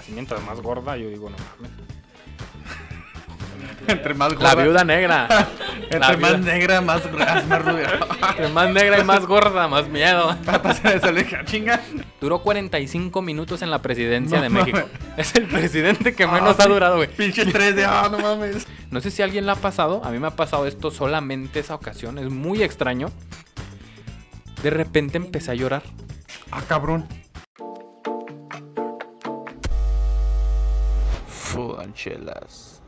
nacimiento 0.00 0.34
de 0.34 0.40
más 0.42 0.60
gorda, 0.60 0.96
yo 0.96 1.08
digo, 1.08 1.30
no 1.30 1.36
mames. 1.36 1.70
Entre 3.86 4.14
más 4.14 4.34
gorda. 4.34 4.54
La 4.54 4.62
viuda 4.62 4.84
negra. 4.84 5.28
Entre 5.82 5.98
La 5.98 6.08
más 6.16 6.18
viuda- 6.18 6.38
negra, 6.38 6.80
más, 6.80 7.02
más 7.48 7.64
rubia. 7.64 7.98
Entre 8.30 8.48
más 8.48 8.70
negra 8.70 8.98
y 9.00 9.04
más 9.04 9.26
gorda, 9.26 9.68
más 9.68 9.88
miedo. 9.88 10.36
Pasa 10.44 10.94
esa 10.94 11.10
leja, 11.10 11.44
chinga. 11.44 11.80
Duró 12.20 12.40
45 12.40 13.22
minutos 13.22 13.62
en 13.62 13.70
la 13.70 13.80
presidencia 13.82 14.38
No 14.38 14.42
de 14.44 14.48
México. 14.50 14.78
mames. 14.78 14.92
Es 15.16 15.34
el 15.34 15.46
presidente 15.46 16.14
que 16.14 16.26
menos 16.26 16.56
Ah, 16.58 16.64
ha 16.64 16.68
durado, 16.68 16.96
güey. 16.96 17.08
Pinche 17.08 17.44
3 17.46 17.74
de, 17.76 17.84
ah, 17.84 18.08
no 18.10 18.18
mames. 18.18 18.66
No 18.90 19.00
sé 19.00 19.10
si 19.10 19.22
a 19.22 19.24
alguien 19.24 19.46
le 19.46 19.52
ha 19.52 19.56
pasado, 19.56 20.02
a 20.04 20.10
mí 20.10 20.18
me 20.18 20.28
ha 20.28 20.36
pasado 20.36 20.66
esto 20.66 20.90
solamente 20.90 21.60
esa 21.60 21.74
ocasión, 21.74 22.18
es 22.18 22.30
muy 22.30 22.62
extraño. 22.62 23.10
De 24.62 24.70
repente 24.70 25.16
empecé 25.16 25.50
a 25.50 25.54
llorar. 25.54 25.82
Ah, 26.52 26.62
cabrón. 26.68 27.06
Fudanchelas. 31.50 32.80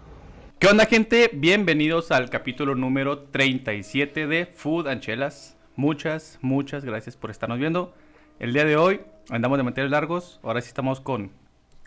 ¿Qué 0.60 0.68
onda, 0.68 0.86
gente? 0.86 1.30
Bienvenidos 1.32 2.12
al 2.12 2.30
capítulo 2.30 2.76
número 2.76 3.18
37 3.18 4.28
de 4.28 4.46
Food 4.46 4.86
and 4.86 5.00
Chelas. 5.00 5.56
Muchas, 5.74 6.38
muchas 6.42 6.84
gracias 6.84 7.16
por 7.16 7.32
estarnos 7.32 7.58
viendo. 7.58 7.92
El 8.38 8.52
día 8.52 8.64
de 8.64 8.76
hoy 8.76 9.00
andamos 9.30 9.58
de 9.58 9.64
mantener 9.64 9.90
largos. 9.90 10.38
Ahora 10.44 10.60
sí 10.60 10.68
estamos 10.68 11.00
con 11.00 11.32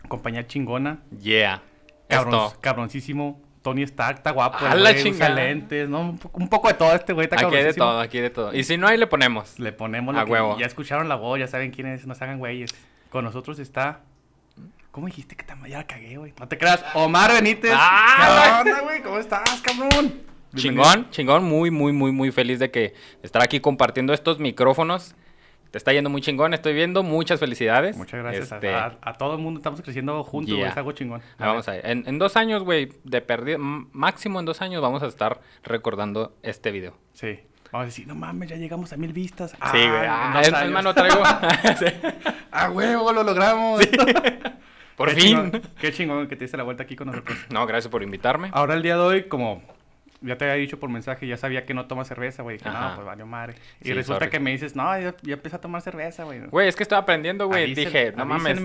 compañía 0.08 0.46
chingona. 0.46 0.98
Yeah. 1.18 1.62
Cabrón, 2.08 2.50
cabroncísimo. 2.60 3.40
Tony 3.62 3.82
Stark 3.84 4.18
está 4.18 4.32
guapo. 4.32 4.58
A 4.66 4.74
la 4.74 4.94
chingada. 4.94 5.34
lentes, 5.34 5.88
¿no? 5.88 6.00
Un 6.34 6.48
poco, 6.50 6.68
de 6.68 6.74
todo 6.74 6.94
este 6.94 7.14
güey. 7.14 7.24
Está 7.24 7.36
Aquí 7.46 7.56
hay 7.56 7.64
de 7.64 7.72
todo, 7.72 7.98
aquí 8.00 8.18
hay 8.18 8.24
de 8.24 8.30
todo. 8.30 8.54
Y 8.54 8.64
si 8.64 8.76
no, 8.76 8.86
ahí 8.86 8.98
le 8.98 9.06
ponemos. 9.06 9.58
Le 9.58 9.72
ponemos 9.72 10.14
lo 10.14 10.20
A 10.20 10.24
que- 10.26 10.30
huevo. 10.30 10.58
Ya 10.58 10.66
escucharon 10.66 11.08
la 11.08 11.14
voz, 11.14 11.38
ya 11.38 11.48
saben 11.48 11.70
quién 11.70 11.86
es. 11.86 12.06
No 12.06 12.14
se 12.14 12.22
hagan 12.22 12.38
güeyes. 12.38 12.74
Con 13.08 13.24
nosotros 13.24 13.58
está... 13.60 14.02
¿Cómo 14.96 15.08
dijiste 15.08 15.36
que 15.36 15.44
te 15.44 15.52
ya 15.68 15.76
la 15.76 15.86
cagué, 15.86 16.16
güey? 16.16 16.32
No 16.40 16.48
te 16.48 16.56
creas. 16.56 16.82
Omar 16.94 17.30
Benítez. 17.30 17.70
Ah, 17.76 18.62
¿Qué 18.64 18.70
onda, 18.70 18.80
güey? 18.80 19.02
¿Cómo 19.02 19.18
estás, 19.18 19.42
cabrón? 19.60 20.22
Chingón, 20.54 21.10
chingón, 21.10 21.44
muy, 21.44 21.70
muy, 21.70 21.92
muy, 21.92 22.12
muy 22.12 22.32
feliz 22.32 22.58
de 22.60 22.70
que 22.70 22.94
estar 23.22 23.42
aquí 23.42 23.60
compartiendo 23.60 24.14
estos 24.14 24.38
micrófonos. 24.38 25.14
Te 25.70 25.76
está 25.76 25.92
yendo 25.92 26.08
muy 26.08 26.22
chingón, 26.22 26.54
estoy 26.54 26.72
viendo. 26.72 27.02
Muchas 27.02 27.38
felicidades. 27.40 27.94
Muchas 27.98 28.22
gracias. 28.22 28.50
Este, 28.52 28.72
A, 28.72 28.86
a- 28.86 29.10
a 29.10 29.12
todo 29.18 29.34
el 29.34 29.38
mundo 29.42 29.58
estamos 29.60 29.82
creciendo 29.82 30.24
juntos, 30.24 30.52
güey. 30.52 30.62
Yeah. 30.62 30.70
Es 30.70 30.76
algo 30.78 30.92
chingón. 30.92 31.20
vamos 31.38 31.68
a 31.68 31.76
ir. 31.76 31.84
En, 31.84 32.04
en 32.06 32.18
dos 32.18 32.34
años, 32.38 32.62
güey, 32.62 32.88
de 33.04 33.20
perdido, 33.20 33.58
máximo 33.58 34.40
en 34.40 34.46
dos 34.46 34.62
años 34.62 34.80
vamos 34.80 35.02
a 35.02 35.08
estar 35.08 35.42
recordando 35.62 36.34
este 36.42 36.70
video. 36.70 36.96
Sí. 37.12 37.40
Vamos 37.70 37.82
a 37.82 37.86
decir, 37.88 38.06
no 38.06 38.14
mames, 38.14 38.48
ya 38.48 38.56
llegamos 38.56 38.94
a 38.94 38.96
mil 38.96 39.12
vistas. 39.12 39.50
sí, 39.50 39.56
güey. 39.72 40.06
Ah, 40.08 40.30
dos 40.32 40.40
es, 40.40 40.48
es 40.48 40.54
años. 40.54 40.72
más, 40.72 40.84
no 40.84 40.94
traigo. 40.94 41.22
Sí. 41.78 41.84
¡A 42.50 42.70
huevo, 42.70 43.12
lo 43.12 43.22
logramos! 43.22 43.82
Por 44.96 45.08
Qué 45.10 45.14
fin. 45.20 45.24
chingón, 45.24 45.62
qué 45.80 45.92
chingón 45.92 46.26
que 46.28 46.36
te 46.36 46.44
diste 46.44 46.56
la 46.56 46.62
vuelta 46.62 46.84
aquí 46.84 46.96
con 46.96 47.08
nosotros. 47.08 47.38
No, 47.50 47.66
gracias 47.66 47.90
por 47.90 48.02
invitarme. 48.02 48.48
Ahora 48.52 48.74
el 48.74 48.82
día 48.82 48.94
de 48.96 49.02
hoy, 49.02 49.22
como 49.24 49.62
ya 50.22 50.38
te 50.38 50.44
había 50.44 50.54
dicho 50.56 50.80
por 50.80 50.88
mensaje, 50.88 51.26
ya 51.26 51.36
sabía 51.36 51.64
que 51.66 51.74
no 51.74 51.86
tomas 51.86 52.08
cerveza, 52.08 52.42
güey. 52.42 52.58
Que 52.58 52.68
Ajá. 52.68 52.88
no, 52.90 52.94
pues 52.94 53.06
valió 53.06 53.26
madre. 53.26 53.54
Y 53.82 53.86
Sí, 53.88 53.92
resulta 53.92 54.20
sorry. 54.24 54.30
que 54.30 54.40
me 54.40 54.50
dices, 54.52 54.74
no, 54.74 54.98
ya, 54.98 55.14
ya 55.22 55.34
empecé 55.34 55.56
a 55.56 55.60
tomar 55.60 55.82
cerveza, 55.82 56.24
güey. 56.24 56.40
Güey, 56.46 56.68
es 56.68 56.76
que 56.76 56.82
estaba 56.82 57.02
aprendiendo, 57.02 57.46
güey. 57.46 57.74
Dije, 57.74 58.12
no 58.16 58.24
mames. 58.24 58.58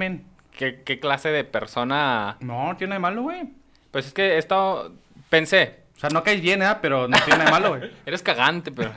¿qué, 0.58 0.82
¿Qué 0.86 1.00
clase 1.00 1.30
de 1.30 1.44
persona? 1.44 2.38
No, 2.40 2.68
no 2.70 2.78
tiene 2.78 2.94
de 2.96 3.00
malo, 3.00 3.24
güey. 3.24 3.50
Pues 3.92 4.08
es 4.08 4.14
que 4.14 4.36
he 4.36 4.38
estado. 4.38 4.94
Pensé, 5.30 5.80
O 5.98 6.00
sea, 6.00 6.10
no 6.10 6.24
caes 6.24 6.42
bien, 6.42 6.62
¿eh? 6.62 6.76
Pero 6.82 7.08
no 7.10 7.18
tiene 7.26 7.40
nada 7.40 7.46
de 7.46 7.52
malo, 7.52 7.78
güey. 7.78 7.92
Eres 8.06 8.22
cagante, 8.24 8.72
pero... 8.72 8.92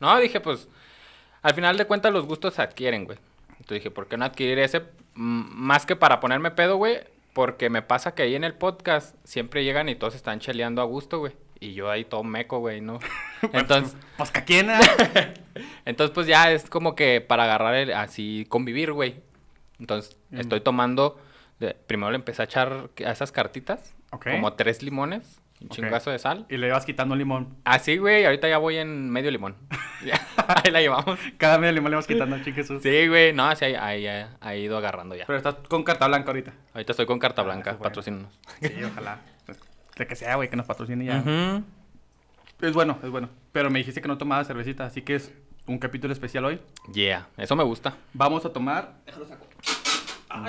no, 0.00 0.18
dije, 0.20 0.40
pues... 0.40 0.68
Al 1.42 1.54
final 1.54 1.76
de 1.78 1.86
cuentas 1.86 2.12
los 2.12 2.26
gustos 2.26 2.54
se 2.54 2.62
adquieren, 2.62 3.04
güey. 3.06 3.18
Entonces 3.52 3.76
dije, 3.78 3.90
¿por 3.90 4.06
qué 4.08 4.16
no 4.18 4.24
adquirir 4.26 4.58
ese? 4.58 4.82
Más 5.14 5.86
que 5.86 5.96
para 5.96 6.20
ponerme 6.20 6.50
pedo, 6.50 6.76
güey. 6.76 6.98
Porque 7.32 7.70
me 7.70 7.82
pasa 7.82 8.14
que 8.14 8.22
ahí 8.22 8.34
en 8.34 8.42
el 8.44 8.54
podcast 8.54 9.14
siempre 9.24 9.62
llegan 9.64 9.88
y 9.88 9.94
todos 9.94 10.14
están 10.16 10.40
cheleando 10.40 10.82
a 10.82 10.84
gusto, 10.84 11.20
güey. 11.20 11.32
Y 11.60 11.74
yo 11.74 11.90
ahí 11.90 12.04
todo 12.04 12.24
meco, 12.24 12.58
güey, 12.58 12.80
¿no? 12.80 12.98
Entonces, 13.52 13.96
Pues 14.16 14.30
quién, 14.30 14.70
¿eh? 14.70 14.80
entonces 15.84 16.12
pues 16.14 16.26
ya 16.26 16.50
es 16.50 16.68
como 16.70 16.94
que 16.94 17.20
para 17.20 17.44
agarrar 17.44 17.74
el, 17.74 17.92
así, 17.92 18.46
convivir, 18.48 18.92
güey. 18.92 19.20
Entonces, 19.78 20.16
Mm. 20.30 20.40
estoy 20.40 20.60
tomando... 20.60 21.20
de- 21.58 21.74
primero 21.74 22.10
le 22.10 22.16
empecé 22.16 22.42
a 22.42 22.44
echar 22.46 22.90
a 23.04 23.10
esas 23.12 23.30
cartitas. 23.32 23.94
Ok. 24.12 24.26
Como 24.32 24.54
tres 24.54 24.82
limones. 24.82 25.40
Un 25.60 25.66
Ok. 25.66 25.72
chingazo 25.74 26.10
de 26.10 26.18
sal. 26.18 26.46
Y 26.48 26.56
le 26.56 26.70
vas 26.70 26.86
quitando 26.86 27.12
un 27.12 27.18
limón. 27.18 27.56
Así, 27.64 27.98
güey, 27.98 28.24
ahorita 28.24 28.48
ya 28.48 28.58
voy 28.58 28.76
en 28.78 29.10
medio 29.10 29.30
limón. 29.30 29.56
Ya, 30.02 30.18
Ahí 30.64 30.70
la 30.70 30.80
llevamos. 30.80 31.18
Cada 31.36 31.58
medio 31.58 31.74
limón 31.74 31.90
le 31.90 31.96
vas 31.96 32.06
quitando, 32.06 32.34
chingue 32.38 32.54
Jesús. 32.54 32.82
Sí, 32.82 33.06
güey, 33.08 33.34
no, 33.34 33.54
sí, 33.54 33.66
ahí, 33.66 34.06
ahí, 34.06 34.26
ha 34.40 34.54
ido 34.56 34.78
agarrando 34.78 35.14
ya. 35.14 35.26
Pero 35.26 35.36
estás 35.36 35.56
con 35.68 35.82
carta 35.82 36.08
blanca 36.08 36.28
ahorita. 36.30 36.54
Ahorita 36.72 36.92
estoy 36.92 37.04
con 37.04 37.18
carta 37.18 37.42
Ah, 37.42 37.44
blanca, 37.44 37.72
bueno. 37.72 37.82
patrocínanos. 37.82 38.32
Sí, 38.62 38.72
ojalá. 38.82 39.18
De 39.96 40.06
que 40.06 40.16
sea, 40.16 40.36
güey, 40.36 40.48
que 40.48 40.56
nos 40.56 40.64
patrocine 40.64 41.04
ya. 41.04 41.22
Es 42.62 42.72
bueno, 42.72 42.98
es 43.02 43.10
bueno. 43.10 43.28
Pero 43.52 43.68
me 43.68 43.78
dijiste 43.80 44.00
que 44.00 44.08
no 44.08 44.16
tomabas 44.16 44.46
cervecita, 44.46 44.86
así 44.86 45.02
que 45.02 45.16
es 45.16 45.34
un 45.66 45.78
capítulo 45.78 46.14
especial 46.14 46.46
hoy. 46.46 46.62
Yeah, 46.94 47.28
eso 47.36 47.54
me 47.54 47.64
gusta. 47.64 47.94
Vamos 48.14 48.46
a 48.46 48.52
tomar. 48.54 48.94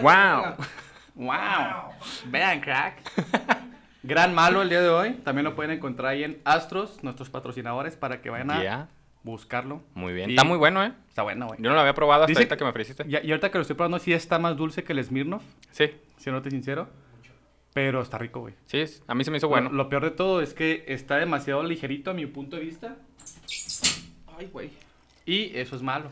wow. 0.01 0.55
¡Wow! 1.15 1.91
Vean, 2.27 2.61
crack. 2.61 3.01
Gran 4.03 4.33
malo 4.33 4.61
el 4.61 4.69
día 4.69 4.81
de 4.81 4.89
hoy. 4.89 5.11
También 5.23 5.43
lo 5.45 5.55
pueden 5.55 5.71
encontrar 5.71 6.11
ahí 6.13 6.23
en 6.23 6.41
Astros, 6.43 7.03
nuestros 7.03 7.29
patrocinadores, 7.29 7.95
para 7.95 8.21
que 8.21 8.29
vayan 8.29 8.49
a 8.51 8.61
Yeah, 8.61 8.89
buscarlo. 9.23 9.83
muy 9.93 10.13
bien. 10.13 10.29
Y- 10.31 10.33
Está 10.33 10.43
muy 10.43 10.57
bueno, 10.57 10.83
¿eh? 10.83 10.91
Está 11.07 11.21
bueno, 11.23 11.47
güey. 11.47 11.59
Yo 11.61 11.69
no 11.69 11.75
lo 11.75 11.81
había 11.81 11.93
probado 11.93 12.23
hasta 12.23 12.29
Dice 12.31 12.39
ahorita 12.39 12.55
que- 12.55 12.59
que 12.59 12.63
me 12.63 12.69
ofreciste. 12.71 13.05
Y, 13.07 13.11
y 13.27 13.31
ahorita 13.31 13.51
que 13.51 13.57
lo 13.57 13.61
estoy 13.61 13.75
probando, 13.75 13.99
sí 13.99 14.11
está 14.13 14.39
más 14.39 14.57
dulce 14.57 14.83
que 14.83 14.93
el 14.93 15.03
Smirnoff, 15.03 15.43
Sí, 15.71 15.91
siéndote 16.17 16.49
sincero. 16.49 16.89
Pero 17.73 18.01
está 18.01 18.17
rico, 18.17 18.41
güey. 18.41 18.53
sí, 18.65 18.83
a 19.07 19.13
mí 19.15 19.23
se 19.23 19.31
me 19.31 19.37
hizo 19.37 19.47
bueno. 19.47 19.69
Lo, 19.69 19.75
lo 19.83 19.89
peor 19.89 20.03
de 20.03 20.11
todo 20.11 20.41
es 20.41 20.53
que 20.53 20.83
está 20.87 21.17
demasiado 21.17 21.63
ligerito 21.63 22.11
a 22.11 22.13
mi 22.13 22.25
punto 22.25 22.57
de 22.57 22.63
vista. 22.63 22.97
Ay, 24.37 24.49
güey. 24.51 24.71
Y 25.25 25.55
eso 25.57 25.75
es 25.75 25.81
malo. 25.81 26.09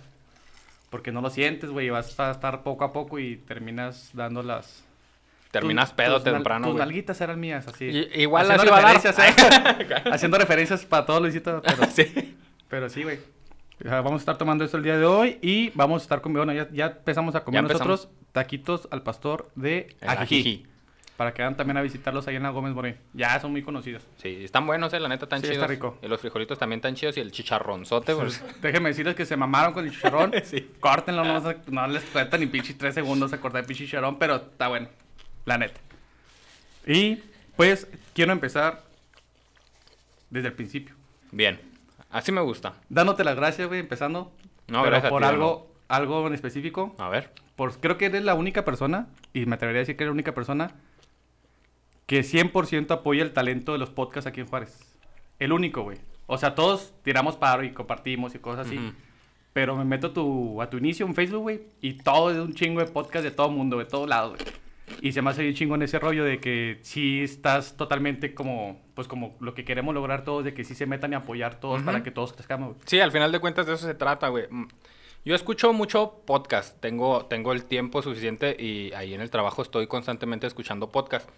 Porque 0.90 1.12
no 1.12 1.22
lo 1.22 1.30
sientes, 1.30 1.70
güey. 1.70 1.90
Vas 1.90 2.18
a 2.20 2.32
estar 2.32 2.64
poco 2.64 2.84
a 2.86 2.94
poco 2.94 3.20
y 3.20 3.36
terminas 3.38 4.12
dando 4.14 4.42
las... 4.42 4.86
Terminas 5.52 5.94
pedo 5.94 6.16
tus 6.22 6.26
temprano, 6.32 6.68
Tus 6.68 6.76
nalguitas 6.78 7.20
eran 7.22 7.40
mías, 7.40 7.68
así. 7.68 7.86
Y- 7.86 8.22
igual 8.22 8.44
Haciendo 8.52 8.66
las 8.66 8.68
iba 8.68 8.78
a 8.78 8.82
dar. 8.82 9.04
referencias, 9.04 10.00
¿eh? 10.00 10.02
Haciendo 10.12 10.38
referencias 10.38 10.86
para 10.86 11.06
todo, 11.06 11.20
Luisito. 11.22 11.62
Pero, 11.66 11.86
sí. 11.92 12.38
pero 12.68 12.90
sí, 12.90 13.04
güey. 13.04 13.20
Vamos 13.84 14.14
a 14.14 14.18
estar 14.18 14.38
tomando 14.38 14.64
esto 14.66 14.78
el 14.78 14.84
día 14.84 14.98
de 14.98 15.06
hoy 15.06 15.40
y 15.42 15.72
vamos 15.74 16.02
a 16.02 16.04
estar 16.04 16.22
comiendo. 16.22 16.46
Bueno, 16.46 16.54
ya, 16.54 16.70
ya 16.72 16.86
empezamos 16.98 17.34
a 17.36 17.44
comer 17.44 17.56
Ya 17.56 17.59
empezamos. 17.62 17.88
nosotros 17.88 18.16
taquitos 18.34 18.88
al 18.92 19.02
pastor 19.04 19.50
de 19.56 19.96
Ajijí. 20.06 20.66
Para 21.18 21.34
que 21.34 21.42
vayan 21.42 21.58
también 21.58 21.76
a 21.78 21.82
visitarlos 21.82 22.28
ahí 22.28 22.36
en 22.38 22.44
la 22.44 22.50
Gómez 22.50 22.74
Morín. 22.74 22.96
Ya 23.14 23.38
son 23.42 23.52
muy 23.52 23.62
conocidos. 23.62 24.04
Sí, 24.18 24.42
están 24.44 24.66
buenos, 24.68 24.94
eh, 24.94 25.00
la 25.02 25.09
neta, 25.09 25.28
tan 25.28 25.40
Sí, 25.40 25.48
chidos. 25.48 25.58
está 25.58 25.68
rico. 25.68 25.98
Y 26.02 26.08
los 26.08 26.22
frijolitos 26.22 26.58
también 26.59 26.78
están 26.78 26.96
chidos 26.96 27.18
y 27.18 27.20
el 27.22 27.32
chicharronzote, 27.32 28.14
güey. 28.14 28.30
Déjenme 28.62 28.90
decirles 28.90 29.16
que 29.16 29.26
se 29.26 29.36
mamaron 29.36 29.74
con 29.74 29.86
el 29.86 29.92
chicharrón. 29.92 30.32
Sí. 30.46 30.72
Córtenlo, 30.80 31.26
no, 31.26 31.42
no 31.68 31.88
les 31.88 32.04
cuesta 32.04 32.38
ni 32.38 32.46
pinche 32.46 32.74
tres 32.76 32.94
segundos 32.96 33.34
a 33.34 33.40
cortar 33.42 33.62
el 33.62 33.68
pinche 33.68 33.86
chicharrón, 33.86 34.18
pero 34.20 34.36
está 34.36 34.68
bueno. 34.70 34.88
La 35.46 35.58
neta. 35.58 35.80
Y 36.86 37.20
pues 37.56 37.88
quiero 38.14 38.32
empezar 38.32 38.84
desde 40.30 40.48
el 40.48 40.54
principio. 40.54 40.96
Bien, 41.32 41.60
así 42.10 42.32
me 42.32 42.42
gusta. 42.42 42.76
Dándote 42.90 43.24
las 43.24 43.36
gracias, 43.36 43.68
güey, 43.68 43.80
empezando. 43.80 44.32
No, 44.68 44.84
pero 44.84 44.92
gracias 44.92 45.06
a 45.06 45.10
por 45.10 45.22
ti, 45.22 45.28
algo, 45.28 45.72
algo 45.88 46.28
en 46.28 46.34
específico. 46.34 46.96
A 46.98 47.10
ver. 47.10 47.32
Por, 47.56 47.80
creo 47.80 47.98
que 47.98 48.06
eres 48.06 48.24
la 48.24 48.36
única 48.36 48.64
persona, 48.66 49.08
y 49.34 49.46
me 49.46 49.56
atrevería 49.56 49.80
a 49.80 49.84
decir 49.84 49.98
que 49.98 50.04
eres 50.04 50.12
la 50.12 50.14
única 50.14 50.34
persona, 50.34 50.72
que 52.06 52.22
100% 52.22 52.92
apoya 52.92 53.24
el 53.24 53.34
talento 53.34 53.74
de 53.74 53.78
los 53.78 53.90
podcasts 53.90 54.28
aquí 54.28 54.42
en 54.42 54.48
Juárez. 54.48 54.80
El 55.38 55.52
único, 55.52 55.84
güey. 55.84 55.98
O 56.28 56.38
sea, 56.38 56.56
todos 56.56 56.94
tiramos 57.04 57.36
paro 57.36 57.64
y 57.64 57.72
compartimos 57.72 58.34
y 58.36 58.40
cosas 58.40 58.68
así. 58.68 58.78
Ujú. 58.78 58.94
Pero 59.54 59.76
me 59.76 59.84
meto 59.84 60.08
a 60.08 60.14
tu, 60.14 60.62
a 60.62 60.70
tu 60.70 60.78
inicio 60.78 61.06
en 61.06 61.16
Facebook, 61.16 61.42
güey, 61.42 61.62
y 61.82 61.94
todo 61.94 62.32
es 62.32 62.38
un 62.38 62.54
chingo 62.54 62.80
de 62.80 62.88
podcast 62.88 63.24
de 63.24 63.32
todo 63.32 63.50
mundo, 63.50 63.78
de 63.80 63.86
todos 63.86 64.08
lados, 64.08 64.38
güey. 64.38 64.69
Y 65.02 65.12
se 65.14 65.22
me 65.22 65.30
hace 65.30 65.44
bien 65.44 65.54
chingo 65.56 65.76
en 65.76 65.82
ese 65.84 66.00
rollo 66.00 66.24
de 66.24 66.40
que 66.40 66.80
sí 66.82 67.22
estás 67.24 67.78
totalmente 67.78 68.34
como, 68.34 68.82
pues 68.96 69.08
como 69.08 69.36
lo 69.40 69.53
que 69.53 69.64
queremos 69.66 69.94
lograr 69.94 70.24
todos, 70.24 70.44
de 70.44 70.53
que 70.53 70.64
sí 70.64 70.76
se 70.76 70.86
metan 70.86 71.14
y 71.14 71.16
apoyar 71.16 71.59
todos 71.59 71.82
para 71.84 72.03
que 72.03 72.12
todos 72.12 72.34
crezcamos. 72.34 72.76
Sí, 72.86 73.00
al 73.00 73.12
final 73.12 73.32
de 73.32 73.40
cuentas 73.40 73.66
de 73.68 73.74
eso 73.74 73.86
se 73.88 73.94
trata, 73.96 74.28
güey. 74.30 74.46
Mm. 74.50 74.68
Yo 75.26 75.36
escucho 75.36 75.74
mucho 75.74 76.22
podcast, 76.26 76.80
tengo, 76.80 77.26
tengo 77.26 77.52
el 77.52 77.66
tiempo 77.66 78.02
suficiente 78.02 78.56
y 78.58 78.94
ahí 78.94 79.14
en 79.14 79.22
el 79.22 79.30
trabajo 79.30 79.62
estoy 79.62 79.86
constantemente 79.88 80.47
escuchando 80.47 80.92
podcast. 80.92 81.30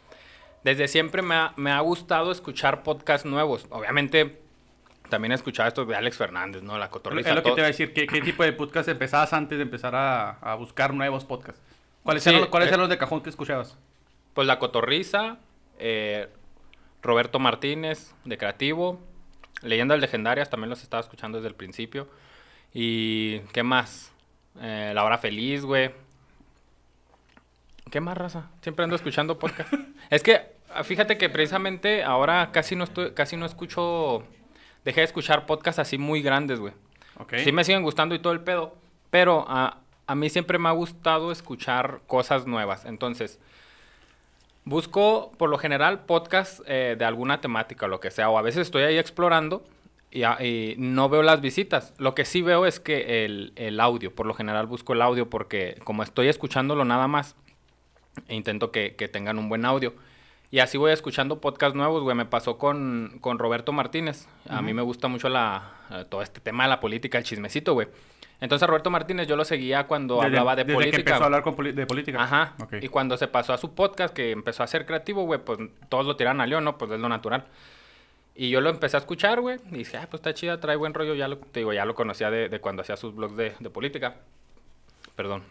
Desde 0.63 0.88
siempre 0.88 1.21
me 1.24 1.33
ha, 1.36 1.54
me 1.57 1.71
ha 1.71 1.80
gustado 1.80 2.31
escuchar 2.31 2.83
podcasts 2.83 3.25
nuevos. 3.25 3.65
Obviamente 3.71 4.39
también 5.09 5.31
he 5.31 5.36
escuchado 5.36 5.68
estos 5.68 5.88
de 5.88 5.95
Alex 5.95 6.15
Fernández, 6.15 6.62
¿no? 6.62 6.77
La 6.77 6.86
Es 6.86 6.92
cotorriza. 6.92 7.30
lo 7.33 7.38
que 7.38 7.42
todo- 7.50 7.56
te 7.56 7.62
iba 7.62 7.65
a 7.65 7.71
decir, 7.71 7.92
¿qué, 7.94 8.06
qué 8.07 8.21
tipo 8.21 8.44
de 8.44 8.54
podcast 8.54 8.88
empezabas 8.88 9.33
antes 9.33 9.57
de 9.57 9.63
empezar 9.63 9.95
a, 9.95 10.31
a 10.39 10.56
buscar 10.56 10.94
nuevos 10.94 11.25
podcasts? 11.25 11.62
¿Cuáles, 12.03 12.24
Sí, 12.24 12.30
eran, 12.30 12.42
los- 12.42 12.50
¿cuáles 12.50 12.68
eh, 12.68 12.69
eran 12.69 12.81
los 12.81 12.89
de 12.89 12.98
cajón 12.98 13.21
que 13.21 13.30
escuchabas? 13.30 13.77
Pues 14.33 14.48
La 14.48 14.59
Cotorriza, 14.59 15.38
eh, 15.77 16.30
Roberto 17.01 17.39
Martínez, 17.39 18.13
de 18.25 18.38
Creativo, 18.38 19.00
Leyendas 19.62 20.00
Legendarias, 20.00 20.50
también 20.50 20.69
los 20.69 20.81
estaba 20.81 21.01
escuchando 21.01 21.38
desde 21.38 21.50
el 21.50 21.56
principio. 21.56 22.07
Y, 22.74 23.39
¿qué 23.53 23.63
más? 23.63 24.12
Eh, 24.59 24.92
La 24.95 25.03
Hora 25.03 25.18
Feliz, 25.18 25.63
güey. 25.65 25.92
¿Qué 27.89 28.00
más 28.00 28.18
raza? 28.18 28.50
Siempre 28.62 28.83
ando 28.83 28.95
escuchando 28.95 29.38
podcast. 29.38 29.74
es 30.09 30.24
que, 30.24 30.42
ah, 30.74 30.83
fíjate 30.83 31.18
que 31.18 31.30
precisamente 31.30 32.04
ahora 32.04 32.51
casi 32.51 32.75
no 32.75 32.86
estoy, 32.86 33.12
casi 33.12 33.36
no 33.38 33.45
escucho. 33.45 34.24
Dejé 34.86 35.01
de 35.01 35.06
escuchar 35.06 35.45
podcasts 35.45 35.80
así 35.80 35.97
muy 35.97 36.21
grandes, 36.21 36.59
güey. 36.59 36.74
Ok. 37.18 37.33
Sí 37.44 37.51
me 37.51 37.63
siguen 37.63 37.83
gustando 37.83 38.15
y 38.15 38.19
todo 38.19 38.33
el 38.33 38.39
pedo. 38.42 38.75
Pero 39.09 39.45
a, 39.47 39.81
a 40.11 40.15
mí 40.15 40.29
siempre 40.29 40.59
me 40.59 40.67
ha 40.67 40.73
gustado 40.73 41.31
escuchar 41.31 42.01
cosas 42.05 42.45
nuevas. 42.45 42.83
Entonces, 42.83 43.39
busco 44.65 45.31
por 45.37 45.49
lo 45.49 45.57
general 45.57 46.03
podcasts 46.05 46.61
eh, 46.67 46.97
de 46.99 47.05
alguna 47.05 47.39
temática 47.39 47.85
o 47.85 47.89
lo 47.89 48.01
que 48.01 48.11
sea. 48.11 48.29
O 48.29 48.37
a 48.37 48.41
veces 48.41 48.63
estoy 48.63 48.83
ahí 48.83 48.97
explorando 48.97 49.63
y, 50.11 50.75
no 50.77 51.07
veo 51.07 51.23
las 51.23 51.39
visitas. 51.39 51.93
Lo 51.97 52.13
que 52.13 52.25
sí 52.25 52.41
veo 52.41 52.65
es 52.65 52.81
que 52.81 53.23
el, 53.23 53.53
el 53.55 53.79
audio, 53.79 54.13
por 54.13 54.25
lo 54.25 54.33
general 54.33 54.67
busco 54.67 54.91
el 54.91 55.01
audio 55.01 55.29
porque 55.29 55.79
como 55.85 56.03
estoy 56.03 56.27
escuchándolo 56.27 56.83
nada 56.83 57.07
más, 57.07 57.37
intento 58.27 58.69
que, 58.71 58.95
que 58.97 59.07
tengan 59.07 59.39
un 59.39 59.47
buen 59.47 59.63
audio. 59.63 59.93
Y 60.51 60.59
así 60.59 60.77
voy 60.77 60.91
escuchando 60.91 61.39
podcasts 61.39 61.77
nuevos, 61.77 62.03
güey. 62.03 62.17
Me 62.17 62.25
pasó 62.25 62.57
con, 62.57 63.19
con 63.21 63.39
Roberto 63.39 63.71
Martínez. 63.71 64.27
A 64.49 64.61
mí 64.61 64.73
me 64.73 64.81
gusta 64.81 65.07
mucho 65.07 65.29
la, 65.29 65.71
eh, 65.89 66.05
todo 66.09 66.21
este 66.21 66.41
tema 66.41 66.63
de 66.63 66.69
la 66.69 66.81
política, 66.81 67.17
el 67.17 67.23
chismecito, 67.23 67.73
güey. 67.73 67.87
Entonces 68.41 68.67
Roberto 68.67 68.89
Martínez 68.89 69.27
yo 69.27 69.35
lo 69.38 69.45
seguía 69.45 69.85
cuando 69.88 70.15
Desde- 70.15 70.25
hablaba 70.27 70.55
de 70.55 70.63
desde 70.63 70.73
política. 70.73 70.95
que 70.97 71.01
empezó 71.11 71.23
a 71.23 71.25
hablar 71.27 71.43
con 71.43 71.55
de 71.75 71.85
política. 71.85 72.23
Ajá. 72.23 72.55
Y 72.81 72.88
cuando 72.89 73.15
se 73.15 73.27
pasó 73.27 73.53
a 73.53 73.57
su 73.57 73.73
podcast, 73.73 74.13
que 74.13 74.31
empezó 74.31 74.63
a 74.63 74.67
ser 74.67 74.85
creativo, 74.85 75.23
güey, 75.23 75.39
pues 75.39 75.59
todos 75.89 76.05
lo 76.05 76.15
tiran 76.17 76.41
a 76.41 76.47
León, 76.47 76.63
¿no? 76.65 76.77
Pues 76.77 76.91
es 76.91 76.99
lo 76.99 77.07
natural. 77.07 77.45
Y 78.35 78.49
yo 78.49 78.59
lo 78.59 78.69
empecé 78.69 78.97
a 78.97 78.99
escuchar, 78.99 79.41
güey. 79.41 79.59
Y 79.71 79.77
dije, 79.77 79.97
ah, 79.97 80.07
pues 80.09 80.19
está 80.21 80.33
chida, 80.33 80.59
trae 80.59 80.75
buen 80.75 80.93
rollo. 80.93 81.13
Ya 81.13 81.27
lo, 81.27 81.38
te 81.38 81.59
digo, 81.59 81.71
ya 81.73 81.85
lo 81.85 81.93
conocía 81.95 82.31
de, 82.31 82.49
de 82.49 82.59
cuando 82.59 82.81
hacía 82.81 82.97
sus 82.97 83.13
blogs 83.15 83.35
de, 83.38 83.53
de 83.59 83.69
política. 83.69 84.15
Perdón. 85.15 85.44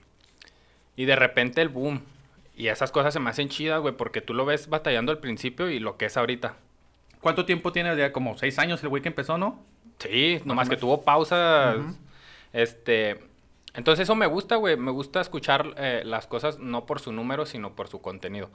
Y 0.97 1.05
de 1.05 1.15
repente 1.15 1.63
el 1.63 1.69
boom. 1.69 2.03
Y 2.57 2.69
esas 2.69 2.91
cosas 2.91 3.15
se 3.15 3.21
me 3.21 3.31
hacen 3.31 3.49
chidas, 3.49 3.81
güey, 3.81 3.95
porque 3.95 4.21
tú 4.21 4.35
lo 4.35 4.45
ves 4.45 4.69
batallando 4.69 5.13
al 5.13 5.19
principio 5.19 5.71
y 5.71 5.79
lo 5.79 5.97
que 5.97 6.07
es 6.07 6.17
ahorita. 6.17 6.57
¿Cuánto 7.21 7.45
tiempo 7.45 7.71
tiene? 7.73 7.95
Ya 7.97 8.13
como 8.13 8.37
seis 8.37 8.59
años 8.59 8.83
el 8.83 8.89
güey 8.89 9.03
que 9.03 9.09
empezó, 9.09 9.39
¿no? 9.39 9.63
Sí, 9.99 10.41
nomás 10.45 10.69
que 10.69 10.77
tuvo 10.77 11.03
pausas. 11.03 11.77
Este. 12.53 13.21
Entonces 13.75 14.05
eso 14.05 14.15
me 14.15 14.27
gusta, 14.27 14.57
güey. 14.57 14.77
Me 14.77 14.91
gusta 14.91 15.21
escuchar 15.21 15.75
eh, 15.77 16.03
las 16.05 16.27
cosas 16.27 16.59
no 16.59 16.87
por 16.87 17.01
su 17.01 17.13
número, 17.13 17.47
sino 17.47 17.75
por 17.77 17.89
su 17.89 18.01
contenido. 18.01 18.51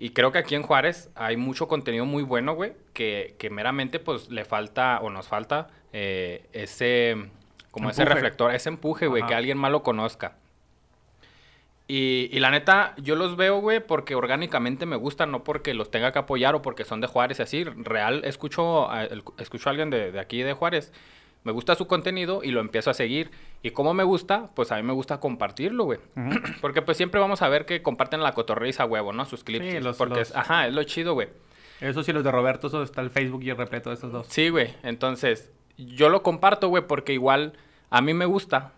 Y 0.00 0.10
creo 0.10 0.30
que 0.30 0.38
aquí 0.38 0.54
en 0.54 0.62
Juárez 0.62 1.10
hay 1.16 1.36
mucho 1.36 1.66
contenido 1.66 2.04
muy 2.06 2.22
bueno, 2.22 2.54
güey, 2.54 2.74
que, 2.92 3.34
que 3.36 3.50
meramente 3.50 3.98
pues 3.98 4.30
le 4.30 4.44
falta 4.44 5.00
o 5.02 5.10
nos 5.10 5.26
falta 5.26 5.70
eh, 5.92 6.46
ese, 6.52 7.30
como 7.72 7.90
ese 7.90 8.04
reflector, 8.04 8.54
ese 8.54 8.68
empuje, 8.68 9.08
güey, 9.08 9.26
que 9.26 9.34
alguien 9.34 9.58
más 9.58 9.72
lo 9.72 9.82
conozca. 9.82 10.36
Y, 11.88 12.28
y 12.30 12.38
la 12.38 12.50
neta, 12.50 12.94
yo 12.98 13.16
los 13.16 13.36
veo, 13.36 13.60
güey, 13.60 13.80
porque 13.80 14.14
orgánicamente 14.14 14.86
me 14.86 14.94
gustan, 14.94 15.32
no 15.32 15.42
porque 15.42 15.74
los 15.74 15.90
tenga 15.90 16.12
que 16.12 16.20
apoyar 16.20 16.54
o 16.54 16.62
porque 16.62 16.84
son 16.84 17.00
de 17.00 17.08
Juárez 17.08 17.40
así. 17.40 17.64
Real, 17.64 18.24
escucho 18.24 18.88
a, 18.88 19.02
escucho 19.38 19.68
a 19.68 19.70
alguien 19.70 19.90
de, 19.90 20.12
de 20.12 20.20
aquí 20.20 20.42
de 20.42 20.52
Juárez, 20.52 20.92
me 21.44 21.52
gusta 21.52 21.74
su 21.74 21.86
contenido 21.86 22.40
y 22.42 22.50
lo 22.50 22.60
empiezo 22.60 22.90
a 22.90 22.94
seguir. 22.94 23.30
Y 23.62 23.70
como 23.70 23.94
me 23.94 24.04
gusta, 24.04 24.50
pues 24.54 24.70
a 24.72 24.76
mí 24.76 24.82
me 24.82 24.92
gusta 24.92 25.18
compartirlo, 25.20 25.84
güey. 25.84 25.98
Porque 26.60 26.82
pues 26.82 26.96
siempre 26.96 27.20
vamos 27.20 27.42
a 27.42 27.48
ver 27.48 27.64
que 27.66 27.80
comparten 27.82 28.22
la 28.22 28.32
cotorriza 28.34 28.84
huevo, 28.84 29.12
¿no? 29.12 29.24
Sus 29.24 29.44
clips. 29.44 29.66
Sí, 29.70 29.80
los- 29.80 29.96
porque 29.96 30.20
los- 30.20 30.30
es, 30.30 30.36
ajá, 30.36 30.66
es 30.66 30.74
lo 30.74 30.82
chido, 30.84 31.14
güey. 31.14 31.28
Eso 31.80 32.02
sí, 32.02 32.12
los 32.12 32.24
de 32.24 32.32
Roberto, 32.32 32.66
eso 32.66 32.82
está 32.82 33.00
el 33.02 33.10
Facebook 33.10 33.42
y 33.44 33.50
el 33.50 33.56
repleto 33.56 33.90
de 33.90 33.94
esos 33.96 34.10
dos. 34.12 34.26
Sí, 34.28 34.48
güey. 34.48 34.68
Entonces, 34.82 35.50
yo 35.76 36.08
lo 36.08 36.22
comparto, 36.24 36.68
güey, 36.68 36.86
porque 36.86 37.12
igual 37.12 37.52
a 37.90 38.00
mí 38.02 38.14
me 38.14 38.24
gusta. 38.26 38.72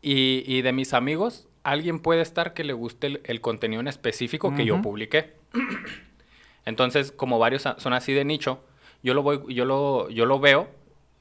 Y, 0.00 0.44
y 0.46 0.62
de 0.62 0.72
mis 0.72 0.94
amigos, 0.94 1.48
alguien 1.64 1.98
puede 1.98 2.22
estar 2.22 2.54
que 2.54 2.62
le 2.62 2.72
guste 2.72 3.08
el, 3.08 3.20
el 3.24 3.40
contenido 3.40 3.80
en 3.80 3.88
específico 3.88 4.54
que 4.54 4.64
yo 4.64 4.80
publiqué. 4.80 5.34
Entonces, 6.64 7.12
como 7.12 7.38
varios 7.38 7.62
son 7.78 7.92
así 7.92 8.12
de 8.12 8.24
nicho, 8.24 8.60
yo 9.02 9.14
lo 9.14 9.22
voy, 9.22 9.40
yo 9.54 9.64
lo, 9.64 10.08
yo 10.10 10.26
lo 10.26 10.40
veo, 10.40 10.68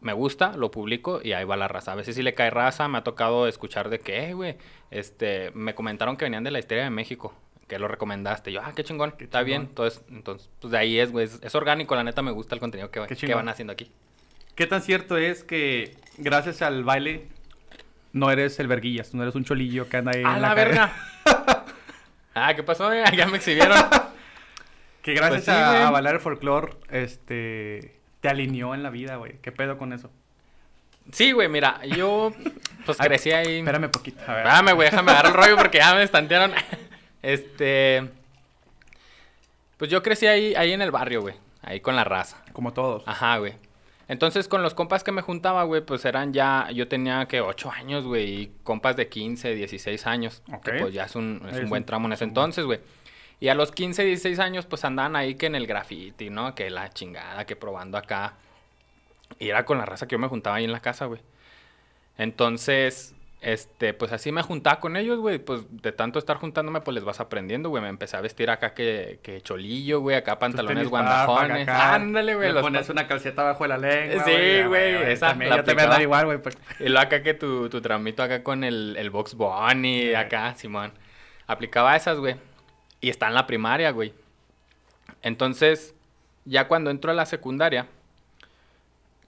me 0.05 0.13
gusta, 0.13 0.55
lo 0.55 0.69
publico 0.69 1.19
y 1.23 1.33
ahí 1.33 1.43
va 1.45 1.57
la 1.57 1.67
raza. 1.67 1.93
A 1.93 1.95
veces 1.95 2.15
si 2.15 2.21
le 2.21 2.35
cae 2.35 2.51
raza, 2.51 2.87
me 2.87 2.99
ha 2.99 3.03
tocado 3.03 3.47
escuchar 3.47 3.89
de 3.89 3.99
que, 3.99 4.29
eh, 4.29 4.33
güey, 4.35 4.55
este, 4.91 5.49
me 5.55 5.73
comentaron 5.73 6.15
que 6.15 6.25
venían 6.25 6.43
de 6.43 6.51
la 6.51 6.59
historia 6.59 6.83
de 6.83 6.91
México, 6.91 7.33
que 7.67 7.79
lo 7.79 7.87
recomendaste. 7.87 8.51
Yo, 8.51 8.61
ah, 8.63 8.71
qué 8.75 8.83
chingón, 8.83 9.15
está 9.17 9.41
bien. 9.41 9.63
Entonces, 9.63 10.03
entonces, 10.11 10.51
pues 10.61 10.69
de 10.69 10.77
ahí 10.77 10.99
es, 10.99 11.11
güey, 11.11 11.25
es, 11.25 11.39
es 11.41 11.55
orgánico, 11.55 11.95
la 11.95 12.03
neta 12.03 12.21
me 12.21 12.29
gusta 12.29 12.53
el 12.53 12.61
contenido 12.61 12.91
que, 12.91 13.03
que 13.07 13.33
van 13.33 13.49
haciendo 13.49 13.73
aquí. 13.73 13.91
¿Qué 14.53 14.67
tan 14.67 14.83
cierto 14.83 15.17
es 15.17 15.43
que 15.43 15.97
gracias 16.17 16.61
al 16.61 16.83
baile 16.83 17.27
no 18.13 18.29
eres 18.29 18.59
el 18.59 18.67
verguillas, 18.67 19.15
no 19.15 19.23
eres 19.23 19.33
un 19.33 19.43
cholillo 19.43 19.89
que 19.89 19.97
anda 19.97 20.11
ahí 20.15 20.23
¡A 20.23 20.35
en 20.35 20.41
la 20.43 20.53
verga! 20.53 20.93
ah, 22.35 22.53
¿qué 22.53 22.61
pasó? 22.61 22.93
eh? 22.93 23.03
Ya 23.17 23.25
me 23.25 23.37
exhibieron. 23.37 23.75
Que 25.01 25.13
gracias 25.13 25.45
Pues 25.45 25.55
sí, 25.55 25.61
a, 25.61 25.87
a 25.87 25.91
bailar 25.91 26.15
el 26.15 26.19
folclore, 26.19 26.73
este, 26.89 27.99
te 28.25 28.29
alineó 28.29 28.73
en 28.73 28.81
la 28.81 28.89
vida, 28.89 29.17
güey. 29.17 29.33
¿Qué 29.43 29.51
pedo 29.51 29.77
con 29.77 29.93
eso? 29.93 30.09
Sí, 31.11 31.31
güey, 31.31 31.47
mira, 31.47 31.79
yo 31.85 32.33
pues 32.83 32.99
Ay, 32.99 33.07
crecí 33.07 33.31
ahí. 33.31 33.59
Espérame 33.59 33.91
poquito. 33.91 34.19
A 34.25 34.33
ver. 34.33 34.47
Espérame, 34.47 34.73
güey, 34.73 34.89
déjame 34.89 35.11
agarrar 35.11 35.31
el 35.31 35.37
rollo 35.37 35.57
porque 35.57 35.77
ya 35.77 35.93
me 35.93 36.01
estantearon. 36.01 36.51
este. 37.21 38.09
Pues 39.77 39.91
yo 39.91 40.01
crecí 40.01 40.25
ahí, 40.25 40.55
ahí 40.55 40.73
en 40.73 40.81
el 40.81 40.89
barrio, 40.89 41.21
güey. 41.21 41.35
Ahí 41.61 41.81
con 41.81 41.95
la 41.95 42.03
raza. 42.03 42.43
Como 42.51 42.73
todos. 42.73 43.03
Ajá, 43.05 43.37
güey. 43.37 43.53
Entonces, 44.07 44.47
con 44.47 44.63
los 44.63 44.73
compas 44.73 45.03
que 45.03 45.11
me 45.11 45.21
juntaba, 45.21 45.61
güey, 45.65 45.81
pues 45.85 46.03
eran 46.05 46.33
ya. 46.33 46.71
Yo 46.73 46.87
tenía 46.87 47.27
que 47.27 47.41
8 47.41 47.69
años, 47.69 48.05
güey. 48.05 48.41
Y 48.41 48.51
compas 48.63 48.95
de 48.95 49.07
15, 49.07 49.53
16 49.53 50.07
años. 50.07 50.41
Que 50.63 50.71
Ok. 50.71 50.79
pues 50.79 50.93
ya 50.95 51.03
es 51.03 51.15
un, 51.15 51.47
es 51.47 51.59
un 51.59 51.69
buen 51.69 51.85
tramo 51.85 52.07
en 52.07 52.13
es 52.13 52.17
ese 52.17 52.25
entonces, 52.25 52.65
güey. 52.65 52.79
Y 53.39 53.49
a 53.49 53.55
los 53.55 53.71
15, 53.71 54.03
16 54.03 54.39
años, 54.39 54.65
pues 54.65 54.85
andaban 54.85 55.15
ahí 55.15 55.35
que 55.35 55.45
en 55.47 55.55
el 55.55 55.67
graffiti, 55.67 56.29
¿no? 56.29 56.55
Que 56.55 56.69
la 56.69 56.89
chingada, 56.89 57.45
que 57.45 57.55
probando 57.55 57.97
acá. 57.97 58.35
Y 59.39 59.49
era 59.49 59.65
con 59.65 59.77
la 59.77 59.85
raza 59.85 60.07
que 60.07 60.13
yo 60.13 60.19
me 60.19 60.27
juntaba 60.27 60.57
ahí 60.57 60.63
en 60.63 60.71
la 60.71 60.79
casa, 60.79 61.05
güey. 61.05 61.21
Entonces, 62.17 63.13
este, 63.41 63.93
pues 63.93 64.11
así 64.11 64.31
me 64.31 64.41
juntaba 64.41 64.79
con 64.79 64.95
ellos, 64.95 65.19
güey. 65.19 65.37
Pues 65.37 65.61
de 65.69 65.91
tanto 65.91 66.17
estar 66.17 66.37
juntándome, 66.37 66.81
pues 66.81 66.95
les 66.95 67.03
vas 67.03 67.19
aprendiendo, 67.19 67.69
güey. 67.69 67.83
Me 67.83 67.89
empecé 67.89 68.15
a 68.15 68.21
vestir 68.21 68.49
acá 68.49 68.73
que, 68.73 69.19
que 69.21 69.41
cholillo, 69.41 69.99
güey. 69.99 70.15
Acá 70.15 70.39
pantalones 70.39 70.87
guandajones. 70.87 71.67
Ándale, 71.67 72.35
güey. 72.35 72.47
Le 72.47 72.53
los 72.53 72.63
pones 72.63 72.89
una 72.89 73.05
calceta 73.05 73.41
abajo 73.41 73.65
de 73.65 73.67
la 73.67 73.77
lengua. 73.77 74.23
Sí, 74.23 74.63
güey, 74.65 75.11
esa 75.11 75.37
yo 75.37 75.63
te 75.63 75.73
voy 75.73 75.83
a 75.83 75.87
dar 75.87 76.01
igual, 76.01 76.25
güey. 76.25 76.37
pues. 76.37 76.57
Y 76.79 76.85
luego 76.85 77.01
acá 77.01 77.21
que 77.21 77.33
tu, 77.33 77.69
tu 77.69 77.81
tramito 77.81 78.23
acá 78.23 78.41
con 78.41 78.63
el, 78.63 78.95
el 78.97 79.09
Box 79.09 79.35
Bunny, 79.35 80.13
acá, 80.13 80.55
Simón. 80.55 80.93
Aplicaba 81.47 81.95
esas, 81.95 82.17
güey. 82.17 82.35
Y 83.05 83.09
está 83.09 83.27
en 83.27 83.35
la 83.35 83.45
primaria, 83.45 83.91
güey. 83.91 84.15
Entonces, 85.21 85.93
ya 86.43 86.67
cuando 86.67 86.89
entro 86.89 87.11
a 87.11 87.13
la 87.13 87.27
secundaria, 87.27 87.85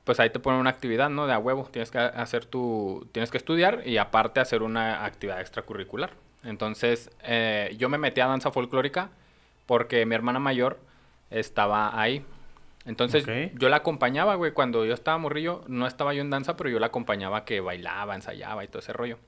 pues 0.04 0.20
ahí 0.20 0.32
te 0.32 0.40
ponen 0.40 0.60
una 0.60 0.72
actividad, 0.72 1.12
¿no? 1.12 1.28
De 1.28 1.34
a 1.34 1.38
huevo. 1.38 1.70
Tienes 1.72 1.92
que 1.92 2.00
hacer 2.00 2.46
tu... 2.46 3.08
Tienes 3.12 3.30
que 3.30 3.38
estudiar 3.38 3.84
y 3.86 4.00
aparte 4.00 4.40
hacer 4.40 4.63
una 4.63 5.06
actividad 5.06 5.42
extracurricular. 5.42 6.10
Entonces, 6.44 7.12
eh, 7.22 7.75
yo 7.78 7.88
me 7.88 8.00
metí 8.00 8.20
a 8.20 8.25
danza 8.25 8.50
folclórica 8.50 9.12
porque 9.68 10.08
mi 10.08 10.16
hermana 10.16 10.40
mayor 10.40 10.80
estaba 11.30 12.02
ahí. 12.02 12.25
Entonces, 12.86 13.28
yo 13.54 13.70
la 13.70 13.75
acompañaba, 13.75 14.34
güey. 14.34 14.54
Cuando 14.54 14.86
yo 14.86 14.96
estaba 14.96 15.20
morrillo, 15.20 15.63
no 15.68 15.86
estaba 15.86 16.16
yo 16.16 16.22
en 16.22 16.32
danza, 16.32 16.58
pero 16.58 16.72
yo 16.72 16.80
la 16.80 16.88
acompañaba 16.88 17.46
que 17.46 17.62
bailaba, 17.62 18.16
ensayaba 18.16 18.63
y 18.63 18.70
todo 18.70 18.80
ese 18.80 18.94
rollo. 18.94 19.20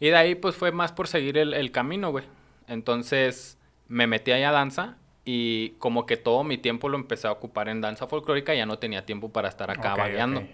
Y 0.00 0.08
de 0.08 0.16
ahí, 0.16 0.34
pues, 0.34 0.56
fue 0.56 0.72
más 0.72 0.92
por 0.92 1.08
seguir 1.08 1.36
el, 1.36 1.52
el 1.52 1.72
camino, 1.72 2.10
güey. 2.10 2.24
Entonces, 2.68 3.58
me 3.88 4.06
metí 4.06 4.30
ahí 4.32 4.42
a 4.42 4.52
danza 4.52 4.96
y 5.24 5.70
como 5.78 6.04
que 6.06 6.16
todo 6.16 6.42
mi 6.44 6.58
tiempo 6.58 6.88
lo 6.88 6.96
empecé 6.96 7.28
a 7.28 7.32
ocupar 7.32 7.68
en 7.68 7.80
danza 7.80 8.06
folclórica. 8.06 8.54
Ya 8.54 8.66
no 8.66 8.78
tenía 8.78 9.04
tiempo 9.06 9.30
para 9.32 9.48
estar 9.48 9.70
acá 9.70 9.92
Ok, 9.92 9.98
bailando. 9.98 10.40
ok. 10.40 10.46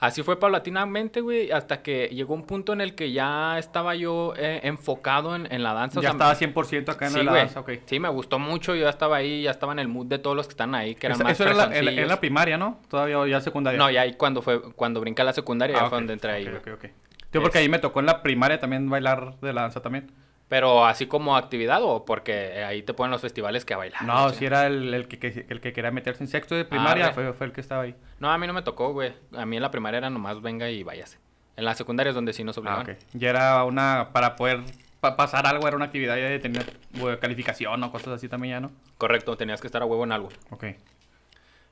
Así 0.00 0.22
fue 0.22 0.38
paulatinamente, 0.38 1.22
güey, 1.22 1.50
hasta 1.50 1.80
que 1.80 2.08
llegó 2.08 2.34
un 2.34 2.42
punto 2.44 2.74
en 2.74 2.82
el 2.82 2.94
que 2.94 3.12
ya 3.12 3.58
estaba 3.58 3.94
yo 3.94 4.34
eh, 4.36 4.60
enfocado 4.64 5.34
en, 5.34 5.50
en 5.50 5.62
la 5.62 5.72
danza. 5.72 6.00
o 6.00 6.02
Ya 6.02 6.10
sea, 6.10 6.34
estaba 6.34 6.34
100% 6.34 6.88
acá 6.90 7.06
en 7.06 7.12
sí, 7.12 7.22
la 7.22 7.30
güey. 7.30 7.42
danza, 7.44 7.60
ok. 7.60 7.70
Sí, 7.86 8.00
me 8.00 8.08
gustó 8.10 8.38
mucho. 8.38 8.74
Yo 8.74 8.82
ya 8.82 8.90
estaba 8.90 9.16
ahí, 9.16 9.42
ya 9.44 9.50
estaba 9.52 9.72
en 9.72 9.78
el 9.78 9.88
mood 9.88 10.06
de 10.06 10.18
todos 10.18 10.36
los 10.36 10.46
que 10.46 10.50
están 10.52 10.74
ahí, 10.74 10.94
que 10.94 11.06
eran 11.06 11.16
Eso- 11.16 11.24
más 11.24 11.32
eso 11.32 11.44
era 11.44 11.54
la- 11.54 11.78
en, 11.78 11.84
la- 11.96 12.06
la 12.06 12.20
primaria, 12.20 12.58
¿no? 12.58 12.80
Todavía 12.90 13.18
o 13.18 13.26
ya 13.26 13.40
secundaria. 13.40 13.78
No, 13.78 13.90
ya 13.90 14.02
ahí 14.02 14.14
cuando 14.14 14.42
fue, 14.42 14.60
cuando 14.74 15.00
brinca 15.00 15.24
la 15.24 15.32
secundaria, 15.32 15.76
ya 15.76 15.84
Ah, 15.86 15.88
fue 15.88 15.98
donde 15.98 16.12
entré 16.12 16.32
ahí, 16.32 16.46
ok, 16.48 16.50
güey. 16.50 16.74
ok, 16.74 16.84
ok. 16.84 16.90
Tío, 17.30 17.40
porque 17.40 17.58
Es- 17.58 17.62
ahí 17.62 17.68
me 17.70 17.78
tocó 17.78 18.00
en 18.00 18.06
la 18.06 18.22
primaria 18.22 18.58
también 18.60 18.90
bailar 18.90 19.38
de 19.40 19.52
la 19.54 19.62
danza 19.62 19.80
también. 19.80 20.10
Pero 20.48 20.84
así 20.84 21.06
como 21.06 21.36
actividad 21.36 21.82
o 21.82 22.04
porque 22.04 22.62
ahí 22.64 22.82
te 22.82 22.92
ponen 22.92 23.10
los 23.10 23.22
festivales 23.22 23.64
que 23.64 23.72
a 23.74 23.78
bailar. 23.78 24.02
No, 24.02 24.28
si 24.30 24.44
era 24.44 24.66
el, 24.66 24.92
el 24.92 25.08
que, 25.08 25.18
que- 25.18 25.46
el 25.48 25.60
que 25.60 25.72
quería 25.72 25.90
meterse 25.90 26.22
en 26.22 26.28
sexto 26.28 26.54
de 26.54 26.64
primaria, 26.64 27.06
Ah, 27.08 27.12
fue, 27.12 27.32
fue 27.32 27.46
el 27.46 27.52
que 27.52 27.60
estaba 27.62 27.82
ahí. 27.82 27.94
No, 28.20 28.30
a 28.30 28.36
mí 28.38 28.46
no 28.46 28.52
me 28.52 28.62
tocó, 28.62 28.92
güey. 28.92 29.14
A 29.34 29.46
mí 29.46 29.56
en 29.56 29.62
la 29.62 29.70
primaria 29.70 29.98
era 29.98 30.10
nomás 30.10 30.40
venga 30.42 30.68
y 30.70 30.82
váyase. 30.82 31.18
En 31.56 31.64
la 31.64 31.74
secundaria 31.74 32.10
es 32.10 32.14
donde 32.14 32.32
sí 32.34 32.44
nos 32.44 32.58
Ah, 32.58 32.60
obligaban. 32.60 32.90
ok. 32.90 32.96
Ya 33.14 33.30
era 33.30 33.64
una, 33.64 34.10
para 34.12 34.36
poder 34.36 34.60
pa- 35.00 35.16
pasar 35.16 35.46
algo, 35.46 35.66
era 35.66 35.76
una 35.76 35.86
actividad 35.86 36.16
ya 36.16 36.24
de 36.28 36.38
tener 36.38 36.78
calificación 37.20 37.82
o 37.82 37.90
cosas 37.90 38.08
así 38.14 38.28
también 38.28 38.52
ya, 38.56 38.60
¿no? 38.60 38.70
Correcto, 38.98 39.36
tenías 39.36 39.60
que 39.62 39.66
estar 39.68 39.80
a 39.82 39.86
huevo 39.86 40.04
en 40.04 40.12
algo. 40.12 40.28
Ok. 40.50 40.64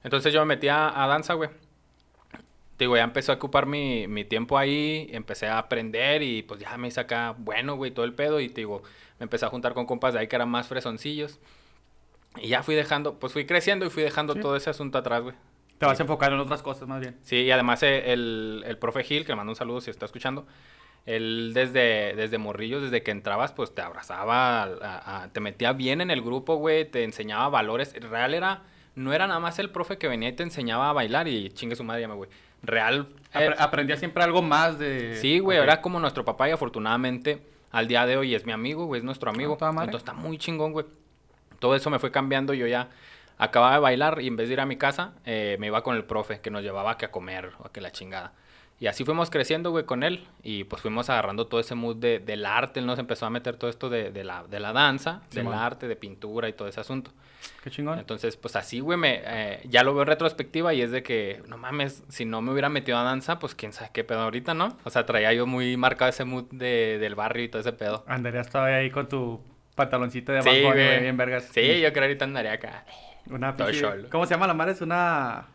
Entonces 0.04 0.32
yo 0.32 0.40
me 0.40 0.46
metí 0.56 0.68
a, 0.68 1.02
a 1.02 1.06
danza, 1.06 1.34
güey. 1.34 1.50
Te 2.82 2.86
digo, 2.86 2.96
ya 2.96 3.04
empezó 3.04 3.30
a 3.32 3.36
ocupar 3.36 3.66
mi, 3.66 4.08
mi 4.08 4.24
tiempo 4.24 4.58
ahí, 4.58 5.08
empecé 5.12 5.46
a 5.46 5.58
aprender 5.58 6.22
y 6.22 6.42
pues 6.42 6.58
ya 6.60 6.76
me 6.76 6.88
hice 6.88 6.98
acá 7.00 7.34
bueno, 7.38 7.76
güey, 7.76 7.90
todo 7.92 8.04
el 8.04 8.12
pedo. 8.14 8.40
Y 8.40 8.48
te 8.48 8.62
digo, 8.62 8.82
me 9.20 9.24
empecé 9.24 9.44
a 9.46 9.48
juntar 9.48 9.72
con 9.74 9.86
compas 9.86 10.14
de 10.14 10.20
ahí 10.20 10.26
que 10.26 10.36
eran 10.36 10.48
más 10.48 10.66
fresoncillos. 10.66 11.38
Y 12.40 12.48
ya 12.48 12.62
fui 12.62 12.74
dejando, 12.74 13.18
pues 13.20 13.32
fui 13.32 13.46
creciendo 13.46 13.86
y 13.86 13.90
fui 13.90 14.02
dejando 14.02 14.34
Sí. 14.34 14.40
todo 14.40 14.56
ese 14.56 14.70
asunto 14.70 14.98
atrás, 14.98 15.22
güey. 15.22 15.34
Te 15.78 15.86
vas 15.86 15.98
a 16.00 16.02
enfocar 16.02 16.32
en 16.32 16.38
otras 16.40 16.62
cosas 16.62 16.88
más 16.88 17.00
bien. 17.00 17.16
Sí, 17.22 17.36
y 17.36 17.50
además 17.50 17.82
eh, 17.82 18.12
el, 18.12 18.62
el 18.66 18.78
profe 18.78 19.04
Gil, 19.04 19.24
que 19.24 19.32
le 19.32 19.36
mando 19.36 19.52
un 19.52 19.56
saludo 19.56 19.80
si 19.80 19.90
está 19.90 20.06
escuchando, 20.06 20.46
él 21.06 21.52
desde, 21.54 22.14
desde 22.14 22.38
morrillos, 22.38 22.82
desde 22.82 23.02
que 23.02 23.10
entrabas, 23.10 23.52
pues 23.52 23.74
te 23.74 23.82
abrazaba, 23.82 24.62
a- 24.62 25.22
a- 25.24 25.28
te 25.32 25.40
metía 25.40 25.72
bien 25.72 26.00
en 26.00 26.10
el 26.10 26.22
grupo, 26.22 26.56
güey, 26.56 26.84
te 26.84 27.04
enseñaba 27.04 27.48
valores. 27.48 27.94
Real 28.00 28.34
era, 28.34 28.62
no 28.94 29.12
era 29.12 29.26
nada 29.26 29.40
más 29.40 29.58
el 29.58 29.70
profe 29.70 29.98
que 29.98 30.06
venía 30.08 30.28
y 30.28 30.32
te 30.32 30.42
enseñaba 30.44 30.90
a 30.90 30.92
bailar 30.92 31.26
y 31.28 31.48
chingue 31.50 31.74
su 31.76 31.84
madre, 31.84 32.02
llame, 32.02 32.14
güey. 32.14 32.30
Real. 32.62 33.06
eh, 33.34 33.48
Apre- 33.48 33.56
aprendía 33.58 33.96
siempre 33.96 34.22
algo 34.22 34.42
más 34.42 34.78
de... 34.78 35.16
sí, 35.16 35.38
güey, 35.38 35.58
Ok. 35.58 35.64
era 35.64 35.80
como 35.80 35.98
nuestro 36.00 36.24
papá 36.24 36.48
y 36.48 36.52
afortunadamente 36.52 37.42
al 37.70 37.88
día 37.88 38.04
de 38.06 38.16
hoy 38.16 38.34
es 38.34 38.44
mi 38.46 38.52
amigo, 38.52 38.84
güey, 38.86 38.98
es 39.00 39.04
nuestro 39.04 39.30
amigo. 39.30 39.56
Ah, 39.60 39.72
madre. 39.72 39.86
Entonces 39.86 40.06
está 40.08 40.12
muy 40.12 40.38
chingón, 40.38 40.72
güey. 40.72 40.86
Todo 41.58 41.74
eso 41.74 41.90
me 41.90 41.98
fue 41.98 42.10
cambiando, 42.10 42.54
yo 42.54 42.66
ya 42.66 42.88
acababa 43.38 43.74
de 43.74 43.80
bailar 43.80 44.20
y 44.20 44.26
en 44.28 44.36
vez 44.36 44.48
de 44.48 44.54
ir 44.54 44.60
a 44.60 44.66
mi 44.66 44.76
casa, 44.76 45.14
eh, 45.24 45.56
me 45.58 45.68
iba 45.68 45.82
con 45.82 45.96
el 45.96 46.04
profe 46.04 46.40
que 46.40 46.50
nos 46.50 46.62
llevaba 46.62 46.98
que 46.98 47.06
a 47.06 47.10
comer 47.10 47.52
o 47.58 47.66
a 47.66 47.72
que 47.72 47.80
la 47.80 47.90
chingada. 47.90 48.32
Y 48.82 48.88
así 48.88 49.04
fuimos 49.04 49.30
creciendo, 49.30 49.70
güey, 49.70 49.84
con 49.84 50.02
él. 50.02 50.26
Y 50.42 50.64
pues 50.64 50.82
fuimos 50.82 51.08
agarrando 51.08 51.46
todo 51.46 51.60
ese 51.60 51.76
mood 51.76 51.94
de, 51.98 52.18
del 52.18 52.44
arte. 52.44 52.80
Él 52.80 52.86
nos 52.86 52.98
empezó 52.98 53.26
a 53.26 53.30
meter 53.30 53.54
todo 53.54 53.70
esto 53.70 53.88
de, 53.88 54.10
de 54.10 54.24
la, 54.24 54.42
de 54.42 54.58
la 54.58 54.72
danza, 54.72 55.22
del 55.30 55.46
arte, 55.52 55.86
de 55.86 55.94
pintura 55.94 56.48
y 56.48 56.52
todo 56.52 56.66
ese 56.66 56.80
asunto. 56.80 57.12
Qué 57.62 57.70
chingón. 57.70 58.00
Entonces, 58.00 58.36
pues 58.36 58.56
así, 58.56 58.80
güey, 58.80 58.98
me, 58.98 59.22
eh, 59.24 59.60
ya 59.68 59.84
lo 59.84 59.94
veo 59.94 60.02
en 60.02 60.08
retrospectiva 60.08 60.74
y 60.74 60.82
es 60.82 60.90
de 60.90 61.04
que, 61.04 61.44
no 61.46 61.58
mames, 61.58 62.02
si 62.08 62.24
no 62.24 62.42
me 62.42 62.50
hubiera 62.50 62.70
metido 62.70 62.98
a 62.98 63.04
danza, 63.04 63.38
pues 63.38 63.54
quién 63.54 63.72
sabe 63.72 63.90
qué 63.92 64.02
pedo 64.02 64.18
ahorita, 64.22 64.52
¿no? 64.52 64.76
O 64.82 64.90
sea, 64.90 65.06
traía 65.06 65.32
yo 65.32 65.46
muy 65.46 65.76
marcado 65.76 66.08
ese 66.08 66.24
mood 66.24 66.46
de, 66.50 66.98
del 66.98 67.14
barrio 67.14 67.44
y 67.44 67.48
todo 67.50 67.60
ese 67.60 67.72
pedo. 67.72 68.02
Andarías 68.08 68.50
todavía 68.50 68.78
ahí 68.78 68.90
con 68.90 69.08
tu 69.08 69.40
pantaloncito 69.76 70.32
de 70.32 70.42
Sí, 70.42 70.48
abajo, 70.48 70.74
güey. 70.74 71.00
bien 71.02 71.16
vergas. 71.16 71.44
Sí, 71.52 71.60
yo 71.80 71.82
creo 71.82 71.92
que 71.92 72.00
ahorita 72.00 72.24
andaría 72.24 72.54
acá. 72.54 72.84
Una 73.30 73.54
cholo. 73.54 74.08
¿Cómo 74.10 74.26
se 74.26 74.34
llama 74.34 74.48
la 74.48 74.54
madre? 74.54 74.72
Es 74.72 74.80
una... 74.80 75.46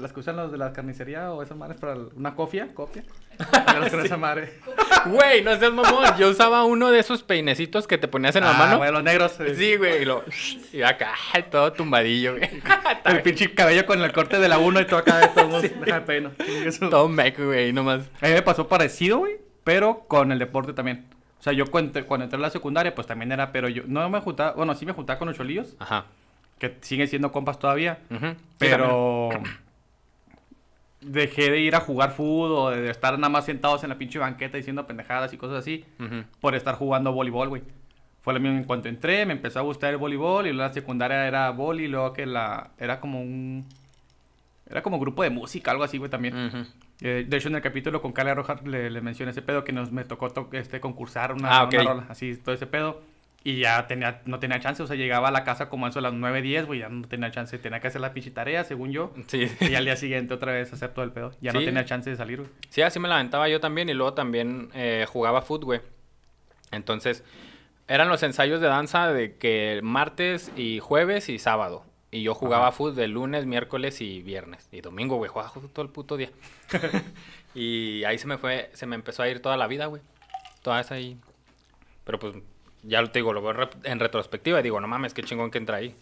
¿Las 0.00 0.12
que 0.12 0.20
usan 0.20 0.36
los 0.36 0.52
de 0.52 0.58
la 0.58 0.72
carnicería 0.72 1.32
o 1.32 1.42
esas 1.42 1.56
madres 1.56 1.78
para 1.80 1.96
una 2.14 2.34
cofia? 2.34 2.68
¿Copia? 2.74 3.02
Esa 4.04 4.16
madre. 4.16 4.54
Güey, 5.06 5.42
no 5.42 5.56
seas 5.58 5.72
mamón. 5.72 6.04
Yo 6.18 6.28
usaba 6.28 6.64
uno 6.64 6.90
de 6.90 6.98
esos 7.00 7.22
peinecitos 7.22 7.86
que 7.86 7.98
te 7.98 8.06
ponías 8.08 8.34
en 8.36 8.44
la 8.44 8.50
Ah, 8.50 8.58
mano. 8.58 8.78
güey, 8.78 8.92
los 8.92 9.02
negros. 9.02 9.38
eh. 9.40 9.54
Sí, 9.56 9.76
güey, 9.76 10.02
y 10.02 10.04
lo... 10.04 10.24
Y 10.72 10.82
acá, 10.82 11.14
todo 11.50 11.72
tumbadillo, 11.72 12.36
güey. 12.36 12.48
El 13.04 13.22
pinche 13.22 13.52
cabello 13.54 13.86
con 13.86 14.02
el 14.02 14.12
corte 14.12 14.38
de 14.38 14.48
la 14.48 14.58
1 14.58 14.80
y 14.80 14.84
todo 14.86 14.98
acá 15.00 15.18
de 15.18 15.28
todos. 15.28 15.62
Deja 15.62 16.00
de 16.00 16.06
peino. 16.06 16.30
Todo 16.90 17.08
meco, 17.08 17.46
güey, 17.46 17.72
nomás. 17.72 18.02
A 18.20 18.26
mí 18.26 18.32
me 18.34 18.42
pasó 18.42 18.68
parecido, 18.68 19.18
güey, 19.18 19.36
pero 19.64 20.04
con 20.08 20.30
el 20.32 20.38
deporte 20.38 20.72
también. 20.72 21.06
O 21.40 21.42
sea, 21.42 21.52
yo 21.52 21.66
cuando, 21.70 22.04
cuando 22.06 22.24
entré 22.24 22.36
a 22.36 22.40
la 22.42 22.50
secundaria, 22.50 22.94
pues 22.94 23.06
también 23.06 23.32
era, 23.32 23.50
pero 23.52 23.68
yo 23.68 23.82
no 23.86 24.08
me 24.10 24.20
juntaba, 24.20 24.52
bueno, 24.52 24.74
sí 24.74 24.84
me 24.84 24.92
juntaba 24.92 25.18
con 25.18 25.28
los 25.28 25.36
cholillos, 25.36 25.74
Ajá. 25.78 26.04
que 26.58 26.76
siguen 26.82 27.06
siendo 27.08 27.30
compas 27.32 27.58
todavía. 27.58 27.98
Sí, 28.10 28.16
pero 28.58 29.30
dejé 31.00 31.50
de 31.50 31.60
ir 31.60 31.74
a 31.76 31.80
jugar 31.80 32.10
fútbol 32.12 32.52
o 32.52 32.70
de 32.70 32.90
estar 32.90 33.14
nada 33.18 33.28
más 33.28 33.44
sentados 33.44 33.82
en 33.84 33.88
la 33.90 33.98
pinche 33.98 34.18
banqueta 34.18 34.56
diciendo 34.56 34.86
pendejadas 34.86 35.32
y 35.32 35.36
cosas 35.36 35.58
así, 35.58 35.84
por 36.40 36.54
estar 36.54 36.74
jugando 36.74 37.12
voleibol, 37.12 37.48
güey. 37.48 37.62
Fue 38.20 38.34
lo 38.34 38.40
mismo 38.40 38.58
en 38.58 38.64
cuanto 38.64 38.88
entré, 38.88 39.24
me 39.24 39.32
empezó 39.32 39.60
a 39.60 39.62
gustar 39.62 39.90
el 39.90 39.96
voleibol 39.96 40.46
y 40.46 40.52
luego 40.52 40.68
la 40.68 40.74
secundaria 40.74 41.26
era 41.26 41.48
voli, 41.50 41.84
y 41.84 41.88
luego 41.88 42.12
que 42.12 42.26
la, 42.26 42.70
era 42.78 43.00
como 43.00 43.22
un, 43.22 43.64
era 44.68 44.82
como 44.82 44.98
grupo 44.98 45.22
de 45.22 45.30
música, 45.30 45.70
algo 45.70 45.84
así, 45.84 45.98
güey, 45.98 46.10
también. 46.10 46.66
Eh, 47.00 47.24
de 47.28 47.36
hecho, 47.36 47.48
en 47.48 47.54
el 47.54 47.62
capítulo 47.62 48.02
con 48.02 48.12
Carla 48.12 48.34
Rojas 48.34 48.60
le, 48.66 48.90
le 48.90 49.00
mencioné 49.00 49.30
ese 49.30 49.40
pedo 49.40 49.62
que 49.64 49.72
nos 49.72 49.92
me 49.92 50.04
tocó 50.04 50.30
to- 50.30 50.48
este, 50.52 50.80
concursar 50.80 51.32
una, 51.32 51.58
Ah, 51.60 51.62
ok. 51.64 51.74
una 51.74 51.84
rola, 51.84 52.06
así, 52.08 52.36
todo 52.36 52.54
ese 52.54 52.66
pedo. 52.66 53.00
Y 53.48 53.60
ya 53.60 53.86
tenía, 53.86 54.20
no 54.26 54.38
tenía 54.40 54.60
chance, 54.60 54.82
o 54.82 54.86
sea, 54.86 54.94
llegaba 54.94 55.28
a 55.28 55.30
la 55.30 55.42
casa 55.42 55.70
como 55.70 55.88
eso 55.88 56.00
a 56.00 56.02
las 56.02 56.12
9, 56.12 56.42
10, 56.42 56.66
güey, 56.66 56.80
ya 56.80 56.90
no 56.90 57.08
tenía 57.08 57.30
chance, 57.30 57.56
tenía 57.56 57.80
que 57.80 57.88
hacer 57.88 58.02
la 58.02 58.12
pinche 58.12 58.30
tarea, 58.30 58.62
según 58.62 58.92
yo. 58.92 59.14
Sí. 59.26 59.50
Y 59.60 59.74
al 59.74 59.86
día 59.86 59.96
siguiente 59.96 60.34
otra 60.34 60.52
vez 60.52 60.70
hacer 60.70 60.90
todo 60.92 61.02
el 61.02 61.12
pedo. 61.12 61.32
Ya 61.40 61.54
no 61.54 61.60
tenía 61.60 61.86
chance 61.86 62.10
de 62.10 62.16
salir, 62.16 62.40
güey. 62.40 62.50
Sí, 62.68 62.82
así 62.82 63.00
me 63.00 63.08
la 63.08 63.14
aventaba 63.14 63.48
yo 63.48 63.58
también 63.58 63.88
y 63.88 63.94
luego 63.94 64.12
también 64.12 64.68
eh, 64.74 65.06
jugaba 65.08 65.40
fútbol, 65.40 65.64
güey. 65.64 65.80
Entonces, 66.72 67.24
eran 67.86 68.10
los 68.10 68.22
ensayos 68.22 68.60
de 68.60 68.66
danza 68.66 69.10
de 69.14 69.38
que 69.38 69.80
martes 69.82 70.52
y 70.54 70.80
jueves 70.80 71.30
y 71.30 71.38
sábado. 71.38 71.86
Y 72.10 72.24
yo 72.24 72.34
jugaba 72.34 72.70
fútbol 72.70 72.96
de 72.96 73.08
lunes, 73.08 73.46
miércoles 73.46 74.02
y 74.02 74.20
viernes. 74.20 74.68
Y 74.72 74.82
domingo, 74.82 75.16
güey, 75.16 75.30
jugaba 75.30 75.48
fútbol 75.48 75.70
todo 75.70 75.86
el 75.86 75.90
puto 75.90 76.18
día. 76.18 76.28
y 77.54 78.04
ahí 78.04 78.18
se 78.18 78.26
me 78.26 78.36
fue, 78.36 78.68
se 78.74 78.84
me 78.84 78.94
empezó 78.94 79.22
a 79.22 79.28
ir 79.30 79.40
toda 79.40 79.56
la 79.56 79.66
vida, 79.68 79.86
güey. 79.86 80.02
Toda 80.60 80.82
esa 80.82 80.96
ahí. 80.96 81.16
Pero 82.04 82.18
pues, 82.18 82.34
ya 82.82 83.00
lo 83.02 83.10
te 83.10 83.18
digo, 83.20 83.32
lo 83.32 83.42
veo 83.42 83.68
en 83.84 84.00
retrospectiva 84.00 84.60
y 84.60 84.62
digo, 84.62 84.80
no 84.80 84.88
mames, 84.88 85.14
qué 85.14 85.22
chingón 85.22 85.50
que 85.50 85.58
entra 85.58 85.76
ahí. 85.78 85.94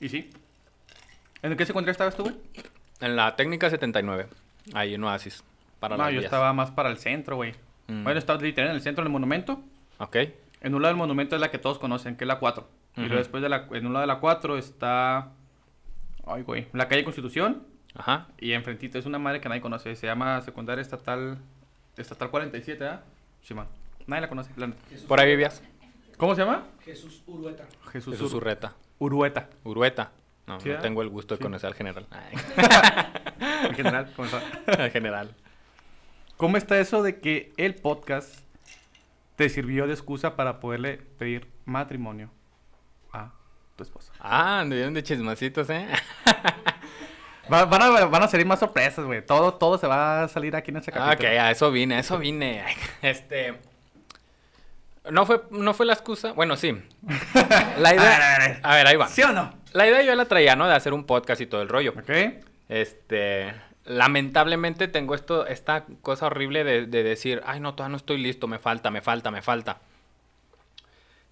Y 0.00 0.08
sí. 0.08 0.30
¿En 1.42 1.56
qué 1.56 1.66
secundaria 1.66 1.92
estabas 1.92 2.16
tú, 2.16 2.24
güey? 2.24 2.36
En 3.00 3.16
la 3.16 3.36
técnica 3.36 3.68
79, 3.70 4.26
ahí 4.74 4.94
en 4.94 5.04
Oasis. 5.04 5.42
Para 5.80 5.96
No, 5.96 6.04
yo 6.06 6.12
vías. 6.12 6.24
estaba 6.24 6.52
más 6.52 6.70
para 6.70 6.88
el 6.90 6.98
centro, 6.98 7.36
güey. 7.36 7.54
Mm. 7.88 8.04
Bueno, 8.04 8.18
estaba 8.18 8.40
literal 8.40 8.70
en 8.70 8.76
el 8.76 8.82
centro 8.82 9.04
del 9.04 9.12
monumento. 9.12 9.62
Ok. 9.98 10.16
En 10.62 10.74
un 10.74 10.82
lado 10.82 10.92
del 10.92 10.96
monumento 10.98 11.34
es 11.36 11.40
la 11.40 11.50
que 11.50 11.58
todos 11.58 11.78
conocen, 11.78 12.16
que 12.16 12.24
es 12.24 12.28
la 12.28 12.38
4. 12.38 12.66
Y 12.96 13.00
Ujú. 13.00 13.08
luego 13.08 13.18
después 13.18 13.42
de 13.42 13.48
la, 13.48 13.66
en 13.72 13.86
un 13.86 13.92
lado 13.92 14.00
de 14.02 14.06
la 14.06 14.18
4 14.18 14.56
está... 14.58 15.28
Ay, 16.26 16.42
güey. 16.42 16.66
La 16.72 16.88
calle 16.88 17.04
Constitución. 17.04 17.62
Ajá. 17.94 18.26
Y 18.40 18.52
enfrentito 18.52 18.98
es 18.98 19.06
una 19.06 19.18
madre 19.18 19.40
que 19.40 19.48
nadie 19.48 19.60
conoce. 19.60 19.94
Se 19.94 20.06
llama 20.06 20.40
Secundaria 20.42 20.82
Estatal... 20.82 21.38
Estatal 21.96 22.30
47, 22.30 22.84
¿ah? 22.86 23.02
Sí, 23.42 23.54
man. 23.54 23.66
Nadie 24.06 24.22
la 24.22 24.28
conoce. 24.28 24.50
la. 24.56 24.70
Por 25.06 25.20
ahí 25.20 25.28
vivías. 25.28 25.62
¿Cómo 26.16 26.34
se 26.34 26.42
llama? 26.42 26.64
Jesús 26.84 27.22
Urueta. 27.26 27.64
Jesús, 27.92 28.14
Jesús 28.14 28.32
Ur- 28.32 28.36
Urreta. 28.38 28.74
Urueta. 28.98 29.48
Urueta. 29.64 30.12
No, 30.46 30.60
Sí, 30.60 30.68
no 30.70 30.76
¿ah? 30.76 30.80
tengo 30.80 31.02
el 31.02 31.08
gusto 31.08 31.34
de 31.34 31.38
Sí. 31.38 31.42
conocer 31.42 31.68
al 31.68 31.74
general. 31.74 32.06
En 33.68 33.74
general. 33.74 34.12
¿cómo 34.16 34.26
está? 34.26 34.42
al 34.82 34.90
general. 34.90 35.34
¿Cómo 36.36 36.56
está 36.56 36.78
eso 36.78 37.02
de 37.02 37.20
que 37.20 37.52
el 37.56 37.74
podcast 37.74 38.40
te 39.36 39.48
sirvió 39.48 39.86
de 39.86 39.92
excusa 39.92 40.36
para 40.36 40.60
poderle 40.60 40.98
pedir 41.18 41.50
matrimonio 41.64 42.30
a 43.12 43.32
tu 43.76 43.82
esposa? 43.82 44.12
Ah, 44.20 44.60
anduvieron 44.60 44.94
de 44.94 45.02
chismositos, 45.02 45.68
¿eh? 45.70 45.86
Va- 47.52 47.64
van, 47.66 47.82
a, 47.82 48.04
van 48.06 48.22
a 48.22 48.28
salir 48.28 48.46
más 48.46 48.58
sorpresas, 48.58 49.04
güey. 49.04 49.24
Todo, 49.24 49.54
todo 49.54 49.78
se 49.78 49.86
va 49.86 50.24
a 50.24 50.28
salir 50.28 50.56
aquí 50.56 50.70
en 50.70 50.78
ese 50.78 50.90
Ah, 50.94 51.04
ok, 51.04 51.10
capítulo. 51.10 51.28
a 51.42 51.50
eso 51.50 51.70
vine, 51.70 51.94
a 51.96 51.98
eso 52.00 52.18
vine. 52.18 52.64
Este. 53.02 53.60
No 55.10 55.24
fue, 55.26 55.42
no 55.50 55.72
fue 55.74 55.86
la 55.86 55.92
excusa. 55.92 56.32
Bueno, 56.32 56.56
sí. 56.56 56.72
La 57.78 57.90
A 57.90 57.92
ver, 57.92 58.00
idea. 58.00 58.34
a 58.34 58.38
ver. 58.38 58.60
A 58.62 58.74
ver, 58.74 58.86
ahí 58.86 58.96
va. 58.96 59.08
¿Sí 59.08 59.22
o 59.22 59.32
no? 59.32 59.52
La 59.72 59.86
idea 59.86 60.02
yo 60.02 60.14
la 60.14 60.24
traía, 60.26 60.56
¿no? 60.56 60.66
De 60.66 60.74
hacer 60.74 60.92
un 60.94 61.04
podcast 61.04 61.40
y 61.40 61.46
todo 61.46 61.62
el 61.62 61.68
rollo. 61.68 61.92
Ok. 61.98 62.10
Este. 62.68 63.54
Lamentablemente 63.84 64.88
tengo 64.88 65.14
esto, 65.14 65.46
esta 65.46 65.84
cosa 66.02 66.26
horrible 66.26 66.64
de, 66.64 66.86
de 66.86 67.02
decir, 67.04 67.40
ay, 67.46 67.60
no, 67.60 67.74
todavía 67.74 67.92
no 67.92 67.96
estoy 67.98 68.18
listo, 68.18 68.48
me 68.48 68.58
falta, 68.58 68.90
me 68.90 69.00
falta, 69.00 69.30
me 69.30 69.42
falta. 69.42 69.78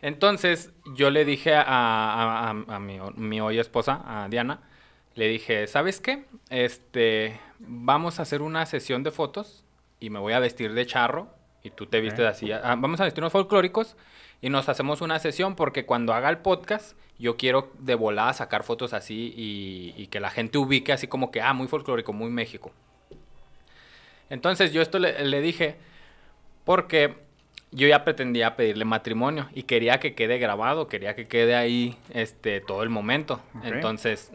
Entonces, 0.02 0.70
yo 0.94 1.10
le 1.10 1.24
dije 1.24 1.54
a, 1.54 1.62
a- 1.62 2.50
a- 2.50 2.74
a 2.76 2.78
mi, 2.78 2.98
mi 3.16 3.40
hoy 3.40 3.58
esposa, 3.58 4.02
a 4.06 4.28
Diana, 4.28 4.60
le 5.14 5.28
dije, 5.28 5.66
¿sabes 5.66 6.00
qué? 6.00 6.26
Este, 6.50 7.40
vamos 7.58 8.18
a 8.18 8.22
hacer 8.22 8.42
una 8.42 8.66
sesión 8.66 9.02
de 9.02 9.10
fotos 9.10 9.64
y 10.00 10.10
me 10.10 10.18
voy 10.18 10.32
a 10.34 10.38
vestir 10.40 10.74
de 10.74 10.86
charro 10.86 11.33
y 11.64 11.70
tú 11.70 11.86
te 11.86 12.00
vistes 12.00 12.26
así. 12.26 12.52
Ah, 12.52 12.76
vamos 12.78 13.00
a 13.00 13.04
vestirnos 13.04 13.32
folclóricos 13.32 13.96
y 14.40 14.50
nos 14.50 14.68
hacemos 14.68 15.00
una 15.00 15.18
sesión 15.18 15.56
porque 15.56 15.86
cuando 15.86 16.12
haga 16.12 16.28
el 16.28 16.38
podcast, 16.38 16.96
yo 17.18 17.36
quiero 17.36 17.72
de 17.78 17.94
volada 17.94 18.32
sacar 18.34 18.62
fotos 18.62 18.92
así 18.92 19.32
y, 19.34 19.94
y 19.96 20.06
que 20.08 20.20
la 20.20 20.30
gente 20.30 20.58
ubique 20.58 20.92
así 20.92 21.08
como 21.08 21.30
que, 21.30 21.40
ah, 21.40 21.54
muy 21.54 21.66
folclórico, 21.66 22.12
muy 22.12 22.30
México. 22.30 22.70
Entonces 24.28 24.72
yo 24.72 24.82
esto 24.82 24.98
le, 24.98 25.24
le 25.24 25.40
dije 25.40 25.76
porque 26.64 27.14
yo 27.70 27.88
ya 27.88 28.04
pretendía 28.04 28.56
pedirle 28.56 28.84
matrimonio 28.84 29.48
y 29.54 29.62
quería 29.62 30.00
que 30.00 30.14
quede 30.14 30.38
grabado, 30.38 30.86
quería 30.86 31.16
que 31.16 31.26
quede 31.26 31.56
ahí 31.56 31.96
este 32.10 32.60
todo 32.60 32.82
el 32.82 32.90
momento. 32.90 33.40
Entonces 33.62 34.32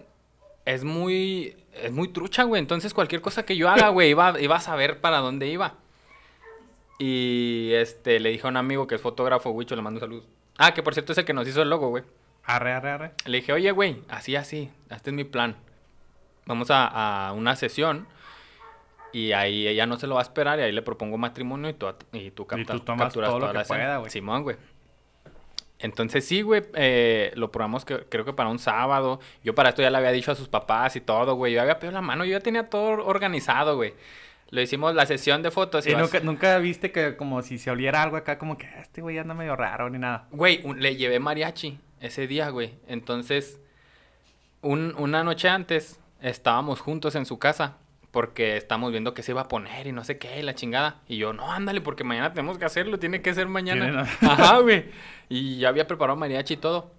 es 0.66 0.84
muy 0.84 1.56
es 1.74 1.92
muy 1.92 2.08
trucha, 2.08 2.44
güey. 2.44 2.60
Entonces 2.60 2.94
cualquier 2.94 3.22
cosa 3.22 3.44
que 3.44 3.56
yo 3.56 3.70
haga, 3.70 3.90
güey, 3.90 4.10
iba, 4.10 4.40
iba 4.42 4.56
a 4.56 4.62
saber 4.62 5.00
para 5.00 5.20
dónde 5.20 5.48
iba. 5.48 5.76
Y 7.00 7.72
este 7.74 8.20
le 8.20 8.30
dije 8.30 8.46
a 8.46 8.50
un 8.50 8.58
amigo 8.58 8.86
que 8.86 8.96
es 8.96 9.02
fotógrafo, 9.02 9.50
Wicho, 9.52 9.76
le 9.76 9.82
mando 9.82 10.00
saludos. 10.00 10.28
Ah, 10.58 10.74
que 10.74 10.84
por 10.84 10.94
cierto 10.94 11.14
es 11.14 11.18
el 11.18 11.26
que 11.26 11.34
nos 11.34 11.48
hizo 11.48 11.62
el 11.62 11.70
logo, 11.70 11.90
güey. 11.90 12.04
Arre, 12.44 12.74
arre, 12.74 12.90
arre. 12.92 13.12
Le 13.26 13.38
dije, 13.38 13.54
oye, 13.54 13.72
güey, 13.72 14.02
así, 14.10 14.36
así, 14.36 14.70
este 14.90 15.10
es 15.10 15.14
mi 15.16 15.24
plan. 15.24 15.56
Vamos 16.46 16.70
a, 16.72 17.28
a 17.28 17.34
una 17.34 17.56
sesión 17.56 18.08
y 19.14 19.32
ahí 19.32 19.68
ella 19.68 19.86
no 19.86 19.98
se 19.98 20.08
lo 20.08 20.16
va 20.16 20.22
a 20.22 20.24
esperar 20.24 20.60
y 20.60 20.64
ahí 20.64 20.72
le 20.72 20.82
propongo 20.82 21.18
matrimonio 21.18 21.70
y 21.70 21.74
tú, 21.74 21.88
y 22.12 22.32
tú, 22.32 22.46
captas, 22.46 22.78
tú 22.78 22.84
tomas 22.84 23.06
capturas 23.06 23.30
todo 23.30 23.40
lo 23.40 23.46
toda 23.46 23.52
que 23.52 23.58
la 23.58 23.62
escena. 23.64 23.80
pueda, 23.80 23.98
güey. 23.98 24.12
Simón, 24.12 24.44
güey. 24.44 24.58
Entonces 25.80 26.26
sí, 26.28 26.42
güey, 26.42 26.64
eh, 26.74 27.32
lo 27.36 27.52
probamos 27.52 27.86
que, 27.86 28.00
creo 28.10 28.26
que 28.26 28.34
para 28.34 28.50
un 28.50 28.60
sábado. 28.60 29.20
Yo 29.44 29.56
para 29.56 29.70
esto 29.70 29.82
ya 29.82 29.90
le 29.90 29.98
había 29.98 30.12
dicho 30.12 30.32
a 30.32 30.36
sus 30.36 30.50
papás 30.50 30.96
y 30.98 31.02
todo, 31.02 31.36
güey. 31.36 31.54
Yo 31.54 31.62
había 31.62 31.80
pedido 31.80 31.94
la 31.94 32.02
mano, 32.02 32.26
yo 32.26 32.32
ya 32.32 32.42
tenía 32.42 32.70
todo 32.70 33.06
organizado, 33.06 33.78
güey. 33.78 33.94
Lo 34.52 34.62
hicimos 34.62 34.96
la 34.96 35.06
sesión 35.06 35.44
de 35.44 35.52
fotos. 35.52 35.86
Y 35.86 35.92
nunca, 35.96 36.20
nunca 36.22 36.58
viste 36.58 36.92
que 36.92 37.16
como 37.16 37.42
si 37.42 37.58
se 37.60 37.70
oliera 37.72 38.02
algo 38.02 38.18
acá, 38.18 38.38
como 38.40 38.58
que 38.58 38.66
"Ah, 38.68 38.80
este 38.82 39.02
güey 39.02 39.18
anda 39.18 39.34
medio 39.34 39.56
raro 39.56 39.90
ni 39.90 40.00
nada. 40.00 40.28
Güey, 40.32 40.62
un- 40.64 40.82
le 40.82 40.96
llevé 40.96 41.20
mariachi 41.20 41.80
ese 42.02 42.26
día, 42.28 42.50
güey. 42.50 42.74
Entonces, 42.88 43.60
un- 44.62 44.96
una 44.98 45.24
noche 45.24 45.50
antes 45.50 46.00
estábamos 46.22 46.80
juntos 46.82 47.16
en 47.16 47.26
su 47.26 47.38
casa 47.40 47.78
porque 48.12 48.58
estamos 48.58 48.92
viendo 48.92 49.14
que 49.14 49.22
se 49.22 49.32
iba 49.34 49.42
a 49.42 49.48
poner 49.48 49.86
y 49.86 49.92
no 49.92 50.04
sé 50.04 50.18
qué, 50.18 50.40
y 50.40 50.42
la 50.42 50.56
chingada. 50.56 51.02
Y 51.08 51.18
yo, 51.18 51.32
no, 51.32 51.52
ándale, 51.52 51.80
porque 51.82 52.04
mañana 52.04 52.34
tenemos 52.34 52.58
que 52.58 52.66
hacerlo, 52.66 52.98
tiene 52.98 53.22
que 53.22 53.34
ser 53.36 53.48
mañana. 53.48 54.02
Ajá, 54.22 54.58
güey. 54.60 54.86
Y 55.30 55.58
ya 55.60 55.70
había 55.70 55.86
preparado 55.86 56.18
mariachi 56.18 56.56
y 56.56 56.58
todo. 56.58 56.92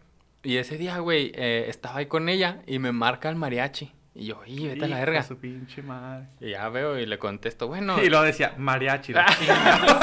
Y 0.44 0.56
ese 0.58 0.78
día, 0.78 0.98
güey, 0.98 1.32
eh, 1.34 1.66
estaba 1.68 1.96
ahí 1.98 2.06
con 2.06 2.28
ella 2.28 2.62
y 2.66 2.78
me 2.78 2.92
marca 2.92 3.28
el 3.28 3.34
mariachi. 3.36 3.92
Y 4.14 4.26
yo, 4.26 4.40
y 4.44 4.66
vete 4.66 4.84
a 4.84 4.88
la 4.88 4.98
verga. 4.98 5.22
su 5.22 5.38
pinche 5.38 5.82
madre. 5.82 6.26
Y 6.40 6.50
ya 6.50 6.68
veo 6.68 6.98
y 6.98 7.06
le 7.06 7.18
contesto, 7.18 7.68
bueno. 7.68 8.02
Y 8.02 8.08
luego 8.08 8.24
decía, 8.24 8.54
mariachi. 8.56 9.12
Ah. 9.16 9.96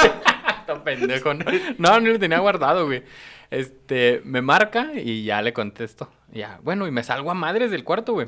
Pendejo. 0.84 1.34
No, 1.34 1.46
no, 1.78 2.00
no 2.00 2.10
lo 2.12 2.20
tenía 2.20 2.40
guardado, 2.40 2.86
güey. 2.86 3.04
Este, 3.52 4.22
me 4.26 4.42
marca 4.42 4.92
y 4.96 5.24
ya 5.24 5.42
le 5.42 5.54
contesto. 5.54 6.12
Ya, 6.32 6.60
bueno, 6.64 6.88
y 6.88 6.92
me 6.92 7.04
salgo 7.04 7.32
a 7.32 7.34
madres 7.34 7.72
del 7.72 7.84
cuarto, 7.84 8.14
güey. 8.14 8.28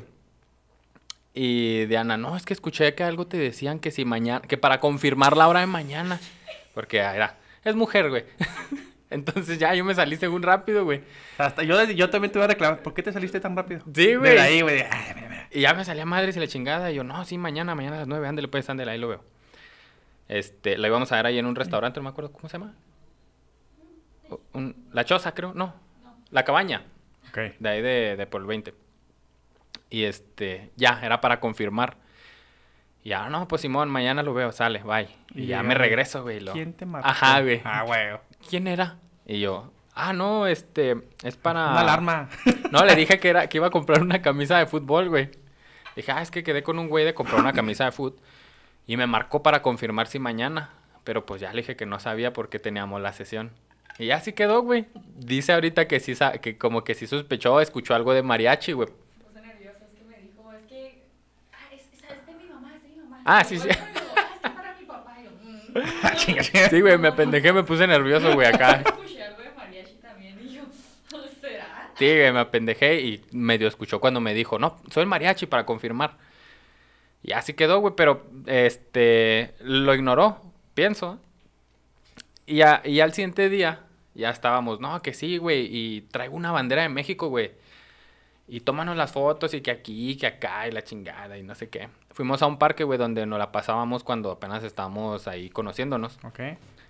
Y 1.34 1.84
Diana, 1.86 2.16
no, 2.16 2.36
es 2.36 2.44
que 2.44 2.52
escuché 2.54 2.94
que 2.94 3.04
algo 3.04 3.26
te 3.26 3.36
decían 3.36 3.78
que 3.78 3.90
si 3.90 4.04
mañana, 4.04 4.40
que 4.40 4.56
para 4.56 4.80
confirmar 4.80 5.36
la 5.36 5.48
hora 5.48 5.60
de 5.60 5.66
mañana. 5.66 6.18
Porque 6.74 6.98
era, 6.98 7.36
es 7.64 7.74
mujer, 7.76 8.08
güey. 8.10 8.24
Entonces 9.10 9.58
ya 9.58 9.74
yo 9.74 9.84
me 9.84 9.94
salí 9.94 10.16
según 10.16 10.42
rápido, 10.42 10.84
güey. 10.84 11.02
Hasta 11.38 11.62
yo, 11.62 11.82
yo 11.84 12.10
también 12.10 12.32
te 12.32 12.38
voy 12.38 12.44
a 12.44 12.48
reclamar, 12.48 12.82
¿por 12.82 12.94
qué 12.94 13.02
te 13.02 13.12
saliste 13.12 13.40
tan 13.40 13.56
rápido? 13.56 13.82
Sí, 13.94 14.14
güey. 14.14 14.34
De 14.34 14.40
ahí, 14.40 14.60
güey. 14.62 14.82
"Ay, 14.90 15.12
mira, 15.14 15.28
mira". 15.28 15.29
Y 15.50 15.60
ya 15.62 15.74
me 15.74 15.84
salía 15.84 16.06
madres 16.06 16.36
y 16.36 16.40
la 16.40 16.46
chingada. 16.46 16.90
Y 16.90 16.94
yo, 16.94 17.04
no, 17.04 17.24
sí, 17.24 17.38
mañana, 17.38 17.74
mañana 17.74 17.96
a 17.96 17.98
las 18.00 18.08
nueve, 18.08 18.28
ándale, 18.28 18.48
pues, 18.48 18.68
ándale, 18.70 18.90
ahí 18.92 18.98
lo 18.98 19.08
veo. 19.08 19.24
Este, 20.28 20.78
la 20.78 20.86
íbamos 20.86 21.10
a 21.12 21.16
ver 21.16 21.26
ahí 21.26 21.38
en 21.38 21.46
un 21.46 21.56
restaurante, 21.56 21.98
no 21.98 22.04
me 22.04 22.10
acuerdo 22.10 22.30
cómo 22.32 22.48
se 22.48 22.58
llama. 22.58 22.74
Un- 24.52 24.76
la 24.92 25.04
Choza, 25.04 25.34
creo, 25.34 25.52
no. 25.54 25.74
La 26.30 26.44
Cabaña, 26.44 26.84
Ok. 27.30 27.38
de 27.58 27.68
ahí 27.68 27.82
de, 27.82 28.16
de 28.16 28.26
por 28.26 28.40
el 28.40 28.46
20. 28.46 28.74
Y 29.90 30.04
este, 30.04 30.70
ya, 30.76 31.00
era 31.02 31.20
para 31.20 31.40
confirmar. 31.40 31.96
Y 33.02 33.08
ya, 33.08 33.28
no, 33.28 33.48
pues 33.48 33.62
Simón, 33.62 33.90
mañana 33.90 34.22
lo 34.22 34.32
veo, 34.34 34.52
sale, 34.52 34.82
bye. 34.84 35.08
Y, 35.34 35.42
Y 35.42 35.46
ya 35.46 35.62
me 35.64 35.74
regreso, 35.74 36.22
güey. 36.22 36.38
lo- 36.40 36.52
¿Quién 36.52 36.74
te 36.74 36.86
marcó? 36.86 37.08
Ajá, 37.08 37.40
güey. 37.40 37.60
Ah, 37.64 37.82
güey. 37.84 38.00
¿Quién 38.48 38.68
era? 38.68 38.98
Y 39.26 39.40
yo, 39.40 39.72
ah, 39.94 40.12
no, 40.12 40.46
este, 40.46 40.96
es 41.24 41.36
para... 41.36 41.70
Una 41.70 41.80
alarma. 41.80 42.28
No, 42.70 42.84
le 42.84 42.94
dije 42.94 43.18
que 43.18 43.30
era 43.30 43.48
que 43.48 43.58
iba 43.58 43.66
a 43.66 43.70
comprar 43.70 44.00
una 44.02 44.22
camisa 44.22 44.58
de 44.58 44.66
fútbol, 44.66 45.08
güey. 45.08 45.30
Dije, 45.96 46.12
ah, 46.12 46.22
es 46.22 46.30
que 46.30 46.42
quedé 46.42 46.62
con 46.62 46.78
un 46.78 46.88
güey 46.88 47.04
de 47.04 47.14
comprar 47.14 47.40
una 47.40 47.52
camisa 47.52 47.84
de 47.84 47.92
fútbol. 47.92 48.18
Y 48.86 48.96
me 48.96 49.06
marcó 49.06 49.42
para 49.42 49.62
confirmar 49.62 50.06
si 50.06 50.18
mañana. 50.18 50.70
Pero 51.04 51.24
pues 51.26 51.40
ya 51.40 51.52
le 51.52 51.62
dije 51.62 51.76
que 51.76 51.86
no 51.86 51.98
sabía 51.98 52.32
porque 52.32 52.58
teníamos 52.58 53.00
la 53.00 53.12
sesión. 53.12 53.50
Y 53.98 54.06
ya 54.06 54.20
sí 54.20 54.32
quedó, 54.32 54.62
güey. 54.62 54.86
Dice 55.16 55.52
ahorita 55.52 55.86
que 55.88 56.00
sí, 56.00 56.14
sa- 56.14 56.32
que 56.38 56.56
como 56.58 56.84
que 56.84 56.94
sí 56.94 57.06
sospechó, 57.06 57.60
escuchó 57.60 57.94
algo 57.94 58.12
de 58.14 58.22
mariachi, 58.22 58.72
güey. 58.72 58.88
Puse 58.88 59.40
nerviosa, 59.46 59.84
es 59.84 59.92
que 59.92 60.04
me 60.04 60.20
dijo, 60.20 60.52
es 60.52 60.64
que, 60.66 61.02
ah, 61.52 61.74
es, 61.74 62.26
de 62.26 62.34
mi 62.34 62.48
mamá, 62.50 62.76
es 62.76 62.82
de 62.82 62.88
mi 62.90 62.96
mamá. 62.96 63.20
Ah, 63.24 63.44
sí, 63.44 63.58
sí. 63.58 63.68
"Bueno, 63.68 63.80
ah, 63.84 64.20
es 64.34 64.40
que 64.40 64.48
para 64.50 64.76
mi 64.78 64.86
papá. 64.86 65.16
Y 65.20 65.24
yo, 65.24 65.30
mm. 65.80 65.80
Ah, 66.02 66.14
chinga, 66.16 66.42
chinga. 66.42 66.68
Sí, 66.70 66.80
güey, 66.80 66.98
me 66.98 67.08
apendejé, 67.08 67.52
me 67.52 67.62
puse 67.62 67.86
nervioso, 67.86 68.32
güey, 68.34 68.46
acá. 68.48 68.82
Escuché 68.86 69.22
algo 69.22 69.42
de 69.42 69.50
mariachi 69.56 69.94
también 70.02 70.38
y 70.46 70.52
yo, 70.54 70.62
güey, 72.06 72.32
me 72.32 72.40
apendejé 72.40 73.00
y 73.00 73.24
medio 73.32 73.68
escuchó 73.68 74.00
cuando 74.00 74.20
me 74.20 74.34
dijo, 74.34 74.58
no, 74.58 74.76
soy 74.90 75.02
el 75.02 75.08
mariachi 75.08 75.46
para 75.46 75.66
confirmar. 75.66 76.16
Y 77.22 77.32
así 77.32 77.54
quedó, 77.54 77.80
güey, 77.80 77.94
pero 77.96 78.26
este 78.46 79.54
lo 79.60 79.94
ignoró, 79.94 80.40
pienso. 80.74 81.18
Y, 82.46 82.62
a- 82.62 82.82
y 82.84 83.00
al 83.00 83.12
siguiente 83.12 83.48
día 83.48 83.80
ya 84.14 84.30
estábamos, 84.30 84.80
no, 84.80 85.00
que 85.02 85.14
sí, 85.14 85.36
güey, 85.38 85.68
y 85.70 86.00
traigo 86.02 86.34
una 86.36 86.50
bandera 86.52 86.82
de 86.82 86.88
México, 86.88 87.28
güey. 87.28 87.52
Y 88.48 88.60
tómanos 88.60 88.96
las 88.96 89.12
fotos 89.12 89.54
y 89.54 89.60
que 89.60 89.70
aquí, 89.70 90.16
que 90.16 90.26
acá, 90.26 90.66
y 90.66 90.72
la 90.72 90.82
chingada, 90.82 91.38
y 91.38 91.42
no 91.44 91.54
sé 91.54 91.68
qué. 91.68 91.88
Fuimos 92.12 92.42
a 92.42 92.46
un 92.46 92.58
parque, 92.58 92.82
güey, 92.82 92.98
donde 92.98 93.24
nos 93.24 93.38
la 93.38 93.52
pasábamos 93.52 94.02
cuando 94.02 94.32
apenas 94.32 94.64
estábamos 94.64 95.28
ahí 95.28 95.50
conociéndonos. 95.50 96.18
Ok. 96.24 96.40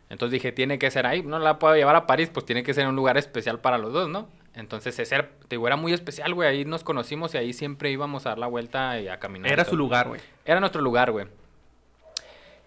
Entonces 0.08 0.32
dije, 0.32 0.52
tiene 0.52 0.78
que 0.78 0.90
ser 0.90 1.06
ahí. 1.06 1.22
No 1.22 1.38
la 1.38 1.58
puedo 1.58 1.76
llevar 1.76 1.96
a 1.96 2.06
París, 2.06 2.30
pues 2.32 2.46
tiene 2.46 2.62
que 2.62 2.72
ser 2.72 2.88
un 2.88 2.96
lugar 2.96 3.18
especial 3.18 3.60
para 3.60 3.76
los 3.76 3.92
dos, 3.92 4.08
¿no? 4.08 4.28
Entonces 4.54 4.98
ese 4.98 5.14
era, 5.14 5.28
te 5.28 5.46
digo, 5.50 5.66
era 5.66 5.76
muy 5.76 5.92
especial, 5.92 6.34
güey. 6.34 6.48
Ahí 6.48 6.64
nos 6.64 6.82
conocimos 6.84 7.34
y 7.34 7.38
ahí 7.38 7.52
siempre 7.52 7.90
íbamos 7.90 8.26
a 8.26 8.30
dar 8.30 8.38
la 8.38 8.46
vuelta 8.48 8.98
y 9.00 9.08
a 9.08 9.18
caminar. 9.18 9.52
Era 9.52 9.64
su 9.64 9.76
lugar, 9.76 10.08
güey. 10.08 10.20
Era 10.44 10.58
nuestro 10.60 10.82
lugar, 10.82 11.12
güey. 11.12 11.26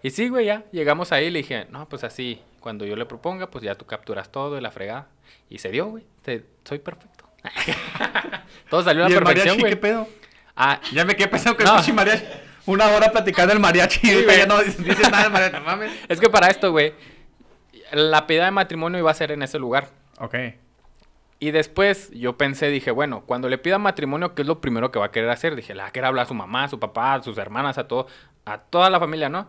Y 0.02 0.10
sí, 0.10 0.28
güey, 0.28 0.46
ya. 0.46 0.64
Llegamos 0.72 1.12
ahí 1.12 1.26
y 1.26 1.30
le 1.30 1.38
dije, 1.40 1.66
no, 1.70 1.88
pues 1.88 2.04
así. 2.04 2.40
Cuando 2.60 2.84
yo 2.86 2.96
le 2.96 3.04
proponga, 3.06 3.50
pues 3.50 3.62
ya 3.64 3.74
tú 3.74 3.84
capturas 3.84 4.30
todo 4.32 4.56
y 4.56 4.60
la 4.60 4.70
fregada. 4.70 5.08
Y 5.50 5.58
se 5.58 5.70
dio, 5.70 5.86
güey. 5.86 6.04
Soy 6.64 6.78
perfecto. 6.78 7.24
todo 8.70 8.82
salió 8.82 9.04
a 9.04 9.08
¿Y 9.08 9.12
la 9.12 9.18
perfección, 9.20 9.58
güey. 9.58 9.72
qué 9.72 9.76
pedo? 9.76 10.08
Ah, 10.56 10.80
Ya 10.92 11.04
me 11.04 11.14
quedé 11.16 11.28
pensando 11.28 11.56
que 11.58 11.64
No. 11.64 11.74
pinche 11.76 11.92
mariachi. 11.92 12.24
Una 12.66 12.88
hora 12.88 13.12
platicando 13.12 13.52
el 13.52 13.60
mariachi 13.60 14.00
y 14.06 14.10
ahorita 14.12 14.26
güey. 14.26 14.38
ya 14.38 14.46
no 14.46 14.58
dices 14.62 14.82
dices 14.82 15.10
nada 15.10 15.24
del 15.24 15.32
mariachi. 15.32 15.60
Mames. 15.64 15.92
es 16.08 16.18
que 16.20 16.30
para 16.30 16.48
esto, 16.48 16.70
güey, 16.70 16.94
la 17.92 18.26
pedida 18.26 18.46
de 18.46 18.50
matrimonio 18.52 18.98
iba 18.98 19.10
a 19.10 19.14
ser 19.14 19.32
en 19.32 19.42
ese 19.42 19.58
lugar. 19.58 19.88
Ok. 20.18 20.34
Y 21.38 21.50
después 21.50 22.10
yo 22.12 22.36
pensé, 22.38 22.68
dije, 22.68 22.90
bueno, 22.90 23.24
cuando 23.26 23.48
le 23.48 23.58
pida 23.58 23.78
matrimonio, 23.78 24.34
¿qué 24.34 24.42
es 24.42 24.48
lo 24.48 24.60
primero 24.60 24.90
que 24.90 24.98
va 24.98 25.06
a 25.06 25.10
querer 25.10 25.30
hacer? 25.30 25.56
Dije, 25.56 25.74
le 25.74 25.82
va 25.82 25.88
a 25.88 25.92
querer 25.92 26.06
hablar 26.06 26.24
a 26.24 26.28
su 26.28 26.34
mamá, 26.34 26.64
a 26.64 26.68
su 26.68 26.78
papá, 26.78 27.14
a 27.14 27.22
sus 27.22 27.36
hermanas, 27.38 27.76
a 27.78 27.88
todo, 27.88 28.06
a 28.44 28.58
toda 28.58 28.90
la 28.90 29.00
familia, 29.00 29.28
¿no? 29.28 29.48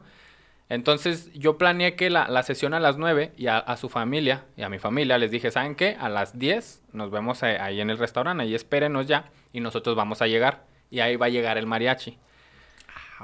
Entonces 0.68 1.32
yo 1.34 1.58
planeé 1.58 1.96
que 1.96 2.10
la, 2.10 2.28
la 2.28 2.42
sesión 2.42 2.74
a 2.74 2.80
las 2.80 2.98
9 2.98 3.34
y 3.38 3.48
a, 3.48 3.60
a 3.60 3.78
su 3.78 3.88
familia 3.88 4.46
y 4.58 4.64
a 4.64 4.70
mi 4.70 4.80
familia 4.80 5.18
les 5.20 5.30
dije, 5.30 5.52
¿saben 5.52 5.76
qué? 5.76 5.96
A 6.00 6.10
las 6.10 6.40
10 6.40 6.82
nos 6.92 7.12
vemos 7.12 7.44
ahí 7.44 7.82
en 7.82 7.92
el 7.92 8.00
restaurante, 8.00 8.44
ahí 8.44 8.56
espérenos 8.56 9.06
ya 9.06 9.30
y 9.54 9.60
nosotros 9.60 9.96
vamos 9.96 10.24
a 10.24 10.28
llegar 10.28 10.64
y 10.90 11.02
ahí 11.02 11.18
va 11.18 11.28
a 11.28 11.30
llegar 11.30 11.58
el 11.58 11.68
mariachi. 11.68 12.18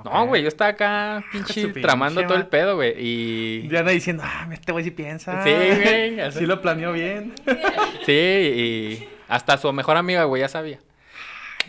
No, 0.03 0.25
güey, 0.27 0.41
yo 0.41 0.47
estaba 0.47 0.69
acá 0.71 1.23
pinche 1.31 1.67
tramando 1.81 2.25
todo 2.25 2.37
el 2.37 2.47
pedo, 2.47 2.75
güey. 2.75 2.93
Y... 2.97 3.67
Ya 3.67 3.79
anda 3.79 3.91
diciendo, 3.91 4.23
ah, 4.25 4.47
este 4.51 4.71
güey 4.71 4.83
sí 4.85 4.91
piensa. 4.91 5.43
Sí, 5.43 5.49
güey, 5.51 6.19
así. 6.21 6.39
Sí 6.39 6.45
lo 6.45 6.61
planeó 6.61 6.93
bien. 6.93 7.33
Sí, 8.05 8.11
y 8.13 9.09
hasta 9.27 9.57
su 9.57 9.71
mejor 9.73 9.97
amiga, 9.97 10.23
güey, 10.23 10.41
ya 10.41 10.47
sabía. 10.47 10.79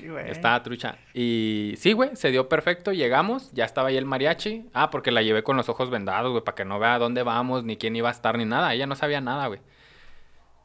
Ay, 0.01 0.09
güey. 0.09 0.31
Estaba 0.31 0.63
trucha. 0.63 0.97
Y 1.13 1.75
sí, 1.77 1.93
güey, 1.93 2.17
se 2.17 2.31
dio 2.31 2.49
perfecto. 2.49 2.93
Llegamos, 2.93 3.53
ya 3.53 3.65
estaba 3.67 3.89
ahí 3.89 3.99
el 3.99 4.07
mariachi. 4.07 4.65
Ah, 4.73 4.89
porque 4.91 5.11
la 5.11 5.21
llevé 5.23 5.43
con 5.43 5.57
los 5.59 5.69
ojos 5.69 5.91
vendados, 5.91 6.31
güey, 6.31 6.43
para 6.43 6.55
que 6.55 6.65
no 6.65 6.79
vea 6.79 6.99
dónde 6.99 7.23
vamos, 7.23 7.65
ni 7.65 7.77
quién 7.77 7.95
iba 7.97 8.09
a 8.09 8.13
estar, 8.13 8.39
ni 8.39 8.47
nada. 8.47 8.73
Ella 8.73 8.87
no 8.87 8.95
sabía 8.97 9.21
nada, 9.21 9.49
güey. 9.49 9.61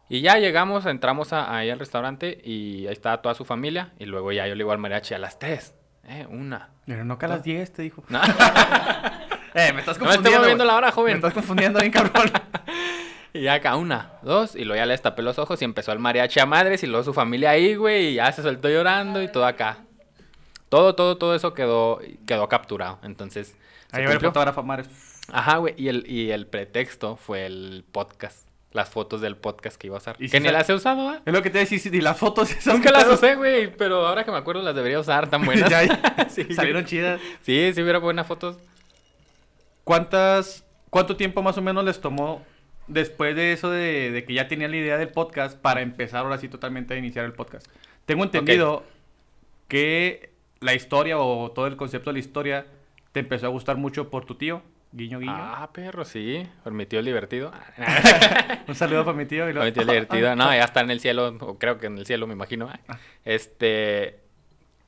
Y 0.09 0.21
ya 0.21 0.37
llegamos, 0.39 0.85
entramos 0.85 1.33
a- 1.33 1.53
ahí 1.57 1.69
al 1.69 1.79
restaurante 1.79 2.39
y 2.45 2.87
ahí 2.87 2.93
estaba 2.93 3.21
toda 3.21 3.35
su 3.35 3.43
familia. 3.43 3.91
Y 3.99 4.05
luego 4.05 4.31
ya 4.31 4.47
yo 4.47 4.55
le 4.55 4.59
digo 4.59 4.71
al 4.71 4.77
mariachi 4.77 5.13
a 5.15 5.19
las 5.19 5.37
tres. 5.37 5.73
Eh, 6.07 6.25
una. 6.29 6.69
Pero 6.85 7.03
no 7.05 7.17
que 7.17 7.25
a 7.25 7.29
las 7.29 7.43
10 7.43 7.73
te 7.73 7.81
dijo. 7.83 8.03
No. 8.09 8.21
Eh, 9.53 9.73
me 9.73 9.79
estás 9.79 9.97
No 9.99 10.05
me 10.05 10.11
confundiendo. 10.11 10.29
esté 10.29 10.39
moviendo 10.39 10.65
la 10.65 10.75
hora, 10.75 10.87
Me 10.87 10.93
joven. 10.93 11.15
estás 11.15 11.33
confundiendo 11.33 11.79
bien, 11.79 11.91
cabrón. 11.91 12.31
Y 13.33 13.41
ya 13.41 13.55
acá 13.55 13.75
una, 13.75 14.13
dos, 14.23 14.55
y 14.55 14.63
luego 14.63 14.77
ya 14.79 14.85
le 14.85 14.93
destapé 14.93 15.21
los 15.21 15.37
ojos 15.37 15.61
y 15.61 15.65
empezó 15.65 15.91
el 15.91 15.99
mariachi 15.99 16.39
a 16.39 16.45
madres 16.45 16.81
y 16.83 16.87
luego 16.87 17.03
su 17.03 17.13
familia 17.13 17.51
ahí, 17.51 17.75
güey, 17.75 18.07
y 18.07 18.13
ya 18.15 18.31
se 18.31 18.41
soltó 18.41 18.69
llorando 18.69 19.21
y 19.21 19.31
todo 19.31 19.45
acá. 19.45 19.79
Todo, 20.69 20.95
todo, 20.95 21.17
todo 21.17 21.35
eso 21.35 21.53
quedó, 21.53 21.99
quedó 22.25 22.47
capturado. 22.49 22.99
Entonces, 23.03 23.55
se 23.91 23.97
Ahí 23.97 24.05
va 24.05 24.13
el 24.13 24.19
fotógrafo 24.19 24.63
Mares. 24.63 24.87
Ajá, 25.31 25.57
güey, 25.57 25.73
y 25.77 25.89
el, 25.89 26.09
y 26.09 26.31
el 26.31 26.47
pretexto 26.47 27.15
fue 27.15 27.45
el 27.45 27.83
podcast, 27.91 28.46
las 28.77 28.89
fotos 28.89 29.19
del 29.19 29.35
podcast 29.35 29.75
que 29.75 29.87
iba 29.87 29.97
a 29.97 29.99
usar. 29.99 30.15
¿Y 30.19 30.29
que 30.29 30.37
si 30.37 30.43
ni 30.43 30.49
las 30.49 30.69
he 30.69 30.73
usado, 30.73 31.13
¿eh? 31.13 31.19
Es 31.25 31.33
lo 31.33 31.41
que 31.41 31.49
te 31.49 31.57
decía, 31.57 31.77
y 31.83 32.01
las 32.01 32.17
fotos 32.17 32.51
esas. 32.51 32.75
Nunca 32.75 32.91
las 32.91 33.07
usé, 33.07 33.35
güey, 33.35 33.75
pero 33.75 34.07
ahora 34.07 34.23
que 34.23 34.31
me 34.31 34.37
acuerdo 34.37 34.61
las 34.61 34.75
debería 34.75 34.99
usar, 34.99 35.29
tan 35.29 35.43
buenas. 35.45 35.69
Ya, 35.69 35.83
ya. 35.83 36.27
Sí. 36.29 36.53
Salieron 36.53 36.85
chidas. 36.85 37.19
Sí, 37.41 37.71
sí 37.73 37.81
hubiera 37.81 37.99
buenas 37.99 38.27
fotos. 38.27 38.57
¿Cuántas, 39.83 40.63
¿Cuánto 40.89 41.17
tiempo 41.17 41.41
más 41.41 41.57
o 41.57 41.61
menos 41.61 41.83
les 41.83 41.99
tomó 41.99 42.45
después 42.87 43.35
de 43.35 43.51
eso 43.53 43.69
de, 43.69 44.11
de 44.11 44.23
que 44.23 44.33
ya 44.33 44.47
tenían 44.47 44.71
la 44.71 44.77
idea 44.77 44.97
del 44.97 45.09
podcast 45.09 45.57
para 45.59 45.81
empezar 45.81 46.23
ahora 46.23 46.37
sí 46.37 46.47
totalmente 46.47 46.93
a 46.93 46.97
iniciar 46.97 47.25
el 47.25 47.33
podcast? 47.33 47.67
Tengo 48.05 48.23
entendido 48.23 48.83
que 49.67 50.31
la 50.59 50.73
historia 50.73 51.17
o 51.19 51.51
todo 51.51 51.67
el 51.67 51.75
concepto 51.75 52.11
de 52.11 52.13
la 52.13 52.19
historia 52.19 52.65
te 53.11 53.19
empezó 53.19 53.47
a 53.47 53.49
gustar 53.49 53.77
mucho 53.77 54.09
por 54.09 54.25
tu 54.25 54.35
tío, 54.35 54.61
Guiño 54.91 55.19
Guiño. 55.19 55.33
Ah, 55.35 55.69
perro, 55.73 56.05
sí. 56.05 56.47
Permitió 56.63 56.99
el 56.99 57.05
divertido. 57.05 57.51
Un 58.67 58.75
saludo 58.75 59.03
para 59.05 59.17
mi 59.17 59.25
tío. 59.25 59.49
Y 59.49 59.53
luego- 59.53 59.59
Permitió 59.71 59.81
el 59.83 59.87
divertido. 59.87 60.35
No, 60.35 60.53
ya 60.53 60.63
está 60.63 60.81
en 60.81 60.91
el 60.91 60.99
cielo, 60.99 61.35
o 61.39 61.57
creo 61.59 61.77
que 61.77 61.87
en 61.87 61.97
el 61.97 62.05
cielo, 62.05 62.25
me 62.27 62.33
imagino. 62.33 62.69
Este... 63.25 64.19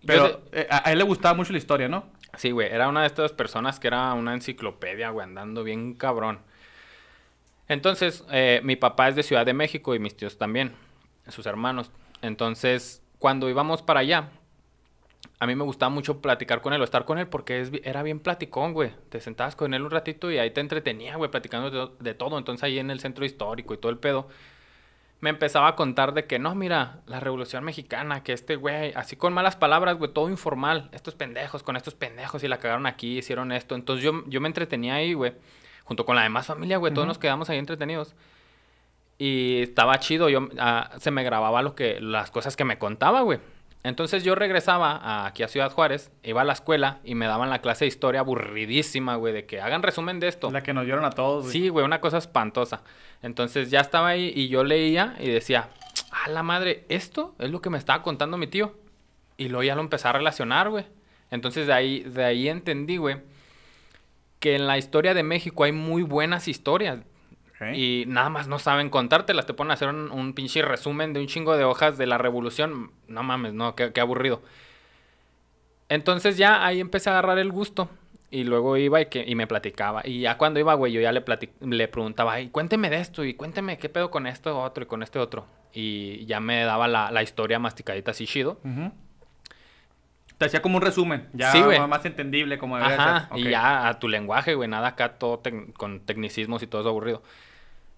yo 0.01 0.07
Pero 0.07 0.41
eh, 0.51 0.67
a, 0.69 0.87
a 0.87 0.91
él 0.91 0.97
le 0.97 1.03
gustaba 1.03 1.35
mucho 1.35 1.51
la 1.51 1.57
historia, 1.59 1.87
¿no? 1.87 2.05
Sí, 2.37 2.51
güey, 2.51 2.69
era 2.71 2.87
una 2.87 3.01
de 3.01 3.07
estas 3.07 3.31
personas 3.33 3.79
que 3.79 3.87
era 3.87 4.13
una 4.13 4.33
enciclopedia, 4.33 5.09
güey, 5.09 5.25
andando 5.25 5.63
bien 5.63 5.93
cabrón. 5.95 6.39
Entonces, 7.67 8.23
eh, 8.31 8.61
mi 8.63 8.75
papá 8.75 9.09
es 9.09 9.15
de 9.15 9.23
Ciudad 9.23 9.45
de 9.45 9.53
México 9.53 9.93
y 9.95 9.99
mis 9.99 10.15
tíos 10.15 10.37
también. 10.37 10.73
sus 11.27 11.45
hermanos. 11.45 11.91
Entonces, 12.21 13.03
cuando 13.19 13.49
íbamos 13.49 13.81
para 13.83 13.99
allá, 13.99 14.29
a 15.39 15.47
mí 15.47 15.55
me 15.55 15.63
gustaba 15.63 15.89
mucho 15.89 16.21
platicar 16.21 16.61
con 16.61 16.73
él 16.73 16.81
o 16.81 16.83
estar 16.83 17.05
con 17.05 17.17
él 17.17 17.27
porque 17.27 17.61
es, 17.61 17.71
era 17.83 18.03
bien 18.03 18.19
platicón, 18.19 18.73
güey. 18.73 18.91
Te 19.09 19.21
sentabas 19.21 19.55
con 19.55 19.73
él 19.73 19.83
un 19.83 19.91
ratito 19.91 20.29
y 20.29 20.37
ahí 20.37 20.51
te 20.51 20.59
entretenía, 20.59 21.15
güey, 21.15 21.31
platicando 21.31 21.71
de, 21.71 21.93
de, 21.99 22.13
todo. 22.13 22.37
Entonces 22.37 22.63
ahí 22.63 22.77
en 22.77 22.91
el 22.91 22.99
centro 22.99 23.23
histórico 23.23 23.73
y 23.73 23.77
todo 23.77 23.89
el 23.89 23.97
pedo, 23.97 24.27
me 25.21 25.29
empezaba 25.29 25.69
a 25.69 25.75
contar 25.75 26.13
de 26.13 26.25
que 26.25 26.39
no, 26.39 26.55
mira, 26.55 26.99
la 27.05 27.21
revolución 27.21 27.63
mexicana, 27.63 28.21
que 28.21 28.33
este 28.33 28.57
güey, 28.57 28.93
así 28.95 29.15
con 29.15 29.33
malas 29.33 29.55
palabras, 29.55 29.97
güey, 29.97 30.11
todo 30.11 30.29
informal. 30.29 30.89
Estos 30.91 31.15
pendejos, 31.15 31.63
con 31.63 31.77
estos 31.77 31.95
pendejos 31.95 32.43
y 32.43 32.49
la 32.49 32.57
cagaron 32.57 32.85
aquí, 32.85 33.17
hicieron 33.17 33.53
esto. 33.53 33.75
Entonces 33.75 34.03
yo, 34.03 34.23
yo 34.27 34.41
me 34.41 34.47
entretenía 34.47 34.95
ahí, 34.95 35.13
güey, 35.13 35.33
junto 35.85 36.05
con 36.05 36.17
la 36.17 36.23
demás 36.23 36.47
familia, 36.47 36.77
güey, 36.77 36.93
todos 36.93 37.07
nos 37.07 37.17
quedamos 37.17 37.49
ahí 37.49 37.57
entretenidos. 37.59 38.13
Y 39.17 39.61
estaba 39.63 39.99
chido, 39.99 40.29
yo 40.29 40.47
ah, 40.59 40.91
se 40.99 41.11
me 41.11 41.23
grababa 41.23 41.61
lo 41.61 41.75
que, 41.75 41.99
las 41.99 42.31
cosas 42.31 42.55
que 42.55 42.63
me 42.65 42.77
contaba, 42.77 43.21
güey. 43.21 43.39
Entonces 43.83 44.23
yo 44.23 44.35
regresaba 44.35 44.91
a- 44.97 45.25
aquí 45.27 45.41
a 45.43 45.47
Ciudad 45.47 45.71
Juárez, 45.71 46.11
iba 46.23 46.41
a 46.41 46.43
la 46.43 46.53
escuela 46.53 46.99
y 47.03 47.15
me 47.15 47.27
daban 47.27 47.49
la 47.49 47.59
clase 47.61 47.85
de 47.85 47.89
historia 47.89 48.19
aburridísima, 48.19 49.15
güey, 49.15 49.33
de 49.33 49.45
que 49.45 49.61
hagan 49.61 49.83
resumen 49.83 50.19
de 50.19 50.27
esto. 50.27 50.51
La 50.51 50.63
que 50.63 50.73
nos 50.73 50.83
dieron 50.85 51.05
a 51.05 51.11
todos, 51.11 51.43
güey. 51.43 51.53
Sí, 51.53 51.69
güey, 51.69 51.85
una 51.85 52.01
cosa 52.01 52.17
espantosa. 52.17 52.83
Entonces 53.21 53.71
ya 53.71 53.79
estaba 53.79 54.09
ahí 54.09 54.33
y 54.35 54.49
yo 54.49 54.63
leía 54.65 55.15
y 55.19 55.29
decía, 55.29 55.69
a 56.25 56.29
la 56.29 56.43
madre, 56.43 56.85
esto 56.89 57.35
es 57.39 57.49
lo 57.51 57.61
que 57.61 57.69
me 57.69 57.77
estaba 57.77 58.03
contando 58.03 58.37
mi 58.37 58.47
tío. 58.47 58.75
Y 59.37 59.47
luego 59.47 59.63
ya 59.63 59.75
lo 59.75 59.81
empecé 59.81 60.07
a 60.09 60.11
relacionar, 60.13 60.69
güey. 60.69 60.85
Entonces 61.31 61.65
de 61.67 61.73
ahí, 61.73 62.01
de 62.01 62.25
ahí 62.25 62.49
entendí, 62.49 62.97
güey, 62.97 63.17
que 64.39 64.55
en 64.55 64.67
la 64.67 64.77
historia 64.77 65.13
de 65.13 65.23
México 65.23 65.63
hay 65.63 65.71
muy 65.71 66.01
buenas 66.03 66.47
historias. 66.49 66.99
Y 67.73 68.05
nada 68.07 68.29
más 68.29 68.47
no 68.47 68.57
saben 68.59 68.89
contártelas. 68.89 69.45
Te 69.45 69.53
ponen 69.53 69.71
a 69.71 69.73
hacer 69.73 69.89
un, 69.89 70.11
un 70.11 70.33
pinche 70.33 70.61
resumen 70.61 71.13
de 71.13 71.19
un 71.19 71.27
chingo 71.27 71.57
de 71.57 71.63
hojas 71.65 71.97
de 71.97 72.07
la 72.07 72.17
revolución. 72.17 72.91
No 73.07 73.23
mames, 73.23 73.53
no, 73.53 73.75
qué, 73.75 73.91
qué 73.91 73.99
aburrido. 74.01 74.41
Entonces 75.89 76.37
ya 76.37 76.65
ahí 76.65 76.79
empecé 76.79 77.09
a 77.09 77.13
agarrar 77.13 77.39
el 77.39 77.51
gusto. 77.51 77.89
Y 78.31 78.43
luego 78.43 78.77
iba 78.77 79.01
y, 79.01 79.07
que, 79.07 79.23
y 79.27 79.33
me 79.33 79.47
platicaba. 79.47 80.03
Y 80.05 80.21
ya 80.21 80.37
cuando 80.37 80.59
iba, 80.59 80.73
güey, 80.75 80.93
yo 80.93 81.01
ya 81.01 81.11
le, 81.11 81.25
plati- 81.25 81.49
le 81.61 81.87
preguntaba, 81.87 82.33
ay, 82.33 82.49
cuénteme 82.49 82.89
de 82.91 82.97
esto 82.97 83.23
y 83.23 83.33
cuénteme 83.33 83.79
qué 83.79 83.89
pedo 83.89 84.11
con 84.11 84.27
esto 84.27 84.61
otro 84.61 84.83
y 84.83 84.87
con 84.87 85.01
este 85.01 85.17
otro. 85.17 85.47
Y 85.73 86.25
ya 86.27 86.39
me 86.39 86.63
daba 86.63 86.87
la, 86.87 87.09
la 87.11 87.23
historia 87.23 87.57
masticadita 87.57 88.11
así 88.11 88.27
chido. 88.27 88.59
Te 90.37 90.45
hacía 90.45 90.61
como 90.61 90.77
un 90.77 90.83
resumen, 90.83 91.27
ya 91.33 91.51
Sí, 91.51 91.59
más 91.89 92.05
entendible 92.05 92.57
como 92.59 92.77
debería 92.77 92.95
Ajá, 93.17 93.29
ser. 93.29 93.39
y 93.39 93.49
ya 93.49 93.89
a 93.89 93.99
tu 93.99 94.07
lenguaje, 94.07 94.53
güey, 94.53 94.69
nada 94.69 94.89
acá 94.89 95.17
todo 95.17 95.41
tec- 95.41 95.73
con 95.73 95.99
tecnicismos 96.01 96.63
y 96.63 96.67
todo 96.67 96.81
eso 96.81 96.89
aburrido. 96.91 97.23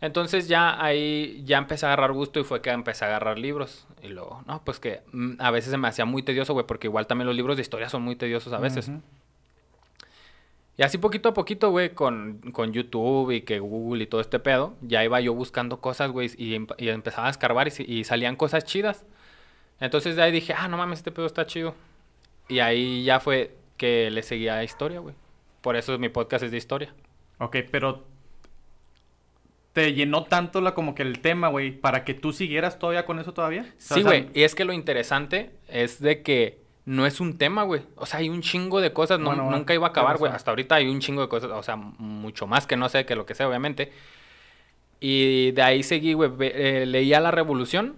Entonces 0.02 0.48
ya 0.48 0.84
ahí 0.84 1.44
ya 1.46 1.58
empecé 1.60 1.86
a 1.86 1.90
agarrar 1.90 2.12
gusto 2.12 2.40
y 2.40 2.44
fue 2.44 2.62
que 2.62 2.72
empecé 2.72 3.06
a 3.06 3.10
agarrar 3.10 3.38
libros. 3.38 3.88
Y 4.02 4.08
luego, 4.08 4.44
no, 4.48 4.64
pues 4.64 4.80
que 4.80 5.02
mm, 5.12 5.34
a 5.40 5.52
veces 5.52 5.72
se 5.72 5.78
me 5.78 5.88
hacía 5.88 6.06
muy 6.06 6.24
tedioso, 6.24 6.54
güey, 6.54 6.66
porque 6.66 6.88
igual 6.88 7.06
también 7.08 7.28
los 7.28 7.36
libros 7.36 7.56
de 7.56 7.62
historia 7.62 7.88
son 7.88 8.02
muy 8.02 8.16
tediosos 8.16 8.52
a 8.52 8.58
veces. 8.58 8.88
Ujú. 8.90 9.02
Y 10.78 10.84
así 10.84 10.98
poquito 10.98 11.30
a 11.30 11.34
poquito, 11.36 11.70
güey, 11.70 11.94
con, 11.94 12.40
con 12.54 12.74
YouTube 12.74 13.30
y 13.32 13.42
que 13.42 13.60
Google 13.60 14.04
y 14.04 14.08
todo 14.08 14.22
este 14.22 14.40
pedo, 14.40 14.74
ya 14.82 15.04
iba 15.04 15.20
yo 15.22 15.34
buscando 15.36 15.80
cosas, 15.80 16.10
güey, 16.12 16.32
y, 16.38 16.56
em- 16.56 16.68
y 16.78 16.90
empezaba 16.90 17.28
a 17.28 17.30
escarbar 17.30 17.68
y, 17.68 17.72
y 18.00 18.04
salían 18.04 18.36
cosas 18.36 18.66
chidas. 18.66 19.06
Entonces 19.80 20.16
de 20.16 20.24
ahí 20.24 20.32
dije, 20.32 20.54
ah, 20.58 20.68
no 20.68 20.78
mames, 20.78 21.00
este 21.00 21.12
pedo 21.12 21.28
está 21.28 21.46
chido. 21.46 21.76
Y 22.48 22.60
ahí 22.60 23.04
ya 23.04 23.20
fue 23.20 23.56
que 23.78 24.10
le 24.10 24.24
seguía 24.24 24.64
historia, 24.64 25.00
güey. 25.00 25.14
Por 25.62 25.76
eso 25.76 25.98
mi 26.00 26.10
podcast 26.10 26.44
es 26.44 26.52
de 26.52 26.58
historia. 26.58 26.94
Ok, 27.38 27.58
pero 27.72 28.04
te 29.74 29.94
llenó 29.94 30.24
tanto 30.26 30.60
la, 30.62 30.74
como 30.74 30.96
que 30.96 31.02
el 31.04 31.20
tema, 31.20 31.48
güey, 31.48 31.72
para 31.72 32.04
que 32.04 32.14
tú 32.14 32.34
siguieras 32.34 32.78
todavía 32.80 33.06
con 33.06 33.20
eso 33.20 33.34
todavía. 33.34 33.64
Sí, 33.78 33.94
o 33.94 33.96
sea, 33.96 34.04
güey. 34.04 34.28
Y 34.34 34.44
es 34.44 34.54
que 34.56 34.66
lo 34.66 34.74
interesante 34.74 35.52
es 35.68 36.02
de 36.02 36.22
que 36.24 36.60
no 36.86 37.06
es 37.06 37.20
un 37.22 37.38
tema, 37.38 37.64
güey. 37.64 37.84
O 37.96 38.06
sea, 38.06 38.20
hay 38.20 38.30
un 38.30 38.42
chingo 38.42 38.82
de 38.82 38.92
cosas. 38.92 39.20
no- 39.20 39.28
Bueno, 39.28 39.50
nunca 39.50 39.74
iba 39.74 39.88
a 39.88 39.92
acabar, 39.92 40.18
güey. 40.18 40.32
Hasta 40.32 40.52
ahorita 40.52 40.76
hay 40.76 40.88
un 40.88 41.00
chingo 41.00 41.22
de 41.22 41.30
cosas. 41.30 41.52
O 41.52 41.64
sea, 41.64 41.76
mucho 41.78 42.48
más 42.48 42.68
que 42.68 42.76
no 42.76 42.90
sé 42.90 43.06
que 43.06 43.16
lo 43.16 43.26
que 43.26 43.34
sea, 43.36 43.48
obviamente. 43.48 43.92
Y 45.00 45.52
de 45.52 45.62
ahí 45.62 45.84
seguí, 45.84 46.14
güey. 46.14 46.32
eh, 46.42 46.86
leía 46.86 47.20
la 47.20 47.32
revolución. 47.32 47.96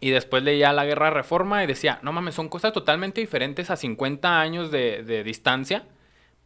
Y 0.00 0.10
después 0.10 0.42
leía 0.42 0.72
la 0.74 0.84
guerra 0.84 1.10
reforma 1.10 1.64
y 1.64 1.66
decía, 1.66 1.98
no 2.02 2.12
mames, 2.12 2.34
son 2.34 2.48
cosas 2.50 2.72
totalmente 2.74 3.20
diferentes 3.22 3.70
a 3.70 3.76
50 3.76 4.38
años 4.38 4.70
de, 4.70 5.02
de 5.02 5.24
distancia, 5.24 5.84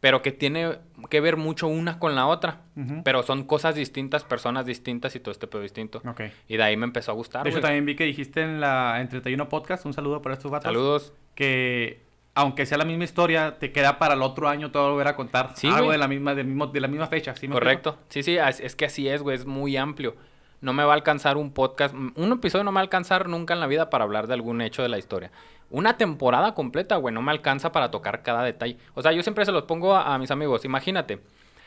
pero 0.03 0.21
que 0.21 0.33
tiene 0.33 0.79
que 1.09 1.21
ver 1.21 1.37
mucho 1.37 1.69
una 1.69 1.97
con 1.97 2.13
la 2.13 2.27
otra. 2.27 2.63
Pero 3.05 3.23
son 3.23 3.45
cosas 3.45 3.75
distintas, 3.75 4.25
personas 4.25 4.65
distintas 4.65 5.15
y 5.15 5.21
todo 5.21 5.31
este 5.31 5.47
pedo 5.47 5.61
distinto. 5.61 6.01
Ok. 6.05 6.23
Y 6.49 6.57
de 6.57 6.63
ahí 6.63 6.75
me 6.75 6.83
empezó 6.83 7.11
a 7.11 7.13
gustar, 7.13 7.45
De 7.45 7.51
hecho, 7.51 7.61
también 7.61 7.85
vi 7.85 7.95
que 7.95 8.03
dijiste 8.03 8.41
en 8.41 8.59
la 8.59 8.99
en 8.99 9.07
31 9.07 9.47
Podcast, 9.47 9.85
un 9.85 9.93
saludo 9.93 10.21
para 10.21 10.35
estos 10.35 10.51
vatos. 10.51 10.65
Saludos. 10.65 11.13
Que 11.35 12.01
aunque 12.35 12.65
sea 12.65 12.77
la 12.77 12.83
misma 12.83 13.05
historia, 13.05 13.57
te 13.59 13.71
queda 13.71 13.97
para 13.97 14.15
el 14.15 14.23
otro 14.23 14.49
año 14.49 14.71
todo 14.71 14.91
volver 14.91 15.07
a 15.07 15.15
contar 15.15 15.51
Sí, 15.55 15.69
algo 15.69 15.93
de 15.93 15.97
la 15.97 16.09
misma, 16.09 16.35
del 16.35 16.47
mismo, 16.47 16.67
de 16.67 16.81
la 16.81 16.89
misma 16.89 17.07
fecha. 17.07 17.33
¿sí 17.37 17.47
me 17.47 17.53
Correcto. 17.53 17.97
Sí, 18.09 18.23
sí, 18.23 18.35
es, 18.35 18.59
es 18.59 18.75
que 18.75 18.83
así 18.83 19.07
es, 19.07 19.21
güey, 19.21 19.37
es 19.37 19.45
muy 19.45 19.77
amplio. 19.77 20.17
No 20.59 20.73
me 20.73 20.83
va 20.83 20.91
a 20.91 20.95
alcanzar 20.95 21.37
un 21.37 21.53
podcast, 21.53 21.95
un 21.95 22.31
episodio 22.33 22.65
no 22.65 22.73
me 22.73 22.75
va 22.75 22.81
a 22.81 22.83
alcanzar 22.83 23.29
nunca 23.29 23.53
en 23.53 23.61
la 23.61 23.67
vida 23.67 23.89
para 23.89 24.03
hablar 24.03 24.27
de 24.27 24.33
algún 24.33 24.59
hecho 24.59 24.81
de 24.81 24.89
la 24.89 24.97
historia. 24.97 25.31
Una 25.73 25.97
temporada 25.97 26.53
completa, 26.53 26.97
güey, 26.97 27.15
no 27.15 27.23
me 27.23 27.31
alcanza 27.31 27.71
para 27.71 27.89
tocar 27.89 28.21
cada 28.21 28.43
detalle. 28.43 28.77
O 28.93 29.01
sea, 29.01 29.11
yo 29.11 29.23
siempre 29.23 29.43
se 29.43 29.51
los 29.51 29.63
pongo 29.63 29.95
a, 29.95 30.13
a 30.13 30.19
mis 30.19 30.29
amigos. 30.29 30.65
Imagínate, 30.65 31.19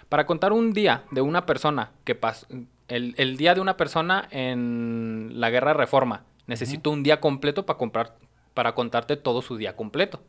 para 0.08 0.26
contar 0.26 0.52
un 0.52 0.72
día 0.72 1.02
de 1.10 1.22
una 1.22 1.44
persona 1.44 1.90
que 2.04 2.14
pasó, 2.14 2.46
el, 2.86 3.16
el 3.18 3.36
día 3.36 3.56
de 3.56 3.60
una 3.60 3.76
persona 3.76 4.28
en 4.30 5.32
la 5.34 5.50
guerra 5.50 5.72
de 5.72 5.78
reforma, 5.78 6.22
necesito 6.46 6.90
un 6.90 7.02
día 7.02 7.20
completo 7.20 7.66
para 7.66 7.78
comprar, 7.78 8.14
para 8.54 8.76
contarte 8.76 9.16
todo 9.16 9.42
su 9.42 9.56
día 9.56 9.74
completo. 9.74 10.22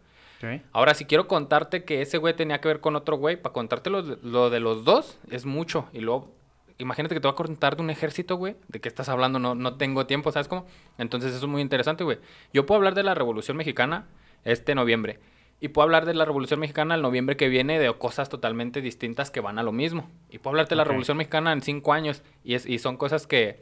Ahora, 0.71 0.95
si 0.95 1.05
quiero 1.05 1.27
contarte 1.27 1.83
que 1.83 2.01
ese 2.01 2.17
güey 2.17 2.35
tenía 2.35 2.59
que 2.61 2.67
ver 2.67 2.79
con 2.79 2.95
otro 2.95 3.17
güey, 3.17 3.39
para 3.39 3.53
contarte 3.53 3.91
lo, 3.91 4.01
lo 4.01 4.49
de 4.49 4.59
los 4.59 4.85
dos, 4.85 5.19
es 5.29 5.45
mucho. 5.45 5.87
Y 5.93 5.99
luego, 5.99 6.31
imagínate 6.77 7.15
que 7.15 7.21
te 7.21 7.27
voy 7.27 7.33
a 7.33 7.35
contar 7.35 7.75
de 7.75 7.81
un 7.81 7.89
ejército, 7.89 8.35
güey. 8.35 8.55
¿De 8.67 8.79
qué 8.79 8.87
estás 8.87 9.09
hablando? 9.09 9.39
No, 9.39 9.55
no 9.55 9.75
tengo 9.75 10.05
tiempo, 10.05 10.31
¿sabes 10.31 10.47
cómo? 10.47 10.65
Entonces, 10.97 11.33
eso 11.33 11.45
es 11.45 11.51
muy 11.51 11.61
interesante, 11.61 12.03
güey. 12.03 12.19
Yo 12.53 12.65
puedo 12.65 12.77
hablar 12.77 12.95
de 12.95 13.03
la 13.03 13.15
Revolución 13.15 13.57
Mexicana 13.57 14.07
este 14.43 14.75
noviembre. 14.75 15.19
Y 15.59 15.69
puedo 15.69 15.83
hablar 15.83 16.05
de 16.05 16.13
la 16.13 16.25
Revolución 16.25 16.59
Mexicana 16.59 16.95
el 16.95 17.01
noviembre 17.01 17.35
que 17.35 17.49
viene 17.49 17.79
de 17.79 17.91
cosas 17.97 18.29
totalmente 18.29 18.81
distintas 18.81 19.31
que 19.31 19.39
van 19.39 19.57
a 19.57 19.63
lo 19.63 19.71
mismo. 19.71 20.09
Y 20.29 20.37
puedo 20.37 20.51
hablarte 20.51 20.75
de 20.75 20.77
la. 20.77 20.83
Revolución 20.83 21.17
Mexicana 21.17 21.51
en 21.51 21.61
cinco 21.61 21.93
años. 21.93 22.21
Y, 22.43 22.53
es, 22.53 22.65
y 22.67 22.77
son 22.77 22.95
cosas 22.97 23.25
que 23.25 23.61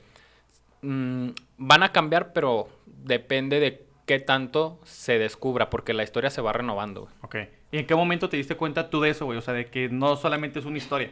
mm, 0.81 1.29
van 1.57 1.83
a 1.83 1.91
cambiar, 1.93 2.33
pero 2.33 2.67
depende 2.85 3.61
de 3.61 3.85
qué 4.05 4.19
tanto 4.19 4.79
se 4.83 5.17
descubra, 5.17 5.69
porque 5.69 5.93
la 5.93 6.03
historia 6.03 6.29
se 6.29 6.41
va 6.41 6.51
renovando, 6.51 7.01
güey. 7.01 7.13
Ok. 7.21 7.35
¿Y 7.71 7.79
en 7.79 7.87
qué 7.87 7.95
momento 7.95 8.29
te 8.29 8.37
diste 8.37 8.55
cuenta 8.55 8.89
tú 8.89 9.01
de 9.01 9.09
eso, 9.09 9.25
güey? 9.25 9.37
O 9.37 9.41
sea, 9.41 9.53
de 9.53 9.67
que 9.67 9.89
no 9.89 10.17
solamente 10.17 10.59
es 10.59 10.65
una 10.65 10.77
historia. 10.77 11.11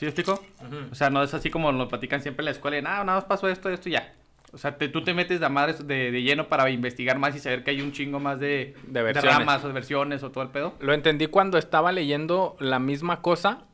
¿Sí 0.00 0.06
me 0.06 0.12
explico? 0.12 0.42
O 0.90 0.94
sea, 0.94 1.10
no 1.10 1.22
es 1.22 1.34
así 1.34 1.50
como 1.50 1.70
lo 1.72 1.86
platican 1.86 2.22
siempre 2.22 2.40
en 2.40 2.46
la 2.46 2.50
escuela. 2.52 2.78
y, 2.78 2.80
Nada, 2.80 3.04
nada 3.04 3.18
más 3.18 3.24
pasó 3.26 3.50
esto, 3.50 3.68
esto 3.68 3.90
y 3.90 3.92
ya. 3.92 4.14
O 4.50 4.56
sea, 4.56 4.78
te- 4.78 4.88
tú 4.88 5.04
te 5.04 5.12
metes 5.12 5.40
de 5.40 5.48
madres 5.50 5.86
de, 5.86 6.10
de 6.10 6.22
lleno 6.22 6.48
para 6.48 6.70
investigar 6.70 7.18
más 7.18 7.36
y 7.36 7.38
saber 7.38 7.62
que 7.64 7.70
hay 7.72 7.82
un 7.82 7.92
chingo 7.92 8.18
más 8.18 8.40
de, 8.40 8.74
De 8.86 9.02
versiones. 9.02 9.36
ramas 9.38 9.62
o 9.62 9.66
de 9.68 9.74
versiones 9.74 10.22
o 10.22 10.30
todo 10.30 10.42
el 10.42 10.48
pedo. 10.48 10.72
Lo 10.80 10.94
entendí 10.94 11.26
cuando 11.26 11.58
estaba 11.58 11.92
leyendo 11.92 12.56
la 12.60 12.78
misma 12.78 13.20
cosa, 13.20 13.64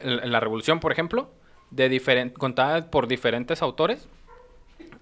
en 0.00 0.32
la 0.32 0.40
Revolución, 0.40 0.80
por 0.80 0.90
ejemplo, 0.90 1.30
de 1.70 1.88
diferen- 1.88 2.32
contada 2.32 2.90
por 2.90 3.06
diferentes 3.06 3.62
autores 3.62 4.08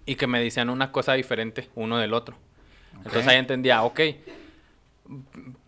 y 0.05 0.17
que 0.17 0.27
me 0.27 0.39
decían 0.43 0.69
una 0.69 0.93
cosa 0.93 1.15
diferente 1.15 1.71
uno 1.77 1.97
del 1.97 2.13
otro. 2.13 2.37
Entonces 2.99 3.27
ahí 3.27 3.39
entendía, 3.39 3.83
ok. 3.85 4.01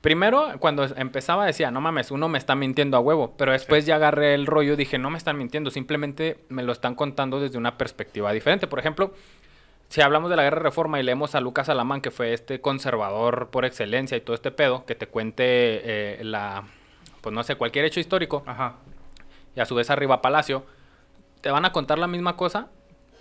Primero, 0.01 0.49
cuando 0.59 0.85
empezaba 0.97 1.47
decía, 1.47 1.71
no 1.71 1.81
mames, 1.81 2.11
uno 2.11 2.29
me 2.29 2.39
está 2.39 2.55
mintiendo 2.55 2.97
a 2.97 3.01
huevo, 3.01 3.35
pero 3.37 3.53
después 3.53 3.87
ya 3.87 3.97
agarré 3.97 4.35
el 4.35 4.47
rollo 4.47 4.73
y 4.73 4.77
dije, 4.77 4.99
no 4.99 5.11
me 5.11 5.19
están 5.19 5.39
mintiendo, 5.39 5.71
simplemente 5.71 6.45
me 6.49 6.63
lo 6.63 6.73
están 6.73 6.95
contando 6.95 7.41
desde 7.41 7.59
una 7.59 7.79
perspectiva 7.79 8.33
diferente. 8.33 8.67
Por 8.67 8.79
ejemplo, 8.79 9.13
si 9.89 10.01
hablamos 10.01 10.31
de 10.31 10.37
la 10.37 10.43
guerra 10.43 10.59
de 10.59 10.65
reforma 10.65 11.01
y 11.01 11.03
leemos 11.03 11.35
a 11.35 11.41
Lucas 11.41 11.69
Alamán, 11.69 12.01
que 12.01 12.11
fue 12.11 12.33
este 12.33 12.61
conservador 12.61 13.49
por 13.51 13.65
excelencia 13.65 14.17
y 14.17 14.21
todo 14.21 14.35
este 14.35 14.51
pedo, 14.51 14.85
que 14.85 14.95
te 14.95 15.07
cuente 15.07 15.45
eh, 15.47 16.25
la, 16.25 16.65
pues 17.21 17.35
no 17.35 17.43
sé, 17.43 17.57
cualquier 17.57 17.85
hecho 17.85 18.01
histórico, 18.01 18.43
Ajá. 18.47 18.77
y 19.57 19.61
a 19.61 19.67
su 19.67 19.75
vez 19.75 19.91
arriba 19.91 20.21
Palacio, 20.21 20.65
te 21.41 21.51
van 21.51 21.65
a 21.65 21.73
contar 21.73 21.99
la 21.99 22.07
misma 22.07 22.37
cosa, 22.37 22.69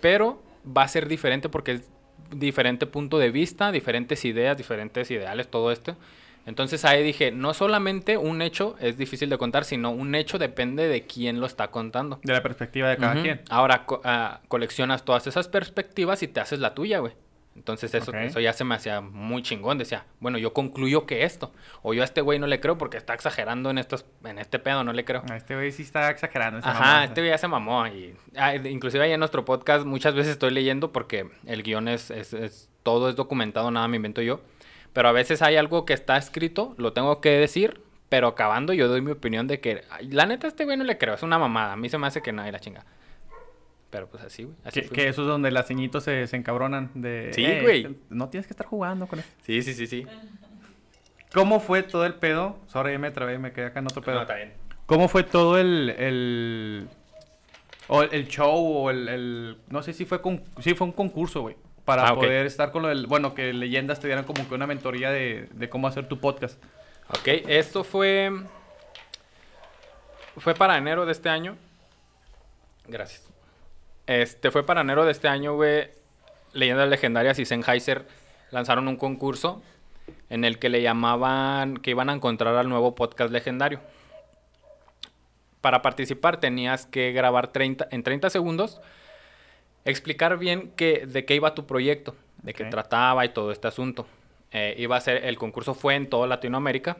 pero 0.00 0.42
va 0.64 0.82
a 0.82 0.88
ser 0.88 1.08
diferente 1.08 1.48
porque 1.48 1.72
es 1.72 1.90
diferente 2.30 2.86
punto 2.86 3.18
de 3.18 3.30
vista, 3.30 3.72
diferentes 3.72 4.24
ideas, 4.24 4.56
diferentes 4.56 5.10
ideales, 5.10 5.48
todo 5.48 5.70
esto. 5.72 5.96
Entonces 6.46 6.84
ahí 6.86 7.02
dije, 7.02 7.30
no 7.30 7.52
solamente 7.52 8.16
un 8.16 8.40
hecho 8.40 8.74
es 8.80 8.96
difícil 8.96 9.28
de 9.28 9.36
contar, 9.36 9.64
sino 9.66 9.90
un 9.90 10.14
hecho 10.14 10.38
depende 10.38 10.88
de 10.88 11.02
quién 11.04 11.40
lo 11.40 11.46
está 11.46 11.68
contando. 11.70 12.20
De 12.22 12.32
la 12.32 12.42
perspectiva 12.42 12.88
de 12.88 12.96
cada 12.96 13.14
quien. 13.22 13.40
Ahora 13.50 13.84
co- 13.84 14.00
ah, 14.04 14.40
coleccionas 14.48 15.04
todas 15.04 15.26
esas 15.26 15.46
perspectivas 15.48 16.22
y 16.22 16.28
te 16.28 16.40
haces 16.40 16.58
la 16.60 16.74
tuya, 16.74 17.00
güey. 17.00 17.12
Entonces 17.58 17.92
eso, 17.94 18.12
Ok. 18.12 18.16
eso 18.18 18.40
ya 18.40 18.52
se 18.52 18.64
me 18.64 18.74
hacía 18.76 19.00
muy 19.00 19.42
chingón. 19.42 19.78
Decía, 19.78 20.06
bueno, 20.20 20.38
yo 20.38 20.52
concluyo 20.54 21.04
que 21.06 21.24
esto. 21.24 21.52
O 21.82 21.92
yo 21.92 22.02
a 22.02 22.04
este 22.04 22.20
güey 22.20 22.38
no 22.38 22.46
le 22.46 22.60
creo 22.60 22.78
porque 22.78 22.96
está 22.96 23.14
exagerando 23.14 23.68
en, 23.70 23.78
estos, 23.78 24.06
en 24.24 24.38
este 24.38 24.58
pedo, 24.58 24.84
no 24.84 24.92
le 24.92 25.04
creo. 25.04 25.22
A 25.30 25.36
Este 25.36 25.54
güey 25.54 25.72
sí 25.72 25.82
está 25.82 26.08
exagerando. 26.10 26.60
Ajá, 26.60 26.72
mamada. 26.72 27.04
este 27.04 27.20
güey 27.20 27.30
ya 27.30 27.38
se 27.38 27.48
mamó. 27.48 27.86
Y, 27.88 28.14
ah, 28.36 28.54
inclusive 28.54 29.04
ahí 29.04 29.12
en 29.12 29.18
nuestro 29.20 29.44
podcast 29.44 29.84
muchas 29.84 30.14
veces 30.14 30.32
estoy 30.32 30.50
leyendo 30.52 30.92
porque 30.92 31.28
el 31.46 31.62
guion 31.62 31.88
es, 31.88 32.10
es- 32.10 32.32
es- 32.32 32.70
todo 32.84 33.10
es 33.10 33.16
documentado, 33.16 33.70
nada 33.70 33.86
me 33.88 33.96
invento 33.96 34.22
yo. 34.22 34.40
Pero 34.94 35.08
a 35.08 35.12
veces 35.12 35.42
hay 35.42 35.56
algo 35.56 35.84
que 35.84 35.92
está 35.92 36.16
escrito, 36.16 36.74
lo 36.78 36.92
tengo 36.94 37.20
que 37.20 37.30
decir, 37.30 37.82
pero 38.08 38.28
acabando 38.28 38.72
yo 38.72 38.88
doy 38.88 39.02
mi 39.02 39.10
opinión 39.10 39.46
de 39.46 39.60
que, 39.60 39.82
ay, 39.90 40.08
la 40.08 40.24
neta, 40.24 40.46
a 40.46 40.48
este 40.48 40.64
güey 40.64 40.76
no 40.78 40.84
le 40.84 40.96
creo, 40.96 41.14
es 41.14 41.22
una 41.22 41.38
mamada. 41.38 41.74
A 41.74 41.76
mí 41.76 41.88
se 41.90 41.98
me 41.98 42.06
hace 42.06 42.22
que 42.22 42.32
no, 42.32 42.46
y 42.48 42.50
la 42.50 42.60
chinga. 42.60 42.86
Pero 43.90 44.06
pues 44.08 44.22
así, 44.22 44.44
güey. 44.44 44.56
Así 44.64 44.82
Que, 44.82 45.08
eso 45.08 45.22
es 45.22 45.28
donde 45.28 45.50
las 45.50 45.66
ceñitos 45.66 46.04
se, 46.04 46.26
se 46.26 46.36
encabronan 46.36 46.90
de... 46.94 47.30
Sí, 47.32 47.44
"Eh, 47.44 47.62
güey. 47.62 47.96
No 48.10 48.28
tienes 48.28 48.46
que 48.46 48.52
estar 48.52 48.66
jugando 48.66 49.06
con 49.06 49.18
eso. 49.20 49.28
Sí, 49.42 49.62
sí, 49.62 49.72
sí, 49.72 49.86
sí. 49.86 50.06
¿Cómo 51.32 51.60
fue 51.60 51.82
todo 51.82 52.04
el 52.04 52.14
pedo? 52.14 52.58
Sorry, 52.66 52.98
me 52.98 53.10
trabé, 53.10 53.38
me 53.38 53.52
quedé 53.52 53.66
acá 53.66 53.78
en 53.80 53.86
otro 53.86 54.02
pedo. 54.02 54.16
No, 54.16 54.20
está 54.22 54.34
bien. 54.34 54.52
¿Cómo 54.86 55.08
fue 55.08 55.22
todo 55.24 55.58
el... 55.58 55.90
el... 55.90 56.88
O 57.90 58.02
el, 58.02 58.28
show 58.28 58.54
o 58.54 58.90
el, 58.90 59.08
el- 59.08 59.58
No 59.68 59.82
sé 59.82 59.94
si 59.94 60.04
fue, 60.04 60.20
con, 60.20 60.42
sí 60.60 60.74
fue 60.74 60.86
un 60.86 60.92
concurso, 60.92 61.40
güey. 61.40 61.56
Para 61.86 62.08
Ah, 62.08 62.14
poder 62.14 62.44
estar 62.44 62.70
con 62.70 62.82
lo 62.82 62.88
del... 62.88 63.06
Bueno, 63.06 63.34
que 63.34 63.54
leyendas 63.54 64.00
te 64.00 64.08
dieran 64.08 64.24
como 64.24 64.46
que 64.46 64.54
una 64.54 64.66
mentoría 64.66 65.10
de, 65.10 65.48
de 65.54 65.68
cómo 65.70 65.88
hacer 65.88 66.06
tu 66.06 66.18
podcast. 66.20 66.62
Ok, 67.08 67.26
esto 67.48 67.84
fue. 67.84 68.30
Fue 70.36 70.54
para 70.54 70.76
enero 70.76 71.06
de 71.06 71.12
este 71.12 71.30
año. 71.30 71.56
Gracias. 72.86 73.27
Este 74.08 74.50
fue 74.50 74.64
para 74.64 74.80
enero 74.80 75.04
de 75.04 75.12
este 75.12 75.28
año, 75.28 75.54
güey. 75.54 75.90
Leyendas 76.54 76.88
Legendarias 76.88 77.38
y 77.38 77.44
Sennheiser 77.44 78.06
lanzaron 78.50 78.88
un 78.88 78.96
concurso 78.96 79.62
en 80.30 80.44
el 80.44 80.58
que 80.58 80.70
le 80.70 80.80
llamaban 80.80 81.76
que 81.76 81.90
iban 81.90 82.08
a 82.08 82.14
encontrar 82.14 82.54
al 82.56 82.70
nuevo 82.70 82.94
podcast 82.94 83.30
legendario. 83.30 83.80
Para 85.60 85.82
participar 85.82 86.40
tenías 86.40 86.86
que 86.86 87.12
grabar 87.12 87.48
30, 87.48 87.88
en 87.90 88.02
30 88.02 88.30
segundos, 88.30 88.80
explicar 89.84 90.38
bien 90.38 90.70
que, 90.70 91.04
de 91.06 91.26
qué 91.26 91.34
iba 91.34 91.54
tu 91.54 91.66
proyecto, 91.66 92.16
de 92.38 92.54
qué 92.54 92.64
trataba 92.64 93.26
y 93.26 93.28
todo 93.28 93.52
este 93.52 93.68
asunto. 93.68 94.06
Eh, 94.52 94.74
iba 94.78 94.96
a 94.96 95.00
ser, 95.02 95.26
el 95.26 95.36
concurso 95.36 95.74
fue 95.74 95.96
en 95.96 96.08
toda 96.08 96.26
Latinoamérica 96.26 96.96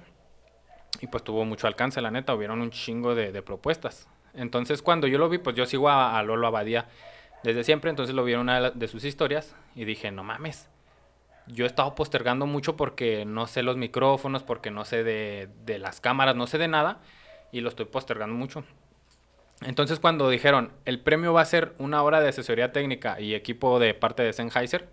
y 1.01 1.07
pues 1.07 1.25
tuvo 1.25 1.47
mucho 1.47 1.69
alcance, 1.69 2.03
la 2.03 2.11
neta, 2.11 2.35
hubieron 2.35 2.61
un 2.61 2.71
chingo 2.71 3.15
de, 3.15 3.33
de 3.33 3.41
propuestas. 3.41 4.07
Entonces 4.35 4.83
cuando 4.83 5.07
yo 5.07 5.19
lo 5.19 5.29
vi, 5.29 5.39
pues 5.39 5.57
yo 5.57 5.67
sigo 5.67 5.89
a, 5.89 6.19
a 6.19 6.23
Lolo 6.23 6.47
Abadía 6.47 6.89
desde 7.43 7.65
siempre, 7.65 7.91
entonces 7.91 8.15
lo 8.15 8.25
vi 8.25 8.35
en 8.35 8.41
una 8.41 8.71
de, 8.71 8.89
sus 8.89 9.05
historias 9.05 9.55
y 9.75 9.85
dije, 9.85 10.11
no 10.11 10.25
mames, 10.25 10.69
yo 11.47 11.65
he 11.65 11.69
estado 11.69 11.95
postergando 11.95 12.47
mucho 12.47 12.77
porque 12.77 13.25
no 13.25 13.47
sé 13.47 13.63
los 13.63 13.77
micrófonos, 13.77 14.43
porque 14.43 14.71
no 14.71 14.85
sé 14.85 15.05
de, 15.05 15.49
de 15.65 15.79
las 15.79 16.01
cámaras, 16.01 16.37
no 16.37 16.47
sé 16.47 16.59
de 16.59 16.69
nada 16.69 17.01
y 17.53 17.61
lo 17.61 17.69
estoy 17.69 17.87
postergando 17.87 18.35
mucho. 18.35 18.65
Entonces 19.63 19.99
cuando 19.99 20.31
dijeron, 20.31 20.73
el 20.85 21.01
premio 21.01 21.33
va 21.33 21.41
a 21.41 21.47
ser 21.47 21.75
una 21.79 22.03
hora 22.03 22.21
de 22.21 22.29
asesoría 22.29 22.73
técnica 22.73 23.21
y 23.21 23.35
equipo 23.35 23.79
de 23.79 23.95
parte 23.95 24.23
de 24.23 24.33
Sennheiser, 24.33 24.89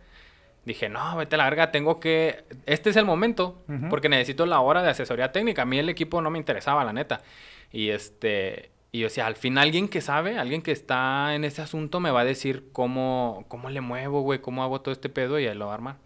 dije, 0.65 0.89
no, 0.89 1.15
vete 1.15 1.35
a 1.35 1.37
la 1.37 1.43
verga, 1.45 1.71
tengo 1.71 1.99
que... 1.99 2.43
Este 2.65 2.89
es 2.89 2.95
el 2.95 3.05
momento, 3.05 3.63
porque 3.89 4.09
necesito 4.09 4.45
la 4.45 4.59
hora 4.59 4.81
de 4.81 4.89
asesoría 4.89 5.31
técnica. 5.31 5.61
A 5.61 5.65
mí 5.65 5.77
el 5.77 5.89
equipo 5.89 6.21
no 6.21 6.31
me 6.31 6.39
interesaba, 6.39 6.83
la 6.83 6.93
neta. 6.93 7.21
Y 7.71 7.89
este... 7.89 8.71
Y 8.95 8.99
yo 8.99 9.07
decía, 9.07 9.27
al 9.27 9.35
fin 9.35 9.57
alguien 9.57 9.89
que 9.89 9.99
sabe, 9.99 10.39
alguien 10.39 10.61
que 10.61 10.71
está 10.71 11.35
en 11.35 11.43
ese 11.43 11.61
asunto 11.61 11.99
me 11.99 12.11
va 12.11 12.21
a 12.21 12.23
decir 12.23 12.69
cómo, 12.71 13.43
cómo 13.49 13.69
le 13.69 13.81
muevo, 13.81 14.21
güey, 14.21 14.39
cómo 14.39 14.63
hago 14.63 14.79
todo 14.79 14.93
este 14.93 15.09
pedo 15.09 15.37
y 15.37 15.45
ahí 15.45 15.53
lo 15.53 15.65
va 15.65 15.73
a 15.73 15.75
armar. 15.75 15.97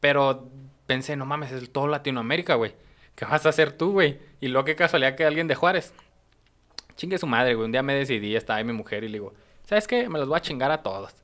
Pero 0.00 0.48
pensé, 0.86 1.14
no 1.14 1.26
mames, 1.26 1.52
es 1.52 1.70
todo 1.70 1.88
Latinoamérica, 1.88 2.54
güey. 2.54 2.74
¿Qué 3.16 3.26
vas 3.26 3.44
a 3.44 3.50
hacer 3.50 3.72
tú, 3.72 3.92
güey? 3.92 4.18
Y 4.40 4.48
luego 4.48 4.64
qué 4.64 4.76
casualidad 4.76 5.14
que 5.14 5.26
alguien 5.26 5.46
de 5.46 5.56
Juárez. 5.56 5.92
Chingue 6.96 7.18
su 7.18 7.26
madre, 7.26 7.54
güey. 7.54 7.66
Un 7.66 7.72
día 7.72 7.82
me 7.82 7.94
decidí, 7.94 8.34
estaba 8.34 8.56
ahí 8.56 8.64
mi 8.64 8.72
mujer 8.72 9.04
y 9.04 9.08
le 9.08 9.18
digo, 9.18 9.34
¿sabes 9.64 9.86
qué? 9.86 10.08
Me 10.08 10.18
los 10.18 10.26
voy 10.26 10.38
a 10.38 10.40
chingar 10.40 10.70
a 10.70 10.82
todos. 10.82 11.14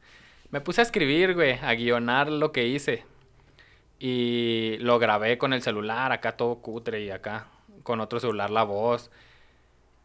Me 0.50 0.60
puse 0.60 0.82
a 0.82 0.84
escribir, 0.84 1.32
güey, 1.32 1.52
a 1.52 1.72
guionar 1.72 2.30
lo 2.30 2.52
que 2.52 2.66
hice. 2.66 3.06
Y 3.98 4.76
lo 4.80 4.98
grabé 4.98 5.38
con 5.38 5.54
el 5.54 5.62
celular, 5.62 6.12
acá 6.12 6.36
todo 6.36 6.56
cutre 6.56 7.00
y 7.00 7.08
acá 7.08 7.46
con 7.82 7.98
otro 8.00 8.20
celular 8.20 8.50
la 8.50 8.64
voz. 8.64 9.10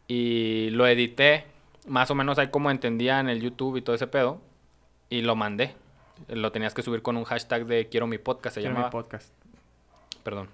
Y 0.06 0.70
lo 0.70 0.86
edité, 0.86 1.44
más 1.86 2.10
o 2.10 2.14
menos 2.14 2.38
ahí 2.38 2.48
como 2.48 2.70
entendía 2.70 3.20
en 3.20 3.28
el 3.28 3.40
YouTube 3.40 3.76
y 3.76 3.82
todo 3.82 3.96
ese 3.96 4.06
pedo. 4.06 4.40
Y 5.10 5.22
lo 5.22 5.36
mandé. 5.36 5.74
Lo 6.28 6.52
tenías 6.52 6.74
que 6.74 6.82
subir 6.82 7.02
con 7.02 7.16
un 7.16 7.24
hashtag 7.24 7.66
de 7.66 7.88
quiero 7.88 8.06
mi 8.06 8.18
podcast, 8.18 8.54
se 8.54 8.60
Quiero 8.60 8.74
mi 8.74 8.78
llamaba. 8.78 8.90
podcast. 8.90 9.32
Perdón. 10.22 10.48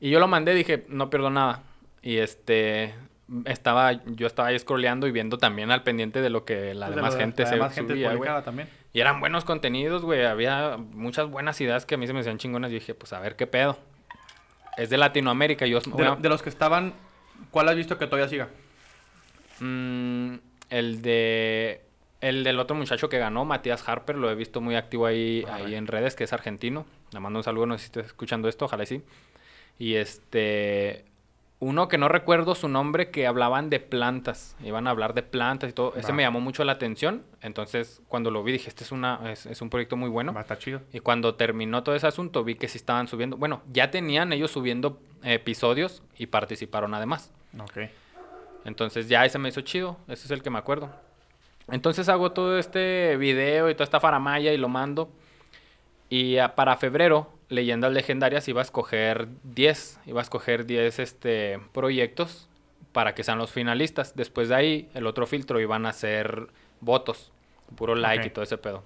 Y 0.00 0.10
yo 0.10 0.18
lo 0.18 0.26
mandé, 0.28 0.54
dije, 0.54 0.84
no 0.88 1.10
pierdo 1.10 1.30
nada. 1.30 1.62
Y 2.02 2.16
este, 2.16 2.94
estaba, 3.44 3.92
yo 3.92 4.26
estaba 4.26 4.48
ahí 4.48 4.58
scrolleando 4.58 5.06
y 5.06 5.12
viendo 5.12 5.36
también 5.36 5.70
al 5.70 5.82
pendiente 5.82 6.22
de 6.22 6.30
lo 6.30 6.44
que 6.44 6.74
la 6.74 6.88
de 6.88 6.96
demás 6.96 7.16
gente 7.16 7.42
la 7.42 7.48
se 7.48 7.54
demás 7.56 7.74
gente 7.74 7.92
subía, 7.92 8.10
publicaba 8.12 8.42
también. 8.42 8.68
Y 8.92 9.00
eran 9.00 9.20
buenos 9.20 9.44
contenidos, 9.44 10.02
güey. 10.02 10.24
Había 10.24 10.76
muchas 10.78 11.28
buenas 11.28 11.60
ideas 11.60 11.84
que 11.86 11.94
a 11.96 11.98
mí 11.98 12.06
se 12.06 12.12
me 12.12 12.20
hacían 12.20 12.38
chingonas. 12.38 12.70
Y 12.70 12.74
dije, 12.74 12.94
pues 12.94 13.12
a 13.12 13.20
ver 13.20 13.36
qué 13.36 13.46
pedo. 13.46 13.78
Es 14.76 14.90
de 14.90 14.96
Latinoamérica. 14.96 15.66
Yo, 15.66 15.80
De, 15.80 15.90
bueno, 15.90 16.16
de 16.16 16.28
los 16.28 16.42
que 16.42 16.48
estaban, 16.48 16.94
¿cuál 17.50 17.68
has 17.68 17.76
visto 17.76 17.98
que 17.98 18.06
todavía 18.06 18.28
siga? 18.28 18.48
mm, 19.60 20.34
el 20.70 21.02
de... 21.02 21.82
El 22.20 22.44
del 22.44 22.60
otro 22.60 22.76
muchacho 22.76 23.08
que 23.08 23.18
ganó, 23.18 23.46
Matías 23.46 23.88
Harper, 23.88 24.16
lo 24.16 24.30
he 24.30 24.34
visto 24.34 24.60
muy 24.60 24.74
activo 24.74 25.06
ahí, 25.06 25.42
Ah, 25.48 25.54
ahí 25.54 25.74
en 25.74 25.86
redes, 25.86 26.14
que 26.14 26.24
es 26.24 26.34
argentino. 26.34 26.84
Le 27.12 27.20
mando 27.20 27.38
un 27.38 27.42
saludo, 27.44 27.64
no 27.64 27.78
sé 27.78 27.84
si 27.84 27.86
estás 27.86 28.06
escuchando 28.06 28.46
esto, 28.46 28.66
ojalá 28.66 28.82
y 28.82 28.86
sí. 28.86 29.02
Y 29.78 29.94
este... 29.94 31.06
Uno 31.62 31.88
que 31.88 31.96
no 31.98 32.08
recuerdo 32.08 32.54
su 32.54 32.68
nombre, 32.68 33.10
que 33.10 33.26
hablaban 33.26 33.68
de 33.70 33.80
plantas. 33.80 34.54
Iban 34.62 34.86
a 34.86 34.90
hablar 34.90 35.12
de 35.14 35.22
plantas 35.22 35.68
y 35.70 35.72
todo. 35.74 35.94
Ese 35.96 36.08
Va. 36.08 36.14
me 36.14 36.22
llamó 36.22 36.40
mucho 36.40 36.62
la 36.64 36.72
atención. 36.72 37.22
Entonces, 37.42 38.00
cuando 38.08 38.30
lo 38.30 38.42
vi, 38.42 38.52
dije, 38.52 38.68
este 38.68 38.84
es, 38.84 38.92
una, 38.92 39.30
es, 39.30 39.44
es 39.46 39.60
un 39.62 39.68
proyecto 39.68 39.96
muy 39.96 40.08
bueno. 40.10 40.32
Va 40.32 40.40
a 40.40 40.42
estar 40.42 40.58
chido. 40.58 40.80
Y 40.92 41.00
cuando 41.00 41.34
terminó 41.36 41.82
todo 41.82 41.94
ese 41.94 42.06
asunto, 42.06 42.44
vi 42.44 42.54
que 42.54 42.66
sí 42.68 42.78
estaban 42.78 43.08
subiendo. 43.08 43.36
Bueno, 43.38 43.62
ya 43.70 43.90
tenían 43.90 44.32
ellos 44.32 44.50
subiendo 44.50 45.00
episodios 45.22 46.02
y 46.16 46.26
participaron 46.26 46.94
además. 46.94 47.32
Ok. 47.58 47.78
Entonces 48.64 49.08
ya 49.08 49.24
ese 49.24 49.38
me 49.38 49.48
hizo 49.48 49.60
chido. 49.62 49.96
Ese 50.08 50.26
es 50.26 50.30
el 50.30 50.42
que 50.42 50.50
me 50.50 50.58
acuerdo. 50.58 50.90
Entonces 51.70 52.08
hago 52.08 52.32
todo 52.32 52.58
este 52.58 53.16
video 53.16 53.70
y 53.70 53.74
toda 53.74 53.84
esta 53.84 54.00
faramaya 54.00 54.52
y 54.52 54.56
lo 54.58 54.68
mando. 54.68 55.10
Y 56.08 56.36
para 56.56 56.76
febrero, 56.76 57.32
Leyendas 57.48 57.92
Legendarias 57.92 58.48
iba 58.48 58.60
a 58.60 58.64
escoger 58.64 59.28
10. 59.44 60.00
Iba 60.06 60.20
a 60.20 60.22
escoger 60.22 60.66
10 60.66 60.98
este, 60.98 61.60
proyectos 61.72 62.48
para 62.92 63.14
que 63.14 63.22
sean 63.22 63.38
los 63.38 63.52
finalistas. 63.52 64.16
Después 64.16 64.48
de 64.48 64.54
ahí, 64.56 64.88
el 64.94 65.06
otro 65.06 65.26
filtro 65.26 65.60
iban 65.60 65.86
a 65.86 65.92
ser 65.92 66.48
votos. 66.80 67.32
Puro 67.76 67.94
like 67.94 68.22
Ok. 68.24 68.26
y 68.26 68.30
todo 68.30 68.42
ese 68.42 68.58
pedo. 68.58 68.82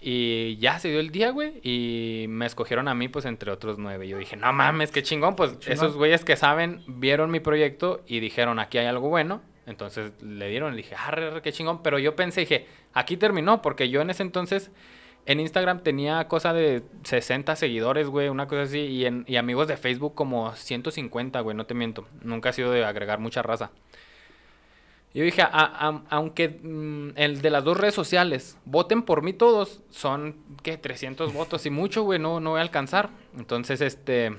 Y 0.00 0.56
ya 0.56 0.78
se 0.78 0.88
dio 0.88 1.00
el 1.00 1.10
día, 1.10 1.30
güey. 1.30 1.60
Y 1.62 2.26
me 2.28 2.46
escogieron 2.46 2.88
a 2.88 2.94
mí, 2.94 3.08
pues, 3.08 3.26
entre 3.26 3.50
otros 3.50 3.78
nueve. 3.78 4.08
Yo 4.08 4.18
dije, 4.18 4.36
no 4.36 4.52
mames, 4.52 4.90
qué 4.92 5.02
chingón. 5.02 5.36
Pues 5.36 5.58
Chingón. 5.58 5.72
esos 5.74 5.96
güeyes 5.96 6.24
que 6.24 6.36
saben 6.36 6.82
vieron 6.86 7.30
mi 7.30 7.40
proyecto 7.40 8.02
y 8.06 8.20
dijeron, 8.20 8.58
aquí 8.58 8.78
hay 8.78 8.86
algo 8.86 9.08
bueno. 9.08 9.42
Entonces 9.66 10.12
le 10.22 10.48
dieron, 10.48 10.72
le 10.72 10.78
dije, 10.78 10.94
arre, 10.96 11.26
arre, 11.28 11.42
qué 11.42 11.52
chingón. 11.52 11.82
Pero 11.82 11.98
yo 11.98 12.16
pensé, 12.16 12.40
dije, 12.40 12.66
aquí 12.94 13.16
terminó. 13.16 13.60
Porque 13.60 13.90
yo 13.90 14.00
en 14.00 14.10
ese 14.10 14.22
entonces 14.22 14.70
en 15.26 15.38
Instagram 15.38 15.82
tenía 15.82 16.26
cosa 16.28 16.52
de 16.52 16.82
60 17.04 17.54
seguidores, 17.56 18.08
güey, 18.08 18.28
una 18.28 18.48
cosa 18.48 18.62
así. 18.62 18.78
Y, 18.78 19.04
en, 19.04 19.24
y 19.28 19.36
amigos 19.36 19.68
de 19.68 19.76
Facebook 19.76 20.14
como 20.14 20.54
150, 20.56 21.40
güey, 21.40 21.56
no 21.56 21.66
te 21.66 21.74
miento. 21.74 22.06
Nunca 22.22 22.48
ha 22.48 22.52
sido 22.52 22.72
de 22.72 22.84
agregar 22.84 23.18
mucha 23.18 23.42
raza. 23.42 23.70
Yo 25.12 25.24
dije, 25.24 25.42
a- 25.42 25.48
a- 25.52 26.02
aunque 26.10 26.48
mm, 26.62 27.10
el 27.16 27.42
de 27.42 27.50
las 27.50 27.64
dos 27.64 27.76
redes 27.76 27.94
sociales 27.94 28.56
voten 28.64 29.02
por 29.02 29.22
mí 29.22 29.32
todos, 29.32 29.82
son, 29.90 30.36
¿qué? 30.62 30.76
300 30.76 31.32
votos 31.34 31.66
y 31.66 31.70
mucho, 31.70 32.02
güey, 32.04 32.18
no, 32.18 32.38
no 32.40 32.50
voy 32.50 32.58
a 32.58 32.62
alcanzar. 32.62 33.10
Entonces, 33.36 33.80
este, 33.80 34.36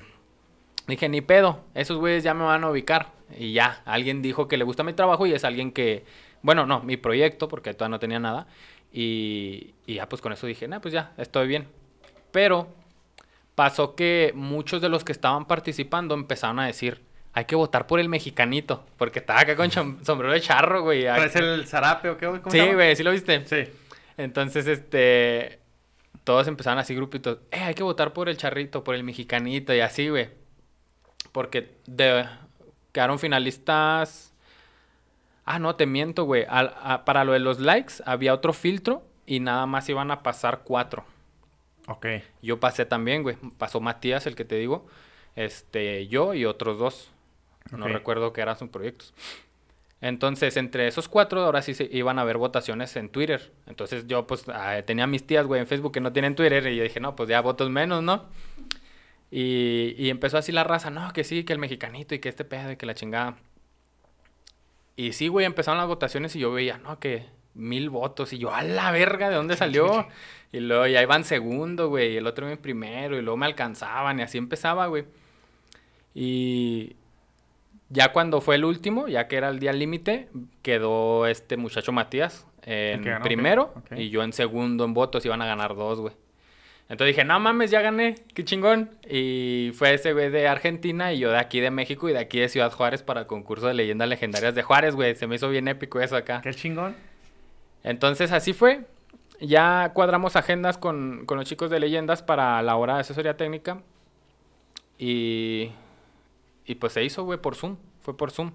dije, 0.86 1.08
ni 1.08 1.20
pedo, 1.20 1.60
esos 1.74 1.98
güeyes 1.98 2.24
ya 2.24 2.32
me 2.34 2.44
van 2.44 2.64
a 2.64 2.70
ubicar. 2.70 3.12
Y 3.38 3.52
ya, 3.52 3.82
alguien 3.84 4.22
dijo 4.22 4.48
que 4.48 4.56
le 4.56 4.64
gusta 4.64 4.82
mi 4.82 4.92
trabajo 4.94 5.26
y 5.26 5.32
es 5.34 5.44
alguien 5.44 5.72
que, 5.72 6.04
bueno, 6.42 6.66
no, 6.66 6.80
mi 6.82 6.96
proyecto, 6.96 7.48
porque 7.48 7.72
todavía 7.74 7.96
no 7.96 7.98
tenía 7.98 8.18
nada. 8.18 8.46
Y, 8.92 9.74
y 9.86 9.94
ya, 9.94 10.08
pues 10.08 10.20
con 10.22 10.32
eso 10.32 10.46
dije, 10.46 10.68
nah, 10.68 10.80
pues 10.80 10.92
ya, 10.94 11.12
estoy 11.18 11.48
bien. 11.48 11.68
Pero 12.30 12.68
pasó 13.54 13.94
que 13.94 14.32
muchos 14.34 14.80
de 14.80 14.88
los 14.88 15.04
que 15.04 15.12
estaban 15.12 15.46
participando 15.46 16.14
empezaron 16.14 16.58
a 16.60 16.66
decir, 16.66 17.02
hay 17.34 17.44
que 17.46 17.54
votar 17.56 17.86
por 17.86 17.98
el 18.00 18.08
mexicanito, 18.08 18.84
porque 18.98 19.20
estaba 19.20 19.40
acá 19.40 19.56
con 19.56 19.70
sombrero 19.70 20.32
de 20.32 20.40
charro, 20.40 20.82
güey. 20.82 21.06
¿Parece 21.06 21.38
el 21.38 21.66
zarape 21.66 22.10
o 22.10 22.16
qué? 22.18 22.26
güey? 22.26 22.40
¿Cómo 22.40 22.50
Sí, 22.50 22.72
güey, 22.72 22.94
¿sí 22.96 23.02
lo 23.02 23.10
viste? 23.10 23.44
Sí. 23.46 23.72
Entonces, 24.18 24.66
este, 24.66 25.58
todos 26.24 26.46
empezaron 26.48 26.78
así 26.78 26.94
grupitos, 26.94 27.38
eh, 27.50 27.60
hay 27.60 27.74
que 27.74 27.82
votar 27.82 28.12
por 28.12 28.28
el 28.28 28.36
charrito, 28.36 28.84
por 28.84 28.94
el 28.94 29.02
mexicanito 29.04 29.74
y 29.74 29.80
así, 29.80 30.08
güey. 30.10 30.28
Porque 31.32 31.76
de, 31.86 32.26
quedaron 32.92 33.18
finalistas... 33.18 34.28
Ah, 35.44 35.58
no, 35.58 35.74
te 35.74 35.86
miento, 35.86 36.24
güey. 36.24 36.44
A- 36.48 37.02
para 37.04 37.24
lo 37.24 37.32
de 37.32 37.40
los 37.40 37.58
likes 37.58 37.94
había 38.06 38.32
otro 38.34 38.52
filtro 38.52 39.02
y 39.26 39.40
nada 39.40 39.66
más 39.66 39.88
iban 39.88 40.10
a 40.12 40.22
pasar 40.22 40.60
cuatro. 40.64 41.04
Ok. 41.88 42.06
Yo 42.42 42.60
pasé 42.60 42.84
también, 42.86 43.22
güey. 43.24 43.36
Pasó 43.58 43.80
Matías, 43.80 44.26
el 44.26 44.36
que 44.36 44.44
te 44.44 44.54
digo. 44.56 44.86
Este, 45.34 46.06
yo 46.06 46.34
y 46.34 46.44
otros 46.44 46.78
dos. 46.78 47.10
No 47.70 47.88
recuerdo 47.88 48.32
qué 48.32 48.40
eran 48.40 48.58
sus 48.58 48.68
proyectos. 48.68 49.14
Entonces, 50.02 50.56
entre 50.56 50.88
esos 50.88 51.08
cuatro, 51.08 51.44
ahora 51.44 51.62
sí 51.62 51.74
se 51.74 51.88
iban 51.92 52.18
a 52.18 52.22
haber 52.22 52.36
votaciones 52.36 52.96
en 52.96 53.08
Twitter. 53.08 53.52
Entonces, 53.68 54.08
yo, 54.08 54.26
pues, 54.26 54.44
ah, 54.48 54.82
tenía 54.84 55.06
mis 55.06 55.24
tías, 55.24 55.46
güey, 55.46 55.60
en 55.60 55.68
Facebook 55.68 55.92
que 55.92 56.00
no 56.00 56.12
tienen 56.12 56.34
Twitter. 56.34 56.66
Y 56.66 56.76
yo 56.76 56.82
dije, 56.82 56.98
no, 56.98 57.14
pues 57.14 57.28
ya 57.28 57.40
votos 57.40 57.70
menos, 57.70 58.02
¿no? 58.02 58.24
Y, 59.30 59.94
y 59.96 60.10
empezó 60.10 60.38
así 60.38 60.50
la 60.50 60.64
raza, 60.64 60.90
no, 60.90 61.12
que 61.12 61.22
sí, 61.22 61.44
que 61.44 61.52
el 61.52 61.60
mexicanito 61.60 62.16
y 62.16 62.18
que 62.18 62.28
este 62.28 62.44
pedo 62.44 62.72
y 62.72 62.76
que 62.76 62.84
la 62.84 62.94
chingada. 62.94 63.36
Y 64.96 65.12
sí, 65.12 65.28
güey, 65.28 65.46
empezaron 65.46 65.78
las 65.78 65.86
votaciones 65.86 66.34
y 66.34 66.40
yo 66.40 66.52
veía, 66.52 66.78
no, 66.78 66.98
que 66.98 67.26
mil 67.54 67.88
votos. 67.88 68.32
Y 68.32 68.38
yo, 68.38 68.52
a 68.52 68.62
la 68.62 68.90
verga, 68.90 69.30
¿de 69.30 69.36
dónde 69.36 69.56
salió? 69.56 70.08
Y 70.50 70.58
luego 70.60 70.86
ya 70.88 71.00
iban 71.00 71.22
segundo, 71.24 71.88
güey, 71.88 72.14
y 72.14 72.16
el 72.16 72.26
otro 72.26 72.46
iba 72.46 72.52
en 72.52 72.58
primero, 72.60 73.16
y 73.16 73.22
luego 73.22 73.36
me 73.36 73.46
alcanzaban, 73.46 74.18
y 74.18 74.22
así 74.22 74.36
empezaba, 74.36 74.86
güey. 74.88 75.04
Y 76.14 76.96
ya 77.92 78.12
cuando 78.12 78.40
fue 78.40 78.54
el 78.54 78.64
último, 78.64 79.06
ya 79.06 79.28
que 79.28 79.36
era 79.36 79.50
el 79.50 79.58
día 79.58 79.72
límite, 79.72 80.28
quedó 80.62 81.26
este 81.26 81.58
muchacho 81.58 81.92
Matías 81.92 82.46
en 82.62 83.02
ganó, 83.02 83.22
primero, 83.22 83.74
y 83.94 84.08
yo 84.08 84.22
en 84.22 84.32
segundo 84.32 84.86
en 84.86 84.94
votos, 84.94 85.24
iban 85.26 85.42
a 85.42 85.46
ganar 85.46 85.74
dos, 85.74 86.00
güey. 86.00 86.14
Entonces 86.88 87.14
dije, 87.14 87.24
no 87.24 87.38
mames, 87.38 87.70
ya 87.70 87.80
gané, 87.80 88.16
qué 88.34 88.44
chingón. 88.44 88.90
Y 89.08 89.72
fue 89.74 89.94
ese 89.94 90.12
güey 90.12 90.30
de 90.30 90.48
Argentina 90.48 91.12
y 91.12 91.18
yo 91.18 91.30
de 91.30 91.38
aquí 91.38 91.60
de 91.60 91.70
México 91.70 92.08
y 92.08 92.12
de 92.12 92.18
aquí 92.18 92.38
de 92.38 92.48
Ciudad 92.48 92.72
Juárez 92.72 93.02
para 93.02 93.20
el 93.20 93.26
concurso 93.26 93.66
de 93.66 93.74
leyendas 93.74 94.08
legendarias 94.08 94.54
de 94.54 94.62
Juárez, 94.62 94.94
güey. 94.94 95.14
Se 95.14 95.26
me 95.26 95.36
hizo 95.36 95.48
bien 95.48 95.68
épico 95.68 96.00
eso 96.00 96.16
acá. 96.16 96.40
Qué 96.42 96.52
chingón. 96.52 96.94
Entonces 97.82 98.32
así 98.32 98.52
fue. 98.52 98.82
Ya 99.40 99.92
cuadramos 99.94 100.36
agendas 100.36 100.76
con, 100.76 101.24
con 101.24 101.38
los 101.38 101.46
chicos 101.46 101.70
de 101.70 101.80
leyendas 101.80 102.22
para 102.22 102.60
la 102.62 102.76
hora 102.76 102.94
de 102.94 103.00
asesoría 103.00 103.36
técnica. 103.38 103.80
Y, 104.98 105.72
y 106.66 106.74
pues 106.76 106.92
se 106.92 107.02
hizo, 107.04 107.24
güey, 107.24 107.38
por 107.38 107.54
Zoom. 107.56 107.76
Fue 108.00 108.16
por 108.16 108.30
Zoom. 108.30 108.52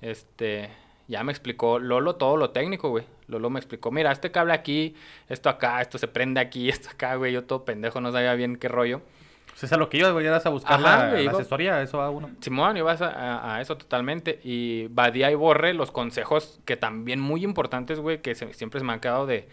Este, 0.00 0.70
ya 1.08 1.22
me 1.24 1.32
explicó 1.32 1.78
Lolo 1.78 2.16
todo 2.16 2.36
lo 2.36 2.50
técnico, 2.50 2.88
güey. 2.90 3.04
Lolo 3.26 3.50
me 3.50 3.58
explicó, 3.58 3.90
mira, 3.90 4.12
este 4.12 4.30
cable 4.30 4.52
aquí, 4.52 4.94
esto 5.28 5.48
acá, 5.48 5.80
esto 5.80 5.98
se 5.98 6.08
prende 6.08 6.40
aquí, 6.40 6.68
esto 6.70 6.88
acá, 6.90 7.14
güey. 7.16 7.32
Yo 7.32 7.44
todo 7.44 7.64
pendejo, 7.64 8.00
no 8.00 8.12
sabía 8.12 8.34
bien 8.34 8.56
qué 8.56 8.68
rollo. 8.68 9.02
Pues 9.48 9.64
es 9.64 9.72
a 9.72 9.76
lo 9.76 9.88
que 9.88 9.98
ibas, 9.98 10.12
güey. 10.12 10.24
Ibas 10.26 10.46
a 10.46 10.50
buscar 10.50 10.74
Ajá, 10.80 10.96
la, 11.04 11.10
güey, 11.10 11.24
la 11.24 11.30
iba- 11.32 11.40
asesoría. 11.40 11.82
Eso 11.82 11.98
va 11.98 12.08
uno. 12.10 12.30
Simón, 12.40 12.76
ibas 12.76 13.02
a, 13.02 13.10
a- 13.10 13.56
a 13.56 13.60
eso 13.60 13.76
totalmente. 13.76 14.40
Y 14.44 14.86
Badía 14.88 15.30
y 15.30 15.34
Borre, 15.34 15.74
los 15.74 15.90
consejos 15.90 16.60
que 16.64 16.76
también 16.76 17.20
muy 17.20 17.42
importantes, 17.44 17.98
güey, 18.00 18.22
que 18.22 18.34
se- 18.34 18.54
siempre 18.54 18.80
se 18.80 18.86
me 18.86 18.92
han 18.92 19.00
quedado 19.00 19.26
de... 19.26 19.48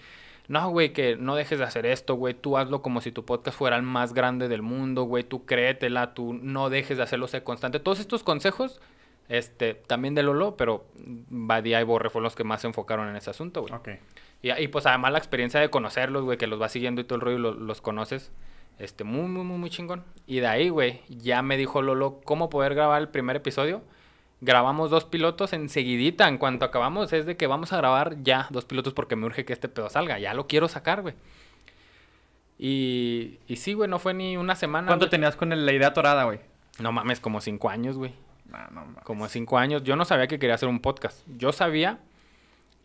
No, 0.47 0.69
güey, 0.69 0.93
que 0.93 1.17
no 1.17 1.35
dejes 1.35 1.59
de 1.59 1.65
hacer 1.65 1.85
esto, 1.85 2.15
güey. 2.15 2.33
Tú 2.33 2.57
hazlo 2.57 2.81
como 2.81 3.01
si 3.01 3.11
tu 3.11 3.25
podcast 3.25 3.57
fuera 3.57 3.75
el 3.75 3.83
más 3.83 4.13
grande 4.13 4.47
del 4.47 4.61
mundo, 4.61 5.03
güey. 5.03 5.23
Tú 5.23 5.45
créetela, 5.45 6.13
tú 6.13 6.33
no 6.33 6.69
dejes 6.69 6.97
de 6.97 7.03
hacerlo, 7.03 7.27
sé 7.27 7.43
constante. 7.43 7.79
Todos 7.81 7.99
estos 7.99 8.23
consejos, 8.23 8.79
este, 9.27 9.73
también 9.73 10.15
de 10.15 10.23
Lolo, 10.23 10.55
pero 10.55 10.85
Badía 10.95 11.81
y 11.81 11.83
Borre 11.83 12.09
fueron 12.09 12.23
los 12.23 12.35
que 12.35 12.45
más 12.45 12.61
se 12.61 12.67
enfocaron 12.67 13.09
en 13.09 13.17
ese 13.17 13.29
asunto, 13.29 13.61
güey. 13.61 13.73
Ok. 13.73 13.89
Y, 14.41 14.51
y, 14.51 14.67
pues 14.69 14.85
además 14.85 15.11
la 15.11 15.17
experiencia 15.17 15.59
de 15.59 15.69
conocerlos, 15.69 16.23
güey, 16.23 16.37
que 16.37 16.47
los 16.47 16.59
vas 16.59 16.71
siguiendo 16.71 17.01
y 17.01 17.03
todo 17.03 17.15
el 17.15 17.21
rollo, 17.21 17.39
lo- 17.39 17.53
los, 17.53 17.81
conoces, 17.81 18.31
este, 18.79 19.03
muy, 19.03 19.27
muy, 19.27 19.43
muy, 19.43 19.57
muy 19.57 19.69
chingón. 19.69 20.05
Y 20.27 20.39
de 20.39 20.47
ahí, 20.47 20.69
güey, 20.69 21.01
ya 21.09 21.41
me 21.41 21.57
dijo 21.57 21.81
Lolo 21.81 22.21
cómo 22.23 22.49
poder 22.49 22.73
grabar 22.73 23.01
el 23.01 23.09
primer 23.09 23.35
episodio. 23.35 23.81
Grabamos 24.39 24.91
dos 24.91 25.03
pilotos 25.05 25.53
enseguidita, 25.53 26.27
en 26.27 26.37
cuanto 26.37 26.63
acabamos, 26.65 27.11
es 27.13 27.25
de 27.25 27.35
que 27.37 27.47
vamos 27.47 27.73
a 27.73 27.77
grabar 27.77 28.21
ya 28.21 28.47
dos 28.51 28.65
pilotos 28.65 28.93
porque 28.93 29.15
me 29.15 29.25
urge 29.25 29.45
que 29.45 29.53
este 29.53 29.67
pedo 29.67 29.89
salga, 29.89 30.19
ya 30.19 30.33
lo 30.35 30.45
quiero 30.47 30.67
sacar, 30.67 31.01
güey. 31.01 31.15
Y, 32.59 33.39
y 33.47 33.55
sí, 33.57 33.73
güey, 33.73 33.89
no 33.89 33.99
fue 33.99 34.13
ni 34.13 34.37
una 34.37 34.55
semana. 34.55 34.87
¿Cuánto 34.87 35.05
güey. 35.05 35.11
tenías 35.11 35.35
con 35.35 35.51
el- 35.53 35.65
la 35.65 35.73
idea 35.73 35.93
torada, 35.93 36.23
güey? 36.23 36.39
No 36.79 36.91
mames, 36.91 37.19
como 37.19 37.41
cinco 37.41 37.69
años, 37.69 37.97
güey. 37.97 38.13
No, 38.49 38.57
no, 38.71 38.85
mames. 38.85 39.03
Como 39.03 39.27
cinco 39.27 39.57
años. 39.57 39.83
Yo 39.83 39.95
no 39.95 40.05
sabía 40.05 40.27
que 40.27 40.39
quería 40.39 40.55
hacer 40.55 40.69
un 40.69 40.79
podcast. 40.79 41.25
Yo 41.37 41.51
sabía 41.51 41.99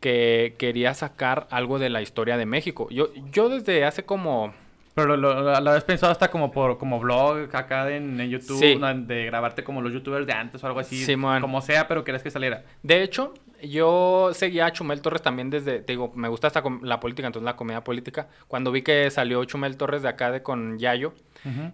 que 0.00 0.56
quería 0.58 0.92
sacar 0.94 1.46
algo 1.50 1.78
de 1.78 1.88
la 1.90 2.02
historia 2.02 2.36
de 2.36 2.44
México. 2.46 2.88
Yo, 2.90 3.08
yo 3.30 3.48
desde 3.48 3.84
hace 3.84 4.04
como... 4.04 4.52
Pero 4.94 5.16
lo, 5.16 5.32
lo, 5.32 5.42
lo 5.42 5.70
habías 5.70 5.84
pensado 5.84 6.12
hasta 6.12 6.30
como 6.30 6.50
por 6.52 6.76
como 6.76 7.00
blog 7.00 7.48
acá 7.56 7.90
en, 7.90 8.20
en 8.20 8.28
YouTube, 8.28 8.58
Sí. 8.58 8.76
¿no? 8.76 8.92
de 8.94 9.24
grabarte 9.24 9.64
como 9.64 9.80
los 9.80 9.92
youtubers 9.92 10.26
de 10.26 10.34
antes 10.34 10.62
o 10.62 10.66
algo 10.66 10.80
así. 10.80 11.02
Simón. 11.04 11.40
Como 11.40 11.62
sea, 11.62 11.88
pero 11.88 12.04
querías 12.04 12.22
que 12.22 12.30
saliera. 12.30 12.64
De 12.82 13.02
hecho, 13.02 13.32
yo 13.62 14.30
seguía 14.34 14.66
a 14.66 14.72
Chumel 14.72 15.00
Torres 15.00 15.22
también 15.22 15.48
desde... 15.48 15.80
Te 15.80 15.92
digo, 15.94 16.12
me 16.14 16.28
gusta 16.28 16.48
hasta 16.48 16.62
la 16.82 17.00
política, 17.00 17.26
entonces 17.26 17.44
la 17.46 17.56
comedia 17.56 17.82
política. 17.82 18.28
Cuando 18.48 18.70
vi 18.70 18.82
que 18.82 19.10
salió 19.10 19.42
Chumel 19.44 19.76
Torres 19.78 20.02
de 20.02 20.08
acá 20.08 20.30
de 20.30 20.42
con 20.42 20.78
Yayo 20.78 21.14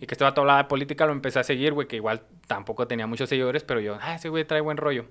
y 0.00 0.06
que 0.06 0.14
estaba 0.14 0.30
hablaba 0.30 0.62
de 0.62 0.68
política, 0.68 1.04
lo 1.04 1.12
empecé 1.12 1.40
a 1.40 1.44
seguir, 1.44 1.72
güey, 1.72 1.88
que 1.88 1.96
igual 1.96 2.22
tampoco 2.46 2.86
tenía 2.86 3.06
muchos 3.06 3.28
seguidores, 3.28 3.64
pero 3.64 3.80
yo, 3.80 3.98
ah, 4.00 4.14
ese 4.14 4.28
güey 4.28 4.44
trae 4.44 4.60
buen 4.60 4.76
rollo. 4.76 5.06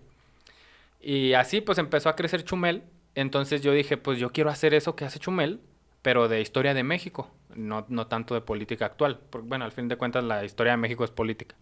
Y 1.02 1.34
así 1.34 1.62
pues 1.62 1.78
empezó 1.78 2.10
a 2.10 2.16
crecer 2.16 2.44
Chumel. 2.44 2.84
Entonces 3.16 3.62
yo 3.62 3.72
dije, 3.72 3.98
pues 3.98 4.18
yo 4.20 4.32
quiero 4.32 4.50
hacer 4.50 4.74
eso 4.74 4.96
que 4.96 5.04
hace 5.06 5.20
Chumel, 5.20 5.60
pero 6.02 6.28
de 6.28 6.42
historia 6.42 6.74
de 6.74 6.84
México, 6.84 7.30
no, 7.56 7.86
no 7.90 8.08
tanto 8.08 8.34
de 8.34 8.42
política 8.42 8.86
actual. 8.86 9.20
Porque 9.30 9.48
bueno, 9.48 9.66
al 9.66 9.72
fin 9.72 9.88
de 9.88 9.98
cuentas 9.98 10.24
la 10.24 10.46
historia 10.46 10.74
de 10.74 10.78
México 10.78 11.04
es 11.04 11.12
política. 11.12 11.56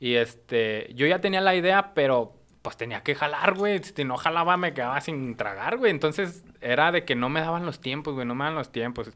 Y 0.00 0.14
este, 0.14 0.90
yo 0.94 1.06
ya 1.06 1.20
tenía 1.20 1.40
la 1.40 1.54
idea, 1.54 1.94
pero 1.94 2.34
pues 2.62 2.76
tenía 2.76 3.02
que 3.02 3.14
jalar, 3.14 3.54
güey. 3.54 3.82
Si 3.82 4.04
no 4.04 4.16
jalaba 4.16 4.56
me 4.56 4.72
quedaba 4.72 5.00
sin 5.00 5.36
tragar, 5.36 5.76
güey. 5.76 5.90
Entonces 5.90 6.44
era 6.60 6.92
de 6.92 7.04
que 7.04 7.14
no 7.14 7.28
me 7.28 7.40
daban 7.40 7.66
los 7.66 7.80
tiempos, 7.80 8.14
güey, 8.14 8.26
no 8.26 8.34
me 8.34 8.44
daban 8.44 8.56
los 8.56 8.72
tiempos. 8.72 9.12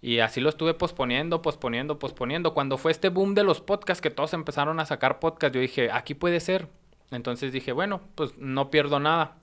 Y 0.00 0.18
así 0.18 0.40
lo 0.40 0.48
estuve 0.48 0.74
posponiendo, 0.74 1.42
posponiendo, 1.42 1.98
posponiendo. 1.98 2.54
Cuando 2.54 2.78
fue 2.78 2.90
este 2.90 3.08
boom 3.08 3.34
de 3.34 3.44
los 3.44 3.60
podcasts, 3.60 4.02
que 4.02 4.10
todos 4.10 4.34
empezaron 4.34 4.80
a 4.80 4.86
sacar 4.86 5.20
podcasts, 5.20 5.54
yo 5.54 5.60
dije, 5.60 5.90
aquí 5.92 6.14
puede 6.14 6.40
ser. 6.40 6.68
Entonces 7.12 7.52
dije, 7.52 7.72
bueno, 7.72 8.00
pues 8.14 8.36
no 8.38 8.70
pierdo 8.70 8.98
nada. 8.98 9.36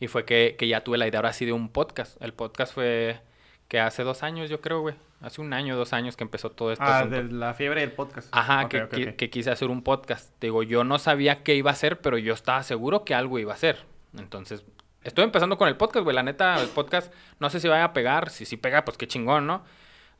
Y 0.00 0.08
fue 0.08 0.24
que, 0.24 0.56
que 0.58 0.68
ya 0.68 0.82
tuve 0.84 0.98
la 0.98 1.06
idea 1.08 1.18
ahora 1.20 1.32
sí 1.32 1.44
de 1.46 1.52
un 1.52 1.68
podcast. 1.70 2.20
El 2.22 2.32
podcast 2.34 2.74
fue 2.74 3.20
que 3.68 3.80
hace 3.80 4.02
dos 4.02 4.22
años, 4.22 4.50
yo 4.50 4.60
creo, 4.60 4.80
güey. 4.80 4.94
Hace 5.22 5.40
un 5.40 5.52
año, 5.54 5.76
dos 5.76 5.94
años 5.94 6.14
que 6.16 6.24
empezó 6.24 6.50
todo 6.50 6.70
esto. 6.72 6.84
Ah, 6.86 7.06
de 7.06 7.24
la 7.24 7.54
fiebre 7.54 7.80
del 7.80 7.92
podcast. 7.92 8.28
Ajá, 8.32 8.68
que, 8.68 9.14
que- 9.16 9.30
quise 9.30 9.50
hacer 9.50 9.68
un 9.70 9.82
podcast. 9.82 10.30
Digo, 10.40 10.62
yo 10.62 10.84
no 10.84 10.98
sabía 10.98 11.42
qué 11.42 11.54
iba 11.54 11.70
a 11.70 11.72
hacer, 11.72 12.00
pero 12.00 12.18
yo 12.18 12.34
estaba 12.34 12.62
seguro 12.62 13.04
que 13.04 13.14
algo 13.14 13.38
iba 13.38 13.52
a 13.52 13.54
hacer. 13.54 13.78
Entonces, 14.18 14.64
estoy 15.02 15.24
empezando 15.24 15.56
con 15.56 15.68
el 15.68 15.76
podcast, 15.78 16.04
güey. 16.04 16.14
La 16.14 16.22
neta, 16.22 16.60
el 16.60 16.68
podcast 16.68 17.12
no 17.40 17.48
sé 17.48 17.60
si 17.60 17.68
vaya 17.68 17.84
a 17.84 17.92
pegar. 17.94 18.28
Si 18.28 18.44
sí 18.44 18.58
pega, 18.58 18.84
pues 18.84 18.98
qué 18.98 19.08
chingón, 19.08 19.46
¿no? 19.46 19.64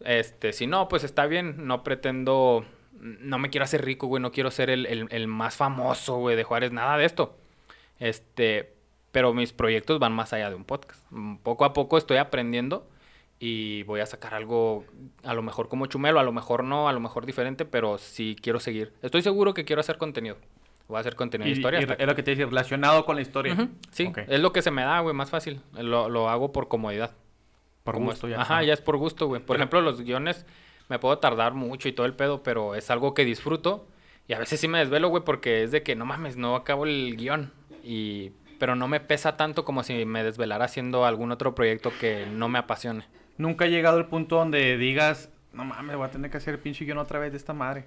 Este, 0.01 0.55
si 0.55 0.67
no, 0.67 0.89
pues 0.89 1.05
está 1.05 1.27
bien. 1.27 1.67
No 1.67 1.85
pretendo. 1.85 2.65
No 2.99 3.39
me 3.39 3.51
quiero 3.51 3.65
hacer 3.65 3.85
rico, 3.85 4.07
güey. 4.07 4.23
No 4.23 4.33
quiero 4.33 4.51
ser 4.51 4.71
el, 4.71 4.87
el- 4.87 5.09
el 5.11 5.29
más 5.29 5.57
famoso, 5.57 6.17
güey, 6.17 6.37
de 6.37 6.45
Juárez. 6.45 6.73
Nada 6.73 6.97
de 6.97 7.05
esto. 7.05 7.37
Este, 7.99 8.75
pero 9.16 9.33
mis 9.33 9.55
proyectos 9.55 9.98
van 9.98 10.12
más 10.12 10.35
allá 10.35 10.50
de 10.50 10.57
un 10.57 10.64
podcast. 10.66 11.02
Mm, 11.09 11.37
Poco 11.37 11.64
a 11.64 11.72
poco 11.72 11.96
estoy 11.96 12.18
aprendiendo 12.18 12.87
y 13.40 13.83
voy 13.85 14.00
a 14.00 14.05
sacar 14.07 14.35
algo 14.35 14.85
a 15.24 15.33
lo 15.33 15.40
mejor 15.40 15.70
como 15.70 15.87
chumelo, 15.87 16.20
a 16.20 16.22
lo 16.22 16.33
mejor 16.33 16.64
no, 16.64 16.87
a 16.87 16.92
lo 16.92 17.00
mejor 17.00 17.24
diferente, 17.24 17.64
pero 17.64 17.96
sí 17.96 18.37
quiero 18.38 18.61
seguir. 18.61 18.92
Estoy 19.00 19.22
seguro 19.22 19.55
que 19.55 19.64
quiero 19.64 19.81
hacer 19.81 19.96
contenido. 19.96 20.37
Voy 20.87 20.98
a 20.98 21.00
hacer 21.00 21.16
contenido 21.16 21.46
de 21.46 21.52
historia. 21.52 21.81
y 21.81 21.85
es 21.85 22.07
lo 22.07 22.14
que 22.14 22.22
te 22.22 22.33
decía, 22.33 22.44
relacionado 22.44 23.07
con 23.07 23.16
la 23.16 23.22
historia. 23.22 23.57
Sí, 23.90 24.12
es 24.29 24.38
lo 24.38 24.52
que 24.52 24.61
se 24.61 24.70
me 24.70 24.83
da, 24.83 25.00
güey, 25.00 25.14
más 25.14 25.31
fácil. 25.31 25.62
Lo, 25.72 26.11
lo 26.11 26.29
hago 26.29 26.52
por 26.52 26.68
comodidad. 26.68 27.12
Por 27.85 27.94
Como- 27.94 28.11
gusto 28.11 28.29
ya. 28.29 28.42
Ajá, 28.42 28.62
ya 28.64 28.74
es 28.74 28.83
por 28.83 28.98
gusto, 28.98 29.29
güey. 29.29 29.40
Por 29.40 29.57
ejemplo, 29.57 29.81
los 29.81 30.02
guiones 30.02 30.44
me 30.90 30.98
puedo 30.98 31.16
tardar 31.20 31.55
mucho 31.55 31.88
y 31.88 31.92
todo 31.92 32.05
el 32.05 32.12
pedo, 32.12 32.42
pero 32.42 32.74
es 32.74 32.90
algo 32.90 33.14
que 33.14 33.24
disfruto. 33.24 33.87
Y 34.29 34.35
a 34.35 34.38
veces 34.38 34.61
sí 34.61 34.68
me 34.68 34.79
desvelo, 34.79 35.09
güey, 35.09 35.24
porque 35.24 35.62
es 35.62 35.70
de 35.70 35.83
que 35.83 35.96
no 35.96 36.05
mames, 36.05 36.37
no 36.37 36.55
acabo 36.55 36.85
el 36.85 37.16
guion. 37.16 37.55
Y... 37.83 38.33
Pero 38.59 38.75
no 38.75 38.88
me 38.88 39.01
pesa 39.01 39.37
tanto 39.37 39.64
como 39.64 39.83
si 39.83 40.05
me 40.05 40.25
desvelara 40.25 40.64
haciendo 40.64 41.05
algún 41.05 41.33
otro 41.33 41.55
proyecto 41.55 41.92
que 42.01 42.27
no 42.27 42.49
me 42.49 42.59
apasione. 42.59 43.05
Nunca 43.38 43.66
ha 43.66 43.69
llegado 43.69 43.99
el 43.99 44.07
punto 44.07 44.37
donde 44.37 44.77
digas, 44.79 45.31
no 45.53 45.64
mames, 45.64 45.97
voy 45.97 46.07
a 46.07 46.11
tener 46.11 46.31
que 46.31 46.38
hacer 46.38 46.55
el 46.55 46.61
pinche 46.61 46.85
guion 46.85 46.99
otra 46.99 47.19
vez 47.19 47.33
de 47.33 47.38
esta 47.38 47.53
madre. 47.53 47.87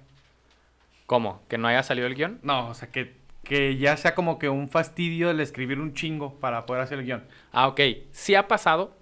¿Cómo? 1.06 1.42
¿Que 1.48 1.58
no 1.58 1.66
haya 1.66 1.82
salido 1.82 2.06
el 2.06 2.14
guion? 2.14 2.38
No, 2.42 2.68
o 2.68 2.74
sea, 2.74 2.90
que, 2.92 3.16
que 3.42 3.76
ya 3.76 3.96
sea 3.96 4.14
como 4.14 4.38
que 4.38 4.48
un 4.48 4.68
fastidio 4.68 5.30
el 5.30 5.40
escribir 5.40 5.80
un 5.80 5.92
chingo 5.92 6.38
para 6.38 6.66
poder 6.66 6.82
hacer 6.82 7.00
el 7.00 7.04
guion. 7.04 7.24
Ah, 7.50 7.66
ok. 7.66 7.80
Sí 8.12 8.36
ha 8.36 8.46
pasado. 8.46 8.96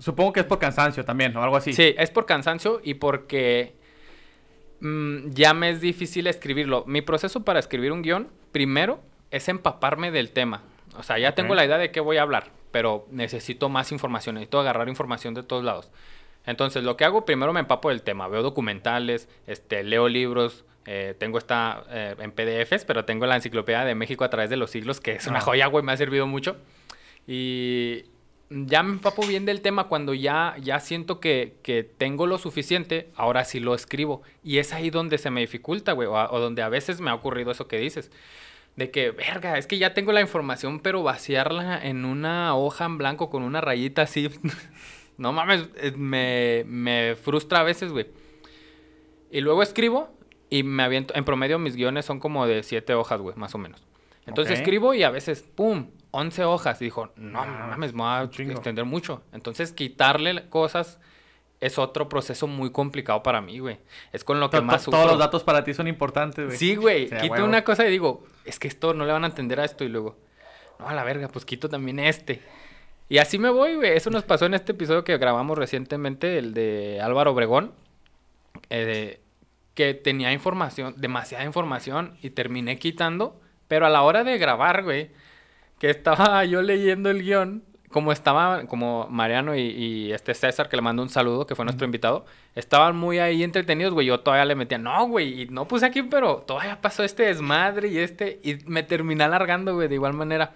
Supongo 0.00 0.32
que 0.32 0.40
es 0.40 0.46
por 0.46 0.58
cansancio 0.58 1.04
también, 1.04 1.36
o 1.36 1.42
algo 1.44 1.56
así. 1.56 1.72
Sí, 1.72 1.94
es 1.96 2.10
por 2.10 2.26
cansancio 2.26 2.80
y 2.82 2.94
porque 2.94 3.76
mm, 4.80 5.30
ya 5.30 5.54
me 5.54 5.70
es 5.70 5.80
difícil 5.80 6.26
escribirlo. 6.26 6.84
Mi 6.88 7.00
proceso 7.00 7.44
para 7.44 7.60
escribir 7.60 7.92
un 7.92 8.02
guion, 8.02 8.28
primero, 8.50 9.00
es 9.30 9.48
empaparme 9.48 10.10
del 10.10 10.30
tema. 10.30 10.62
O 10.96 11.02
sea, 11.02 11.18
ya 11.18 11.34
tengo 11.34 11.54
la 11.54 11.64
idea 11.64 11.78
de 11.78 11.90
qué 11.90 12.00
voy 12.00 12.18
a 12.18 12.22
hablar, 12.22 12.50
pero 12.70 13.06
necesito 13.10 13.68
más 13.68 13.90
información, 13.92 14.36
necesito 14.36 14.60
agarrar 14.60 14.88
información 14.88 15.34
de 15.34 15.42
todos 15.42 15.64
lados. 15.64 15.90
Entonces, 16.46 16.84
lo 16.84 16.96
que 16.96 17.04
hago, 17.04 17.24
primero 17.24 17.52
me 17.52 17.60
empapo 17.60 17.88
del 17.88 18.02
tema. 18.02 18.28
Veo 18.28 18.42
documentales, 18.42 19.28
este, 19.46 19.82
leo 19.82 20.08
libros, 20.08 20.64
eh, 20.86 21.14
tengo 21.18 21.38
esta 21.38 21.84
eh, 21.88 22.14
en 22.18 22.30
PDFs, 22.32 22.84
pero 22.84 23.04
tengo 23.06 23.26
la 23.26 23.36
Enciclopedia 23.36 23.84
de 23.84 23.94
México 23.94 24.24
a 24.24 24.30
través 24.30 24.50
de 24.50 24.56
los 24.56 24.70
siglos, 24.70 25.00
que 25.00 25.12
es 25.12 25.26
una 25.26 25.38
Ah. 25.38 25.42
joya, 25.42 25.66
güey, 25.66 25.82
me 25.82 25.92
ha 25.92 25.96
servido 25.96 26.26
mucho. 26.26 26.56
Y, 27.26 28.04
ya 28.50 28.82
me 28.82 28.92
empapo 28.92 29.26
bien 29.26 29.46
del 29.46 29.62
tema 29.62 29.84
cuando 29.88 30.12
ya, 30.14 30.54
ya 30.60 30.78
siento 30.78 31.18
que, 31.18 31.54
que 31.62 31.82
tengo 31.82 32.26
lo 32.26 32.38
suficiente, 32.38 33.08
ahora 33.16 33.44
sí 33.44 33.58
lo 33.58 33.74
escribo. 33.74 34.22
Y 34.44 34.58
es 34.58 34.72
ahí 34.74 34.90
donde 34.90 35.16
se 35.18 35.30
me 35.30 35.40
dificulta, 35.40 35.92
güey, 35.92 36.08
o 36.08 36.38
donde 36.38 36.62
a 36.62 36.68
veces 36.68 37.00
me 37.00 37.10
ha 37.10 37.14
ocurrido 37.14 37.50
eso 37.50 37.66
que 37.66 37.78
dices. 37.78 38.12
De 38.76 38.90
que, 38.90 39.12
verga, 39.12 39.56
es 39.56 39.66
que 39.66 39.78
ya 39.78 39.94
tengo 39.94 40.12
la 40.12 40.20
información, 40.20 40.80
pero 40.80 41.02
vaciarla 41.02 41.80
en 41.84 42.04
una 42.04 42.56
hoja 42.56 42.86
en 42.86 42.98
blanco 42.98 43.30
con 43.30 43.42
una 43.44 43.60
rayita 43.60 44.02
así, 44.02 44.28
no 45.16 45.32
mames, 45.32 45.68
eh, 45.76 45.92
me, 45.96 46.64
me 46.66 47.14
frustra 47.16 47.60
a 47.60 47.62
veces, 47.62 47.92
güey. 47.92 48.08
Y 49.30 49.40
luego 49.40 49.62
escribo 49.62 50.10
y 50.50 50.62
me 50.62 50.82
aviento, 50.82 51.14
en 51.16 51.24
promedio 51.24 51.58
mis 51.58 51.76
guiones 51.76 52.04
son 52.04 52.18
como 52.18 52.46
de 52.46 52.62
siete 52.62 52.94
hojas, 52.94 53.20
güey, 53.20 53.36
más 53.36 53.54
o 53.54 53.58
menos. 53.58 53.86
Entonces 54.26 54.58
escribo 54.58 54.94
y 54.94 55.02
a 55.02 55.10
veces, 55.10 55.42
¡pum!, 55.42 55.90
11 56.10 56.44
hojas. 56.44 56.80
Y 56.80 56.86
dijo, 56.86 57.12
no 57.16 57.42
Ah, 57.42 57.66
mames, 57.70 57.92
me 57.92 58.02
va 58.02 58.20
a 58.20 58.24
extender 58.24 58.84
mucho. 58.84 59.22
Entonces 59.32 59.72
quitarle 59.72 60.48
cosas 60.48 60.98
es 61.64 61.78
otro 61.78 62.10
proceso 62.10 62.46
muy 62.46 62.70
complicado 62.70 63.22
para 63.22 63.40
mí, 63.40 63.58
güey. 63.58 63.78
Es 64.12 64.22
con 64.22 64.38
lo 64.38 64.50
que 64.50 64.60
más 64.60 64.84
Todos 64.84 65.06
los 65.06 65.18
datos 65.18 65.44
para 65.44 65.64
ti 65.64 65.72
son 65.72 65.88
importantes, 65.88 66.44
güey. 66.44 66.58
Sí, 66.58 66.76
güey. 66.76 67.08
Quito 67.08 67.42
una 67.42 67.64
cosa 67.64 67.86
y 67.86 67.90
digo, 67.90 68.26
es 68.44 68.58
que 68.58 68.68
esto 68.68 68.92
no 68.92 69.06
le 69.06 69.12
van 69.12 69.24
a 69.24 69.28
entender 69.28 69.58
a 69.60 69.64
esto. 69.64 69.82
Y 69.82 69.88
luego, 69.88 70.18
no, 70.78 70.88
a 70.88 70.92
la 70.92 71.04
verga, 71.04 71.28
pues 71.28 71.46
quito 71.46 71.70
también 71.70 71.98
este. 72.00 72.42
Y 73.08 73.16
así 73.16 73.38
me 73.38 73.48
voy, 73.48 73.76
güey. 73.76 73.96
Eso 73.96 74.10
nos 74.10 74.24
pasó 74.24 74.44
en 74.44 74.52
este 74.52 74.72
episodio 74.72 75.04
que 75.04 75.16
grabamos 75.16 75.56
recientemente, 75.56 76.36
el 76.36 76.52
de 76.52 77.00
Álvaro 77.00 77.32
Obregón. 77.32 77.72
eh, 78.68 79.20
que 79.74 79.94
tenía 79.94 80.32
información, 80.32 80.94
demasiada 80.98 81.44
información, 81.44 82.18
y 82.20 82.30
terminé 82.30 82.78
quitando. 82.78 83.40
Pero 83.68 83.86
a 83.86 83.90
la 83.90 84.02
hora 84.02 84.22
de 84.22 84.36
grabar, 84.36 84.82
güey, 84.82 85.10
que 85.78 85.88
estaba 85.88 86.44
yo 86.44 86.60
leyendo 86.60 87.10
el 87.10 87.22
guion, 87.22 87.64
como 87.94 88.10
estaba, 88.10 88.66
como 88.66 89.06
Mariano 89.08 89.54
y, 89.54 89.60
y 89.60 90.12
este 90.12 90.34
César, 90.34 90.68
que 90.68 90.74
le 90.74 90.82
mando 90.82 91.00
un 91.00 91.10
saludo, 91.10 91.46
que 91.46 91.54
fue 91.54 91.64
nuestro 91.64 91.84
invitado, 91.84 92.26
estaban 92.56 92.96
muy 92.96 93.20
ahí 93.20 93.44
entretenidos, 93.44 93.94
güey. 93.94 94.08
Yo 94.08 94.18
todavía 94.18 94.44
le 94.44 94.56
metía, 94.56 94.78
no, 94.78 95.06
güey, 95.06 95.42
y 95.42 95.46
no 95.46 95.68
puse 95.68 95.86
aquí, 95.86 96.02
pero 96.02 96.38
todavía 96.38 96.80
pasó 96.80 97.04
este 97.04 97.22
desmadre 97.22 97.86
y 97.86 97.98
este, 97.98 98.40
y 98.42 98.56
me 98.66 98.82
terminé 98.82 99.22
alargando, 99.22 99.74
güey, 99.74 99.86
de 99.86 99.94
igual 99.94 100.12
manera. 100.12 100.54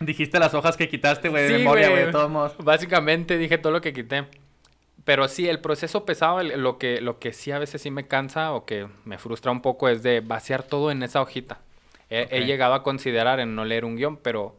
Dijiste 0.00 0.40
las 0.40 0.52
hojas 0.52 0.76
que 0.76 0.88
quitaste, 0.88 1.28
güey, 1.28 1.44
de 1.44 1.48
Sí, 1.50 1.54
memoria, 1.54 1.90
güey. 1.90 2.06
de 2.06 2.10
todos 2.10 2.28
modos. 2.28 2.56
Básicamente 2.58 3.38
dije 3.38 3.56
todo 3.56 3.72
lo 3.72 3.80
que 3.80 3.92
quité. 3.92 4.24
Pero 5.04 5.28
sí, 5.28 5.48
el 5.48 5.60
proceso 5.60 6.04
pesado, 6.04 6.40
el- 6.40 6.60
lo 6.60 6.76
que, 6.78 7.00
lo 7.00 7.20
que 7.20 7.32
sí 7.32 7.52
a 7.52 7.60
veces 7.60 7.82
sí 7.82 7.92
me 7.92 8.08
cansa 8.08 8.52
o 8.52 8.64
que 8.64 8.88
me 9.04 9.16
frustra 9.18 9.52
un 9.52 9.60
poco 9.62 9.88
es 9.88 10.02
de 10.02 10.20
vaciar 10.20 10.64
todo 10.64 10.90
en 10.90 11.04
esa 11.04 11.22
hojita. 11.22 11.60
He, 12.10 12.26
he 12.32 12.40
Ok. 12.40 12.46
llegado 12.46 12.74
a 12.74 12.82
considerar 12.82 13.38
en 13.38 13.54
no 13.54 13.64
leer 13.64 13.84
un 13.84 13.94
guion, 13.96 14.16
pero 14.16 14.56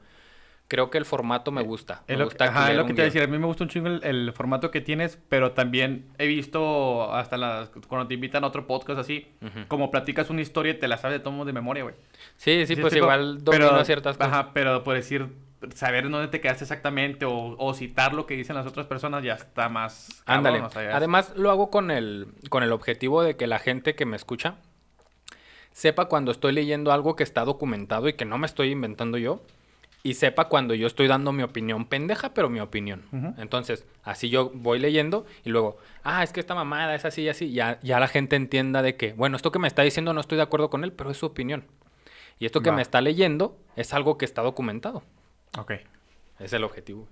creo 0.67 0.89
que 0.89 0.97
el 0.97 1.05
formato 1.05 1.51
me 1.51 1.61
gusta. 1.61 2.03
Es 2.07 2.15
me 2.15 2.17
lo, 2.17 2.25
gusta 2.25 2.45
ajá, 2.45 2.59
es 2.61 2.65
leer 2.67 2.77
lo 2.77 2.81
un 2.83 2.87
que 2.87 2.93
te 2.93 3.01
iba 3.01 3.03
a 3.03 3.05
decir. 3.05 3.21
A 3.23 3.27
mí 3.27 3.37
me 3.37 3.45
gusta 3.45 3.63
un 3.63 3.69
chingo 3.69 3.87
el, 3.87 4.03
el 4.03 4.33
formato 4.33 4.71
que 4.71 4.81
tienes, 4.81 5.19
pero 5.29 5.51
también 5.51 6.07
he 6.17 6.25
visto 6.27 7.13
hasta 7.13 7.37
las, 7.37 7.69
cuando 7.87 8.07
te 8.07 8.13
invitan 8.15 8.43
a 8.43 8.47
otro 8.47 8.65
podcast 8.67 8.99
así, 8.99 9.27
como 9.67 9.91
platicas 9.91 10.29
una 10.29 10.41
historia 10.41 10.71
y 10.73 10.79
te 10.79 10.87
la 10.87 10.97
sabes 10.97 11.19
de 11.19 11.23
tomo 11.23 11.45
de 11.45 11.53
memoria, 11.53 11.83
güey. 11.83 11.95
Sí, 12.37 12.65
sí, 12.65 12.75
Sí, 12.75 12.81
pues 12.81 12.93
tipo, 12.93 13.05
igual 13.05 13.43
domino 13.43 13.83
ciertas 13.85 14.17
cosas. 14.17 14.31
Ajá, 14.33 14.51
pero 14.53 14.83
por 14.83 14.95
decir, 14.95 15.27
saber 15.73 16.09
dónde 16.09 16.27
te 16.27 16.41
quedaste 16.41 16.63
exactamente 16.63 17.25
o, 17.25 17.55
o 17.57 17.73
citar 17.73 18.13
lo 18.13 18.25
que 18.25 18.35
dicen 18.35 18.55
las 18.55 18.65
otras 18.67 18.85
personas 18.87 19.23
ya 19.23 19.33
está 19.33 19.69
más... 19.69 20.23
Ándale. 20.25 20.61
o 20.61 20.69
sea, 20.69 20.83
ya- 20.83 20.95
Además, 20.97 21.33
lo 21.35 21.49
hago 21.51 21.69
con 21.69 21.91
el, 21.91 22.27
con 22.49 22.63
el 22.63 22.71
objetivo 22.71 23.21
de 23.23 23.35
que 23.35 23.47
la 23.47 23.59
gente 23.59 23.95
que 23.95 24.05
me 24.05 24.15
escucha 24.15 24.55
sepa 25.71 26.05
cuando 26.05 26.31
estoy 26.31 26.53
leyendo 26.53 26.91
algo 26.91 27.15
que 27.15 27.23
está 27.23 27.43
documentado 27.45 28.07
y 28.07 28.13
que 28.13 28.25
no 28.25 28.37
me 28.37 28.45
estoy 28.47 28.71
inventando 28.71 29.17
yo. 29.17 29.41
Y 30.05 30.13
sepa 30.13 30.49
cuando 30.49 30.75
yo 30.75 30.85
estoy 30.85 31.07
dando 31.07 31.31
mi 31.31 31.41
opinión 31.41 31.85
pendeja, 31.85 32.35
pero 32.35 32.47
mi 32.47 32.59
opinión. 32.59 33.01
Entonces, 33.39 33.87
así 34.03 34.29
yo 34.29 34.51
voy 34.53 34.77
leyendo 34.77 35.25
y 35.43 35.49
luego, 35.49 35.77
ah, 36.03 36.21
es 36.21 36.31
que 36.31 36.39
esta 36.39 36.53
mamada 36.53 36.93
es 36.93 37.05
así 37.05 37.23
y 37.23 37.29
así. 37.29 37.51
Ya, 37.51 37.79
ya 37.81 37.99
la 37.99 38.07
gente 38.07 38.35
entienda 38.35 38.83
de 38.83 38.97
que, 38.97 39.13
bueno, 39.13 39.35
esto 39.35 39.51
que 39.51 39.57
me 39.57 39.67
está 39.67 39.81
diciendo 39.81 40.13
no 40.13 40.21
estoy 40.21 40.35
de 40.35 40.43
acuerdo 40.43 40.69
con 40.69 40.83
él, 40.83 40.93
pero 40.93 41.09
es 41.09 41.17
su 41.17 41.25
opinión. 41.25 41.65
Y 42.37 42.45
esto 42.45 42.61
que 42.61 42.69
Va. 42.69 42.75
me 42.75 42.83
está 42.83 43.01
leyendo 43.01 43.57
es 43.75 43.95
algo 43.95 44.19
que 44.19 44.25
está 44.25 44.43
documentado. 44.43 45.01
Ok. 45.57 45.71
Es 46.37 46.53
el 46.53 46.63
objetivo. 46.63 47.07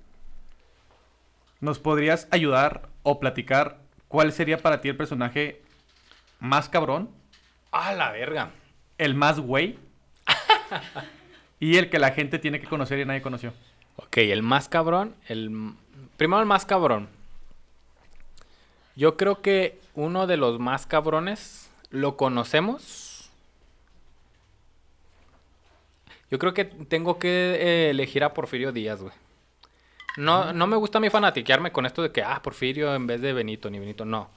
¿Nos 1.62 1.80
podrías 1.80 2.28
ayudar 2.30 2.90
o 3.02 3.20
platicar 3.20 3.80
cuál 4.08 4.32
sería 4.34 4.60
para 4.60 4.82
ti 4.82 4.90
el 4.90 4.98
personaje 4.98 5.64
más 6.40 6.70
cabrón, 6.70 7.10
¡Ah, 7.72 7.94
la 7.94 8.12
verga! 8.12 8.52
el 9.00 9.16
más 9.16 9.40
güey 9.40 9.80
y 11.64 11.78
el 11.78 11.90
que 11.90 11.98
la 11.98 12.12
gente 12.12 12.40
tiene 12.40 12.60
que 12.60 12.68
conocer 12.68 13.00
y 13.00 13.06
nadie 13.06 13.22
conoció? 13.22 13.54
Ok, 13.96 14.18
el 14.18 14.44
más 14.44 14.68
cabrón, 14.68 15.16
el 15.30 15.72
primero 16.18 16.42
el 16.42 16.46
más 16.46 16.66
cabrón. 16.66 17.08
Yo 18.98 19.16
creo 19.16 19.42
que 19.42 19.80
uno 19.94 20.28
de 20.28 20.36
los 20.36 20.60
más 20.60 20.86
cabrones 20.86 21.72
lo 21.90 22.18
conocemos. 22.18 23.32
Yo 26.30 26.38
creo 26.38 26.54
que 26.54 26.66
tengo 26.66 27.18
que 27.18 27.30
eh, 27.30 27.90
elegir 27.92 28.26
a 28.26 28.34
Porfirio 28.34 28.74
Díaz, 28.74 29.02
güey. 29.02 29.14
No, 30.18 30.52
no 30.52 30.68
me 30.68 30.76
gusta 30.76 30.98
a 30.98 31.02
mí 31.02 31.10
fanatiquearme 31.10 31.72
con 31.72 31.86
esto 31.86 32.02
de 32.02 32.12
que, 32.12 32.24
ah, 32.24 32.42
Porfirio 32.44 32.94
en 32.94 33.08
vez 33.08 33.22
de 33.22 33.32
Benito, 33.32 33.70
ni 33.70 33.80
Benito, 33.80 34.04
no. 34.04 34.30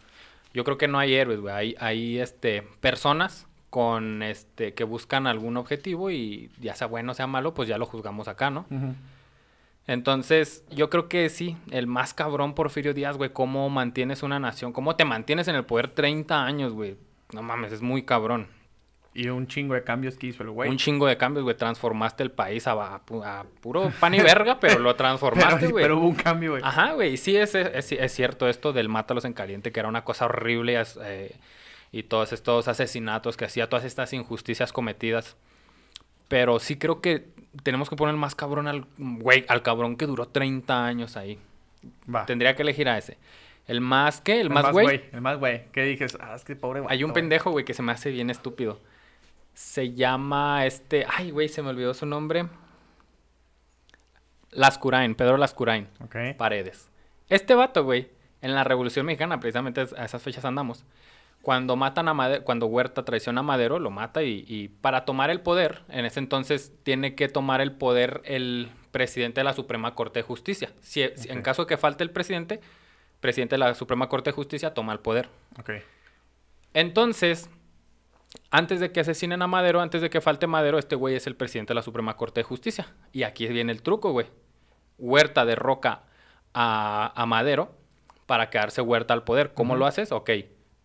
Yo 0.55 0.62
creo 0.62 0.79
que 0.79 0.87
no 0.87 1.01
hay 1.01 1.14
héroes, 1.14 1.41
güey. 1.41 1.53
Hay, 1.53 1.77
hay 1.81 2.20
este, 2.20 2.62
personas 2.81 3.49
con 3.77 4.22
este, 4.22 4.72
que 4.72 4.85
buscan 4.85 5.27
algún 5.27 5.59
objetivo 5.59 6.11
y 6.11 6.49
ya 6.59 6.74
sea 6.74 6.87
bueno 6.87 7.12
o 7.12 7.14
sea 7.14 7.27
malo, 7.27 7.53
pues 7.53 7.68
ya 7.68 7.77
lo 7.77 7.85
juzgamos 7.85 8.27
acá, 8.27 8.49
¿no? 8.49 8.64
Entonces, 9.87 10.64
yo 10.70 10.89
creo 10.89 11.09
que 11.11 11.29
sí, 11.29 11.59
el 11.70 11.87
más 11.87 12.14
cabrón 12.14 12.55
Porfirio 12.55 12.95
Díaz, 12.95 13.18
güey, 13.18 13.35
cómo 13.35 13.68
mantienes 13.68 14.22
una 14.22 14.41
nación, 14.41 14.72
cómo 14.72 14.97
te 14.97 15.05
mantienes 15.05 15.47
en 15.49 15.57
el 15.57 15.64
poder 15.66 15.89
30 15.89 16.43
años, 16.43 16.72
güey. 16.72 16.97
No 17.35 17.43
mames, 17.43 17.70
es 17.72 17.83
muy 17.83 18.03
cabrón. 18.03 18.47
Y 19.12 19.29
un 19.29 19.47
chingo 19.47 19.74
de 19.74 19.85
cambios 19.85 20.16
que 20.16 20.29
hizo 20.29 20.43
el 20.43 20.49
güey. 20.51 20.70
Un 20.70 20.79
chingo 20.79 21.07
de 21.07 21.18
cambios, 21.18 21.45
güey. 21.45 21.55
Transformaste 21.55 22.22
el 22.22 22.31
país 22.31 22.66
a, 22.66 22.72
a 22.72 23.05
pu- 23.05 23.22
a 23.24 23.45
puro 23.61 23.93
pan 24.01 24.14
y 24.14 24.20
verga, 24.20 24.59
pero 24.61 24.79
lo 24.79 24.97
transformaste, 24.97 25.57
pero, 25.61 25.70
güey. 25.72 25.85
pero 25.85 25.99
hubo 25.99 26.09
un 26.09 26.14
cambio, 26.14 26.53
güey. 26.53 26.62
Ajá, 26.64 26.93
güey. 26.93 27.12
Y 27.12 27.16
sí, 27.18 27.37
es, 27.37 27.55
es, 27.55 27.93
es 27.93 28.12
cierto 28.12 28.49
esto 28.49 28.72
del 28.72 28.89
mátalos 28.89 29.27
en 29.27 29.35
caliente, 29.35 29.70
que 29.70 29.81
era 29.81 29.89
una 29.91 30.03
cosa 30.05 30.24
horrible 30.24 30.83
eh, 31.03 31.37
y 31.93 32.05
todos 32.05 32.32
estos 32.32 32.68
asesinatos 32.68 33.37
que 33.37 33.45
hacía, 33.45 33.68
todas 33.68 33.84
estas 33.84 34.12
injusticias 34.12 34.72
cometidas. 34.72 35.37
Pero 36.28 36.59
sí 36.59 36.76
creo 36.76 37.01
que 37.01 37.28
tenemos 37.62 37.89
que 37.89 37.97
poner 37.97 38.16
más 38.16 38.34
cabrón 38.34 38.66
al 38.68 38.87
güey, 38.99 39.45
al 39.49 39.62
cabrón 39.62 39.97
que 39.97 40.07
duró 40.07 40.26
30 40.28 40.84
años 40.84 41.16
ahí. 41.16 41.39
Va. 42.12 42.26
Tendría 42.26 42.57
que 42.57 42.62
elegir 42.62 42.89
a 42.89 42.99
ese. 42.99 43.16
El 43.66 43.80
más, 43.80 44.20
¿qué? 44.20 44.41
El, 44.41 44.49
El 44.49 44.51
más 44.51 44.72
güey. 44.72 45.05
El 45.12 45.20
más 45.20 45.39
güey. 45.39 45.66
¿Qué 45.72 45.84
dijes? 45.84 46.16
Ah, 46.20 46.34
es 46.37 46.45
que 46.45 46.57
pobre 46.57 46.80
güey. 46.80 46.93
Hay 46.93 47.05
un 47.05 47.12
pendejo, 47.12 47.51
güey, 47.51 47.64
que 47.64 47.74
se 47.74 47.82
me 47.82 47.93
hace 47.93 48.11
bien 48.11 48.30
estúpido. 48.30 48.80
Se 49.55 49.93
llama 49.93 50.66
este. 50.66 51.07
Ay, 51.09 51.30
güey, 51.30 51.49
se 51.49 51.62
me 51.62 51.70
olvidó 51.70 51.95
su 51.95 52.07
nombre. 52.07 52.47
Lascurain, 54.51 55.14
Pedro 55.14 55.37
Lascurain. 55.37 55.89
Ok. 56.01 56.16
Paredes. 56.37 56.89
Este 57.28 57.55
vato, 57.55 57.84
güey, 57.84 58.09
en 58.41 58.55
la 58.55 58.64
Revolución 58.64 59.07
Mexicana, 59.07 59.41
precisamente 59.41 59.80
a 59.97 60.05
esas 60.05 60.22
fechas 60.22 60.45
andamos. 60.45 60.84
Cuando 61.47 61.76
matan 61.76 62.09
a 62.09 62.12
Madero, 62.14 62.42
cuando 62.42 62.66
Huerta 62.66 63.05
traiciona 63.05 63.38
a 63.38 63.44
Madero, 63.44 63.78
lo 63.78 63.92
mata 63.92 64.24
y, 64.24 64.44
y 64.49 64.66
para 64.66 65.05
tomar 65.05 65.30
el 65.30 65.42
poder, 65.42 65.82
en 65.90 66.05
ese 66.05 66.18
entonces 66.18 66.72
tiene 66.82 67.14
que 67.14 67.28
tomar 67.28 67.61
el 67.61 67.70
poder 67.70 68.20
el 68.24 68.68
presidente 68.90 69.38
de 69.38 69.44
la 69.44 69.53
Suprema 69.53 69.94
Corte 69.94 70.18
de 70.18 70.22
Justicia. 70.24 70.72
Si, 70.80 71.09
si- 71.14 71.30
en 71.30 71.42
caso 71.42 71.62
de 71.62 71.68
que 71.68 71.76
falte 71.76 72.03
el 72.03 72.11
presidente, 72.11 72.61
presidente 73.20 73.55
de 73.55 73.59
la 73.61 73.74
Suprema 73.76 74.09
Corte 74.09 74.30
de 74.30 74.34
Justicia 74.34 74.74
toma 74.74 74.92
el 74.92 74.99
poder. 74.99 75.28
Ok. 75.61 75.70
Entonces, 76.74 77.49
antes 78.51 78.80
de 78.80 78.90
que 78.90 78.99
asesinen 78.99 79.40
a 79.40 79.47
Madero, 79.47 79.80
antes 79.80 80.03
de 80.03 80.11
que 80.11 80.20
falte 80.20 80.49
Madero, 80.49 80.78
este 80.78 80.97
güey 80.97 81.14
es 81.14 81.28
el 81.28 81.36
presidente 81.36 81.70
de 81.70 81.76
la 81.76 81.82
Suprema 81.82 82.16
Corte 82.16 82.40
de 82.40 82.44
Justicia. 82.44 82.88
Y 83.12 83.22
aquí 83.22 83.47
viene 83.47 83.70
el 83.70 83.82
truco, 83.82 84.11
güey. 84.11 84.26
Huerta 84.99 85.44
derroca 85.44 86.03
a, 86.55 87.12
a 87.14 87.26
Madero 87.26 87.76
para 88.26 88.51
quedarse 88.51 88.80
Huerta 88.80 89.14
al 89.14 89.22
poder. 89.22 89.55
¿Cómo 89.55 89.76
lo 89.76 89.86
haces? 89.86 90.11
Ok. 90.11 90.30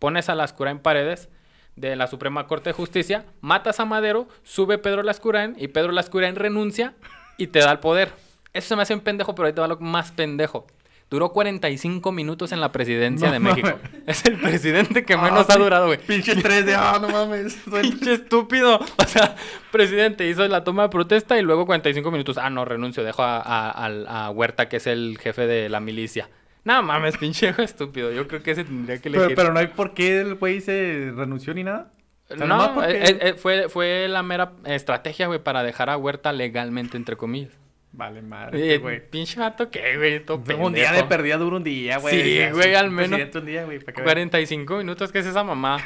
Pones 0.01 0.29
a 0.29 0.35
Lascurain 0.35 0.79
Paredes 0.79 1.29
de 1.75 1.95
la 1.95 2.07
Suprema 2.07 2.47
Corte 2.47 2.71
de 2.71 2.73
Justicia, 2.73 3.23
matas 3.39 3.79
a 3.79 3.85
Madero, 3.85 4.27
sube 4.41 4.79
Pedro 4.79 5.03
Lascurain 5.03 5.55
y 5.59 5.67
Pedro 5.67 5.91
Lascurain 5.91 6.35
renuncia 6.35 6.95
y 7.37 7.47
te 7.47 7.59
da 7.59 7.71
el 7.71 7.77
poder. 7.77 8.11
Eso 8.51 8.69
se 8.69 8.75
me 8.75 8.81
hace 8.81 8.95
un 8.95 9.01
pendejo, 9.01 9.35
pero 9.35 9.45
ahí 9.45 9.53
te 9.53 9.61
va 9.61 9.67
lo 9.67 9.77
más 9.77 10.11
pendejo. 10.11 10.65
Duró 11.11 11.29
45 11.33 12.11
minutos 12.13 12.51
en 12.51 12.61
la 12.61 12.71
presidencia 12.71 13.27
No 13.27 13.33
de 13.33 13.39
mames. 13.39 13.63
México. 13.63 13.79
Es 14.07 14.25
el 14.25 14.39
presidente 14.39 15.05
que 15.05 15.13
Ah, 15.13 15.17
menos 15.21 15.47
ha 15.51 15.57
durado, 15.57 15.85
güey. 15.85 15.99
Pinche 15.99 16.35
3 16.35 16.65
de. 16.65 16.73
Ah, 16.73 16.97
no 16.99 17.09
mames. 17.09 17.55
Pinche 17.81 18.13
estúpido. 18.13 18.79
O 18.97 19.03
sea, 19.05 19.35
presidente 19.71 20.27
hizo 20.27 20.47
la 20.47 20.63
toma 20.63 20.83
de 20.83 20.89
protesta 20.89 21.37
y 21.37 21.43
luego 21.43 21.67
45 21.67 22.09
minutos. 22.11 22.37
Ah, 22.39 22.49
no, 22.49 22.65
renuncio. 22.65 23.03
Dejo 23.03 23.23
a, 23.23 23.39
a- 23.41 24.25
a 24.25 24.29
Huerta, 24.31 24.67
que 24.69 24.77
es 24.77 24.87
el 24.87 25.17
jefe 25.21 25.45
de 25.47 25.69
la 25.69 25.79
milicia. 25.81 26.29
No 26.63 26.83
mames, 26.83 27.17
pinche 27.17 27.53
estúpido. 27.57 28.11
Yo 28.11 28.27
creo 28.27 28.43
que 28.43 28.51
ese 28.51 28.63
tendría 28.63 28.99
que 29.01 29.09
elegir. 29.09 29.27
pero, 29.29 29.35
pero 29.35 29.53
no 29.53 29.59
hay 29.59 29.67
por 29.67 29.93
qué 29.93 30.21
el 30.21 30.35
güey 30.35 30.61
se 30.61 31.11
renunció 31.15 31.53
ni 31.53 31.63
nada. 31.63 31.91
O 32.29 32.37
sea, 32.37 32.45
no, 32.45 32.73
porque- 32.75 32.91
eh, 32.97 33.17
eh, 33.21 33.33
fue, 33.33 33.67
fue 33.67 34.07
la 34.07 34.23
mera 34.23 34.53
estrategia, 34.65 35.27
güey, 35.27 35.39
para 35.43 35.63
dejar 35.63 35.89
a 35.89 35.97
Huerta 35.97 36.31
legalmente, 36.31 36.95
entre 36.97 37.17
comillas. 37.17 37.51
Vale, 37.93 38.21
madre, 38.21 38.73
Eh, 38.75 38.77
güey. 38.77 39.05
pinche 39.09 39.37
vato, 39.39 39.69
¿qué, 39.69 39.97
güey? 39.97 40.23
Un 40.57 40.71
día 40.73 40.93
de 40.93 41.03
perdida 41.03 41.37
dura 41.37 41.57
un 41.57 41.63
día, 41.63 41.97
güey. 41.97 42.21
Sí, 42.21 42.49
güey, 42.53 42.73
al 42.75 42.89
menos. 42.89 43.19
un 43.35 43.45
día, 43.45 43.65
veas. 43.65 43.83
45 43.83 44.77
minutos, 44.77 45.11
¿qué 45.11 45.19
es 45.19 45.25
esa 45.25 45.43
mamá? 45.43 45.77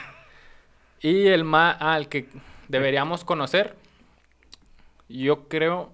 Y 1.01 1.25
el 1.27 1.43
más, 1.45 1.77
ah, 1.79 1.97
el 1.97 2.07
que 2.09 2.27
deberíamos 2.67 3.23
conocer, 3.25 3.75
yo 5.09 5.47
creo, 5.47 5.93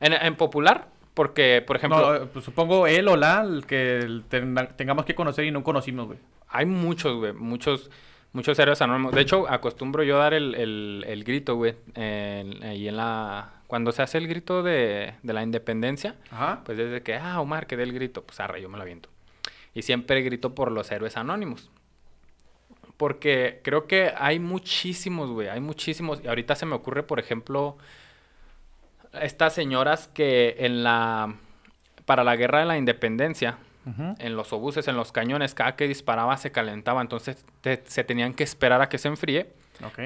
en, 0.00 0.12
en 0.12 0.36
popular, 0.36 0.88
porque, 1.14 1.62
por 1.66 1.76
ejemplo, 1.76 2.00
No, 2.00 2.14
eh, 2.24 2.28
pues 2.32 2.44
supongo 2.44 2.86
él 2.86 3.08
o 3.08 3.16
la, 3.16 3.42
el 3.42 3.66
que 3.66 4.20
ten- 4.28 4.56
tengamos 4.76 5.04
que 5.04 5.14
conocer 5.14 5.44
y 5.44 5.50
no 5.50 5.62
conocimos, 5.62 6.06
güey. 6.06 6.18
hay 6.48 6.66
muchos, 6.66 7.16
güey, 7.16 7.32
muchos, 7.32 7.90
muchos 8.32 8.58
héroes 8.58 8.80
anónimos. 8.82 9.12
De 9.12 9.20
hecho, 9.20 9.48
acostumbro 9.50 10.02
yo 10.02 10.18
dar 10.18 10.34
el, 10.34 10.54
el- 10.54 11.04
el 11.06 11.24
grito, 11.24 11.56
güey, 11.56 11.74
ahí 11.96 12.88
en 12.88 12.96
la... 12.96 13.54
Cuando 13.66 13.92
se 13.92 14.02
hace 14.02 14.18
el 14.18 14.26
grito 14.26 14.64
de, 14.64 15.14
de 15.22 15.32
la 15.32 15.42
independencia, 15.44 16.16
Ajá. 16.32 16.62
pues 16.64 16.76
desde 16.76 17.02
que, 17.02 17.14
ah, 17.14 17.40
Omar, 17.40 17.68
que 17.68 17.76
dé 17.76 17.84
el 17.84 17.92
grito, 17.92 18.24
pues 18.24 18.40
arre, 18.40 18.60
yo 18.60 18.68
me 18.68 18.76
lo 18.76 18.82
aviento. 18.82 19.08
Y 19.74 19.82
siempre 19.82 20.22
grito 20.22 20.56
por 20.56 20.72
los 20.72 20.90
héroes 20.90 21.16
anónimos. 21.16 21.70
Porque 22.96 23.60
creo 23.62 23.86
que 23.86 24.12
hay 24.16 24.38
muchísimos, 24.40 25.30
güey, 25.30 25.48
hay 25.48 25.60
muchísimos. 25.60 26.20
Y 26.22 26.28
ahorita 26.28 26.54
se 26.56 26.66
me 26.66 26.74
ocurre, 26.74 27.02
por 27.02 27.18
ejemplo, 27.20 27.78
estas 29.12 29.54
señoras 29.54 30.08
que 30.08 30.56
en 30.60 30.82
la... 30.84 31.34
Para 32.04 32.24
la 32.24 32.34
guerra 32.36 32.60
de 32.60 32.64
la 32.66 32.76
independencia, 32.78 33.58
en 34.18 34.36
los 34.36 34.52
obuses, 34.52 34.86
en 34.88 34.96
los 34.96 35.10
cañones, 35.12 35.54
cada 35.54 35.74
que 35.76 35.88
disparaba 35.88 36.36
se 36.36 36.52
calentaba. 36.52 37.00
Entonces 37.00 37.44
te- 37.60 37.82
se 37.86 38.04
tenían 38.04 38.34
que 38.34 38.44
esperar 38.44 38.82
a 38.82 38.88
que 38.88 38.98
se 38.98 39.08
enfríe 39.08 39.52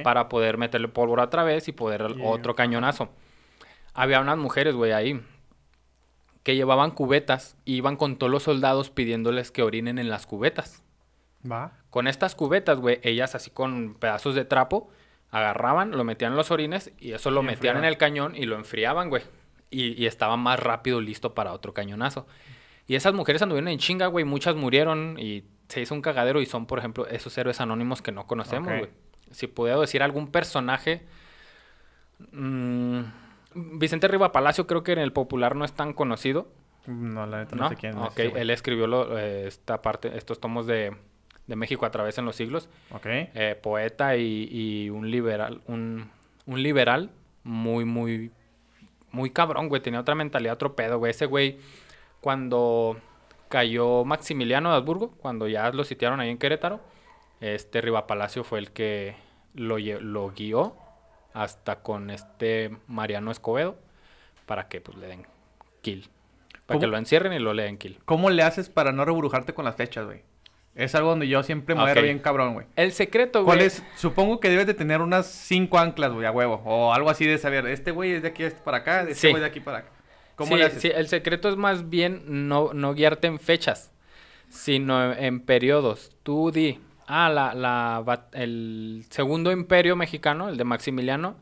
para 0.02 0.28
poder 0.28 0.56
meterle 0.58 0.88
pólvora 0.88 1.24
otra 1.24 1.42
vez 1.44 1.66
y 1.68 1.72
poder 1.72 2.02
otro 2.22 2.54
cañonazo. 2.54 3.10
Había 3.94 4.20
unas 4.20 4.38
mujeres, 4.38 4.74
güey, 4.74 4.92
ahí 4.92 5.20
que 6.42 6.54
llevaban 6.56 6.90
cubetas 6.90 7.56
y 7.64 7.76
iban 7.76 7.96
con 7.96 8.16
todos 8.16 8.30
los 8.30 8.42
soldados 8.42 8.90
pidiéndoles 8.90 9.50
que 9.50 9.62
orinen 9.62 9.98
en 9.98 10.10
las 10.10 10.26
cubetas. 10.26 10.82
Va. 11.50 11.72
Con 11.90 12.06
estas 12.06 12.34
cubetas, 12.34 12.78
güey, 12.80 13.00
ellas 13.02 13.34
así 13.34 13.50
con 13.50 13.94
pedazos 13.94 14.34
de 14.34 14.44
trapo 14.44 14.90
agarraban, 15.36 15.90
lo 15.90 16.04
metían 16.04 16.32
en 16.32 16.36
los 16.36 16.50
orines 16.50 16.92
y 16.98 17.12
eso 17.12 17.30
lo 17.30 17.42
Y 17.42 17.46
metían 17.46 17.76
en 17.76 17.84
el 17.84 17.96
cañón 17.98 18.34
y 18.36 18.46
lo 18.46 18.56
enfriaban, 18.56 19.08
güey. 19.10 19.22
Y, 19.70 20.00
y 20.00 20.06
estaba 20.06 20.36
más 20.36 20.58
rápido 20.60 21.00
listo 21.00 21.34
para 21.34 21.52
otro 21.52 21.74
cañonazo. 21.74 22.26
Y 22.86 22.94
esas 22.94 23.14
mujeres 23.14 23.42
anduvieron 23.42 23.68
en 23.68 23.78
chinga, 23.78 24.06
güey, 24.06 24.24
muchas 24.24 24.54
murieron 24.56 25.16
y 25.18 25.44
se 25.68 25.80
hizo 25.80 25.94
un 25.94 26.02
cagadero 26.02 26.40
y 26.40 26.46
son, 26.46 26.66
por 26.66 26.78
ejemplo, 26.78 27.06
esos 27.08 27.36
héroes 27.38 27.60
anónimos 27.60 28.00
que 28.02 28.12
no 28.12 28.26
conocemos, 28.26 28.68
güey. 28.78 28.90
Si 29.30 29.46
puedo 29.46 29.80
decir 29.80 30.02
algún 30.02 30.28
personaje... 30.30 31.02
mm, 32.32 33.00
Vicente 33.54 34.08
Riva 34.08 34.32
Palacio 34.32 34.66
creo 34.66 34.82
que 34.82 34.92
en 34.92 34.98
el 34.98 35.12
popular 35.12 35.54
no 35.56 35.64
es 35.64 35.72
tan 35.72 35.92
conocido. 35.92 36.48
No, 36.86 37.24
la 37.26 37.38
neta 37.38 37.56
no, 37.56 37.62
¿No? 37.64 37.68
sé 37.70 37.76
quién 37.76 37.92
es. 37.92 37.98
Ok, 37.98 38.18
ese 38.18 38.40
él 38.40 38.50
escribió 38.50 38.86
lo- 38.86 39.18
eh, 39.18 39.46
esta 39.46 39.80
parte, 39.80 40.16
estos 40.18 40.40
tomos 40.40 40.66
de, 40.66 40.94
de 41.46 41.56
México 41.56 41.86
a 41.86 41.90
través 41.90 42.18
en 42.18 42.24
los 42.24 42.36
siglos. 42.36 42.68
Eh, 43.04 43.58
poeta 43.62 44.16
y, 44.16 44.48
y 44.50 44.90
un 44.90 45.10
liberal, 45.10 45.60
un, 45.66 46.10
un 46.46 46.62
liberal 46.62 47.10
muy, 47.42 47.84
muy, 47.84 48.30
muy 49.10 49.30
cabrón, 49.30 49.68
güey. 49.68 49.82
Tenía 49.82 50.00
otra 50.00 50.14
mentalidad, 50.14 50.54
otro 50.54 50.74
pedo, 50.74 50.98
güey. 50.98 51.10
Ese 51.10 51.26
güey, 51.26 51.58
cuando 52.20 52.96
cayó 53.48 54.04
Maximiliano 54.04 54.70
de 54.70 54.76
Habsburgo, 54.76 55.12
cuando 55.18 55.46
ya 55.46 55.70
lo 55.70 55.84
sitiaron 55.84 56.20
ahí 56.20 56.30
en 56.30 56.38
Querétaro, 56.38 56.80
este 57.40 57.80
Riva 57.80 58.06
Palacio 58.06 58.42
fue 58.42 58.58
el 58.58 58.72
que 58.72 59.16
lo, 59.54 59.76
guió 60.32 60.76
hasta 61.32 61.82
con 61.82 62.10
este 62.10 62.76
Mariano 62.86 63.30
Escobedo 63.30 63.76
para 64.46 64.68
que 64.68 64.80
pues 64.80 64.96
le 64.98 65.06
den 65.06 65.26
kill. 65.82 66.08
Para 66.66 66.80
que 66.80 66.86
lo 66.86 66.96
encierren 66.96 67.32
y 67.32 67.38
lo 67.38 67.52
le 67.52 67.64
den 67.64 67.76
kill. 67.76 68.00
¿Cómo 68.04 68.30
le 68.30 68.42
haces 68.42 68.70
para 68.70 68.92
no 68.92 69.04
reburujarte 69.04 69.52
con 69.52 69.64
las 69.64 69.76
fechas, 69.76 70.06
güey? 70.06 70.22
Es 70.74 70.94
algo 70.96 71.10
donde 71.10 71.28
yo 71.28 71.42
siempre 71.44 71.74
muero 71.74 72.00
Ok. 72.00 72.04
bien 72.04 72.18
cabrón, 72.18 72.54
güey. 72.54 72.66
El 72.74 72.92
secreto, 72.92 73.44
güey. 73.44 73.56
¿Cuál 73.58 73.66
es? 73.66 73.82
Supongo 73.96 74.40
que 74.40 74.48
debes 74.48 74.66
de 74.66 74.74
tener 74.74 75.00
unas 75.00 75.26
cinco 75.26 75.78
anclas, 75.78 76.12
güey, 76.12 76.26
a 76.26 76.32
huevo. 76.32 76.60
O 76.64 76.92
algo 76.92 77.10
así 77.10 77.26
de 77.26 77.38
saber, 77.38 77.66
este 77.66 77.92
güey 77.92 78.12
es 78.12 78.22
de 78.22 78.28
aquí 78.28 78.44
para 78.64 78.78
acá, 78.78 79.02
este 79.02 79.14
Sí. 79.14 79.30
güey 79.30 79.40
de 79.40 79.46
aquí 79.46 79.60
para 79.60 79.78
acá. 79.78 79.88
¿Cómo 80.34 80.52
sí, 80.52 80.58
le 80.58 80.64
haces? 80.64 80.82
sí, 80.82 80.90
el 80.92 81.06
secreto 81.06 81.48
es 81.48 81.56
más 81.56 81.88
bien 81.90 82.24
no, 82.48 82.72
no 82.74 82.92
guiarte 82.92 83.28
en 83.28 83.38
fechas, 83.38 83.92
sino 84.48 85.12
en 85.12 85.40
periodos. 85.40 86.10
Tú 86.24 86.50
di, 86.50 86.80
ah, 87.06 87.28
la, 87.28 87.54
la, 87.54 88.26
el 88.32 89.04
segundo 89.10 89.52
imperio 89.52 89.94
mexicano, 89.96 90.48
el 90.48 90.56
de 90.56 90.64
Maximiliano, 90.64 91.36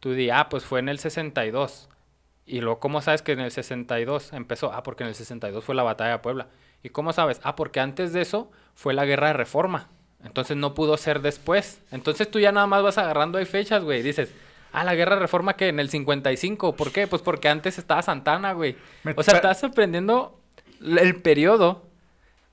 tú 0.00 0.12
di, 0.12 0.30
ah, 0.30 0.48
pues 0.48 0.64
fue 0.64 0.80
en 0.80 0.88
el 0.88 0.98
62. 0.98 1.88
Y 2.46 2.60
luego, 2.62 2.80
¿cómo 2.80 3.02
sabes 3.02 3.20
que 3.20 3.32
en 3.32 3.40
el 3.40 3.50
62 3.50 4.32
empezó? 4.32 4.72
Ah, 4.72 4.82
porque 4.82 5.02
en 5.04 5.08
el 5.10 5.14
62 5.14 5.62
fue 5.62 5.74
la 5.74 5.82
batalla 5.82 6.12
de 6.12 6.18
Puebla. 6.20 6.48
¿Y 6.82 6.88
cómo 6.88 7.12
sabes? 7.12 7.40
Ah, 7.42 7.54
porque 7.56 7.80
antes 7.80 8.12
de 8.14 8.22
eso 8.22 8.50
fue 8.78 8.94
la 8.94 9.04
guerra 9.04 9.26
de 9.28 9.32
reforma. 9.32 9.88
Entonces 10.24 10.56
no 10.56 10.72
pudo 10.72 10.96
ser 10.96 11.20
después. 11.20 11.80
Entonces 11.90 12.30
tú 12.30 12.38
ya 12.38 12.52
nada 12.52 12.68
más 12.68 12.80
vas 12.84 12.96
agarrando 12.96 13.38
ahí 13.38 13.44
fechas, 13.44 13.82
güey. 13.82 14.02
Dices, 14.02 14.32
ah, 14.72 14.84
la 14.84 14.94
guerra 14.94 15.16
de 15.16 15.22
reforma 15.22 15.54
que 15.56 15.66
en 15.68 15.80
el 15.80 15.90
55. 15.90 16.76
¿Por 16.76 16.92
qué? 16.92 17.08
Pues 17.08 17.20
porque 17.22 17.48
antes 17.48 17.76
estaba 17.76 18.02
Santana, 18.02 18.52
güey. 18.52 18.76
Me 19.02 19.14
O 19.16 19.22
sea, 19.24 19.34
estás 19.34 19.64
aprendiendo 19.64 20.40
l- 20.80 21.02
el 21.02 21.16
periodo 21.22 21.86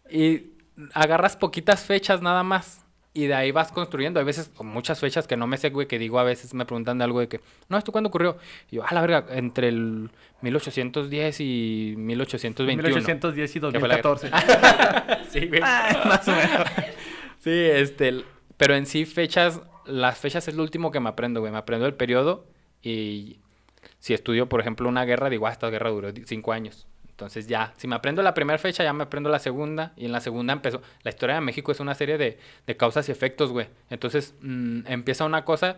y 0.10 0.48
agarras 0.96 1.38
poquitas 1.38 1.84
fechas 1.86 2.24
nada 2.24 2.42
más. 2.42 2.85
Y 3.18 3.28
de 3.28 3.34
ahí 3.34 3.52
vas 3.52 3.72
construyendo. 3.72 4.20
Hay 4.20 4.26
veces, 4.26 4.52
muchas 4.60 5.00
fechas 5.00 5.26
que 5.26 5.38
no 5.38 5.48
me 5.48 5.56
sé, 5.56 5.70
güey, 5.70 5.88
que 5.88 5.98
digo 5.98 6.20
a 6.20 6.24
veces 6.24 6.54
me 6.54 6.66
preguntan 6.66 6.98
de 6.98 7.06
algo 7.06 7.22
de 7.22 7.30
que, 7.30 7.40
no, 7.70 7.78
¿esto 7.78 7.94
cuándo 7.94 8.10
ocurrió? 8.10 8.38
Y 8.70 8.76
yo, 8.76 8.84
ah, 8.86 8.94
la 8.94 9.00
verga, 9.00 9.26
entre 9.30 9.70
el 9.70 10.10
1810 10.42 11.40
y 11.40 11.94
1821. 11.98 12.84
1810 12.84 13.56
y 13.56 13.60
que 13.62 13.80
fue 13.80 13.88
la 13.88 13.96
guerra. 13.96 14.10
2014. 14.10 15.30
sí, 15.32 15.48
güey. 15.48 15.62
Más 15.62 16.28
o 16.28 16.32
menos. 16.32 16.68
Sí, 17.40 17.52
este, 17.52 18.26
pero 18.58 18.76
en 18.76 18.86
sí 18.86 19.06
fechas, 19.06 19.62
las 19.86 20.18
fechas 20.18 20.50
es 20.50 20.56
lo 20.56 20.64
último 20.64 20.92
que 20.92 21.00
me 21.00 21.08
aprendo, 21.08 21.40
güey. 21.40 21.54
Me 21.54 21.58
aprendo 21.58 21.86
el 21.86 21.94
periodo 21.94 22.46
y 22.84 23.40
si 24.00 24.14
estudio, 24.14 24.50
por 24.50 24.60
ejemplo, 24.60 24.90
una 24.90 25.06
guerra, 25.06 25.30
digo, 25.30 25.48
ah, 25.48 25.52
esta 25.52 25.70
guerra 25.70 25.90
duró 25.90 26.10
cinco 26.26 26.52
años. 26.52 26.86
Entonces 27.16 27.48
ya, 27.48 27.74
si 27.78 27.88
me 27.88 27.96
aprendo 27.96 28.22
la 28.22 28.34
primera 28.34 28.60
fecha, 28.60 28.84
ya 28.84 28.92
me 28.92 29.04
aprendo 29.04 29.30
la 29.30 29.40
segunda 29.40 29.94
y 29.96 30.04
en 30.04 30.12
la 30.12 30.20
segunda 30.20 30.52
empezó. 30.52 30.82
La 31.02 31.12
historia 31.12 31.36
de 31.36 31.42
México 31.42 31.72
es 31.72 31.80
una 31.80 31.96
serie 31.96 32.18
de, 32.18 32.38
de 32.68 32.76
causas 32.76 33.08
y 33.08 33.14
efectos, 33.14 33.54
güey. 33.54 33.70
Entonces 33.90 34.36
mm, 34.42 34.82
empieza 34.88 35.24
una 35.24 35.46
cosa, 35.46 35.78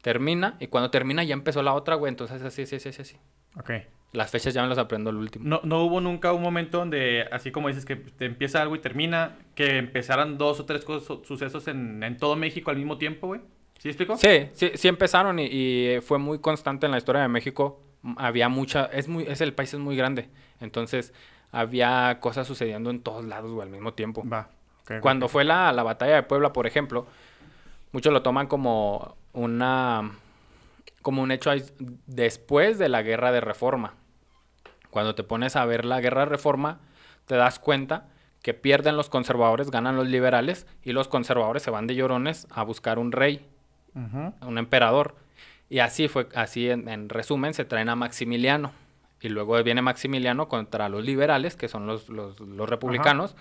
termina 0.00 0.56
y 0.58 0.66
cuando 0.66 0.90
termina 0.90 1.22
ya 1.22 1.34
empezó 1.34 1.62
la 1.62 1.72
otra, 1.74 1.94
güey. 1.94 2.10
Entonces 2.10 2.42
así, 2.42 2.62
así, 2.62 2.74
así, 2.74 2.88
así, 2.88 3.02
así. 3.02 3.16
Ok. 3.56 3.70
Las 4.12 4.32
fechas 4.32 4.54
ya 4.54 4.62
me 4.62 4.68
las 4.68 4.78
aprendo 4.78 5.10
al 5.10 5.16
último. 5.18 5.44
No, 5.46 5.60
no 5.62 5.84
hubo 5.84 6.00
nunca 6.00 6.32
un 6.32 6.42
momento 6.42 6.78
donde, 6.78 7.28
así 7.30 7.52
como 7.52 7.68
dices, 7.68 7.84
que 7.84 7.94
te 7.94 8.24
empieza 8.24 8.60
algo 8.60 8.74
y 8.74 8.80
termina, 8.80 9.38
que 9.54 9.78
empezaran 9.78 10.36
dos 10.36 10.58
o 10.58 10.66
tres 10.66 10.84
cosas, 10.84 11.18
sucesos 11.24 11.68
en, 11.68 12.02
en 12.02 12.16
todo 12.16 12.34
México 12.34 12.72
al 12.72 12.76
mismo 12.76 12.98
tiempo, 12.98 13.28
güey. 13.28 13.40
¿Sí 13.78 13.88
explico? 13.88 14.16
Sí, 14.16 14.48
sí, 14.52 14.72
sí 14.74 14.88
empezaron 14.88 15.38
y, 15.38 15.44
y 15.44 16.00
fue 16.00 16.18
muy 16.18 16.40
constante 16.40 16.86
en 16.86 16.92
la 16.92 16.98
historia 16.98 17.22
de 17.22 17.28
México. 17.28 17.80
Había 18.16 18.48
mucha, 18.48 18.86
es 18.86 19.08
muy, 19.08 19.24
es 19.24 19.40
el 19.40 19.54
país 19.54 19.72
es 19.74 19.80
muy 19.80 19.96
grande, 19.96 20.28
entonces 20.60 21.12
había 21.52 22.18
cosas 22.20 22.46
sucediendo 22.46 22.90
en 22.90 23.00
todos 23.00 23.24
lados 23.24 23.52
güey, 23.52 23.66
al 23.66 23.72
mismo 23.72 23.94
tiempo. 23.94 24.22
Va. 24.28 24.48
Cuando 25.00 25.28
fue 25.28 25.44
la, 25.44 25.72
la 25.72 25.82
batalla 25.82 26.16
de 26.16 26.22
Puebla, 26.24 26.52
por 26.52 26.66
ejemplo, 26.66 27.06
muchos 27.92 28.12
lo 28.12 28.22
toman 28.22 28.46
como 28.46 29.16
una, 29.32 30.10
como 31.00 31.22
un 31.22 31.30
hecho 31.30 31.50
después 32.06 32.78
de 32.78 32.88
la 32.88 33.02
guerra 33.02 33.32
de 33.32 33.40
Reforma. 33.40 33.94
Cuando 34.90 35.14
te 35.14 35.22
pones 35.22 35.56
a 35.56 35.64
ver 35.64 35.84
la 35.84 36.00
guerra 36.00 36.22
de 36.22 36.26
Reforma, 36.26 36.80
te 37.26 37.36
das 37.36 37.58
cuenta 37.58 38.08
que 38.42 38.52
pierden 38.54 38.96
los 38.96 39.08
conservadores, 39.08 39.70
ganan 39.70 39.96
los 39.96 40.08
liberales 40.08 40.66
y 40.82 40.92
los 40.92 41.08
conservadores 41.08 41.62
se 41.62 41.70
van 41.70 41.86
de 41.86 41.94
llorones 41.94 42.48
a 42.50 42.64
buscar 42.64 42.98
un 42.98 43.12
rey 43.12 43.48
un 43.94 44.58
emperador. 44.58 45.14
Y 45.72 45.78
así 45.78 46.06
fue, 46.06 46.28
así 46.34 46.68
en, 46.68 46.86
en 46.86 47.08
resumen, 47.08 47.54
se 47.54 47.64
traen 47.64 47.88
a 47.88 47.96
Maximiliano. 47.96 48.72
Y 49.22 49.30
luego 49.30 49.60
viene 49.62 49.80
Maximiliano 49.80 50.46
contra 50.46 50.90
los 50.90 51.02
liberales, 51.02 51.56
que 51.56 51.66
son 51.66 51.86
los, 51.86 52.10
los, 52.10 52.40
los 52.40 52.68
republicanos, 52.68 53.34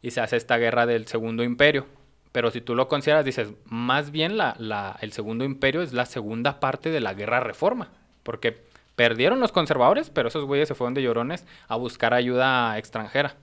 y 0.00 0.12
se 0.12 0.20
hace 0.20 0.36
esta 0.36 0.56
guerra 0.56 0.86
del 0.86 1.08
Segundo 1.08 1.42
Imperio. 1.42 1.84
Pero 2.30 2.52
si 2.52 2.60
tú 2.60 2.76
lo 2.76 2.86
consideras, 2.86 3.24
dices, 3.24 3.48
más 3.64 4.12
bien 4.12 4.36
la, 4.36 4.54
la, 4.56 4.96
el 5.00 5.10
Segundo 5.10 5.44
Imperio 5.44 5.82
es 5.82 5.92
la 5.92 6.06
segunda 6.06 6.60
parte 6.60 6.90
de 6.90 7.00
la 7.00 7.12
guerra 7.12 7.40
reforma. 7.40 7.88
Porque 8.22 8.56
perdieron 8.94 9.40
los 9.40 9.50
conservadores, 9.50 10.10
pero 10.10 10.28
esos 10.28 10.44
güeyes 10.44 10.68
se 10.68 10.76
fueron 10.76 10.94
de 10.94 11.02
llorones 11.02 11.44
a 11.66 11.74
buscar 11.74 12.14
ayuda 12.14 12.78
extranjera. 12.78 13.34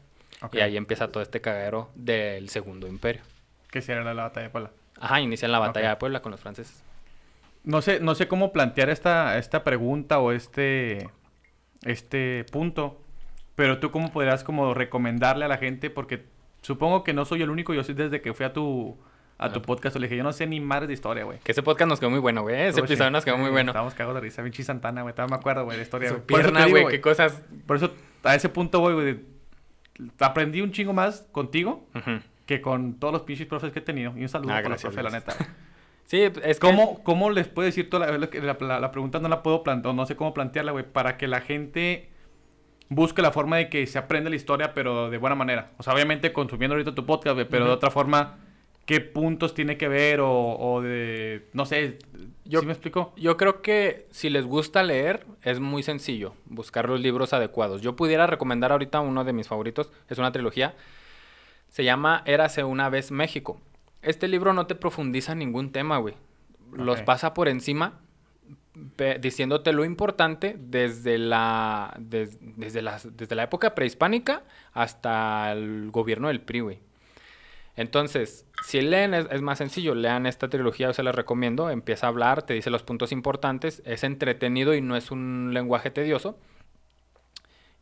Y 0.53 0.61
ahí 0.61 0.77
empieza 0.77 1.11
todo 1.11 1.21
este 1.21 1.41
cagadero 1.41 1.89
del 1.95 2.47
Segundo 2.47 2.88
Imperio. 2.88 3.23
Que 3.69 3.82
sí 3.82 3.91
era 3.91 4.05
la, 4.05 4.13
la 4.13 4.23
batalla 4.23 4.45
de 4.45 4.51
Puebla. 4.51 4.71
Ajá, 5.01 5.19
inician 5.19 5.51
la 5.51 5.59
batalla 5.59 5.89
de 5.89 5.95
Puebla 5.97 6.21
con 6.21 6.32
los 6.32 6.39
franceses. 6.39 6.82
No 7.64 7.82
sé, 7.82 7.99
no 7.99 8.16
sé 8.16 8.28
cómo 8.28 8.51
plantear 8.51 8.89
esta, 8.89 9.38
esta 9.38 9.64
pregunta 9.64 10.20
o 10.20 10.32
este, 10.32 11.09
este 11.84 12.45
punto, 12.51 13.01
pero 13.55 13.80
tú 13.80 13.91
cómo 13.91 14.12
podrías 14.12 14.43
como 14.43 14.74
recomendarle 14.74 15.45
a 15.45 15.47
la 15.47 15.57
gente, 15.57 15.89
porque 15.89 16.26
supongo 16.62 17.03
que 17.03 17.14
no 17.14 17.26
soy 17.26 17.41
el 17.43 17.49
único, 17.49 17.74
yo 17.74 17.84
sí 17.84 17.93
desde 17.93 18.22
que 18.22 18.34
fui 18.34 18.45
a 18.45 18.53
tu, 18.53 18.97
a 19.38 19.51
tu 19.51 19.62
podcast. 19.62 19.95
Le 19.97 20.07
dije, 20.07 20.18
yo 20.18 20.24
no 20.24 20.34
sé 20.34 20.47
ni 20.47 20.59
madres 20.59 20.88
de 20.88 20.93
historia, 20.95 21.24
güey. 21.24 21.39
Que 21.43 21.51
ese 21.51 21.62
podcast 21.62 21.88
nos 21.89 21.99
quedó 21.99 22.09
muy 22.09 22.20
bueno, 22.20 22.41
güey. 22.41 22.55
Ese 22.55 22.70
Estuvo 22.70 22.86
episodio 22.86 23.12
nos 23.12 23.26
quedó 23.26 23.38
muy 23.38 23.51
bueno. 23.51 23.72
Estábamos 23.72 23.93
cagados 23.93 24.16
de 24.16 24.22
risa. 24.22 24.41
Vinci 24.41 24.64
Santana, 24.64 25.03
güey. 25.03 25.14
Todavía 25.14 25.36
me 25.36 25.39
acuerdo, 25.39 25.64
güey, 25.66 25.78
de 25.78 25.84
historia. 25.84 26.09
Su 26.09 26.22
pierna, 26.22 26.66
güey, 26.68 26.88
qué 26.88 26.99
cosas. 27.01 27.43
Por 27.68 27.78
eso, 27.78 27.93
a 28.24 28.34
ese 28.36 28.49
punto, 28.49 28.80
güey, 28.80 28.93
güey, 28.95 29.20
aprendí 30.20 30.62
un 30.62 30.72
chingo 30.72 30.93
más 30.93 31.28
contigo 31.32 31.88
Ujú. 31.93 32.22
que 32.47 32.59
con 32.62 32.95
todos 32.99 33.14
los 33.14 33.22
pinches 33.24 33.45
profes 33.47 33.72
que 33.72 33.80
he 33.80 33.84
tenido. 33.84 34.14
Y 34.18 34.22
un 34.24 34.30
saludo 34.30 34.51
Ah, 34.53 34.57
para 34.57 34.70
los 34.70 34.82
profes, 34.82 35.03
la 35.03 35.09
neta. 35.12 35.36
Sí, 36.12 36.24
es 36.24 36.59
que... 36.59 36.68
¿Cómo, 36.68 37.01
¿Cómo 37.03 37.30
les 37.30 37.47
puedes 37.47 37.74
decir 37.74 37.89
toda 37.89 38.05
la, 38.12 38.18
la, 38.18 38.57
la- 38.59 38.80
la 38.82 38.91
pregunta 38.91 39.20
no 39.20 39.30
la 39.30 39.41
puedo 39.41 39.64
plantear, 39.64 39.95
no 39.95 40.05
sé 40.05 40.18
cómo 40.18 40.34
plantearla, 40.34 40.74
güey, 40.74 40.84
para 40.84 41.16
que 41.16 41.26
la 41.26 41.39
gente 41.39 42.09
busque 42.89 43.22
la 43.22 43.32
forma 43.32 43.55
de 43.55 43.70
que 43.70 43.88
se 43.88 43.97
aprenda 43.97 44.30
la 44.30 44.36
historia, 44.36 44.74
pero 44.74 45.09
de 45.09 45.18
buena 45.18 45.38
manera? 45.38 45.72
O 45.78 45.84
sea, 45.84 45.93
obviamente 45.93 46.34
consumiendo 46.34 46.76
ahorita 46.76 46.93
tu 46.93 47.05
podcast, 47.05 47.36
güey, 47.36 47.47
pero 47.47 47.64
de 47.64 47.72
otra 47.72 47.91
forma, 47.91 48.39
¿qué 48.86 48.99
puntos 48.99 49.53
tiene 49.53 49.78
que 49.78 49.88
ver 49.88 50.20
o, 50.20 50.30
o 50.59 50.82
de, 50.82 51.47
no 51.53 51.66
sé, 51.66 51.99
Yo- 52.43 52.59
¿sí 52.59 52.66
me 52.66 52.74
explico? 52.74 53.14
Yo 53.16 53.38
creo 53.38 53.62
que 53.62 54.05
si 54.12 54.30
les 54.30 54.45
gusta 54.45 54.84
leer, 54.84 55.26
es 55.43 55.62
muy 55.62 55.82
sencillo 55.82 56.34
buscar 56.43 56.89
los 56.89 56.99
libros 56.99 57.32
adecuados. 57.32 57.82
Yo 57.82 57.95
pudiera 57.95 58.28
recomendar 58.28 58.74
ahorita 58.74 58.99
uno 58.99 59.24
de 59.24 59.32
mis 59.32 59.47
favoritos, 59.47 59.93
es 60.09 60.18
una 60.18 60.34
trilogía, 60.34 60.76
se 61.70 61.86
llama 61.86 62.22
Érase 62.26 62.66
una 62.66 62.89
vez 62.89 63.12
México. 63.12 63.62
Este 64.02 64.28
libro 64.28 64.54
no 64.54 64.68
te 64.68 64.76
profundiza 64.76 65.34
en 65.34 65.39
ningún 65.39 65.72
tema, 65.72 65.97
güey. 65.97 66.16
Los 66.74 66.99
pasa 67.06 67.34
por 67.34 67.47
encima 67.49 67.99
diciéndote 69.20 69.74
lo 69.74 69.84
importante 69.84 70.56
desde 70.58 71.18
la, 71.18 71.93
des- 71.99 72.38
desde, 72.58 72.82
las- 72.82 73.16
desde 73.18 73.36
la 73.36 73.43
época 73.43 73.76
prehispánica 73.76 74.43
hasta 74.74 75.52
el 75.52 75.91
gobierno 75.91 76.30
del 76.30 76.39
PRI, 76.41 76.60
güey. 76.62 76.80
Entonces, 77.76 78.45
si 78.66 78.82
leen 78.82 79.14
es, 79.14 79.28
es 79.30 79.41
más 79.41 79.58
sencillo, 79.58 79.93
lean 79.95 80.26
esta 80.26 80.49
trilogía, 80.49 80.88
yo 80.88 80.93
se 80.93 81.04
la 81.04 81.12
recomiendo, 81.12 81.70
empieza 81.70 82.06
a 82.06 82.10
hablar, 82.10 82.43
te 82.43 82.54
dice 82.54 82.70
los 82.70 82.84
puntos 82.84 83.12
importantes, 83.12 83.82
es 83.86 84.04
entretenido 84.04 84.74
y 84.74 84.82
no 84.82 84.95
es 84.95 85.12
un 85.12 85.52
lenguaje 85.54 85.91
tedioso. 85.91 86.38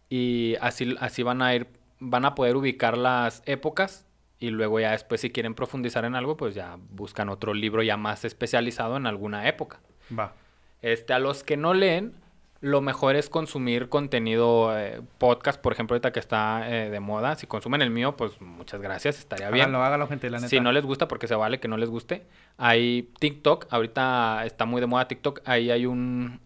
Y 0.10 0.56
así, 0.62 0.96
así 1.00 1.22
van 1.24 1.42
a 1.42 1.54
ir, 1.56 1.68
van 2.00 2.26
a 2.26 2.34
poder 2.36 2.56
ubicar 2.56 2.98
las 2.98 3.44
épocas 3.46 4.08
y 4.40 4.50
luego 4.52 4.80
ya 4.80 4.92
después 4.92 5.22
si 5.22 5.30
quieren 5.32 5.54
profundizar 5.54 6.06
en 6.06 6.16
algo, 6.16 6.38
pues 6.38 6.56
ya 6.56 6.78
buscan 6.92 7.30
otro 7.30 7.54
libro 7.54 7.84
ya 7.84 7.98
más 7.98 8.24
especializado 8.26 8.98
en 8.98 9.06
alguna 9.06 9.48
época. 9.48 9.80
Va. 10.18 10.34
Este, 10.82 11.14
a 11.14 11.20
los 11.20 11.44
que 11.44 11.58
no 11.58 11.74
leen, 11.74 12.14
lo 12.62 12.82
mejor 12.82 13.16
es 13.16 13.30
consumir 13.30 13.90
contenido 13.90 14.78
eh, 14.78 15.02
podcast, 15.18 15.62
por 15.62 15.74
ejemplo, 15.74 15.96
ahorita 15.96 16.12
que 16.12 16.20
está 16.20 16.70
eh, 16.70 16.90
de 16.90 17.00
moda. 17.00 17.36
Si 17.36 17.48
consumen 17.48 17.82
el 17.82 17.90
mío, 17.90 18.16
pues 18.18 18.40
muchas 18.42 18.82
gracias, 18.82 19.20
estaría 19.20 19.50
bien. 19.50 19.64
Háganlo, 19.64 19.84
háganlo, 19.84 20.08
gente, 20.08 20.30
la 20.30 20.38
neta. 20.38 20.50
Si 20.50 20.60
no 20.60 20.72
les 20.72 20.86
gusta, 20.86 21.08
porque 21.08 21.28
se 21.28 21.36
vale 21.36 21.60
que 21.60 21.68
no 21.68 21.78
les 21.78 21.90
guste. 21.90 22.26
Hay 22.58 23.10
TikTok, 23.20 23.68
ahorita 23.70 24.46
está 24.46 24.66
muy 24.66 24.82
de 24.82 24.88
moda 24.88 25.08
TikTok. 25.08 25.42
Ahí 25.46 25.72
hay 25.72 25.86
un, 25.86 26.40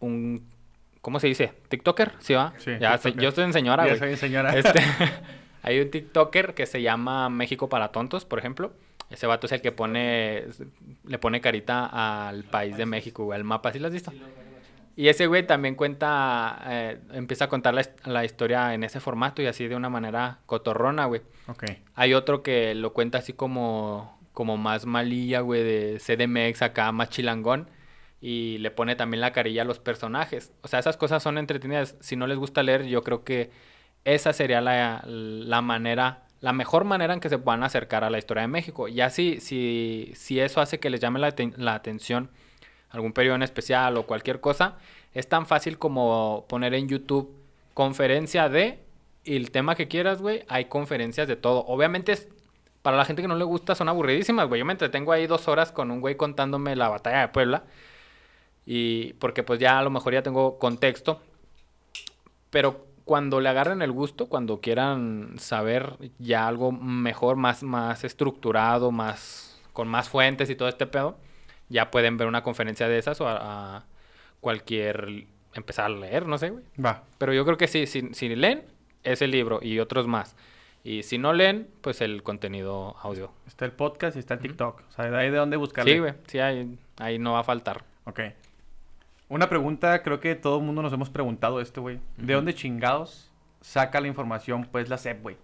un 0.00 0.48
¿cómo 1.00 1.20
se 1.20 1.26
dice? 1.28 1.52
¿TikToker? 1.68 2.12
¿Sí 2.18 2.34
va? 2.34 2.52
Sí, 2.58 2.72
ya 2.80 2.96
yo 2.96 3.28
estoy 3.28 3.44
en 3.44 3.52
señora, 3.52 3.86
Ya 3.86 3.96
soy 3.96 4.16
señora. 4.16 4.56
Este, 4.56 4.80
hay 5.62 5.80
un 5.80 5.90
TikToker 5.90 6.54
que 6.54 6.66
se 6.66 6.82
llama 6.82 7.28
México 7.28 7.68
para 7.68 7.92
tontos, 7.92 8.24
por 8.24 8.38
ejemplo. 8.38 8.72
Ese 9.10 9.26
vato 9.26 9.46
es 9.46 9.52
el 9.52 9.60
que 9.60 9.72
pone, 9.72 10.46
le 11.04 11.18
pone 11.18 11.40
carita 11.40 12.28
al 12.28 12.44
país 12.44 12.76
de 12.76 12.86
México, 12.86 13.24
güey, 13.24 13.36
al 13.36 13.44
mapa, 13.44 13.72
¿sí 13.72 13.80
lo 13.80 13.88
has 13.88 13.92
visto? 13.92 14.12
Y 14.96 15.08
ese 15.08 15.26
güey 15.26 15.46
también 15.46 15.74
cuenta, 15.74 16.60
eh, 16.66 16.98
empieza 17.12 17.46
a 17.46 17.48
contar 17.48 17.74
la, 17.74 17.82
la 18.04 18.24
historia 18.24 18.74
en 18.74 18.84
ese 18.84 19.00
formato 19.00 19.42
y 19.42 19.46
así 19.46 19.66
de 19.66 19.74
una 19.74 19.88
manera 19.88 20.38
cotorrona, 20.46 21.06
güey. 21.06 21.22
Ok. 21.48 21.64
Hay 21.94 22.14
otro 22.14 22.42
que 22.42 22.74
lo 22.74 22.92
cuenta 22.92 23.18
así 23.18 23.32
como, 23.32 24.18
como 24.32 24.56
más 24.56 24.86
malilla, 24.86 25.40
güey, 25.40 25.62
de 25.62 25.98
CDMX 25.98 26.62
acá, 26.62 26.92
más 26.92 27.10
chilangón. 27.10 27.68
Y 28.20 28.58
le 28.58 28.70
pone 28.70 28.94
también 28.94 29.22
la 29.22 29.32
carilla 29.32 29.62
a 29.62 29.64
los 29.64 29.78
personajes. 29.78 30.52
O 30.60 30.68
sea, 30.68 30.78
esas 30.78 30.98
cosas 30.98 31.22
son 31.22 31.38
entretenidas. 31.38 31.96
Si 32.00 32.16
no 32.16 32.26
les 32.26 32.36
gusta 32.36 32.62
leer, 32.62 32.84
yo 32.84 33.02
creo 33.02 33.24
que 33.24 33.50
esa 34.04 34.32
sería 34.32 34.60
la, 34.60 35.02
la 35.06 35.60
manera, 35.62 36.24
la 36.40 36.52
mejor 36.52 36.84
manera 36.84 37.14
en 37.14 37.20
que 37.20 37.28
se 37.28 37.38
puedan 37.38 37.62
acercar 37.62 38.04
a 38.04 38.10
la 38.10 38.18
historia 38.18 38.42
de 38.42 38.48
México. 38.48 38.88
Ya 38.88 39.10
si, 39.10 39.40
si, 39.40 40.12
si 40.14 40.40
eso 40.40 40.60
hace 40.60 40.80
que 40.80 40.90
les 40.90 41.00
llame 41.00 41.18
la, 41.20 41.34
la 41.56 41.74
atención 41.74 42.30
algún 42.90 43.12
periodo 43.12 43.36
en 43.36 43.42
especial 43.42 43.96
o 43.96 44.06
cualquier 44.06 44.40
cosa, 44.40 44.76
es 45.14 45.28
tan 45.28 45.46
fácil 45.46 45.78
como 45.78 46.44
poner 46.48 46.74
en 46.74 46.88
YouTube 46.88 47.34
conferencia 47.74 48.48
de 48.48 48.80
y 49.24 49.36
el 49.36 49.50
tema 49.50 49.74
que 49.74 49.88
quieras, 49.88 50.22
güey, 50.22 50.44
hay 50.48 50.66
conferencias 50.66 51.28
de 51.28 51.36
todo. 51.36 51.64
Obviamente 51.66 52.12
es 52.12 52.28
para 52.82 52.96
la 52.96 53.04
gente 53.04 53.22
que 53.22 53.28
no 53.28 53.36
le 53.36 53.44
gusta 53.44 53.74
son 53.74 53.88
aburridísimas, 53.88 54.48
güey. 54.48 54.60
Yo 54.60 54.64
me 54.64 54.72
entretengo 54.72 55.12
ahí 55.12 55.26
dos 55.26 55.48
horas 55.48 55.72
con 55.72 55.90
un 55.90 56.00
güey 56.00 56.16
contándome 56.16 56.74
la 56.76 56.88
batalla 56.88 57.20
de 57.20 57.28
Puebla. 57.28 57.64
Y 58.66 59.14
porque 59.14 59.42
pues 59.42 59.60
ya 59.60 59.78
a 59.78 59.82
lo 59.82 59.90
mejor 59.90 60.14
ya 60.14 60.22
tengo 60.22 60.58
contexto. 60.58 61.20
Pero 62.50 62.86
cuando 63.10 63.40
le 63.40 63.48
agarren 63.48 63.82
el 63.82 63.90
gusto, 63.90 64.28
cuando 64.28 64.60
quieran 64.60 65.34
saber 65.36 65.96
ya 66.20 66.46
algo 66.46 66.70
mejor, 66.70 67.34
más, 67.34 67.64
más 67.64 68.04
estructurado, 68.04 68.92
más 68.92 69.60
con 69.72 69.88
más 69.88 70.08
fuentes 70.08 70.48
y 70.48 70.54
todo 70.54 70.68
este 70.68 70.86
pedo, 70.86 71.18
ya 71.68 71.90
pueden 71.90 72.16
ver 72.16 72.28
una 72.28 72.44
conferencia 72.44 72.86
de 72.86 72.98
esas 72.98 73.20
o 73.20 73.26
a, 73.26 73.78
a 73.78 73.84
cualquier 74.40 75.26
empezar 75.54 75.86
a 75.86 75.88
leer, 75.88 76.24
no 76.24 76.38
sé, 76.38 76.50
güey. 76.50 76.62
Va. 76.78 77.02
Pero 77.18 77.34
yo 77.34 77.44
creo 77.44 77.56
que 77.56 77.66
sí, 77.66 77.88
si, 77.88 78.14
si 78.14 78.28
leen 78.36 78.62
ese 79.02 79.26
libro 79.26 79.58
y 79.60 79.80
otros 79.80 80.06
más. 80.06 80.36
Y 80.84 81.02
si 81.02 81.18
no 81.18 81.32
leen, 81.32 81.66
pues 81.80 82.02
el 82.02 82.22
contenido 82.22 82.94
audio. 83.02 83.32
Está 83.48 83.64
el 83.64 83.72
podcast 83.72 84.14
y 84.14 84.20
está 84.20 84.34
el 84.34 84.40
TikTok. 84.40 84.84
O 84.88 84.92
sea, 84.92 85.06
hay 85.06 85.30
de 85.30 85.36
dónde 85.36 85.56
buscarle. 85.56 85.94
Sí, 85.94 85.98
güey, 85.98 86.14
sí, 86.28 86.38
ahí, 86.38 86.78
ahí 86.98 87.18
no 87.18 87.32
va 87.32 87.40
a 87.40 87.44
faltar. 87.44 87.82
Ok. 88.04 88.20
Una 89.30 89.48
pregunta, 89.48 90.02
creo 90.02 90.18
que 90.18 90.34
todo 90.34 90.58
el 90.58 90.64
mundo 90.64 90.82
nos 90.82 90.92
hemos 90.92 91.08
preguntado 91.08 91.60
esto, 91.60 91.82
güey. 91.82 92.00
¿De 92.16 92.34
dónde 92.34 92.52
chingados 92.52 93.30
saca 93.60 94.00
la 94.00 94.08
información, 94.08 94.66
pues, 94.70 94.88
la 94.88 94.98
SEP, 94.98 95.22
güey? 95.22 95.36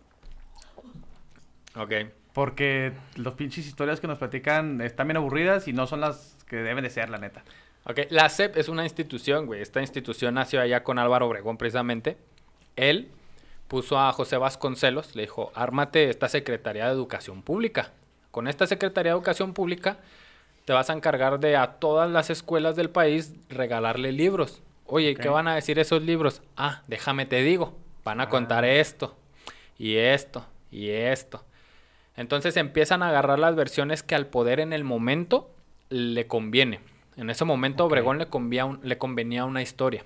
Ok. 1.76 1.93
Porque 2.32 2.93
los 3.14 3.34
pinches 3.34 3.64
historias 3.64 4.01
que 4.01 4.09
nos 4.09 4.18
platican 4.18 4.80
están 4.80 5.07
bien 5.07 5.18
aburridas 5.18 5.68
y 5.68 5.72
no 5.72 5.87
son 5.87 6.01
las 6.01 6.37
que 6.49 6.57
deben 6.57 6.82
de 6.82 6.91
ser, 6.91 7.11
la 7.11 7.18
neta. 7.18 7.45
Ok, 7.84 8.01
la 8.11 8.28
SEP 8.28 8.57
es 8.57 8.68
una 8.68 8.82
institución, 8.82 9.47
güey. 9.47 9.62
Esta 9.62 9.80
institución 9.80 10.34
nació 10.34 10.61
allá 10.61 10.82
con 10.82 10.99
Álvaro 10.99 11.28
Obregón, 11.28 11.57
precisamente. 11.57 12.18
Él 12.74 13.12
puso 13.68 14.01
a 14.01 14.12
José 14.12 14.37
Vasconcelos, 14.37 15.14
le 15.14 15.22
dijo, 15.22 15.53
ármate 15.55 16.11
esta 16.11 16.28
Secretaría 16.28 16.87
de 16.87 16.93
Educación 16.93 17.43
Pública. 17.43 17.93
Con 18.32 18.49
esta 18.49 18.66
Secretaría 18.66 19.12
de 19.12 19.16
Educación 19.16 19.55
Pública 19.55 19.99
te 20.66 20.72
vas 20.74 20.90
a 20.90 20.92
encargar 20.92 21.40
de 21.40 21.56
a 21.56 21.78
todas 21.78 22.10
las 22.10 22.28
escuelas 22.28 22.76
del 22.76 22.90
país 22.90 23.32
regalarle 23.48 24.12
libros. 24.12 24.62
Oye, 24.84 25.14
¿qué 25.14 25.28
van 25.30 25.48
a 25.48 25.54
decir 25.54 25.78
esos 25.78 26.02
libros? 26.02 26.42
Ah, 26.56 26.82
déjame 26.86 27.24
te 27.24 27.42
digo, 27.42 27.74
van 28.04 28.20
a 28.20 28.24
Ah. 28.24 28.28
contar 28.28 28.64
esto, 28.66 29.16
y 29.78 29.96
esto, 29.96 30.44
y 30.70 30.90
esto. 30.90 31.42
Entonces 32.16 32.56
empiezan 32.56 33.02
a 33.02 33.08
agarrar 33.08 33.38
las 33.38 33.56
versiones 33.56 34.02
que 34.02 34.14
al 34.14 34.26
poder 34.26 34.60
en 34.60 34.72
el 34.72 34.84
momento 34.84 35.50
le 35.88 36.26
conviene. 36.26 36.80
En 37.16 37.30
ese 37.30 37.44
momento. 37.44 37.84
Obregón 37.86 38.18
le, 38.18 38.26
un- 38.64 38.80
le 38.82 38.98
convenía 38.98 39.44
una 39.46 39.62
historia. 39.62 40.04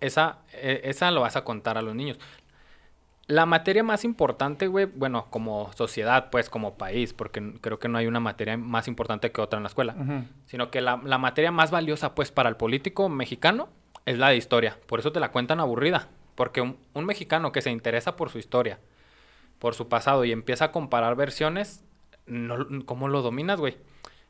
Esa, 0.00 0.38
eh, 0.52 0.80
esa 0.84 1.10
lo 1.12 1.20
vas 1.20 1.36
a 1.36 1.44
contar 1.44 1.78
a 1.78 1.82
los 1.82 1.94
niños. 1.94 2.18
La 3.28 3.46
materia 3.46 3.82
más 3.82 4.04
importante, 4.04 4.66
güey, 4.66 4.86
bueno, 4.86 5.26
como 5.30 5.72
sociedad, 5.74 6.28
pues, 6.30 6.50
como 6.50 6.74
país, 6.76 7.12
porque 7.12 7.54
creo 7.60 7.78
que 7.78 7.88
no 7.88 7.98
hay 7.98 8.06
una 8.06 8.20
materia 8.20 8.56
más 8.56 8.88
importante 8.88 9.30
que 9.30 9.40
otra 9.40 9.58
en 9.58 9.62
la 9.62 9.68
escuela, 9.68 9.94
sino 10.46 10.70
que 10.70 10.80
la, 10.80 11.00
la 11.04 11.18
materia 11.18 11.52
más 11.52 11.70
valiosa, 11.70 12.14
pues, 12.14 12.32
para 12.32 12.48
el 12.48 12.56
político 12.56 13.08
mexicano 13.08 13.68
es 14.06 14.18
la 14.18 14.30
de 14.30 14.36
historia. 14.36 14.78
Por 14.86 14.98
eso 14.98 15.12
te 15.12 15.20
la 15.20 15.30
cuentan 15.30 15.60
aburrida, 15.60 16.08
porque 16.34 16.60
un, 16.60 16.78
un 16.94 17.04
mexicano 17.04 17.52
que 17.52 17.62
se 17.62 17.70
interesa 17.70 18.16
por 18.16 18.28
su 18.28 18.38
historia, 18.38 18.80
por 19.58 19.74
su 19.74 19.88
pasado 19.88 20.24
y 20.24 20.32
empieza 20.32 20.66
a 20.66 20.72
comparar 20.72 21.14
versiones, 21.14 21.84
no, 22.26 22.66
¿cómo 22.84 23.08
lo 23.08 23.22
dominas, 23.22 23.60
güey? 23.60 23.76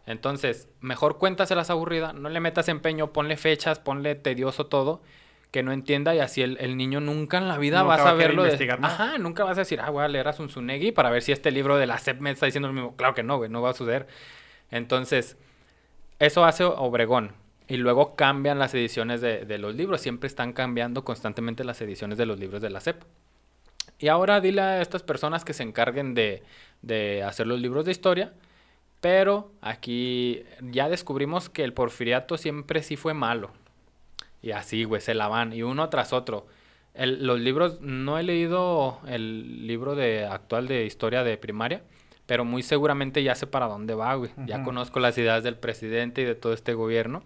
Entonces, 0.05 0.69
mejor 0.81 1.19
cuéntaselas 1.19 1.71
aburrida, 1.71 2.13
no 2.13 2.29
le 2.29 2.41
metas 2.41 2.69
empeño, 2.69 3.13
ponle 3.13 3.37
fechas, 3.37 3.79
ponle 3.79 4.15
tedioso 4.17 4.67
todo, 4.67 5.01
que 5.53 5.63
no 5.63 5.71
entienda 5.73 6.15
y 6.15 6.19
así 6.19 6.43
el, 6.43 6.57
el 6.61 6.77
niño 6.77 7.01
nunca 7.01 7.39
en 7.39 7.47
la 7.47 7.59
vida 7.59 7.83
Nunca 7.83 7.89
va 7.89 7.95
a 7.95 8.15
de- 8.43 8.51
nada. 8.81 8.95
Ajá, 8.95 9.19
nunca 9.19 9.45
vas 9.45 9.57
a 9.59 9.61
decir, 9.61 9.81
ah, 9.81 9.91
voy 9.91 10.03
a 10.03 10.09
leer 10.09 10.27
a 10.27 10.33
Zunzunegui 10.33 10.91
para 10.93 11.11
ver 11.11 11.23
si 11.23 11.31
este 11.31 11.51
libro 11.53 11.77
de 11.77 11.87
la 11.87 11.99
SEP 11.99 12.21
me 12.21 12.31
está 12.33 12.47
diciendo 12.47 12.67
lo 12.69 12.75
mismo. 12.75 12.97
Claro 12.97 13.15
que 13.15 13.23
no, 13.23 13.37
güey, 13.37 13.49
no 13.51 13.63
va 13.63 13.71
a 13.71 13.75
suceder. 13.75 14.09
Entonces, 14.71 15.37
eso 16.19 16.45
hace 16.45 16.65
Obregón. 16.65 17.33
Y 17.69 17.77
luego 17.77 18.17
cambian 18.17 18.59
las 18.59 18.75
ediciones 18.75 19.21
de, 19.21 19.45
de 19.45 19.59
los 19.59 19.75
libros. 19.75 20.01
Siempre 20.01 20.27
están 20.27 20.53
cambiando 20.53 21.05
constantemente 21.05 21.65
las 21.65 21.81
ediciones 21.81 22.19
de 22.19 22.27
los 22.27 22.39
libros 22.39 22.61
de 22.61 22.71
la 22.71 22.81
SEP. 22.81 23.03
Y 23.99 24.09
ahora 24.09 24.41
dile 24.41 24.61
a 24.63 24.83
estas 24.83 25.03
personas 25.03 25.45
que 25.45 25.53
se 25.53 25.63
encarguen 25.63 26.15
de, 26.15 26.43
de 26.83 27.23
hacer 27.23 27.47
los 27.47 27.61
libros 27.61 27.85
de 27.85 27.93
historia. 27.93 28.33
Pero 29.01 29.53
aquí 29.61 30.45
ya 30.61 30.89
descubrimos 30.89 31.49
que 31.51 31.63
el 31.65 31.73
porfiriato 31.73 32.37
siempre 32.37 32.83
sí 32.83 32.97
fue 32.97 33.15
malo. 33.15 33.51
Y 34.43 34.51
así, 34.51 34.85
güey, 34.85 35.01
se 35.01 35.15
la 35.15 35.29
van. 35.29 35.53
Y 35.53 35.63
uno 35.63 35.89
tras 35.89 36.13
otro. 36.13 36.47
El- 36.95 37.27
los 37.27 37.41
libros, 37.41 37.81
no 37.81 38.19
he 38.19 38.23
leído 38.23 38.99
el 39.07 39.67
libro 39.67 39.95
de 39.95 40.27
actual 40.27 40.67
de 40.69 40.85
historia 40.85 41.23
de 41.25 41.37
primaria. 41.39 41.83
pero 42.27 42.45
muy 42.45 42.63
seguramente 42.63 43.23
ya 43.23 43.35
sé 43.35 43.47
para 43.47 43.67
dónde 43.67 43.95
va, 43.95 44.15
güey. 44.15 44.31
Ya 44.47 44.63
conozco 44.65 45.01
las 45.01 45.19
ideas 45.19 45.43
del 45.43 45.57
presidente 45.57 46.23
y 46.23 46.25
de 46.25 46.35
todo 46.35 46.53
este 46.55 46.73
gobierno. 46.73 47.23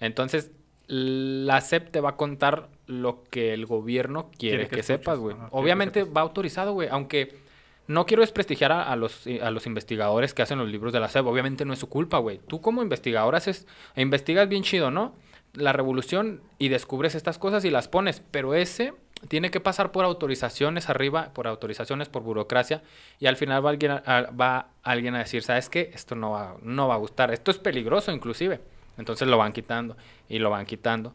Entonces, 0.00 0.50
la 0.88 1.60
SEP 1.60 1.90
te 1.90 2.00
va 2.00 2.10
a 2.10 2.16
contar 2.16 2.68
lo 2.86 3.22
que 3.30 3.54
el 3.54 3.64
gobierno 3.66 4.30
quiere, 4.36 4.56
Quiere 4.56 4.68
que 4.68 4.76
que, 4.76 4.82
sepas, 4.82 5.18
güey. 5.18 5.36
Obviamente 5.50 6.02
va 6.04 6.20
autorizado, 6.20 6.72
güey, 6.72 6.88
aunque 6.90 7.36
no 7.86 8.04
quiero 8.04 8.22
desprestigiar 8.22 8.72
a, 8.72 8.90
a 8.90 8.96
los, 8.96 9.26
a 9.40 9.50
los 9.50 9.66
investigadores 9.66 10.34
que 10.34 10.42
hacen 10.42 10.58
los 10.58 10.68
libros 10.68 10.92
de 10.92 11.00
la 11.00 11.08
SEP. 11.08 11.24
Obviamente 11.26 11.64
no 11.64 11.72
es 11.72 11.78
su 11.78 11.88
culpa, 11.88 12.18
güey. 12.18 12.38
Tú 12.46 12.60
como 12.60 12.82
investigador 12.82 13.34
haces, 13.34 13.66
investigas 13.96 14.48
bien 14.48 14.62
chido, 14.62 14.90
¿no? 14.90 15.14
La 15.54 15.72
revolución 15.72 16.40
y 16.58 16.68
descubres 16.68 17.14
estas 17.14 17.38
cosas 17.38 17.64
y 17.64 17.70
las 17.70 17.88
pones, 17.88 18.22
pero 18.30 18.54
ese 18.54 18.94
tiene 19.28 19.50
que 19.50 19.60
pasar 19.60 19.92
por 19.92 20.04
autorizaciones 20.04 20.88
arriba, 20.88 21.30
por 21.34 21.46
autorizaciones, 21.46 22.08
por 22.08 22.22
burocracia, 22.22 22.82
y 23.20 23.26
al 23.26 23.36
final 23.36 23.64
va 23.64 23.70
alguien 23.70 23.92
a, 23.92 24.00
va 24.30 24.68
alguien 24.82 25.14
a 25.14 25.18
decir, 25.20 25.42
¿sabes 25.42 25.68
qué? 25.68 25.90
Esto 25.94 26.14
no 26.16 26.30
va, 26.32 26.56
no 26.62 26.88
va 26.88 26.94
a 26.94 26.98
gustar, 26.98 27.32
esto 27.32 27.50
es 27.50 27.58
peligroso 27.58 28.10
inclusive. 28.12 28.60
Entonces 28.98 29.28
lo 29.28 29.38
van 29.38 29.52
quitando 29.52 29.96
y 30.28 30.38
lo 30.38 30.50
van 30.50 30.66
quitando. 30.66 31.14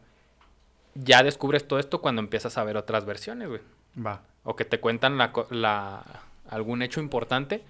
Ya 0.94 1.22
descubres 1.22 1.66
todo 1.68 1.78
esto 1.78 2.00
cuando 2.00 2.20
empiezas 2.20 2.58
a 2.58 2.64
ver 2.64 2.76
otras 2.76 3.04
versiones, 3.04 3.48
güey 3.48 3.60
Va. 4.04 4.22
o 4.44 4.56
que 4.56 4.64
te 4.64 4.80
cuentan 4.80 5.18
la, 5.18 5.32
la- 5.50 6.04
algún 6.48 6.82
hecho 6.82 7.00
importante 7.00 7.62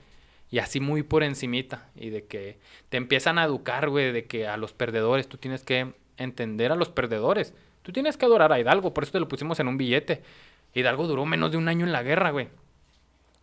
y 0.51 0.61
así 0.61 0.81
muy 0.81 1.03
por 1.03 1.23
encimita 1.25 1.89
y 1.97 2.11
de 2.11 2.25
que 2.27 2.59
te 2.89 2.97
empiezan 2.97 3.39
a 3.39 3.45
educar, 3.45 3.89
güey, 3.91 4.13
de 4.13 4.27
que 4.27 4.47
a 4.47 4.57
los 4.57 4.73
perdedores 4.73 5.29
tú 5.29 5.37
tienes 5.37 5.63
que 5.65 5.93
entender 6.19 6.73
a 6.73 6.77
los 6.77 6.89
perdedores. 6.91 7.55
Tú 7.83 7.93
tienes 7.93 8.17
que 8.17 8.27
adorar 8.27 8.53
a 8.53 8.59
Hidalgo, 8.61 8.93
por 8.93 9.05
eso 9.05 9.13
te 9.13 9.21
lo 9.21 9.29
pusimos 9.29 9.59
en 9.61 9.69
un 9.69 9.79
billete. 9.79 10.23
Hidalgo 10.75 11.07
duró 11.07 11.25
menos 11.25 11.51
de 11.51 11.57
un 11.57 11.69
año 11.69 11.87
en 11.87 11.93
la 11.93 12.03
guerra, 12.03 12.31
güey. 12.31 12.49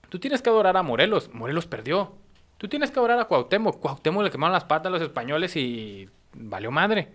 Tú 0.09 0.19
tienes 0.19 0.41
que 0.41 0.49
adorar 0.49 0.77
a 0.77 0.83
Morelos, 0.83 1.29
Morelos 1.33 1.65
perdió. 1.65 2.13
Tú 2.57 2.67
tienes 2.67 2.91
que 2.91 2.99
adorar 2.99 3.19
a 3.19 3.25
Cuauhtémoc, 3.25 3.79
Cuauhtémoc 3.79 4.23
le 4.23 4.31
quemaron 4.31 4.53
las 4.53 4.63
patas 4.63 4.87
a 4.87 4.89
los 4.91 5.01
españoles 5.01 5.55
y 5.55 6.07
valió 6.33 6.71
madre. 6.71 7.09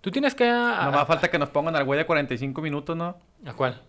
Tú 0.00 0.10
tienes 0.10 0.34
que... 0.34 0.44
a- 0.48 0.82
No 0.84 0.92
más 0.92 1.06
falta 1.08 1.28
que 1.30 1.38
nos 1.38 1.48
pongan 1.48 1.74
al 1.74 1.84
güey 1.84 1.98
de 1.98 2.06
45 2.06 2.60
minutos, 2.62 2.96
¿no? 2.96 3.16
¿A 3.46 3.52
cuál? 3.54 3.82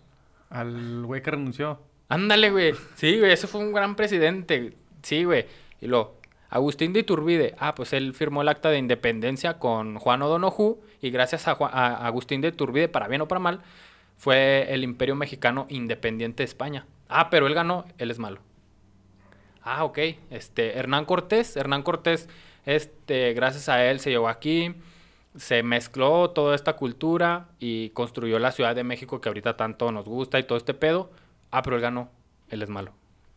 Al 0.50 1.04
güey 1.04 1.22
que 1.22 1.30
renunció. 1.30 1.78
Ándale, 2.08 2.50
güey. 2.50 2.74
Sí, 2.96 3.18
güey, 3.18 3.32
ese 3.32 3.46
fue 3.46 3.60
un 3.60 3.72
gran 3.72 3.94
presidente. 3.94 4.72
Sí, 5.02 5.22
güey. 5.24 5.46
Y 5.80 5.86
lo 5.86 6.16
Agustín 6.48 6.92
de 6.92 7.00
Iturbide. 7.00 7.54
Ah, 7.58 7.74
pues 7.74 7.92
él 7.92 8.14
firmó 8.14 8.42
el 8.42 8.48
acta 8.48 8.70
de 8.70 8.78
independencia 8.78 9.58
con 9.58 9.98
Juan 9.98 10.22
O'Donoghue 10.22 10.78
y 11.00 11.10
gracias 11.10 11.46
a, 11.46 11.52
Agustín 12.06 12.40
de 12.40 12.48
Iturbide, 12.48 12.88
para 12.88 13.08
bien 13.08 13.20
o 13.20 13.28
para 13.28 13.38
mal, 13.38 13.60
fue 14.16 14.72
el 14.72 14.82
imperio 14.82 15.14
mexicano 15.14 15.66
independiente 15.68 16.42
de 16.42 16.46
España. 16.46 16.86
Ah, 17.08 17.30
pero 17.30 17.46
él 17.46 17.54
ganó, 17.54 17.84
él 17.98 18.10
es 18.10 18.18
malo. 18.18 18.40
Ah, 19.62 19.84
ok. 19.84 19.98
Este, 20.30 20.78
Hernán 20.78 21.04
Cortés, 21.04 21.56
Hernán 21.56 21.82
Cortés, 21.82 22.28
este, 22.64 23.34
gracias 23.34 23.68
a 23.68 23.84
él 23.84 24.00
se 24.00 24.10
llegó 24.10 24.28
aquí, 24.28 24.74
se 25.36 25.62
mezcló 25.62 26.30
toda 26.30 26.54
esta 26.54 26.74
cultura 26.76 27.48
y 27.58 27.90
construyó 27.90 28.38
la 28.38 28.52
Ciudad 28.52 28.74
de 28.74 28.84
México 28.84 29.20
que 29.20 29.28
ahorita 29.28 29.56
tanto 29.56 29.92
nos 29.92 30.06
gusta 30.06 30.38
y 30.38 30.44
todo 30.44 30.58
este 30.58 30.74
pedo. 30.74 31.10
Ah, 31.50 31.62
pero 31.62 31.76
él 31.76 31.82
ganó, 31.82 32.10
él 32.48 32.62
es 32.62 32.70
malo. 32.70 32.92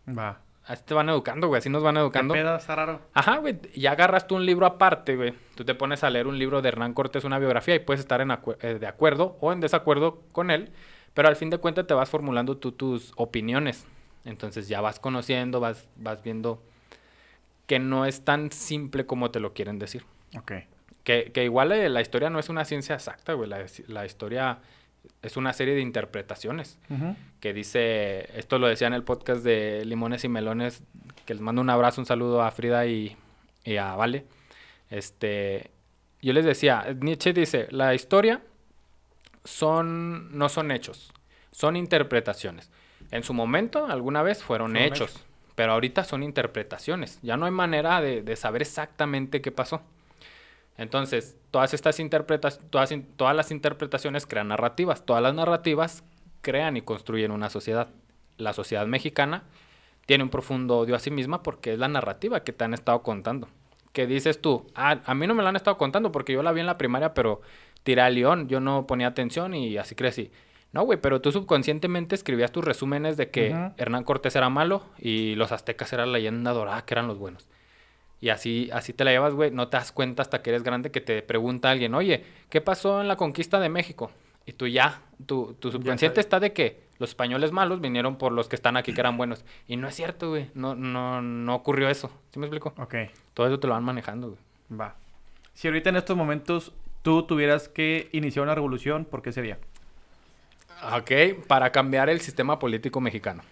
Va. 0.07 0.41
Así 0.71 0.83
te 0.85 0.93
van 0.93 1.09
educando, 1.09 1.47
güey, 1.47 1.59
así 1.59 1.69
nos 1.69 1.83
van 1.83 1.95
¿Qué 1.95 2.01
educando. 2.01 2.33
pedo? 2.33 2.55
Está 2.55 2.75
raro. 2.75 3.01
Ajá, 3.13 3.37
güey, 3.37 3.57
y 3.73 3.85
agarras 3.87 4.25
tú 4.27 4.35
un 4.35 4.45
libro 4.45 4.65
aparte, 4.65 5.15
güey. 5.15 5.33
Tú 5.55 5.65
te 5.65 5.75
pones 5.75 6.03
a 6.03 6.09
leer 6.09 6.27
un 6.27 6.37
libro 6.39 6.61
de 6.61 6.69
Hernán 6.69 6.93
Cortés, 6.93 7.23
una 7.25 7.39
biografía, 7.39 7.75
y 7.75 7.79
puedes 7.79 7.99
estar 7.99 8.21
en 8.21 8.29
acu- 8.29 8.55
eh, 8.61 8.79
de 8.79 8.87
acuerdo 8.87 9.37
o 9.41 9.51
en 9.51 9.59
desacuerdo 9.59 10.21
con 10.31 10.49
él, 10.49 10.71
pero 11.13 11.27
al 11.27 11.35
fin 11.35 11.49
de 11.49 11.57
cuentas 11.57 11.87
te 11.87 11.93
vas 11.93 12.09
formulando 12.09 12.57
tú 12.57 12.71
tus 12.71 13.11
opiniones. 13.17 13.85
Entonces 14.23 14.67
ya 14.67 14.81
vas 14.81 14.99
conociendo, 14.99 15.59
vas, 15.59 15.89
vas 15.97 16.23
viendo 16.23 16.61
que 17.67 17.79
no 17.79 18.05
es 18.05 18.23
tan 18.23 18.51
simple 18.51 19.05
como 19.05 19.31
te 19.31 19.39
lo 19.39 19.53
quieren 19.53 19.79
decir. 19.79 20.05
Ok. 20.37 20.51
Que, 21.03 21.31
que 21.33 21.43
igual 21.43 21.71
eh, 21.71 21.89
la 21.89 22.01
historia 22.01 22.29
no 22.29 22.37
es 22.39 22.47
una 22.49 22.63
ciencia 22.65 22.95
exacta, 22.95 23.33
güey. 23.33 23.49
La, 23.49 23.65
la 23.87 24.05
historia 24.05 24.59
es 25.21 25.37
una 25.37 25.53
serie 25.53 25.75
de 25.75 25.81
interpretaciones 25.81 26.79
que 27.39 27.53
dice, 27.53 28.29
esto 28.37 28.59
lo 28.59 28.67
decía 28.67 28.87
en 28.87 28.93
el 28.93 29.03
podcast 29.03 29.43
de 29.43 29.83
Limones 29.85 30.23
y 30.23 30.29
Melones, 30.29 30.83
que 31.25 31.33
les 31.33 31.41
mando 31.41 31.61
un 31.61 31.69
abrazo, 31.69 32.01
un 32.01 32.05
saludo 32.07 32.41
a 32.43 32.51
Frida 32.51 32.85
y, 32.85 33.15
y 33.63 33.77
a 33.77 33.95
Vale. 33.95 34.25
Este, 34.89 35.71
yo 36.21 36.33
les 36.33 36.45
decía, 36.45 36.85
Nietzsche 36.99 37.33
dice, 37.33 37.67
la 37.71 37.93
historia 37.95 38.41
son, 39.43 40.37
no 40.37 40.49
son 40.49 40.71
hechos, 40.71 41.11
son 41.51 41.75
interpretaciones. 41.75 42.69
En 43.11 43.23
su 43.23 43.33
momento, 43.33 43.87
alguna 43.87 44.21
vez 44.23 44.43
fueron 44.43 44.71
Fueron 44.71 44.87
hechos, 44.93 45.11
hechos. 45.11 45.25
pero 45.55 45.73
ahorita 45.73 46.03
son 46.03 46.23
interpretaciones. 46.23 47.19
Ya 47.21 47.37
no 47.37 47.45
hay 47.45 47.51
manera 47.51 48.01
de, 48.01 48.21
de 48.21 48.35
saber 48.35 48.61
exactamente 48.61 49.41
qué 49.41 49.51
pasó. 49.51 49.81
Entonces, 50.77 51.37
todas 51.51 51.73
estas 51.73 51.99
interpretas 51.99 52.59
todas, 52.69 52.93
todas 53.15 53.35
las 53.35 53.51
interpretaciones 53.51 54.25
crean 54.25 54.47
narrativas. 54.49 55.05
Todas 55.05 55.21
las 55.21 55.33
narrativas 55.33 56.03
crean 56.41 56.77
y 56.77 56.81
construyen 56.81 57.31
una 57.31 57.49
sociedad. 57.49 57.89
La 58.37 58.53
sociedad 58.53 58.87
mexicana 58.87 59.43
tiene 60.05 60.23
un 60.23 60.29
profundo 60.29 60.77
odio 60.77 60.95
a 60.95 60.99
sí 60.99 61.11
misma 61.11 61.43
porque 61.43 61.73
es 61.73 61.79
la 61.79 61.87
narrativa 61.87 62.43
que 62.43 62.53
te 62.53 62.63
han 62.63 62.73
estado 62.73 63.03
contando. 63.03 63.47
Que 63.93 64.07
dices 64.07 64.41
tú, 64.41 64.67
ah, 64.73 65.01
a 65.05 65.13
mí 65.13 65.27
no 65.27 65.35
me 65.35 65.43
la 65.43 65.49
han 65.49 65.55
estado 65.55 65.77
contando 65.77 66.11
porque 66.11 66.33
yo 66.33 66.43
la 66.43 66.51
vi 66.51 66.61
en 66.61 66.65
la 66.65 66.77
primaria, 66.77 67.13
pero 67.13 67.41
tiré 67.83 68.01
a 68.01 68.09
León, 68.09 68.47
yo 68.47 68.59
no 68.59 68.87
ponía 68.87 69.07
atención 69.07 69.53
y 69.53 69.77
así 69.77 69.95
crecí. 69.95 70.31
No, 70.71 70.83
güey, 70.83 70.99
pero 71.01 71.19
tú 71.21 71.31
subconscientemente 71.31 72.15
escribías 72.15 72.51
tus 72.51 72.63
resúmenes 72.63 73.17
de 73.17 73.29
que. 73.29 73.55
Hernán 73.77 74.03
Cortés 74.03 74.35
era 74.35 74.49
malo 74.49 74.83
y 74.97 75.35
los 75.35 75.51
aztecas 75.51 75.91
eran 75.93 76.11
la 76.11 76.17
leyenda 76.17 76.51
dorada, 76.51 76.85
que 76.85 76.93
eran 76.93 77.07
los 77.07 77.17
buenos. 77.17 77.47
Y 78.21 78.29
así, 78.29 78.69
así 78.71 78.93
te 78.93 79.03
la 79.03 79.11
llevas, 79.11 79.33
güey. 79.33 79.49
No 79.51 79.67
te 79.67 79.77
das 79.77 79.91
cuenta 79.91 80.21
hasta 80.21 80.41
que 80.41 80.51
eres 80.51 80.63
grande 80.63 80.91
que 80.91 81.01
te 81.01 81.23
pregunta 81.23 81.71
alguien, 81.71 81.95
oye, 81.95 82.23
¿qué 82.49 82.61
pasó 82.61 83.01
en 83.01 83.07
la 83.07 83.15
conquista 83.15 83.59
de 83.59 83.67
México? 83.67 84.11
Y 84.45 84.53
tú 84.53 84.67
ya, 84.67 85.01
tu, 85.25 85.55
tu 85.59 85.71
subconsciente 85.71 86.21
está 86.21 86.39
de 86.39 86.53
que 86.53 86.83
los 86.99 87.09
españoles 87.09 87.51
malos 87.51 87.81
vinieron 87.81 88.17
por 88.17 88.31
los 88.31 88.47
que 88.47 88.55
están 88.55 88.77
aquí 88.77 88.93
que 88.93 89.01
eran 89.01 89.17
buenos. 89.17 89.43
Y 89.67 89.75
no 89.75 89.87
es 89.87 89.95
cierto, 89.95 90.29
güey. 90.29 90.49
No, 90.53 90.75
no, 90.75 91.21
no 91.21 91.55
ocurrió 91.55 91.89
eso. 91.89 92.11
¿Sí 92.31 92.39
me 92.39 92.45
explico? 92.45 92.73
Ok. 92.77 92.95
Todo 93.33 93.47
eso 93.47 93.59
te 93.59 93.67
lo 93.67 93.73
van 93.73 93.83
manejando, 93.83 94.27
güey. 94.29 94.79
Va. 94.79 94.95
Si 95.53 95.67
ahorita 95.67 95.89
en 95.89 95.95
estos 95.95 96.15
momentos 96.15 96.73
tú 97.01 97.23
tuvieras 97.23 97.69
que 97.69 98.07
iniciar 98.11 98.43
una 98.43 98.55
revolución, 98.55 99.05
¿por 99.05 99.23
qué 99.23 99.31
sería? 99.31 99.57
Ok, 100.95 101.11
para 101.47 101.71
cambiar 101.71 102.09
el 102.09 102.21
sistema 102.21 102.59
político 102.59 103.01
mexicano. 103.01 103.43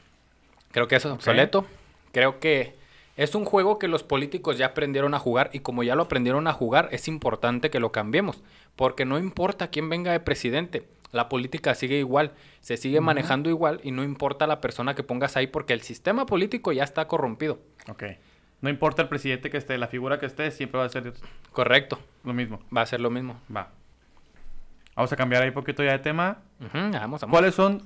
Creo 0.72 0.88
que 0.88 0.96
eso 0.96 1.10
es 1.10 1.16
obsoleto. 1.16 1.66
Creo 2.12 2.40
que 2.40 2.74
es 3.20 3.36
un 3.36 3.44
juego 3.44 3.80
que 3.80 3.90
los 3.90 4.04
políticos 4.04 4.58
ya 4.58 4.68
aprendieron 4.68 5.14
a 5.14 5.20
jugar 5.20 5.50
y 5.52 5.60
como 5.60 5.84
ya 5.84 5.94
lo 5.94 6.04
aprendieron 6.04 6.48
a 6.48 6.54
jugar, 6.54 6.88
es 6.94 7.10
importante 7.10 7.70
que 7.70 7.82
lo 7.82 7.92
cambiemos. 7.92 8.42
Porque 8.78 9.04
no 9.04 9.20
importa 9.20 9.68
quién 9.68 9.90
venga 9.90 10.14
de 10.14 10.22
presidente, 10.22 10.88
la 11.12 11.28
política 11.28 11.76
sigue 11.76 12.00
igual, 12.00 12.32
se 12.62 12.78
sigue 12.78 13.02
manejando 13.02 13.50
igual 13.50 13.82
y 13.84 13.92
no 13.92 14.06
importa 14.06 14.48
la 14.48 14.62
persona 14.62 14.96
que 14.96 15.04
pongas 15.04 15.36
ahí 15.36 15.48
porque 15.48 15.74
el 15.74 15.82
sistema 15.82 16.26
político 16.26 16.72
ya 16.72 16.86
está 16.86 17.10
corrompido. 17.10 17.60
Ok. 17.90 18.04
No 18.62 18.70
importa 18.70 19.02
el 19.02 19.10
presidente 19.10 19.50
que 19.50 19.58
esté, 19.58 19.78
la 19.78 19.88
figura 19.88 20.18
que 20.18 20.26
esté, 20.26 20.50
siempre 20.52 20.80
va 20.80 20.86
a 20.86 20.90
ser 20.90 21.12
Correcto, 21.52 22.00
lo 22.24 22.34
mismo. 22.34 22.62
va 22.76 22.84
a 22.84 22.86
ser 22.86 23.02
lo 23.02 23.10
mismo. 23.10 23.38
Va. 23.54 23.70
Vamos 24.96 25.12
a 25.12 25.18
cambiar 25.18 25.44
ahí 25.44 25.50
un 25.50 25.56
poquito 25.56 25.84
ya 25.84 25.92
de 25.92 26.00
tema. 26.00 26.40
Ujú, 26.62 26.78
vamos, 26.92 27.20
vamos. 27.22 27.30
¿Cuáles 27.30 27.54
son 27.54 27.84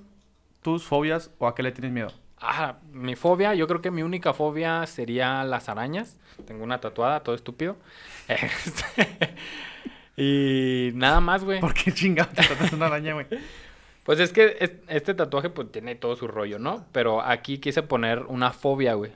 tus 0.61 0.83
fobias 0.83 1.31
o 1.39 1.47
a 1.47 1.55
qué 1.55 1.63
le 1.63 1.71
tienes 1.71 1.91
miedo? 1.91 2.11
Ah, 2.45 2.77
mi 2.91 3.15
fobia, 3.15 3.53
yo 3.55 3.67
creo 3.67 3.81
que 3.81 3.89
mi 3.91 4.01
única 4.03 4.33
fobia 4.33 4.85
sería 4.85 5.43
las 5.45 5.69
arañas. 5.69 6.17
Tengo 6.45 6.63
una 6.63 6.79
tatuada, 6.81 7.21
todo 7.21 7.35
estúpido. 7.35 7.77
Este, 8.27 9.35
y 10.17 10.91
nada 10.95 11.19
más, 11.19 11.43
güey. 11.43 11.59
¿Por 11.59 11.73
qué 11.73 11.91
chingado 11.91 12.29
te 12.33 12.43
tratas 12.43 12.73
una 12.73 12.87
araña, 12.87 13.13
güey? 13.13 13.27
Pues 14.03 14.19
es 14.19 14.33
que 14.33 14.57
es- 14.59 14.73
este 14.89 15.13
tatuaje 15.13 15.49
pues 15.49 15.71
tiene 15.71 15.95
todo 15.95 16.17
su 16.17 16.27
rollo, 16.27 16.59
¿no? 16.59 16.85
Pero 16.91 17.21
aquí 17.21 17.59
quise 17.59 17.83
poner 17.83 18.23
una 18.27 18.51
fobia, 18.51 18.95
güey. 18.95 19.13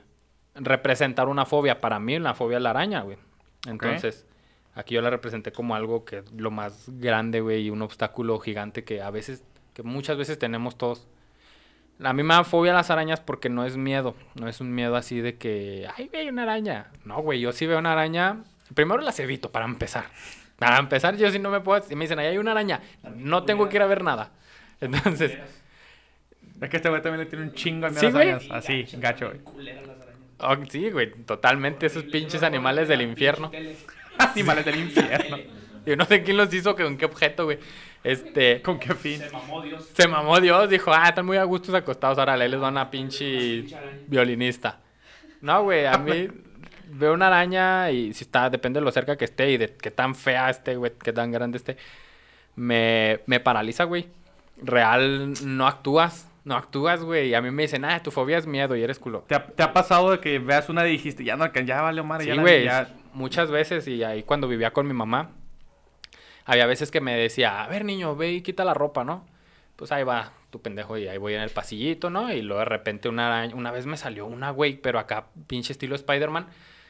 Representar 0.54 1.28
una 1.28 1.44
fobia. 1.44 1.78
Para 1.82 1.98
mí 1.98 2.18
la 2.18 2.32
fobia 2.32 2.56
es 2.56 2.62
la 2.62 2.70
araña, 2.70 3.02
güey. 3.02 3.18
Entonces, 3.66 4.24
aquí 4.74 4.94
yo 4.94 5.02
la 5.02 5.10
representé 5.10 5.52
como 5.52 5.74
algo 5.74 6.06
que 6.06 6.20
es 6.20 6.32
lo 6.32 6.50
más 6.50 6.84
grande, 6.86 7.42
güey, 7.42 7.66
y 7.66 7.70
un 7.70 7.82
obstáculo 7.82 8.38
gigante 8.38 8.82
que 8.84 9.02
a 9.02 9.10
veces, 9.10 9.44
que 9.74 9.82
muchas 9.82 10.16
veces 10.16 10.38
tenemos 10.38 10.78
todos. 10.78 11.06
A 12.02 12.12
mí 12.12 12.22
me 12.22 12.34
da 12.34 12.44
fobia 12.44 12.72
las 12.72 12.90
arañas 12.90 13.20
porque 13.20 13.48
no 13.48 13.64
es 13.64 13.76
miedo. 13.76 14.14
No 14.40 14.48
es 14.48 14.60
un 14.60 14.72
miedo 14.74 14.94
así 14.96 15.20
de 15.20 15.36
que, 15.36 15.88
ay, 15.96 16.08
güey, 16.12 16.28
una 16.28 16.44
araña. 16.44 16.86
No, 17.04 17.20
güey, 17.22 17.40
yo 17.40 17.52
sí 17.52 17.66
veo 17.66 17.78
una 17.78 17.92
araña. 17.92 18.44
Primero 18.74 19.00
las 19.02 19.18
evito 19.18 19.50
para 19.50 19.64
empezar. 19.64 20.04
Para 20.58 20.78
empezar, 20.78 21.16
yo 21.16 21.30
sí 21.30 21.38
no 21.38 21.50
me 21.50 21.60
puedo. 21.60 21.82
Si 21.82 21.94
me 21.96 22.04
dicen, 22.04 22.18
ahí 22.18 22.26
hay 22.26 22.38
una 22.38 22.52
araña, 22.52 22.80
no 23.16 23.44
tengo 23.44 23.68
que 23.68 23.76
ir 23.76 23.82
a 23.82 23.86
ver 23.86 24.02
nada. 24.04 24.30
Entonces, 24.80 25.38
Es 26.60 26.68
que 26.68 26.76
este 26.76 26.88
güey 26.88 27.00
también 27.02 27.20
le 27.20 27.26
tiene 27.26 27.44
un 27.44 27.52
chingo 27.52 27.86
al 27.86 27.92
miedo 27.92 28.00
Sí, 28.00 28.06
a 28.06 28.10
las 28.10 28.14
güey. 28.16 28.28
arañas. 28.30 28.50
Así, 28.52 28.86
gacho, 28.98 29.28
güey. 29.30 29.40
oh, 30.38 30.56
sí, 30.68 30.90
güey, 30.90 31.12
totalmente 31.24 31.86
esos 31.86 32.04
pinches 32.04 32.42
animales 32.44 32.88
del 32.88 33.02
infierno. 33.02 33.50
Animales 34.18 34.64
del 34.64 34.76
infierno. 34.80 35.36
Yo 35.88 35.96
no 35.96 36.04
sé 36.04 36.22
quién 36.22 36.36
los 36.36 36.52
hizo, 36.52 36.76
con 36.76 36.96
qué 36.96 37.06
objeto, 37.06 37.46
güey. 37.46 37.58
Este, 38.04 38.62
¿Con 38.62 38.78
qué 38.78 38.94
fin? 38.94 39.20
se 39.92 40.06
mamó 40.08 40.40
Dios, 40.40 40.70
dijo, 40.70 40.92
ah, 40.92 41.08
están 41.08 41.26
muy 41.26 41.36
a 41.36 41.44
gustos 41.44 41.74
acostados, 41.74 42.18
ahora 42.18 42.36
les 42.36 42.60
van 42.60 42.78
a 42.78 42.90
pinche 42.90 43.64
violinista. 44.06 44.80
No, 45.40 45.62
güey, 45.64 45.86
a 45.86 45.98
mí 45.98 46.28
veo 46.90 47.14
una 47.14 47.26
araña 47.28 47.90
y 47.90 48.12
si 48.14 48.24
está, 48.24 48.50
depende 48.50 48.80
de 48.80 48.84
lo 48.84 48.92
cerca 48.92 49.16
que 49.16 49.24
esté 49.24 49.50
y 49.50 49.56
de 49.56 49.74
qué 49.74 49.90
tan 49.90 50.14
fea 50.14 50.50
esté, 50.50 50.76
güey, 50.76 50.92
qué 51.02 51.12
tan 51.12 51.30
grande 51.30 51.58
esté, 51.58 51.76
me, 52.56 53.20
me 53.26 53.40
paraliza, 53.40 53.84
güey. 53.84 54.08
Real, 54.60 55.34
no 55.44 55.66
actúas, 55.66 56.28
no 56.44 56.56
actúas, 56.56 57.02
güey. 57.02 57.28
Y 57.28 57.34
a 57.34 57.40
mí 57.40 57.50
me 57.50 57.62
dicen, 57.62 57.84
ah, 57.84 58.02
tu 58.02 58.10
fobia 58.10 58.38
es 58.38 58.46
miedo 58.46 58.74
y 58.74 58.82
eres 58.82 58.98
culo. 58.98 59.24
¿Te 59.26 59.34
ha, 59.34 59.46
te 59.46 59.62
ha 59.62 59.72
pasado 59.72 60.10
de 60.10 60.20
que 60.20 60.38
veas 60.38 60.68
una 60.68 60.86
y 60.86 60.92
dijiste, 60.92 61.24
ya 61.24 61.36
no, 61.36 61.52
ya 61.52 61.82
vale 61.82 62.02
madre, 62.02 62.24
Sí, 62.24 62.30
ya 62.30 62.40
güey, 62.40 62.68
muchas 63.12 63.50
veces 63.50 63.86
y 63.88 64.02
ahí 64.02 64.22
cuando 64.22 64.48
vivía 64.48 64.72
con 64.72 64.86
mi 64.86 64.94
mamá, 64.94 65.30
había 66.48 66.66
veces 66.66 66.90
que 66.90 67.00
me 67.00 67.14
decía, 67.14 67.62
a 67.62 67.68
ver 67.68 67.84
niño, 67.84 68.16
ve 68.16 68.32
y 68.32 68.40
quita 68.40 68.64
la 68.64 68.72
ropa, 68.72 69.04
¿no? 69.04 69.24
Pues 69.76 69.92
ahí 69.92 70.02
va 70.02 70.32
tu 70.50 70.60
pendejo 70.60 70.96
y 70.96 71.06
ahí 71.06 71.18
voy 71.18 71.34
en 71.34 71.42
el 71.42 71.50
pasillito, 71.50 72.08
¿no? 72.08 72.32
Y 72.32 72.40
luego 72.40 72.60
de 72.60 72.64
repente 72.64 73.08
una 73.10 73.26
araña, 73.28 73.54
una 73.54 73.70
vez 73.70 73.84
me 73.84 73.98
salió 73.98 74.26
una, 74.26 74.50
güey, 74.50 74.78
pero 74.78 74.98
acá 74.98 75.26
pinche 75.46 75.72
estilo 75.72 75.94
Spider-Man, 75.94 76.46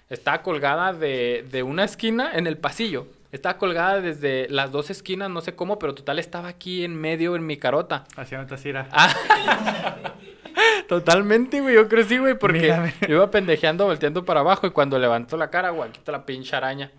estaba 0.09 0.43
colgada 0.43 0.93
de, 0.93 1.45
de 1.51 1.65
una 1.65 1.85
esquina 1.85 2.31
en 2.33 2.47
el 2.47 2.57
pasillo. 2.57 3.09
Estaba 3.33 3.59
colgada 3.59 4.01
desde 4.01 4.49
las 4.49 4.71
dos 4.71 4.91
esquinas, 4.91 5.29
no 5.29 5.41
sé 5.41 5.57
cómo, 5.57 5.79
pero 5.79 5.95
total 5.95 6.21
estaba 6.21 6.49
aquí 6.49 6.85
en 6.85 6.95
medio 6.95 7.35
en 7.35 7.45
mi 7.45 7.57
carota. 7.57 8.05
Haciendo 8.17 8.55
así, 8.55 8.69
era. 8.71 8.89
Ah. 8.93 9.13
Totalmente, 10.89 11.61
güey. 11.61 11.75
Yo 11.75 11.89
creo 11.89 12.05
sí, 12.05 12.17
güey, 12.17 12.39
porque 12.39 12.93
yo 13.03 13.17
iba 13.17 13.31
pendejeando, 13.31 13.85
volteando 13.85 14.25
para 14.25 14.41
abajo 14.41 14.69
y 14.69 14.71
cuando 14.71 14.99
levanto 14.99 15.37
la 15.37 15.51
cara, 15.51 15.71
güey, 15.71 15.91
está 15.91 16.13
la 16.13 16.25
pinche 16.25 16.55
araña. 16.57 16.91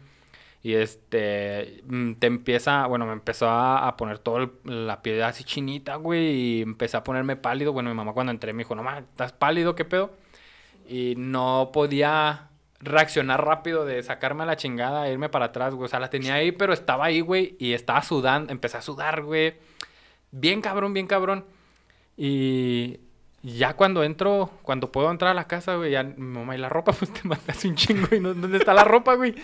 Y 0.62 0.74
este, 0.74 1.84
mm, 1.88 2.14
te 2.16 2.28
empieza, 2.28 2.86
bueno, 2.88 3.06
me 3.06 3.14
empezó 3.14 3.50
a, 3.50 3.96
poner 3.98 4.20
toda 4.20 4.50
la 4.66 5.02
piel 5.02 5.24
así 5.24 5.44
chinita, 5.44 5.96
güey, 5.96 6.28
y 6.28 6.62
empecé 6.62 6.98
a 6.98 7.04
ponerme 7.04 7.38
pálido. 7.38 7.72
Bueno, 7.72 7.90
mi 7.90 7.96
mamá 7.96 8.14
cuando 8.14 8.32
entré 8.32 8.52
me 8.54 8.64
dijo, 8.64 8.76
no 8.76 8.84
mames, 8.84 9.06
¿estás 9.06 9.32
pálido? 9.32 9.76
¿Qué 9.76 9.86
pedo? 9.86 10.12
Y 10.88 11.16
no 11.18 11.72
podía 11.74 12.50
reaccionar 12.82 13.46
rápido 13.46 13.86
de 13.86 14.02
sacarme 14.04 14.44
a 14.44 14.46
la 14.46 14.58
chingada 14.58 15.10
irme 15.10 15.30
para 15.30 15.46
atrás, 15.46 15.74
güey. 15.74 15.86
O 15.86 15.90
sea, 15.90 16.00
la 16.00 16.10
tenía 16.10 16.36
ahí, 16.36 16.52
pero 16.52 16.74
estaba 16.74 17.06
ahí, 17.06 17.22
güey, 17.22 17.56
y 17.60 17.74
estaba 17.74 18.02
sudando, 18.02 18.52
empecé 18.52 18.78
a 18.78 18.82
sudar, 18.82 19.24
güey. 19.24 19.56
Bien 20.32 20.62
cabrón, 20.62 20.94
bien 20.94 21.08
cabrón. 21.08 21.46
Y 22.18 23.00
ya 23.44 23.76
cuando 23.76 24.04
entro, 24.04 24.52
cuando 24.64 24.92
puedo 24.92 25.10
entrar 25.10 25.32
a 25.32 25.34
la 25.34 25.48
casa, 25.48 25.76
güey, 25.76 25.92
ya 25.92 26.04
mamá 26.04 26.56
y 26.56 26.60
la 26.60 26.70
ropa, 26.70 26.92
pues 27.00 27.14
te 27.14 27.28
mandas 27.28 27.64
un 27.66 27.76
chingo 27.76 28.14
y 28.14 28.20
no, 28.20 28.34
¿dónde 28.34 28.58
está 28.58 28.74
la 28.74 28.84
ropa, 28.84 29.16
güey? 29.16 29.36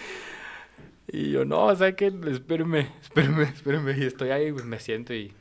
Y 1.08 1.32
yo, 1.32 1.46
no, 1.46 1.66
o 1.66 1.76
sea 1.76 1.96
que, 1.96 2.08
espérame, 2.28 2.88
espérame, 3.02 3.42
espérame. 3.42 3.98
Y 3.98 4.06
estoy 4.06 4.30
ahí, 4.32 4.52
me 4.52 4.80
siento 4.80 5.14
y 5.14 5.34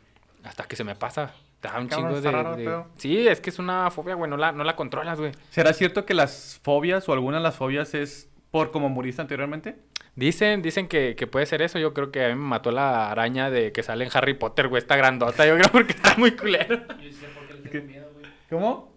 hasta 0.43 0.65
que 0.65 0.77
se 0.77 0.85
me 0.85 0.95
pasa. 0.95 1.35
Te 1.61 1.69
da 1.69 1.81
un 1.81 1.89
Cabrón, 1.89 2.09
chingo 2.09 2.19
está 2.19 2.29
de, 2.57 2.63
raro. 2.65 2.87
Sí, 2.97 3.27
es 3.27 3.41
que 3.41 3.49
es 3.51 3.59
una 3.59 3.91
fobia, 3.91 4.15
güey, 4.15 4.31
no 4.31 4.37
la, 4.37 4.53
no 4.53 4.65
la 4.65 4.77
controlas, 4.77 5.19
güey. 5.19 5.33
¿Será 5.51 5.73
cierto 5.73 6.05
que 6.05 6.13
las 6.13 6.61
fobias 6.63 7.09
o 7.09 7.13
algunas 7.13 7.41
de 7.41 7.45
las 7.45 7.57
fobias 7.57 7.95
es 7.95 8.29
por 8.51 8.71
como 8.71 8.91
moriste 8.91 9.23
anteriormente? 9.23 9.77
Dicen, 10.17 10.63
dicen 10.63 10.87
que, 10.87 11.17
que 11.17 11.27
puede 11.27 11.47
ser 11.47 11.63
eso. 11.63 11.79
Yo 11.79 11.95
creo 11.95 12.13
que 12.13 12.25
a 12.25 12.29
mí 12.29 12.35
me 12.35 12.47
mató 12.47 12.71
la 12.71 13.11
araña 13.11 13.51
de 13.51 13.73
que 13.73 13.83
sale 13.83 14.05
en 14.05 14.11
Harry 14.13 14.35
Potter, 14.35 14.69
güey, 14.69 14.81
esta 14.81 14.97
grandota. 14.97 15.47
Yo 15.47 15.57
creo 15.57 15.73
porque 15.73 15.93
está 15.93 16.15
muy 16.17 16.37
culero. 16.37 16.83
Yo 17.03 17.13
sé 17.13 17.27
por 17.29 17.47
qué 17.49 17.55
le 17.55 17.71
tengo 17.71 17.87
miedo, 17.87 18.11
güey. 18.13 18.27
¿Cómo? 18.51 18.93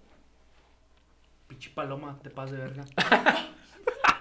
Pinche 1.48 1.70
paloma, 1.70 2.20
te 2.22 2.30
pasas 2.30 2.52
de 2.52 2.58
verga. 2.58 2.86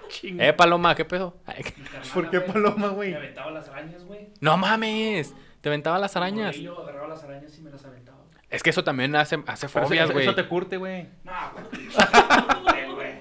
Eh, 0.39 0.53
Paloma, 0.53 0.95
¿qué 0.95 1.05
pedo? 1.05 1.37
¿Por 2.15 2.31
qué 2.31 2.41
paloma, 2.41 2.89
güey? 2.89 3.11
Me 3.11 3.17
aventaba 3.17 3.51
las 3.51 3.69
arañas, 3.69 4.05
güey. 4.05 4.29
no 4.41 4.57
mames, 4.57 5.35
te 5.61 5.69
aventaba 5.69 5.99
las 5.99 6.17
arañas. 6.17 6.57
Yo 6.57 6.81
agarraba 6.81 7.09
las 7.09 7.25
arañas 7.25 7.59
y 7.59 7.63
me 7.63 7.71
las 7.71 7.85
aventaba. 7.85 8.19
Es 8.49 8.63
que 8.63 8.71
eso 8.71 8.85
también 8.85 9.15
hace, 9.17 9.43
hace 9.47 9.69
fobias, 9.69 10.05
eso, 10.05 10.13
güey. 10.13 10.25
eso 10.27 10.35
te 10.35 10.47
curte, 10.47 10.77
güey. 10.77 11.09
No, 11.25 11.33
güey. 12.63 12.95
güey. 12.95 13.13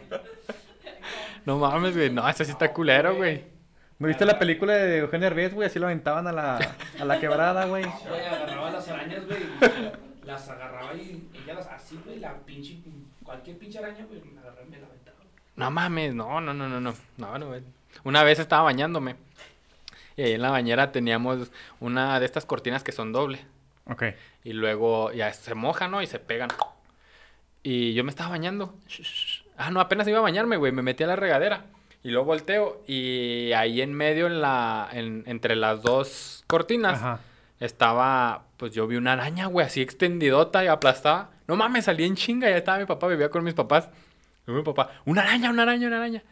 No 1.46 1.58
mames, 1.58 1.96
güey. 1.96 2.10
No, 2.12 2.28
eso 2.30 2.44
sí 2.46 2.52
está 2.52 2.72
culero, 2.72 3.16
güey. 3.16 3.44
¿No 3.98 4.08
viste 4.08 4.26
la 4.26 4.38
película 4.38 4.74
de 4.74 5.00
Eugenio 5.00 5.30
Derbez, 5.30 5.54
güey? 5.54 5.68
Así 5.68 5.80
lo 5.80 5.88
aventaban 5.88 6.28
a 6.28 6.32
la, 6.32 6.58
a 7.00 7.06
la 7.06 7.20
quebrada, 7.20 7.66
güey. 7.66 7.84
Güey, 7.84 8.26
agarraba 8.26 8.70
las 8.72 8.88
arañas, 8.90 9.26
güey. 9.26 9.40
Las 10.24 10.50
agarraba 10.50 10.94
y 10.96 11.28
ella 11.34 11.54
las 11.56 11.68
así, 11.68 12.00
güey. 12.06 12.20
La 12.20 12.34
pinche. 12.46 12.78
Cualquier 13.24 13.58
pinche 13.58 13.80
araña, 13.80 14.06
güey. 14.06 14.22
La 14.34 14.42
agarraba 14.42 14.68
y 14.68 14.70
me 14.70 14.80
la 14.80 14.88
aventaba. 14.88 15.18
No 15.56 15.72
mames, 15.72 16.14
no, 16.14 16.42
no, 16.42 16.54
no, 16.54 16.68
no, 16.68 16.80
no. 16.82 16.94
No, 17.18 17.38
no. 17.38 17.54
Una 18.04 18.24
vez 18.24 18.40
estaba 18.40 18.64
bañándome. 18.64 19.16
Y 20.18 20.24
ahí 20.24 20.34
en 20.34 20.42
la 20.42 20.50
bañera 20.52 20.92
teníamos 20.92 21.52
una 21.80 22.20
de 22.20 22.26
estas 22.26 22.46
cortinas 22.46 22.84
que 22.84 22.92
son 22.92 23.12
doble. 23.14 23.46
Ok. 23.86 24.04
Y 24.44 24.54
luego 24.54 25.12
ya 25.12 25.32
se 25.34 25.56
mojan, 25.56 25.92
¿no? 25.92 26.02
Y 26.02 26.08
se 26.08 26.20
pegan. 26.20 26.50
Y 27.64 27.94
yo 27.94 28.04
me 28.04 28.10
estaba 28.12 28.30
bañando. 28.32 28.76
Ah, 29.58 29.72
no, 29.72 29.80
apenas 29.80 30.08
iba 30.08 30.20
a 30.20 30.22
bañarme, 30.22 30.58
güey. 30.58 30.72
Me 30.72 30.82
metí 30.82 31.04
a 31.04 31.08
la 31.08 31.16
regadera. 31.16 31.66
Y 32.04 32.10
luego 32.10 32.26
volteo. 32.28 32.84
Y 32.88 33.52
ahí 33.54 33.82
en 33.82 33.94
medio, 33.94 34.28
en 34.28 34.42
la, 34.42 34.88
en- 34.92 35.24
entre 35.26 35.56
las 35.56 35.82
dos 35.82 36.44
cortinas, 36.48 36.96
Ajá. 37.00 37.20
estaba, 37.60 38.44
pues 38.58 38.74
yo 38.74 38.86
vi 38.88 38.96
una 38.98 39.14
araña, 39.14 39.48
güey, 39.48 39.66
así 39.66 39.82
extendidota 39.82 40.64
y 40.64 40.68
aplastada. 40.68 41.32
No 41.48 41.56
mames, 41.56 41.86
salí 41.86 42.06
en 42.06 42.16
chinga. 42.16 42.50
Ya 42.50 42.58
estaba 42.58 42.78
mi 42.78 42.86
papá, 42.86 43.08
vivía 43.08 43.30
con 43.30 43.44
mis 43.44 43.54
papás. 43.56 43.90
Y 44.48 44.52
mi 44.52 44.62
papá, 44.62 44.92
una 45.06 45.22
araña, 45.22 45.50
una 45.50 45.64
araña, 45.64 45.88
una 45.88 45.98
araña. 45.98 46.24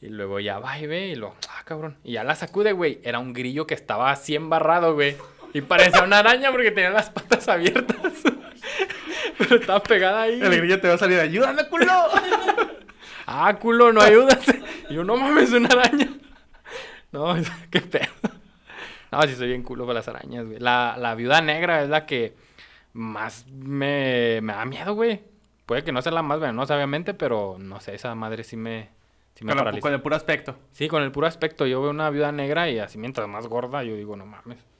Y 0.00 0.08
luego 0.08 0.38
ya 0.40 0.58
va 0.58 0.78
y 0.78 0.86
ve 0.86 1.08
y 1.08 1.14
lo, 1.16 1.34
ah, 1.48 1.62
cabrón. 1.64 1.96
Y 2.04 2.12
ya 2.12 2.24
la 2.24 2.34
sacude, 2.34 2.72
güey. 2.72 3.00
Era 3.02 3.18
un 3.18 3.32
grillo 3.32 3.66
que 3.66 3.74
estaba 3.74 4.10
así 4.10 4.34
embarrado, 4.34 4.94
güey. 4.94 5.16
Y 5.54 5.60
parecía 5.62 6.04
una 6.04 6.20
araña 6.20 6.50
porque 6.50 6.70
tenía 6.70 6.90
las 6.90 7.10
patas 7.10 7.48
abiertas. 7.48 7.96
Pero 9.38 9.56
estaba 9.56 9.82
pegada 9.82 10.22
ahí. 10.22 10.40
El 10.40 10.56
grillo 10.56 10.80
te 10.80 10.88
va 10.88 10.94
a 10.94 10.98
salir, 10.98 11.18
ayúdame, 11.18 11.66
culo. 11.68 11.86
Ah, 13.30 13.54
culo, 13.60 13.92
no 13.92 14.00
ayudas. 14.00 14.38
Y 14.88 14.94
yo, 14.94 15.04
no 15.04 15.18
mames, 15.18 15.52
una 15.52 15.68
araña. 15.68 16.08
No, 17.12 17.36
qué 17.70 17.82
pedo. 17.82 18.06
No, 19.12 19.22
sí 19.24 19.34
soy 19.34 19.48
bien 19.48 19.62
culo 19.62 19.84
para 19.84 19.98
las 19.98 20.08
arañas, 20.08 20.46
güey. 20.46 20.58
La, 20.58 20.96
la 20.98 21.14
viuda 21.14 21.42
negra 21.42 21.82
es 21.82 21.90
la 21.90 22.06
que 22.06 22.34
más 22.94 23.46
me, 23.48 24.40
me 24.40 24.54
da 24.54 24.64
miedo, 24.64 24.94
güey. 24.94 25.20
Puede 25.68 25.84
que 25.84 25.92
no 25.92 26.00
sea 26.00 26.12
la 26.12 26.22
más 26.22 26.40
venenosa, 26.40 26.74
obviamente, 26.74 27.12
pero 27.12 27.56
no 27.60 27.78
sé, 27.80 27.94
esa 27.94 28.14
madre 28.14 28.42
sí 28.42 28.56
me, 28.56 28.88
sí 29.34 29.44
me 29.44 29.54
Con, 29.54 29.66
la- 29.66 29.78
con 29.80 29.92
el 29.92 30.00
puro 30.00 30.16
aspecto. 30.16 30.56
Sí, 30.72 30.88
con 30.88 31.02
el 31.02 31.12
puro 31.12 31.26
aspecto. 31.26 31.66
Yo 31.66 31.82
veo 31.82 31.90
una 31.90 32.08
viuda 32.08 32.32
negra 32.32 32.70
y 32.70 32.78
así 32.78 32.96
mientras 32.96 33.28
más 33.28 33.46
gorda, 33.46 33.82
yo 33.84 33.94
digo, 33.94 34.16
no 34.16 34.24
mames. 34.24 34.56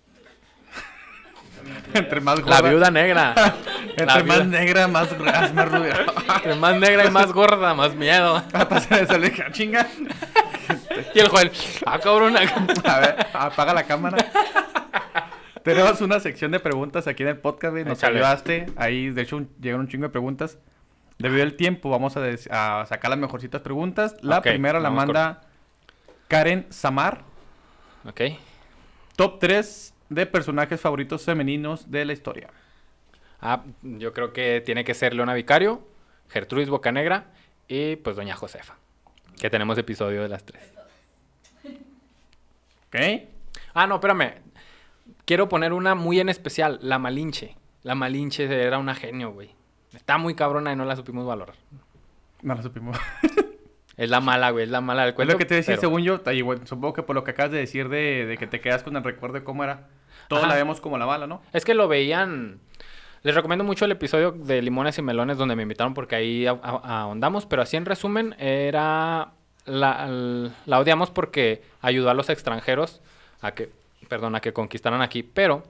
Entre 1.95 2.21
más 2.21 2.39
La 2.39 2.45
gorda. 2.57 2.71
viuda 2.71 2.91
negra. 2.91 3.35
Entre 3.91 4.07
La 4.07 4.23
más 4.25 4.47
negra, 4.47 4.89
más, 4.89 5.19
más, 5.19 5.53
más 5.55 5.71
rubia. 5.71 6.07
Entre 6.37 6.55
más 6.55 6.77
negra 6.79 7.05
y 7.07 7.11
más 7.11 7.33
gorda, 7.33 7.75
más 7.75 7.95
miedo. 7.95 8.43
Hasta 8.53 8.81
se 8.81 8.95
le 8.97 9.07
sale 9.07 9.33
"Ah, 9.47 9.53
chinga. 9.53 9.87
Y 11.15 11.19
el 11.19 11.29
Joel, 11.29 11.51
ah, 11.85 11.99
cabrón. 11.99 12.35
A 12.37 13.01
ver, 13.01 13.27
apaga 13.35 13.75
la 13.75 13.85
cámara. 13.85 14.17
Tenemos 15.63 16.01
una 16.01 16.21
sección 16.21 16.51
de 16.53 16.61
preguntas 16.61 17.07
aquí 17.07 17.25
en 17.25 17.31
el 17.31 17.39
podcast, 17.39 17.73
güey. 17.73 17.85
Nos 17.85 18.03
ayudaste. 18.03 18.67
Ahí, 18.77 19.11
de 19.11 19.23
hecho, 19.23 19.37
un- 19.37 19.51
llegaron 19.61 19.83
un 19.83 19.89
chingo 19.89 20.05
de 20.05 20.11
preguntas. 20.11 20.59
Debido 21.19 21.43
al 21.43 21.55
tiempo, 21.55 21.91
vamos 21.91 22.17
a, 22.17 22.21
des- 22.21 22.49
a 22.51 22.87
sacar 22.87 23.11
las 23.11 23.19
mejorcitas 23.19 23.61
preguntas. 23.63 24.17
La 24.23 24.41
primera 24.41 24.79
la 24.81 24.89
con- 24.89 24.97
manda 24.97 25.41
Karen 26.29 26.67
Samar. 26.71 27.23
Ok. 28.05 28.21
Top 29.17 29.39
3 29.41 29.95
de 30.11 30.27
personajes 30.27 30.81
favoritos 30.81 31.25
femeninos 31.25 31.91
de 31.91 32.05
la 32.05 32.13
historia. 32.13 32.49
Ah, 33.41 33.65
yo 33.83 34.13
creo 34.13 34.33
que 34.33 34.61
tiene 34.61 34.85
que 34.85 34.95
ser 34.95 35.15
Leona 35.15 35.35
Vicario, 35.35 35.87
Gertrudis 36.29 36.69
Bocanegra 36.69 37.27
y 37.67 37.97
pues 37.97 38.15
Doña 38.17 38.37
Josefa. 38.37 38.77
Que 39.41 39.51
tenemos 39.51 39.77
episodio 39.79 40.23
de 40.23 40.29
las 40.29 40.45
tres. 40.45 40.63
¿Ok? 42.89 42.97
Ah, 43.75 43.87
no, 43.87 43.97
espérame. 43.97 44.35
Quiero 45.25 45.49
poner 45.49 45.73
una 45.73 45.95
muy 45.95 46.21
en 46.21 46.29
especial, 46.29 46.79
la 46.83 46.99
Malinche. 46.99 47.57
La 47.83 47.95
Malinche 47.95 48.45
era 48.45 48.79
una 48.79 48.95
genio, 48.95 49.31
güey. 49.33 49.51
Está 49.95 50.19
muy 50.19 50.35
cabrona 50.35 50.73
y 50.73 50.77
no 50.77 50.85
la 50.85 50.97
supimos 50.97 51.27
valorar. 51.27 51.57
No 52.43 52.55
lo 52.55 52.63
supimos. 52.63 52.97
Es 53.97 54.09
la 54.11 54.21
mala, 54.21 54.51
güey, 54.51 54.63
es 54.63 54.71
la 54.71 54.81
mala 54.81 55.03
del 55.03 55.09
Es 55.09 55.15
cuento. 55.17 55.33
lo 55.33 55.39
que 55.41 55.45
te 55.45 55.57
decía, 55.57 55.73
pero- 55.75 55.81
según 55.81 56.03
yo, 56.05 56.21
supongo 56.67 56.93
que 56.95 57.03
por 57.03 57.17
lo 57.17 57.25
que 57.25 57.33
acabas 57.33 57.51
de 57.51 57.59
decir 57.59 57.89
de, 57.89 58.27
de 58.27 58.37
que 58.39 58.47
te 58.47 58.61
quedas 58.61 58.85
con 58.85 58.95
el 58.97 59.03
recuerdo 59.03 59.35
de 59.35 59.43
cómo 59.43 59.65
era, 59.65 59.89
todos 60.29 60.45
Ajá. 60.45 60.53
la 60.53 60.57
vemos 60.57 60.81
como 60.81 60.99
la 60.99 61.07
mala, 61.07 61.27
¿no? 61.27 61.43
Es 61.53 61.65
que 61.65 61.75
lo 61.75 61.89
veían. 61.89 62.61
Les 63.25 63.35
recomiendo 63.35 63.65
mucho 63.65 63.87
el 63.87 63.91
episodio 63.91 64.31
de 64.31 64.63
Limones 64.63 64.97
y 64.99 65.03
Melones 65.03 65.37
donde 65.37 65.57
me 65.57 65.63
invitaron 65.65 65.95
porque 65.95 66.15
ahí 66.15 66.47
ahondamos. 66.47 67.47
Pero 67.47 67.63
así 67.63 67.77
en 67.77 67.87
resumen, 67.87 68.37
era. 68.39 69.33
La, 69.65 70.07
la 70.65 70.79
odiamos 70.79 71.11
porque 71.11 71.63
ayudó 71.83 72.09
a 72.11 72.15
los 72.15 72.31
extranjeros 72.31 73.01
a 73.41 73.51
que. 73.51 73.69
Perdón, 74.09 74.37
a 74.37 74.41
que 74.41 74.53
conquistaran 74.53 75.03
aquí. 75.03 75.25
Pero 75.25 75.65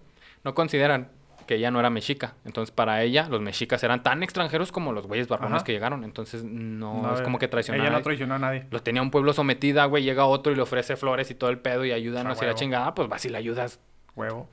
no 0.44 0.54
consideran 0.54 1.08
que 1.48 1.54
ella 1.54 1.70
no 1.70 1.80
era 1.80 1.88
mexica. 1.88 2.34
Entonces, 2.44 2.70
para 2.70 3.02
ella, 3.02 3.26
los 3.28 3.40
mexicas 3.40 3.82
eran 3.82 4.02
tan 4.02 4.22
extranjeros 4.22 4.70
como 4.70 4.92
los 4.92 5.06
güeyes 5.06 5.26
barbones 5.26 5.62
que 5.64 5.72
llegaron. 5.72 6.04
Entonces, 6.04 6.44
no, 6.44 7.02
No, 7.02 7.14
es 7.14 7.22
como 7.22 7.38
que 7.38 7.48
traicionaron. 7.48 7.86
Ella 7.86 7.96
no 7.96 8.02
traicionó 8.02 8.34
a 8.34 8.38
nadie. 8.38 8.66
Los 8.70 8.84
tenía 8.84 9.00
un 9.00 9.10
pueblo 9.10 9.32
sometida, 9.32 9.86
güey. 9.86 10.04
Llega 10.04 10.26
otro 10.26 10.52
y 10.52 10.56
le 10.56 10.62
ofrece 10.62 10.96
flores 10.96 11.30
y 11.30 11.34
todo 11.34 11.48
el 11.48 11.58
pedo 11.58 11.86
y 11.86 11.92
ayúdanos 11.92 12.40
y 12.42 12.44
la 12.44 12.54
chingada. 12.54 12.94
Pues 12.94 13.08
vas 13.08 13.24
y 13.24 13.30
la 13.30 13.38
ayudas. 13.38 13.80
Huevo. 14.14 14.46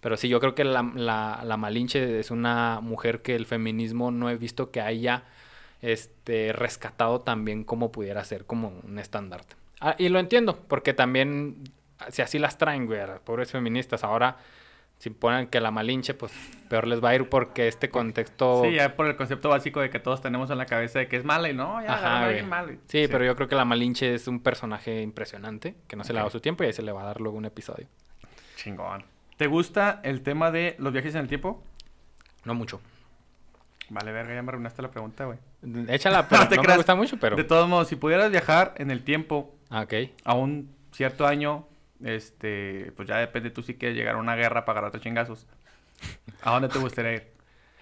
Pero 0.00 0.16
sí, 0.16 0.28
yo 0.28 0.40
creo 0.40 0.56
que 0.56 0.64
la, 0.64 0.82
la, 0.94 1.40
la 1.44 1.56
Malinche 1.56 2.18
es 2.18 2.32
una 2.32 2.80
mujer 2.82 3.22
que 3.22 3.36
el 3.36 3.46
feminismo 3.46 4.10
no 4.10 4.28
he 4.28 4.36
visto 4.36 4.72
que 4.72 4.80
haya 4.80 5.24
este, 5.82 6.52
rescatado 6.52 7.20
también 7.20 7.62
como 7.62 7.92
pudiera 7.92 8.24
ser 8.24 8.44
como 8.44 8.72
un 8.82 8.98
estandarte. 8.98 9.54
Ah, 9.80 9.94
y 9.98 10.08
lo 10.08 10.18
entiendo, 10.18 10.58
porque 10.66 10.94
también, 10.94 11.62
si 12.08 12.22
así 12.22 12.38
las 12.38 12.58
traen, 12.58 12.86
güey, 12.86 13.00
pobres 13.24 13.52
feministas, 13.52 14.02
ahora, 14.02 14.38
si 15.00 15.08
ponen 15.10 15.46
que 15.46 15.60
la 15.60 15.70
malinche, 15.70 16.12
pues 16.12 16.30
peor 16.68 16.86
les 16.86 17.02
va 17.02 17.08
a 17.08 17.14
ir 17.14 17.26
porque 17.30 17.66
este 17.68 17.88
contexto... 17.88 18.62
Sí, 18.64 18.74
ya 18.74 18.94
por 18.96 19.06
el 19.06 19.16
concepto 19.16 19.48
básico 19.48 19.80
de 19.80 19.88
que 19.88 19.98
todos 19.98 20.20
tenemos 20.20 20.50
en 20.50 20.58
la 20.58 20.66
cabeza 20.66 20.98
de 20.98 21.08
que 21.08 21.16
es 21.16 21.24
mala 21.24 21.48
y 21.48 21.54
no, 21.54 21.80
ya 21.82 21.94
Ajá, 21.94 21.96
agarra 21.98 22.16
a 22.16 22.18
güey. 22.18 22.28
alguien 22.28 22.48
mal, 22.50 22.64
güey. 22.66 22.78
Sí, 22.86 23.06
pero 23.10 23.24
yo 23.24 23.34
creo 23.34 23.48
que 23.48 23.54
la 23.54 23.64
Malinche 23.64 24.14
es 24.14 24.28
un 24.28 24.40
personaje 24.40 25.00
impresionante, 25.00 25.74
que 25.88 25.96
no 25.96 26.04
se 26.04 26.12
le 26.12 26.18
ha 26.18 26.22
dado 26.22 26.30
su 26.30 26.40
tiempo 26.40 26.62
y 26.64 26.66
ahí 26.66 26.72
se 26.74 26.82
le 26.82 26.92
va 26.92 27.00
a 27.02 27.06
dar 27.06 27.20
luego 27.20 27.38
un 27.38 27.46
episodio. 27.46 27.86
Chingón. 28.56 29.02
¿Te 29.38 29.46
gusta 29.46 30.00
el 30.04 30.20
tema 30.20 30.50
de 30.50 30.76
los 30.78 30.92
viajes 30.92 31.14
en 31.14 31.22
el 31.22 31.28
tiempo? 31.28 31.64
No 32.44 32.54
mucho. 32.54 32.80
Vale, 33.88 34.12
verga, 34.12 34.34
ya 34.34 34.42
me 34.42 34.50
arruinaste 34.50 34.82
la 34.82 34.90
pregunta, 34.90 35.24
güey. 35.24 35.38
Échala, 35.88 36.28
pero 36.28 36.42
no, 36.44 36.48
te 36.50 36.56
me 36.56 36.62
creas. 36.62 36.76
gusta 36.76 36.94
mucho, 36.94 37.16
pero... 37.18 37.36
De 37.36 37.44
todos 37.44 37.66
modos, 37.68 37.88
si 37.88 37.96
pudieras 37.96 38.30
viajar 38.30 38.74
en 38.76 38.90
el 38.90 39.02
tiempo 39.02 39.54
Ah, 39.70 39.80
ok. 39.82 39.94
a 40.24 40.34
un 40.34 40.74
cierto 40.92 41.26
año, 41.26 41.66
este, 42.04 42.92
pues 42.96 43.08
ya 43.08 43.18
depende 43.18 43.50
tú 43.50 43.62
si 43.62 43.74
quieres 43.74 43.96
llegar 43.96 44.14
a 44.14 44.18
una 44.18 44.36
guerra 44.36 44.64
para 44.64 44.78
agarrarte 44.80 45.00
chingazos. 45.00 45.46
¿A 46.42 46.52
dónde 46.52 46.68
te 46.68 46.78
gustaría 46.78 47.12
ir? 47.14 47.22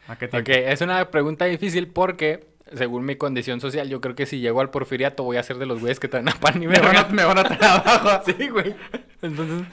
¿A 0.09 0.17
qué 0.17 0.29
tiempo? 0.29 0.51
Ok, 0.51 0.57
es 0.57 0.81
una 0.81 1.11
pregunta 1.11 1.45
difícil 1.45 1.89
porque, 1.89 2.47
según 2.75 3.05
mi 3.05 3.17
condición 3.17 3.61
social, 3.61 3.89
yo 3.89 4.01
creo 4.01 4.15
que 4.15 4.27
si 4.27 4.41
llego 4.41 4.61
al 4.61 4.71
porfiriato 4.71 5.23
voy 5.23 5.37
a 5.37 5.43
ser 5.43 5.59
de 5.59 5.67
los 5.67 5.81
güeyes 5.81 6.01
que 6.01 6.09
traen 6.09 6.29
a 6.29 6.33
pan 6.33 6.63
y 6.63 6.67
Me 6.69 6.79
van 6.81 6.97
a, 6.97 7.05
me 7.09 7.25
van 7.25 7.39
a 7.39 7.45
traer 7.45 7.65
abajo. 7.65 8.23
Sí, 8.39 8.49
güey. 8.49 8.75
Entonces, 9.23 9.67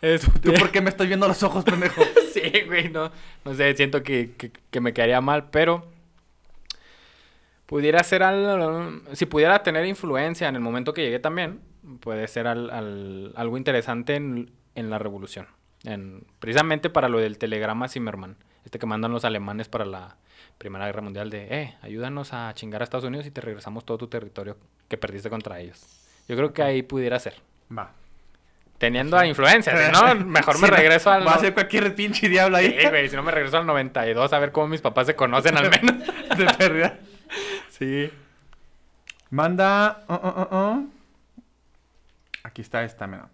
este, 0.00 0.38
¿Tú 0.40 0.52
por 0.54 0.70
qué 0.70 0.80
me 0.80 0.90
estás 0.90 1.06
viendo 1.06 1.26
los 1.28 1.42
ojos, 1.42 1.64
pendejo? 1.64 2.02
sí, 2.32 2.42
güey, 2.66 2.88
no, 2.90 3.10
no 3.44 3.54
sé, 3.54 3.74
siento 3.74 4.02
que, 4.02 4.32
que- 4.36 4.50
que 4.70 4.80
me 4.80 4.92
quedaría 4.92 5.20
mal, 5.20 5.48
pero 5.50 5.86
pudiera 7.66 8.02
ser 8.04 8.22
al, 8.22 9.02
si 9.12 9.26
pudiera 9.26 9.62
tener 9.62 9.84
influencia 9.86 10.48
en 10.48 10.54
el 10.56 10.60
momento 10.60 10.92
que 10.92 11.02
llegué 11.02 11.18
también, 11.18 11.60
puede 12.00 12.26
ser 12.28 12.46
al- 12.46 12.70
al- 12.70 13.32
algo 13.36 13.56
interesante 13.56 14.16
en, 14.16 14.50
en 14.74 14.90
la 14.90 14.98
revolución, 14.98 15.46
en, 15.84 16.24
precisamente 16.38 16.90
para 16.90 17.08
lo 17.08 17.18
del 17.18 17.38
telegrama 17.38 17.88
Zimmerman, 17.88 18.36
este 18.64 18.78
que 18.78 18.86
mandan 18.86 19.12
los 19.12 19.24
alemanes 19.24 19.68
para 19.68 19.84
la 19.84 20.16
Primera 20.58 20.86
Guerra 20.86 21.02
Mundial 21.02 21.30
de, 21.30 21.46
eh, 21.50 21.74
ayúdanos 21.82 22.32
a 22.32 22.52
chingar 22.54 22.80
a 22.80 22.84
Estados 22.84 23.04
Unidos 23.04 23.26
y 23.26 23.30
te 23.30 23.40
regresamos 23.40 23.84
todo 23.84 23.98
tu 23.98 24.06
territorio 24.06 24.56
que 24.88 24.96
perdiste 24.96 25.28
contra 25.30 25.58
ellos. 25.60 25.84
Yo 26.28 26.36
creo 26.36 26.52
que 26.52 26.62
ahí 26.62 26.82
pudiera 26.82 27.18
ser. 27.18 27.34
Va. 27.76 27.90
Teniendo 28.78 29.16
a 29.16 29.26
influencia, 29.26 29.72
si 29.76 29.92
no, 29.92 30.14
mejor 30.26 30.58
me 30.60 30.68
Sí, 30.68 30.72
regreso 30.74 31.10
al... 31.10 31.26
Va 31.26 31.34
a 31.34 31.38
ser 31.38 31.54
cualquier 31.54 31.94
pinche 31.94 32.28
diablo 32.28 32.56
ahí. 32.56 32.76
Sí, 32.80 32.88
güey, 32.88 33.08
si 33.08 33.16
no 33.16 33.22
me 33.22 33.30
regreso 33.30 33.58
al 33.58 33.66
92 33.66 34.32
a 34.32 34.38
ver 34.38 34.52
cómo 34.52 34.68
mis 34.68 34.80
papás 34.80 35.06
se 35.06 35.14
conocen 35.16 35.56
al 35.56 35.70
menos. 35.70 36.06
De 36.38 36.46
pérdida. 36.58 36.98
Sí. 37.70 38.10
Manda. 39.30 40.04
uh, 40.08 40.12
uh, 40.14 40.16
uh, 40.16 40.56
uh. 40.56 40.90
Aquí 42.54 42.62
está 42.62 42.84
esta, 42.84 43.08
mira. 43.08 43.28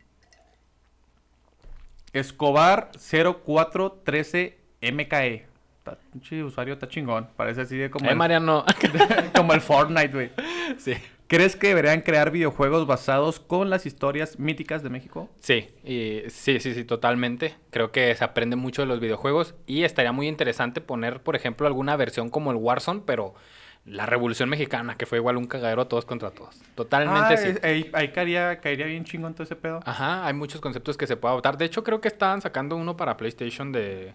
Escobar 2.15 2.91
0413 2.97 4.57
MKE. 4.81 5.47
Está- 5.77 5.99
usuario 6.47 6.73
está 6.73 6.89
chingón. 6.89 7.29
Parece 7.37 7.61
así 7.61 7.77
de 7.77 7.91
como, 7.91 8.07
Eh, 8.07 8.13
el, 8.13 8.17
Mariano. 8.17 8.65
como 9.37 9.53
el 9.53 9.61
Fortnite, 9.61 10.09
güey. 10.09 10.31
sí. 10.79 10.95
¿Crees 11.27 11.55
que 11.55 11.69
deberían 11.69 12.01
crear 12.01 12.31
videojuegos 12.31 12.87
basados 12.87 13.41
con 13.41 13.69
las 13.69 13.85
historias 13.85 14.39
míticas 14.39 14.83
de 14.83 14.89
México? 14.89 15.29
Sí, 15.41 15.69
y 15.85 16.23
sí, 16.31 16.61
sí, 16.61 16.73
sí, 16.73 16.85
totalmente. 16.85 17.57
Creo 17.69 17.93
que 17.93 18.15
se 18.17 18.25
aprende 18.25 18.57
mucho 18.57 18.81
de 18.81 18.87
los 18.87 19.01
videojuegos 19.01 19.55
y 19.67 19.85
estaría 19.85 20.13
muy 20.13 20.29
interesante 20.29 20.81
poner, 20.81 21.21
por 21.23 21.37
ejemplo, 21.37 21.67
alguna 21.67 21.95
versión 21.97 22.31
como 22.31 22.53
el 22.53 22.57
Warzone, 22.57 23.03
pero 23.05 23.35
la 23.87 24.07
Revolución 24.07 24.49
Mexicana, 24.49 24.97
que 24.97 25.07
fue 25.07 25.19
igual 25.19 25.37
un 25.37 25.47
cagadero 25.47 25.87
todos 25.87 26.05
contra 26.05 26.31
todos. 26.31 26.61
Totalmente 26.75 27.35
Ah, 27.35 27.37
sí. 27.37 27.49
es- 27.49 27.65
ahí, 27.65 27.91
ahí 27.95 28.09
caería, 28.13 28.61
caería 28.61 28.87
bien 28.87 29.05
chingón 29.05 29.33
todo 29.35 29.45
ese 29.45 29.57
pedo. 29.57 29.81
Ajá, 29.85 30.27
hay 30.27 30.35
muchos 30.35 30.61
conceptos 30.61 30.97
que 30.97 31.07
se 31.07 31.17
puede 31.17 31.33
adoptar. 31.33 31.57
De 31.57 31.65
hecho, 31.65 31.83
creo 31.83 32.01
que 32.01 32.09
estaban 32.09 32.41
sacando 32.43 32.77
uno 32.77 32.97
para 32.97 33.17
PlayStation 33.17 33.73
de 33.73 34.15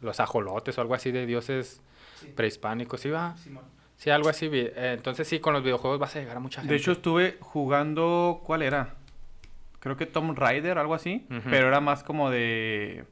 los 0.00 0.20
ajolotes 0.20 0.78
o 0.78 0.80
algo 0.80 0.94
así 0.94 1.10
de 1.10 1.26
dioses 1.26 1.80
Sí. 2.20 2.28
prehispánicos. 2.34 3.00
¿Sí 3.00 3.10
va? 3.10 3.36
Simón. 3.36 3.64
Sí, 3.96 4.10
algo 4.10 4.28
así. 4.28 4.48
eh, 4.52 4.92
entonces 4.96 5.28
sí, 5.28 5.38
con 5.40 5.52
los 5.52 5.62
videojuegos 5.62 5.98
vas 6.00 6.16
a 6.16 6.20
llegar 6.20 6.36
a 6.36 6.40
mucha 6.40 6.60
gente. 6.60 6.72
De 6.74 6.78
hecho, 6.80 6.92
estuve 6.92 7.36
jugando. 7.40 8.40
¿Cuál 8.44 8.62
era? 8.62 8.94
Creo 9.80 9.96
que 9.96 10.06
Tomb 10.06 10.36
Raider, 10.38 10.78
algo 10.78 10.94
así. 10.94 11.26
Pero 11.50 11.68
era 11.68 11.80
más 11.80 12.02
como 12.04 12.30
de. 12.30 13.04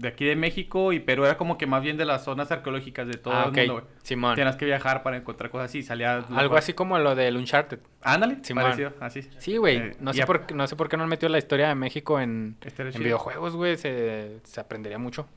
De 0.00 0.08
aquí 0.08 0.24
de 0.24 0.34
México. 0.34 0.92
Y 0.94 1.00
pero 1.00 1.26
era 1.26 1.36
como 1.36 1.58
que 1.58 1.66
más 1.66 1.82
bien 1.82 1.96
de 1.98 2.06
las 2.06 2.24
zonas 2.24 2.50
arqueológicas 2.50 3.06
de 3.06 3.14
todo 3.14 3.34
ah, 3.34 3.44
el 3.44 3.52
mundo. 3.52 3.72
güey. 3.74 3.84
Simón. 4.02 4.34
Tienes 4.34 4.56
que 4.56 4.64
viajar 4.64 5.02
para 5.02 5.18
encontrar 5.18 5.50
cosas 5.50 5.66
así. 5.66 5.82
Salía. 5.82 6.24
Algo 6.34 6.56
así 6.56 6.72
como 6.72 6.98
lo 6.98 7.14
del 7.14 7.36
Uncharted. 7.36 7.80
Ándale, 8.02 8.38
Simón. 8.42 8.64
parecido, 8.64 8.92
así. 8.98 9.28
Sí, 9.38 9.58
güey. 9.58 9.76
Eh, 9.76 9.96
no, 10.00 10.14
sé 10.14 10.22
a- 10.22 10.26
por, 10.26 10.46
qué- 10.46 10.54
no 10.54 10.66
sé 10.66 10.74
por 10.74 10.88
qué 10.88 10.96
no 10.96 11.02
han 11.02 11.08
metido 11.10 11.28
la 11.28 11.36
historia 11.38 11.68
de 11.68 11.74
México 11.74 12.18
en, 12.18 12.56
Estaría 12.62 12.92
en 12.92 13.02
videojuegos, 13.02 13.54
güey. 13.54 13.76
Se, 13.76 14.40
se 14.42 14.60
aprendería 14.60 14.98
mucho. 14.98 15.28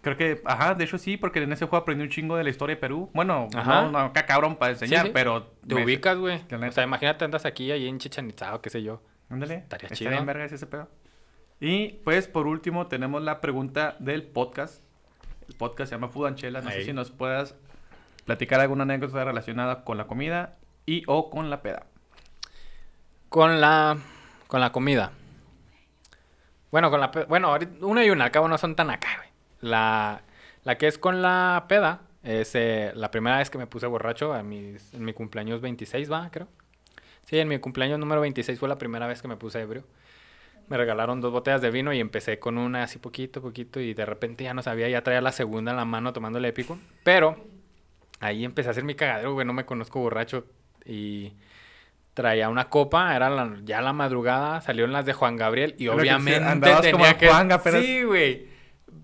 Creo 0.00 0.16
que, 0.16 0.40
ajá, 0.46 0.74
de 0.74 0.84
hecho 0.84 0.96
sí, 0.96 1.18
porque 1.18 1.42
en 1.42 1.52
ese 1.52 1.66
juego 1.66 1.82
aprendí 1.82 2.02
un 2.02 2.08
chingo 2.08 2.36
de 2.38 2.44
la 2.44 2.48
historia 2.48 2.76
de 2.76 2.80
Perú. 2.80 3.10
Bueno, 3.12 3.48
Ajá. 3.54 3.82
no, 3.82 3.90
no, 3.90 3.98
acá 3.98 4.24
cabrón 4.24 4.56
para 4.56 4.72
enseñar, 4.72 5.04
sí. 5.06 5.10
pero. 5.12 5.42
Te 5.68 5.74
me- 5.74 5.84
ubicas, 5.84 6.16
güey. 6.16 6.40
O 6.50 6.72
sea, 6.72 6.84
imagínate, 6.84 7.26
andas 7.26 7.44
aquí, 7.44 7.70
ahí 7.70 7.86
en 7.86 7.98
Chichen 7.98 8.34
o 8.54 8.62
qué 8.62 8.70
sé 8.70 8.82
yo. 8.82 9.02
Ándale. 9.28 9.56
Estaría 9.56 9.90
chido. 9.90 10.10
bien 10.10 10.24
verga 10.24 10.46
ese 10.46 10.66
pedo. 10.66 10.88
Y 11.60 11.88
pues 12.04 12.26
por 12.26 12.46
último 12.46 12.86
tenemos 12.86 13.22
la 13.22 13.42
pregunta 13.42 13.96
del 13.98 14.22
podcast. 14.22 14.82
El 15.46 15.54
podcast 15.56 15.90
se 15.90 15.96
llama 15.96 16.08
Food 16.08 16.26
and. 16.28 16.64
No 16.64 16.70
sé 16.70 16.84
si 16.84 16.92
nos 16.94 17.10
puedas 17.10 17.54
platicar 18.24 18.60
alguna 18.60 18.84
anécdota 18.84 19.24
relacionada 19.24 19.84
con 19.84 19.98
la 19.98 20.06
comida 20.06 20.56
y 20.86 21.02
o 21.06 21.28
con 21.28 21.50
la 21.50 21.60
peda. 21.60 21.86
Con 23.28 23.60
la, 23.60 23.98
con 24.46 24.60
la 24.60 24.72
comida. 24.72 25.12
Bueno, 26.70 26.90
con 26.90 27.00
la 27.00 27.10
Bueno, 27.28 27.54
una 27.82 28.04
y 28.04 28.10
una, 28.10 28.24
al 28.24 28.30
cabo 28.30 28.48
no 28.48 28.56
son 28.56 28.74
tan 28.74 28.88
acá, 28.90 29.08
güey. 29.18 29.28
La, 29.60 30.22
la 30.64 30.78
que 30.78 30.86
es 30.86 30.96
con 30.96 31.20
la 31.20 31.66
peda 31.68 32.00
es 32.22 32.54
eh, 32.54 32.92
la 32.94 33.10
primera 33.10 33.38
vez 33.38 33.50
que 33.50 33.58
me 33.58 33.66
puse 33.66 33.86
borracho 33.86 34.32
a 34.32 34.42
mis, 34.42 34.94
en 34.94 35.04
mi 35.04 35.12
cumpleaños 35.12 35.60
26, 35.60 36.10
va, 36.10 36.30
creo. 36.30 36.48
Sí, 37.26 37.38
en 37.38 37.48
mi 37.48 37.58
cumpleaños 37.58 37.98
número 37.98 38.20
26 38.22 38.58
fue 38.58 38.68
la 38.68 38.78
primera 38.78 39.06
vez 39.06 39.20
que 39.20 39.28
me 39.28 39.36
puse 39.36 39.60
ebrio. 39.60 39.84
Me 40.70 40.76
regalaron 40.78 41.20
dos 41.20 41.30
botellas 41.32 41.60
de 41.60 41.70
vino 41.70 41.92
y 41.92 42.00
empecé 42.00 42.38
con 42.38 42.56
una 42.56 42.84
así 42.84 42.98
poquito, 42.98 43.42
poquito 43.42 43.78
y 43.80 43.92
de 43.92 44.06
repente 44.06 44.44
ya 44.44 44.54
no 44.54 44.62
sabía, 44.62 44.88
ya 44.88 45.02
traía 45.02 45.20
la 45.20 45.32
segunda 45.32 45.72
en 45.72 45.76
la 45.76 45.84
mano 45.84 46.12
tomándole 46.14 46.48
épico. 46.48 46.78
Pero 47.04 47.36
ahí 48.20 48.44
empecé 48.44 48.68
a 48.68 48.70
hacer 48.72 48.84
mi 48.84 48.94
cagadero, 48.94 49.34
güey, 49.34 49.46
no 49.46 49.52
me 49.52 49.64
conozco 49.66 50.00
borracho 50.00 50.46
y 50.86 51.32
traía 52.14 52.48
una 52.48 52.68
copa, 52.68 53.14
era 53.16 53.28
la- 53.30 53.56
ya 53.64 53.82
la 53.82 53.92
madrugada, 53.92 54.60
salieron 54.60 54.92
las 54.92 55.04
de 55.06 55.12
Juan 55.12 55.36
Gabriel 55.36 55.74
y 55.76 55.84
que 55.84 55.90
obviamente 55.90 56.38
como 56.92 57.02
tenía 57.04 57.18
que... 57.18 57.26
Pero- 57.62 57.80
Sí, 57.82 58.02
güey. 58.04 58.48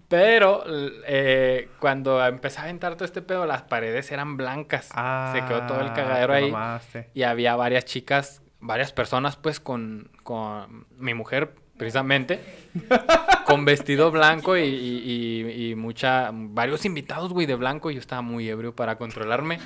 Pero 0.08 0.62
eh, 0.68 1.68
cuando 1.80 2.24
empecé 2.24 2.60
a 2.60 2.64
aventar 2.64 2.94
todo 2.94 3.04
este 3.06 3.22
pedo, 3.22 3.44
las 3.44 3.62
paredes 3.62 4.12
eran 4.12 4.36
blancas. 4.36 4.90
Se 5.34 5.44
quedó 5.46 5.62
todo 5.66 5.80
el 5.80 5.88
Ah, 5.88 5.94
cagadero 5.94 6.32
ahí. 6.32 6.48
mamaste. 6.52 7.10
Y 7.12 7.24
había 7.24 7.56
varias 7.56 7.84
chicas, 7.86 8.40
varias 8.66 8.92
personas, 8.92 9.36
pues, 9.36 9.60
con, 9.60 10.10
con 10.22 10.86
mi 10.98 11.14
mujer, 11.14 11.54
precisamente, 11.76 12.40
con 13.46 13.64
vestido 13.64 14.10
blanco 14.10 14.56
y, 14.56 14.62
y, 14.64 15.70
y- 15.70 15.74
mucha, 15.74 16.30
varios 16.32 16.84
invitados, 16.84 17.32
güey, 17.32 17.46
de 17.46 17.54
blanco. 17.54 17.90
Yo 17.90 18.00
estaba 18.00 18.22
muy 18.22 18.48
ebrio 18.48 18.74
para 18.74 18.96
controlarme 18.96 19.58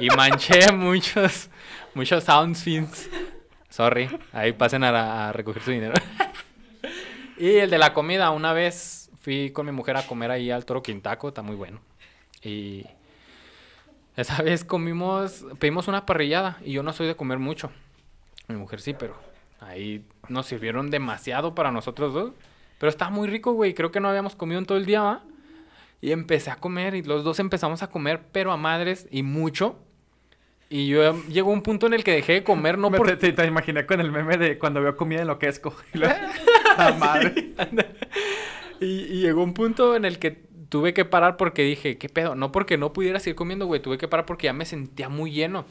y 0.00 0.08
manché 0.08 0.72
muchos, 0.72 1.50
muchos 1.94 2.24
soundfins. 2.24 3.08
Sorry, 3.68 4.08
ahí 4.32 4.52
pasen 4.52 4.84
a, 4.84 5.28
a 5.28 5.32
recoger 5.32 5.62
su 5.62 5.70
dinero. 5.72 5.94
y 7.38 7.56
el 7.56 7.68
de 7.70 7.78
la 7.78 7.92
comida, 7.92 8.30
una 8.30 8.52
vez 8.52 9.10
fui 9.20 9.50
con 9.50 9.66
mi 9.66 9.72
mujer 9.72 9.96
a 9.96 10.06
comer 10.06 10.30
ahí 10.30 10.50
al 10.50 10.64
Toro 10.64 10.82
Quintaco, 10.82 11.28
está 11.28 11.42
muy 11.42 11.56
bueno. 11.56 11.80
Y 12.42 12.86
esa 14.16 14.40
vez 14.42 14.64
comimos, 14.64 15.44
pedimos 15.58 15.88
una 15.88 16.06
parrillada 16.06 16.58
y 16.64 16.72
yo 16.72 16.82
no 16.82 16.92
soy 16.92 17.06
de 17.08 17.16
comer 17.16 17.38
mucho. 17.38 17.70
Mi 18.48 18.56
mujer 18.56 18.80
sí, 18.80 18.94
pero 18.98 19.14
ahí 19.60 20.04
nos 20.28 20.46
sirvieron 20.46 20.90
demasiado 20.90 21.54
para 21.54 21.70
nosotros 21.72 22.12
dos. 22.14 22.32
Pero 22.78 22.90
estaba 22.90 23.10
muy 23.10 23.26
rico, 23.28 23.52
güey. 23.52 23.74
Creo 23.74 23.90
que 23.90 24.00
no 24.00 24.08
habíamos 24.08 24.36
comido 24.36 24.58
en 24.58 24.66
todo 24.66 24.78
el 24.78 24.84
día, 24.86 25.00
¿va? 25.02 25.22
Y 26.00 26.12
empecé 26.12 26.50
a 26.50 26.56
comer 26.56 26.94
y 26.94 27.02
los 27.02 27.24
dos 27.24 27.40
empezamos 27.40 27.82
a 27.82 27.88
comer, 27.90 28.20
pero 28.32 28.52
a 28.52 28.56
madres 28.56 29.08
y 29.10 29.22
mucho. 29.22 29.78
Y 30.68 30.88
yo 30.88 31.14
llegó 31.28 31.50
un 31.52 31.62
punto 31.62 31.86
en 31.86 31.94
el 31.94 32.04
que 32.04 32.10
dejé 32.12 32.32
de 32.34 32.44
comer, 32.44 32.76
no 32.76 32.90
por... 32.90 33.06
te, 33.06 33.16
te- 33.16 33.32
te 33.32 33.46
imaginé 33.46 33.86
con 33.86 34.00
el 34.00 34.10
meme 34.12 34.36
de 34.36 34.58
cuando 34.58 34.82
veo 34.82 34.96
comida 34.96 35.22
enloquezco. 35.22 35.74
Y 35.94 35.98
luego- 35.98 36.14
La 36.76 36.92
madre. 37.00 37.52
Y, 38.80 38.84
y 38.84 39.20
llegó 39.22 39.42
un 39.42 39.54
punto 39.54 39.96
en 39.96 40.04
el 40.04 40.18
que 40.18 40.32
tuve 40.68 40.92
que 40.92 41.04
parar 41.04 41.36
porque 41.36 41.62
dije, 41.62 41.96
¿qué 41.98 42.08
pedo? 42.08 42.34
No 42.34 42.52
porque 42.52 42.76
no 42.76 42.92
pudiera 42.92 43.20
seguir 43.20 43.36
comiendo, 43.36 43.66
güey. 43.66 43.80
Tuve 43.80 43.96
que 43.96 44.08
parar 44.08 44.26
porque 44.26 44.46
ya 44.46 44.52
me 44.52 44.66
sentía 44.66 45.08
muy 45.08 45.30
lleno. 45.32 45.64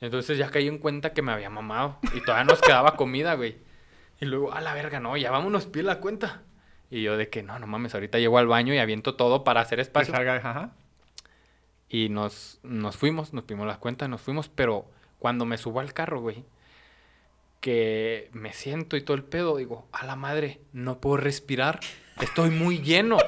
Entonces 0.00 0.38
ya 0.38 0.50
caí 0.50 0.68
en 0.68 0.78
cuenta 0.78 1.12
que 1.12 1.22
me 1.22 1.32
había 1.32 1.50
mamado. 1.50 1.98
Y 2.14 2.20
todavía 2.20 2.44
nos 2.44 2.60
quedaba 2.60 2.96
comida, 2.96 3.34
güey. 3.34 3.56
Y 4.20 4.26
luego, 4.26 4.52
a 4.52 4.60
la 4.60 4.74
verga, 4.74 5.00
no, 5.00 5.16
ya 5.16 5.30
vámonos, 5.30 5.66
pide 5.66 5.84
la 5.84 6.00
cuenta. 6.00 6.42
Y 6.90 7.02
yo 7.02 7.16
de 7.16 7.28
que, 7.28 7.42
no, 7.42 7.58
no 7.58 7.66
mames, 7.66 7.94
ahorita 7.94 8.18
llego 8.18 8.38
al 8.38 8.46
baño 8.46 8.72
y 8.72 8.78
aviento 8.78 9.16
todo 9.16 9.44
para 9.44 9.60
hacer 9.60 9.80
espacio. 9.80 10.14
salga, 10.14 10.36
ajá. 10.36 10.72
Y 11.88 12.08
nos, 12.08 12.60
nos 12.62 12.96
fuimos, 12.96 13.32
nos 13.32 13.44
pedimos 13.44 13.66
las 13.66 13.78
cuentas, 13.78 14.08
nos 14.08 14.20
fuimos, 14.20 14.48
pero 14.48 14.90
cuando 15.18 15.44
me 15.44 15.58
subo 15.58 15.80
al 15.80 15.92
carro, 15.92 16.20
güey, 16.20 16.44
que 17.60 18.30
me 18.32 18.52
siento 18.52 18.96
y 18.96 19.02
todo 19.02 19.16
el 19.16 19.24
pedo, 19.24 19.56
digo, 19.56 19.88
a 19.92 20.06
la 20.06 20.16
madre, 20.16 20.60
no 20.72 21.00
puedo 21.00 21.16
respirar, 21.16 21.80
estoy 22.20 22.50
muy 22.50 22.78
lleno. 22.78 23.18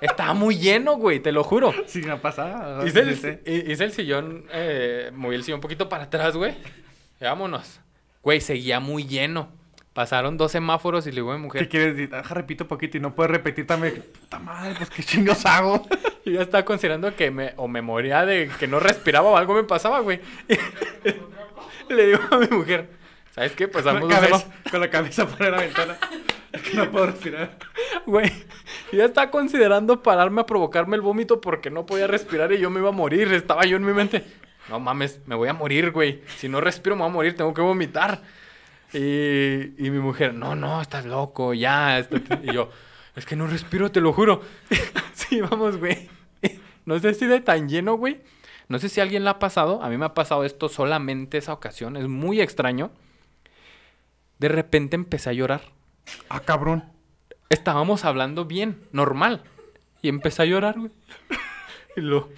Estaba 0.00 0.34
muy 0.34 0.56
lleno, 0.58 0.96
güey, 0.96 1.20
te 1.20 1.32
lo 1.32 1.42
juro. 1.44 1.72
Sí, 1.86 2.02
me 2.02 2.12
ha 2.12 2.20
pasado. 2.20 2.86
Hice 2.86 3.00
el, 3.00 3.40
hi- 3.46 3.72
hice 3.72 3.84
el 3.84 3.92
sillón, 3.92 4.44
eh, 4.52 5.10
moví 5.14 5.34
el 5.36 5.42
sillón 5.44 5.58
un 5.58 5.62
poquito 5.62 5.88
para 5.88 6.04
atrás, 6.04 6.36
güey. 6.36 6.54
Y 7.20 7.24
Vámonos. 7.24 7.80
Güey, 8.22 8.40
seguía 8.40 8.80
muy 8.80 9.04
lleno. 9.06 9.48
Pasaron 9.92 10.36
dos 10.36 10.52
semáforos 10.52 11.06
y 11.06 11.10
le 11.10 11.16
digo 11.16 11.32
a 11.32 11.36
mi 11.36 11.40
¿Qué 11.40 11.46
mujer, 11.46 11.68
quieres 11.70 11.96
decir? 11.96 12.10
Deja, 12.10 12.34
repito 12.34 12.68
poquito 12.68 12.98
y 12.98 13.00
no 13.00 13.14
puedes 13.14 13.30
repetir 13.30 13.66
también. 13.66 14.04
Puta 14.20 14.38
madre, 14.38 14.74
pues 14.76 14.90
qué 14.90 15.02
chingos 15.02 15.46
hago. 15.46 15.86
yo 16.26 16.32
ya 16.32 16.42
estaba 16.42 16.64
considerando 16.66 17.14
que 17.16 17.30
me, 17.30 17.54
o 17.56 17.66
me 17.66 17.80
moría 17.80 18.26
de 18.26 18.50
que 18.58 18.66
no 18.66 18.78
respiraba 18.78 19.30
o 19.30 19.36
algo 19.38 19.54
me 19.54 19.64
pasaba, 19.64 20.00
güey. 20.00 20.20
le 21.88 22.06
digo 22.06 22.20
a 22.30 22.36
mi 22.38 22.46
mujer, 22.48 22.90
¿sabes 23.34 23.52
qué? 23.52 23.68
Con 23.70 23.82
Pasamos 23.82 24.02
la, 24.02 24.06
dos 24.08 24.14
cabeza, 24.14 24.38
semáforos. 24.40 24.70
con 24.70 24.80
la 24.80 24.90
cabeza 24.90 25.26
por 25.26 25.40
la 25.50 25.60
ventana. 25.60 25.96
No 26.74 26.90
puedo 26.90 27.06
respirar. 27.06 27.56
Güey, 28.06 28.30
ya 28.92 29.04
estaba 29.04 29.30
considerando 29.30 30.02
pararme 30.02 30.42
a 30.42 30.46
provocarme 30.46 30.96
el 30.96 31.02
vómito 31.02 31.40
porque 31.40 31.70
no 31.70 31.86
podía 31.86 32.06
respirar 32.06 32.52
y 32.52 32.58
yo 32.58 32.70
me 32.70 32.80
iba 32.80 32.90
a 32.90 32.92
morir. 32.92 33.32
Estaba 33.32 33.64
yo 33.64 33.76
en 33.76 33.84
mi 33.84 33.92
mente. 33.92 34.24
No 34.68 34.80
mames, 34.80 35.20
me 35.26 35.34
voy 35.34 35.48
a 35.48 35.52
morir, 35.52 35.92
güey. 35.92 36.22
Si 36.38 36.48
no 36.48 36.60
respiro, 36.60 36.96
me 36.96 37.02
voy 37.02 37.10
a 37.10 37.14
morir, 37.14 37.36
tengo 37.36 37.54
que 37.54 37.60
vomitar. 37.62 38.22
Y, 38.92 39.74
y 39.78 39.90
mi 39.90 39.98
mujer, 39.98 40.34
no, 40.34 40.54
no, 40.56 40.80
estás 40.80 41.04
loco, 41.04 41.54
ya. 41.54 41.98
estate". 41.98 42.40
Y 42.42 42.52
yo, 42.52 42.70
es 43.14 43.26
que 43.26 43.36
no 43.36 43.46
respiro, 43.46 43.90
te 43.90 44.00
lo 44.00 44.12
juro. 44.12 44.42
sí, 45.14 45.40
vamos, 45.40 45.76
güey. 45.76 46.08
No 46.84 46.98
sé 47.00 47.14
si 47.14 47.26
de 47.26 47.40
tan 47.40 47.68
lleno, 47.68 47.96
güey. 47.96 48.20
No 48.68 48.78
sé 48.78 48.88
si 48.88 49.00
alguien 49.00 49.24
le 49.24 49.30
ha 49.30 49.38
pasado. 49.38 49.82
A 49.82 49.88
mí 49.88 49.96
me 49.96 50.06
ha 50.06 50.14
pasado 50.14 50.44
esto 50.44 50.68
solamente 50.68 51.38
esa 51.38 51.52
ocasión. 51.52 51.96
Es 51.96 52.06
muy 52.06 52.40
extraño. 52.40 52.90
De 54.38 54.48
repente 54.48 54.96
empecé 54.96 55.30
a 55.30 55.32
llorar 55.32 55.75
Ah, 56.28 56.40
cabrón. 56.40 56.84
estábamos 57.48 58.04
hablando 58.04 58.44
bien, 58.44 58.80
normal. 58.92 59.42
Y 60.02 60.08
empecé 60.08 60.42
a 60.42 60.46
llorar, 60.46 60.78
güey. 60.78 60.92
Y 61.96 62.00
lo, 62.00 62.30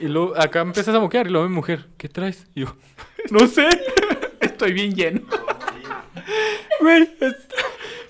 y 0.00 0.06
lo, 0.06 0.40
acá 0.40 0.60
empiezas 0.60 0.94
a 0.94 1.00
moquear 1.00 1.26
y 1.26 1.30
luego 1.30 1.48
mi 1.48 1.54
mujer, 1.54 1.88
¿qué 1.98 2.08
traes? 2.08 2.46
Y 2.54 2.60
yo, 2.60 2.76
no 3.30 3.46
sé, 3.46 3.68
Estoy 4.40 4.72
bien 4.72 4.94
lleno. 4.94 5.20
güey. 6.80 7.08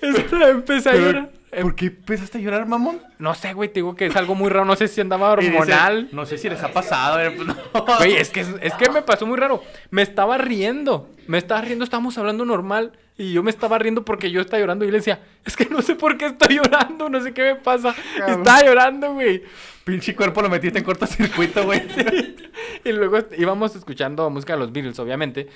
empecé 0.01 0.89
a 0.89 0.95
llorar. 0.95 1.31
Em- 1.51 1.63
¿Por 1.63 1.75
qué 1.75 1.87
empezaste 1.87 2.37
a 2.37 2.41
llorar, 2.41 2.65
mamón? 2.65 2.99
No 3.19 3.33
sé, 3.35 3.53
güey, 3.53 3.69
te 3.69 3.75
digo 3.75 3.95
que 3.95 4.05
es 4.05 4.15
algo 4.15 4.35
muy 4.35 4.49
raro. 4.49 4.65
No 4.65 4.75
sé 4.75 4.87
si 4.87 5.01
andaba 5.01 5.35
dice, 5.35 5.51
hormonal. 5.51 6.07
no 6.11 6.25
sé 6.25 6.37
si 6.37 6.49
les 6.49 6.63
ha 6.63 6.71
pasado. 6.71 7.19
eh, 7.19 7.31
pues. 7.31 7.97
Güey, 7.97 8.15
es 8.15 8.29
que, 8.29 8.41
es 8.61 8.73
que 8.75 8.89
me 8.89 9.01
pasó 9.01 9.25
muy 9.25 9.37
raro. 9.37 9.61
Me 9.89 10.01
estaba 10.01 10.37
riendo. 10.37 11.09
Me 11.27 11.37
estaba 11.37 11.61
riendo, 11.61 11.83
estábamos 11.83 12.17
hablando 12.17 12.45
normal. 12.45 12.93
Y 13.17 13.33
yo 13.33 13.43
me 13.43 13.51
estaba 13.51 13.77
riendo 13.77 14.03
porque 14.05 14.31
yo 14.31 14.41
estaba 14.41 14.59
llorando. 14.61 14.85
Y 14.85 14.91
le 14.91 14.97
decía, 14.97 15.19
es 15.45 15.55
que 15.55 15.65
no 15.65 15.81
sé 15.81 15.95
por 15.95 16.17
qué 16.17 16.27
estoy 16.27 16.55
llorando. 16.55 17.09
No 17.09 17.21
sé 17.21 17.33
qué 17.33 17.43
me 17.43 17.55
pasa. 17.55 17.93
Cabrón. 18.17 18.39
Estaba 18.39 18.63
llorando, 18.63 19.13
güey. 19.13 19.43
Pinche 19.83 20.15
cuerpo 20.15 20.41
lo 20.41 20.49
metiste 20.49 20.79
en 20.79 20.85
cortocircuito, 20.85 21.65
güey. 21.65 21.81
Y 22.83 22.91
luego 22.93 23.19
íbamos 23.37 23.75
escuchando 23.75 24.27
música 24.29 24.53
de 24.53 24.59
los 24.59 24.71
Beatles, 24.71 24.97
obviamente. 24.99 25.47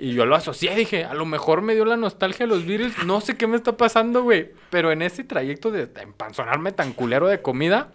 Y 0.00 0.14
yo 0.14 0.26
lo 0.26 0.36
asocié, 0.36 0.76
dije, 0.76 1.04
a 1.04 1.12
lo 1.12 1.26
mejor 1.26 1.60
me 1.60 1.74
dio 1.74 1.84
la 1.84 1.96
nostalgia 1.96 2.46
de 2.46 2.54
los 2.54 2.64
Beatles. 2.64 3.04
No 3.04 3.20
sé 3.20 3.36
qué 3.36 3.48
me 3.48 3.56
está 3.56 3.76
pasando, 3.76 4.22
güey. 4.22 4.52
Pero 4.70 4.92
en 4.92 5.02
ese 5.02 5.24
trayecto 5.24 5.72
de 5.72 5.90
empanzonarme 6.00 6.70
tan 6.70 6.92
culero 6.92 7.26
de 7.26 7.42
comida, 7.42 7.90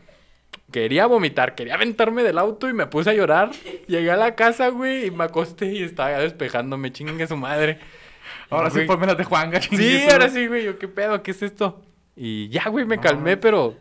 quería 0.74 1.06
vomitar, 1.06 1.56
quería 1.56 1.76
aventarme 1.76 2.24
del 2.24 2.40
auto 2.40 2.68
y 2.68 2.74
me 2.74 2.88
puse 2.88 3.12
a 3.12 3.14
llorar. 3.14 3.52
Llegué 3.88 4.12
a 4.12 4.18
la 4.18 4.36
casa, 4.36 4.68
güey, 4.68 5.06
y 5.06 5.12
me 5.12 5.24
acosté 5.24 5.68
y 5.68 5.82
estaba 5.82 6.10
despejándome, 6.10 6.92
chingue 6.92 7.26
su 7.26 7.38
madre. 7.38 7.80
Ahora 8.50 8.70
sí, 8.70 8.82
ponme 8.82 9.08
las 9.08 9.18
de 9.18 9.24
Juanga. 9.24 9.62
Sí, 9.62 10.04
ahora 10.12 10.28
sí, 10.28 10.48
güey. 10.48 10.66
Yo, 10.66 10.78
¿qué 10.78 10.90
pedo? 10.90 11.24
¿Qué 11.24 11.32
es 11.32 11.42
esto? 11.42 11.86
Y 12.18 12.50
ya, 12.50 12.68
güey, 12.68 12.86
me 12.86 13.00
calmé, 13.00 13.38
pero... 13.38 13.78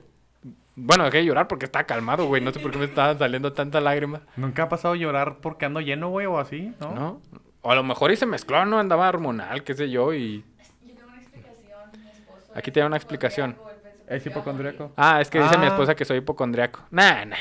Bueno, 0.76 1.04
dejé 1.04 1.18
de 1.18 1.24
llorar 1.24 1.48
porque 1.48 1.64
estaba 1.64 1.86
calmado, 1.86 2.26
güey. 2.26 2.40
No 2.40 2.52
sé 2.52 2.60
por 2.60 2.70
qué 2.70 2.78
me 2.78 2.84
estaban 2.84 3.18
saliendo 3.18 3.52
tantas 3.52 3.82
lágrimas. 3.82 4.22
Nunca 4.36 4.62
ha 4.62 4.68
pasado 4.68 4.94
llorar 4.94 5.38
porque 5.40 5.66
ando 5.66 5.80
lleno, 5.80 6.08
güey, 6.08 6.26
o 6.26 6.38
así, 6.38 6.72
¿no? 6.80 6.94
¿No? 6.94 7.20
O 7.62 7.70
a 7.70 7.74
lo 7.74 7.82
mejor 7.82 8.10
y 8.10 8.16
se 8.16 8.26
mezcló, 8.26 8.64
¿no? 8.66 8.78
Andaba 8.78 9.08
hormonal, 9.08 9.62
qué 9.62 9.74
sé 9.74 9.88
yo, 9.90 10.12
y... 10.12 10.44
Yo 10.84 10.94
tengo 10.94 11.06
una 11.08 11.18
explicación. 11.20 11.90
Mi 12.02 12.10
esposo 12.10 12.52
Aquí 12.54 12.70
tiene 12.70 12.86
una 12.88 12.96
explicación. 12.96 13.50
hipocondriaco, 13.52 14.04
Es 14.14 14.22
que 14.22 14.28
hipocondríaco. 14.30 14.92
Ah, 14.96 15.20
es 15.20 15.30
que 15.30 15.40
dice 15.40 15.56
mi 15.58 15.64
Ah. 15.64 15.68
esposa 15.68 15.94
que 15.94 16.04
soy 16.04 16.18
hipocondriaco. 16.18 16.80
Nah, 16.90 17.24
nah. 17.24 17.36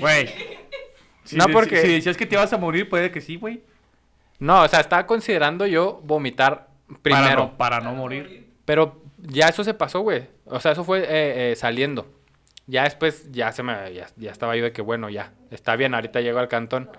Güey. 0.00 0.28
Si 1.24 1.36
No, 1.36 1.46
porque- 1.48 1.80
Si, 1.82 1.88
decías 1.88 2.16
que 2.16 2.26
te 2.26 2.34
ibas 2.34 2.52
a 2.52 2.58
morir, 2.58 2.88
puede 2.88 3.10
que 3.12 3.20
sí, 3.20 3.36
güey. 3.36 3.62
No, 4.40 4.62
o 4.62 4.68
sea, 4.68 4.80
estaba 4.80 5.06
considerando 5.06 5.66
yo 5.66 6.00
vomitar 6.02 6.66
primero. 7.00 7.22
Para 7.22 7.36
no, 7.36 7.56
para 7.56 7.80
no 7.80 7.94
morir. 7.94 8.48
Pero 8.64 9.00
ya 9.18 9.46
eso 9.46 9.62
se 9.62 9.72
pasó, 9.72 10.00
güey. 10.00 10.26
O 10.46 10.58
sea, 10.58 10.72
eso 10.72 10.82
fue 10.82 10.98
eh, 11.04 11.52
eh, 11.52 11.56
saliendo. 11.56 12.06
Ya 12.66 12.82
después, 12.82 13.30
ya 13.30 13.52
se 13.52 13.62
me... 13.62 13.94
Ya, 13.94 14.08
ya 14.16 14.32
estaba 14.32 14.56
yo 14.56 14.64
de 14.64 14.72
que, 14.72 14.82
bueno, 14.82 15.08
ya. 15.10 15.32
Está 15.52 15.76
bien, 15.76 15.94
ahorita 15.94 16.20
llego 16.20 16.40
al 16.40 16.48
cantón. 16.48 16.90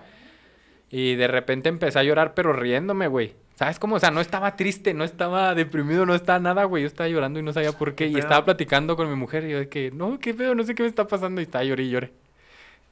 Y 0.96 1.16
de 1.16 1.26
repente 1.26 1.68
empecé 1.68 1.98
a 1.98 2.04
llorar, 2.04 2.34
pero 2.34 2.52
riéndome, 2.52 3.08
güey. 3.08 3.34
¿Sabes 3.56 3.80
cómo? 3.80 3.96
O 3.96 3.98
sea, 3.98 4.12
no 4.12 4.20
estaba 4.20 4.54
triste, 4.54 4.94
no 4.94 5.02
estaba 5.02 5.52
deprimido, 5.56 6.06
no 6.06 6.14
estaba 6.14 6.38
nada, 6.38 6.62
güey. 6.64 6.84
Yo 6.84 6.86
estaba 6.86 7.08
llorando 7.08 7.40
y 7.40 7.42
no 7.42 7.52
sabía 7.52 7.72
por 7.72 7.96
qué. 7.96 8.04
¿Qué 8.06 8.10
Y 8.12 8.18
estaba 8.18 8.44
platicando 8.44 8.94
con 8.94 9.08
mi 9.10 9.16
mujer 9.16 9.44
y 9.44 9.50
yo 9.50 9.58
de 9.58 9.68
que, 9.68 9.90
no, 9.90 10.20
qué 10.20 10.34
pedo, 10.34 10.54
no 10.54 10.62
sé 10.62 10.76
qué 10.76 10.84
me 10.84 10.88
está 10.88 11.08
pasando. 11.08 11.40
Y 11.40 11.44
estaba 11.44 11.64
lloré 11.64 11.82
y 11.82 11.90
lloré. 11.90 12.12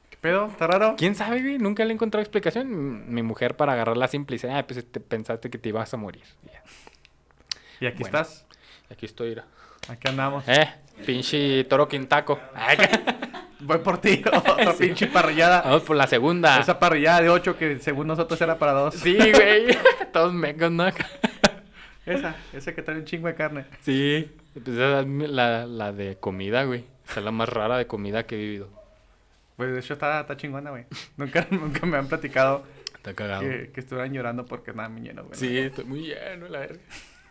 ¿Qué 0.09 0.17
pedo? 0.19 0.47
¿Está 0.47 0.67
raro? 0.67 0.95
¿Quién 0.97 1.15
sabe, 1.15 1.41
güey? 1.41 1.57
Nunca 1.59 1.85
le 1.85 1.91
he 1.91 1.93
encontrado 1.93 2.21
explicación. 2.21 3.13
Mi 3.13 3.23
mujer 3.23 3.55
para 3.55 3.71
agarrar 3.71 3.95
la 3.95 4.09
simplicidad, 4.09 4.57
ah, 4.57 4.67
pues 4.67 4.85
te 4.85 4.99
pensaste 4.99 5.49
que 5.49 5.57
te 5.57 5.69
ibas 5.69 5.93
a 5.93 5.97
morir. 5.97 6.23
Y 7.79 7.85
aquí 7.85 7.99
Bueno. 8.03 8.19
estás. 8.19 8.45
Aquí 8.91 9.05
estoy, 9.05 9.29
mira. 9.29 9.45
Aquí 9.87 10.09
andamos. 10.09 10.43
Eh, 10.49 10.69
pinche 11.05 11.63
toro 11.63 11.87
quintaco. 11.87 12.37
Voy 13.63 13.77
por 13.79 13.99
ti. 13.99 14.21
Otra 14.33 14.73
Sí. 14.73 14.85
pinche 14.87 15.07
parrillada. 15.07 15.61
Vamos 15.61 15.83
por 15.83 15.95
la 15.95 16.07
segunda. 16.07 16.59
Esa 16.59 16.79
parrillada 16.79 17.21
de 17.21 17.29
8 17.29 17.57
que 17.57 17.79
según 17.79 18.07
nosotros 18.07 18.39
era 18.41 18.57
para 18.59 18.73
dos. 18.73 18.95
Sí, 18.95 19.15
güey. 19.17 19.77
Todos 20.13 20.33
mecos, 20.33 20.71
¿no? 20.71 20.85
Esa, 22.05 22.35
esa 22.51 22.75
que 22.75 22.81
trae 22.81 22.97
un 22.97 23.05
chingo 23.05 23.27
de 23.29 23.35
carne. 23.35 23.65
Sí. 23.81 24.29
Pues 24.53 24.67
esa 24.67 24.99
es 24.99 25.07
la, 25.07 25.65
la 25.65 25.93
de 25.93 26.17
comida, 26.17 26.63
güey. 26.65 26.83
Esa 27.09 27.21
es 27.21 27.25
la 27.25 27.31
más 27.31 27.47
rara 27.47 27.77
de 27.77 27.87
comida 27.87 28.23
que 28.25 28.35
he 28.35 28.39
vivido. 28.39 28.69
Pues 29.55 29.71
de 29.71 29.79
hecho 29.79 29.93
está, 29.93 30.19
está 30.19 30.35
chingona, 30.35 30.71
güey. 30.71 30.83
Nunca, 31.15 31.47
nunca 31.51 31.85
me 31.85 31.95
han 31.97 32.07
platicado 32.07 32.65
Está 32.95 33.13
cagado. 33.13 33.41
que, 33.41 33.71
que 33.73 33.79
estuvieran 33.79 34.11
llorando 34.13 34.45
porque 34.45 34.73
nada, 34.73 34.89
muy 34.89 35.01
lleno, 35.01 35.23
güey. 35.23 35.39
Sí, 35.39 35.57
estoy 35.57 35.85
muy 35.85 36.01
lleno, 36.07 36.49
la 36.49 36.59
verga. 36.59 36.79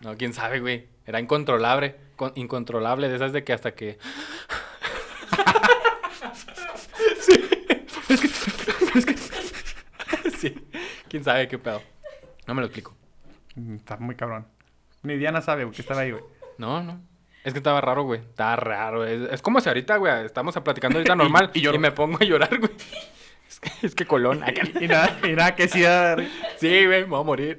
No, 0.00 0.16
quién 0.16 0.32
sabe, 0.32 0.60
güey. 0.60 0.86
Era 1.06 1.20
incontrolable. 1.20 1.94
con- 2.16 2.32
incontrolable 2.36 3.08
de 3.10 3.16
esas 3.16 3.32
de 3.32 3.44
que 3.44 3.52
hasta 3.52 3.72
que. 3.74 3.98
sí. 10.38 10.54
Quién 11.08 11.24
sabe 11.24 11.48
qué 11.48 11.58
pedo. 11.58 11.82
No 12.46 12.54
me 12.54 12.60
lo 12.60 12.66
explico. 12.66 12.94
Mm, 13.54 13.76
Está 13.76 13.96
muy 13.96 14.14
cabrón. 14.16 14.46
Ni 15.02 15.16
Diana 15.16 15.40
sabe 15.40 15.64
güey, 15.64 15.74
que 15.74 15.82
estaba 15.82 16.00
ahí, 16.02 16.10
güey. 16.12 16.22
No, 16.58 16.82
no. 16.82 17.00
Es 17.44 17.52
que 17.52 17.58
estaba 17.58 17.80
raro, 17.80 18.04
güey. 18.04 18.20
Estaba 18.20 18.56
raro. 18.56 19.04
Es, 19.04 19.30
es 19.32 19.42
como 19.42 19.60
si 19.60 19.68
ahorita, 19.68 19.96
güey, 19.96 20.26
estamos 20.26 20.54
platicando 20.60 20.98
ahorita 20.98 21.16
normal 21.16 21.50
Y- 21.54 21.66
y, 21.68 21.78
me 21.78 21.90
pongo 21.92 22.18
a 22.20 22.24
llorar, 22.24 22.58
güey. 22.58 22.72
Es 23.52 23.60
que, 23.60 23.86
es 23.86 23.94
que 23.94 24.06
Colón. 24.06 24.42
acá. 24.42 24.62
Y 24.80 24.88
nada, 24.88 25.18
y 25.24 25.32
nada 25.32 25.54
que 25.54 25.68
sí. 25.68 25.82
Sí, 26.58 26.86
güey, 26.86 27.02
me 27.02 27.08
voy 27.08 27.20
a 27.20 27.22
morir. 27.22 27.58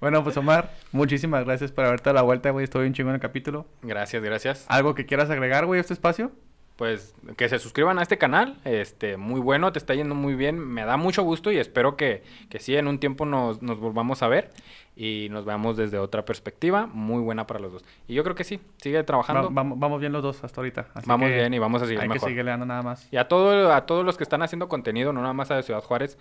Bueno, 0.00 0.24
pues 0.24 0.36
Omar, 0.36 0.74
muchísimas 0.90 1.44
gracias 1.44 1.70
por 1.70 1.84
haberte 1.84 2.06
dado 2.06 2.16
la 2.16 2.22
vuelta, 2.22 2.50
güey. 2.50 2.64
Estoy 2.64 2.82
bien 2.82 2.92
chingón 2.92 3.14
el 3.14 3.20
capítulo. 3.20 3.68
Gracias, 3.82 4.20
gracias. 4.24 4.64
¿Algo 4.68 4.96
que 4.96 5.06
quieras 5.06 5.30
agregar, 5.30 5.66
güey, 5.66 5.78
a 5.78 5.82
este 5.82 5.92
espacio? 5.92 6.32
Pues 6.76 7.14
que 7.38 7.48
se 7.48 7.58
suscriban 7.58 7.98
a 7.98 8.02
este 8.02 8.18
canal. 8.18 8.58
Este, 8.64 9.16
muy 9.16 9.40
bueno, 9.40 9.72
te 9.72 9.78
está 9.78 9.94
yendo 9.94 10.14
muy 10.14 10.34
bien. 10.34 10.58
Me 10.58 10.84
da 10.84 10.98
mucho 10.98 11.22
gusto 11.22 11.50
y 11.50 11.56
espero 11.58 11.96
que, 11.96 12.22
que 12.50 12.58
sí, 12.58 12.76
en 12.76 12.86
un 12.86 12.98
tiempo 12.98 13.24
nos, 13.24 13.62
nos 13.62 13.78
volvamos 13.80 14.22
a 14.22 14.28
ver 14.28 14.50
y 14.94 15.28
nos 15.30 15.46
veamos 15.46 15.78
desde 15.78 15.98
otra 15.98 16.26
perspectiva. 16.26 16.86
Muy 16.86 17.22
buena 17.22 17.46
para 17.46 17.60
los 17.60 17.72
dos. 17.72 17.84
Y 18.06 18.12
yo 18.14 18.22
creo 18.24 18.34
que 18.36 18.44
sí, 18.44 18.60
sigue 18.76 19.02
trabajando. 19.04 19.44
Va- 19.44 19.48
vamos, 19.54 19.78
vamos 19.78 20.00
bien 20.00 20.12
los 20.12 20.22
dos 20.22 20.44
hasta 20.44 20.60
ahorita. 20.60 20.88
así 20.92 21.08
vamos 21.08 21.28
que 21.30 21.34
bien 21.36 21.54
y 21.54 21.58
vamos 21.58 21.80
a 21.80 21.86
seguir 21.86 22.00
Hay 22.02 22.08
que 22.08 22.14
mejor. 22.14 22.28
seguirle 22.28 22.50
dando 22.50 22.66
nada 22.66 22.82
más. 22.82 23.08
Y 23.10 23.16
a, 23.16 23.26
todo, 23.26 23.72
a 23.72 23.86
todos 23.86 24.04
los 24.04 24.18
que 24.18 24.22
están 24.24 24.42
haciendo 24.42 24.68
contenido, 24.68 25.14
no 25.14 25.22
nada 25.22 25.32
más 25.32 25.50
a 25.50 25.56
de 25.56 25.62
Ciudad 25.62 25.82
Juárez, 25.82 26.18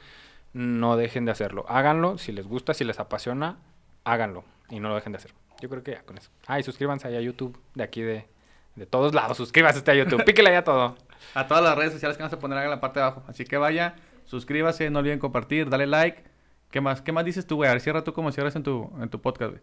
no 0.53 0.95
dejen 0.95 1.25
de 1.25 1.31
hacerlo. 1.33 1.65
Háganlo, 1.67 2.17
si 2.17 2.31
les 2.31 2.47
gusta, 2.47 2.73
si 2.73 2.85
les 2.85 2.97
apasiona, 3.01 3.57
háganlo 4.05 4.45
y 4.69 4.79
no 4.79 4.87
lo 4.87 4.95
dejen 4.95 5.11
de 5.11 5.17
hacer. 5.17 5.33
Yo 5.59 5.67
creo 5.69 5.83
que 5.83 5.91
ya 5.91 6.03
con 6.03 6.17
eso. 6.17 6.29
Ah, 6.47 6.61
y 6.61 6.63
suscríbanse 6.63 7.09
ahí 7.09 7.17
a 7.17 7.21
YouTube 7.21 7.57
de 7.73 7.83
aquí 7.83 8.01
de, 8.01 8.25
de 8.75 8.85
todos 8.85 9.13
lados. 9.13 9.37
Suscríbanse 9.37 9.89
a 9.89 9.93
YouTube, 9.93 10.23
píquele 10.23 10.49
ahí 10.49 10.55
a 10.55 10.63
todo. 10.63 10.95
A 11.33 11.47
todas 11.47 11.63
las 11.63 11.77
redes 11.77 11.93
sociales 11.93 12.17
que 12.17 12.23
vamos 12.23 12.33
a 12.33 12.39
poner 12.39 12.63
en 12.63 12.69
la 12.69 12.79
parte 12.79 12.99
de 12.99 13.05
abajo. 13.05 13.23
Así 13.27 13.45
que 13.45 13.57
vaya, 13.57 13.95
suscríbase, 14.25 14.89
no 14.89 14.99
olviden 14.99 15.19
compartir, 15.19 15.69
dale 15.69 15.87
like. 15.87 16.23
¿Qué 16.71 16.81
más? 16.81 17.01
¿Qué 17.01 17.11
más 17.11 17.25
dices 17.25 17.47
tú, 17.47 17.57
güey? 17.57 17.69
A 17.69 17.73
ver, 17.73 17.81
cierra 17.81 18.03
tú 18.03 18.13
como 18.13 18.31
cierras 18.31 18.55
en 18.55 18.63
tu, 18.63 18.91
en 19.01 19.09
tu 19.09 19.21
podcast, 19.21 19.51
güey. 19.51 19.61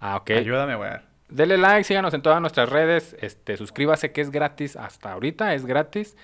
Ah, 0.00 0.16
ok. 0.16 0.30
Ayúdame, 0.30 0.74
güey. 0.74 0.90
Dele 1.28 1.56
like, 1.56 1.84
síganos 1.84 2.12
en 2.14 2.22
todas 2.22 2.40
nuestras 2.40 2.68
redes. 2.68 3.16
Este, 3.20 3.56
suscríbase 3.56 4.12
que 4.12 4.20
es 4.20 4.30
gratis 4.30 4.76
hasta 4.76 5.12
ahorita, 5.12 5.54
es 5.54 5.64
gratis. 5.64 6.16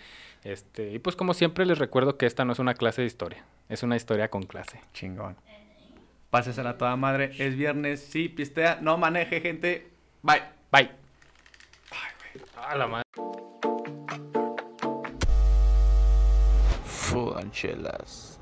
Este, 0.45 0.93
y 0.93 0.99
pues 0.99 1.17
como 1.17 1.35
siempre 1.35 1.67
les 1.67 1.79
recuerdo 1.79 2.17
que 2.17 2.27
esta 2.27 2.45
no 2.45 2.53
es 2.53 2.59
una 2.59 2.75
clase 2.75 3.03
de 3.03 3.07
historia, 3.07 3.45
es 3.69 3.83
una 3.83 3.97
historia 3.97 4.29
con 4.29 4.45
clase. 4.45 4.81
Chingón. 4.93 5.37
Pásesela 6.31 6.71
a 6.71 6.79
toda 6.79 6.97
madre. 6.97 7.33
Es 7.39 7.57
viernes, 7.57 8.01
sí, 8.01 8.29
pistea. 8.29 8.79
No 8.83 8.99
maneje, 8.99 9.41
gente. 9.41 9.91
Bye. 10.23 10.43
Bye. 10.71 11.08
A 12.67 12.77
la 12.77 12.87
madre. 12.87 13.05
Food 16.85 17.37
and 17.37 17.53
chelas. 17.53 18.38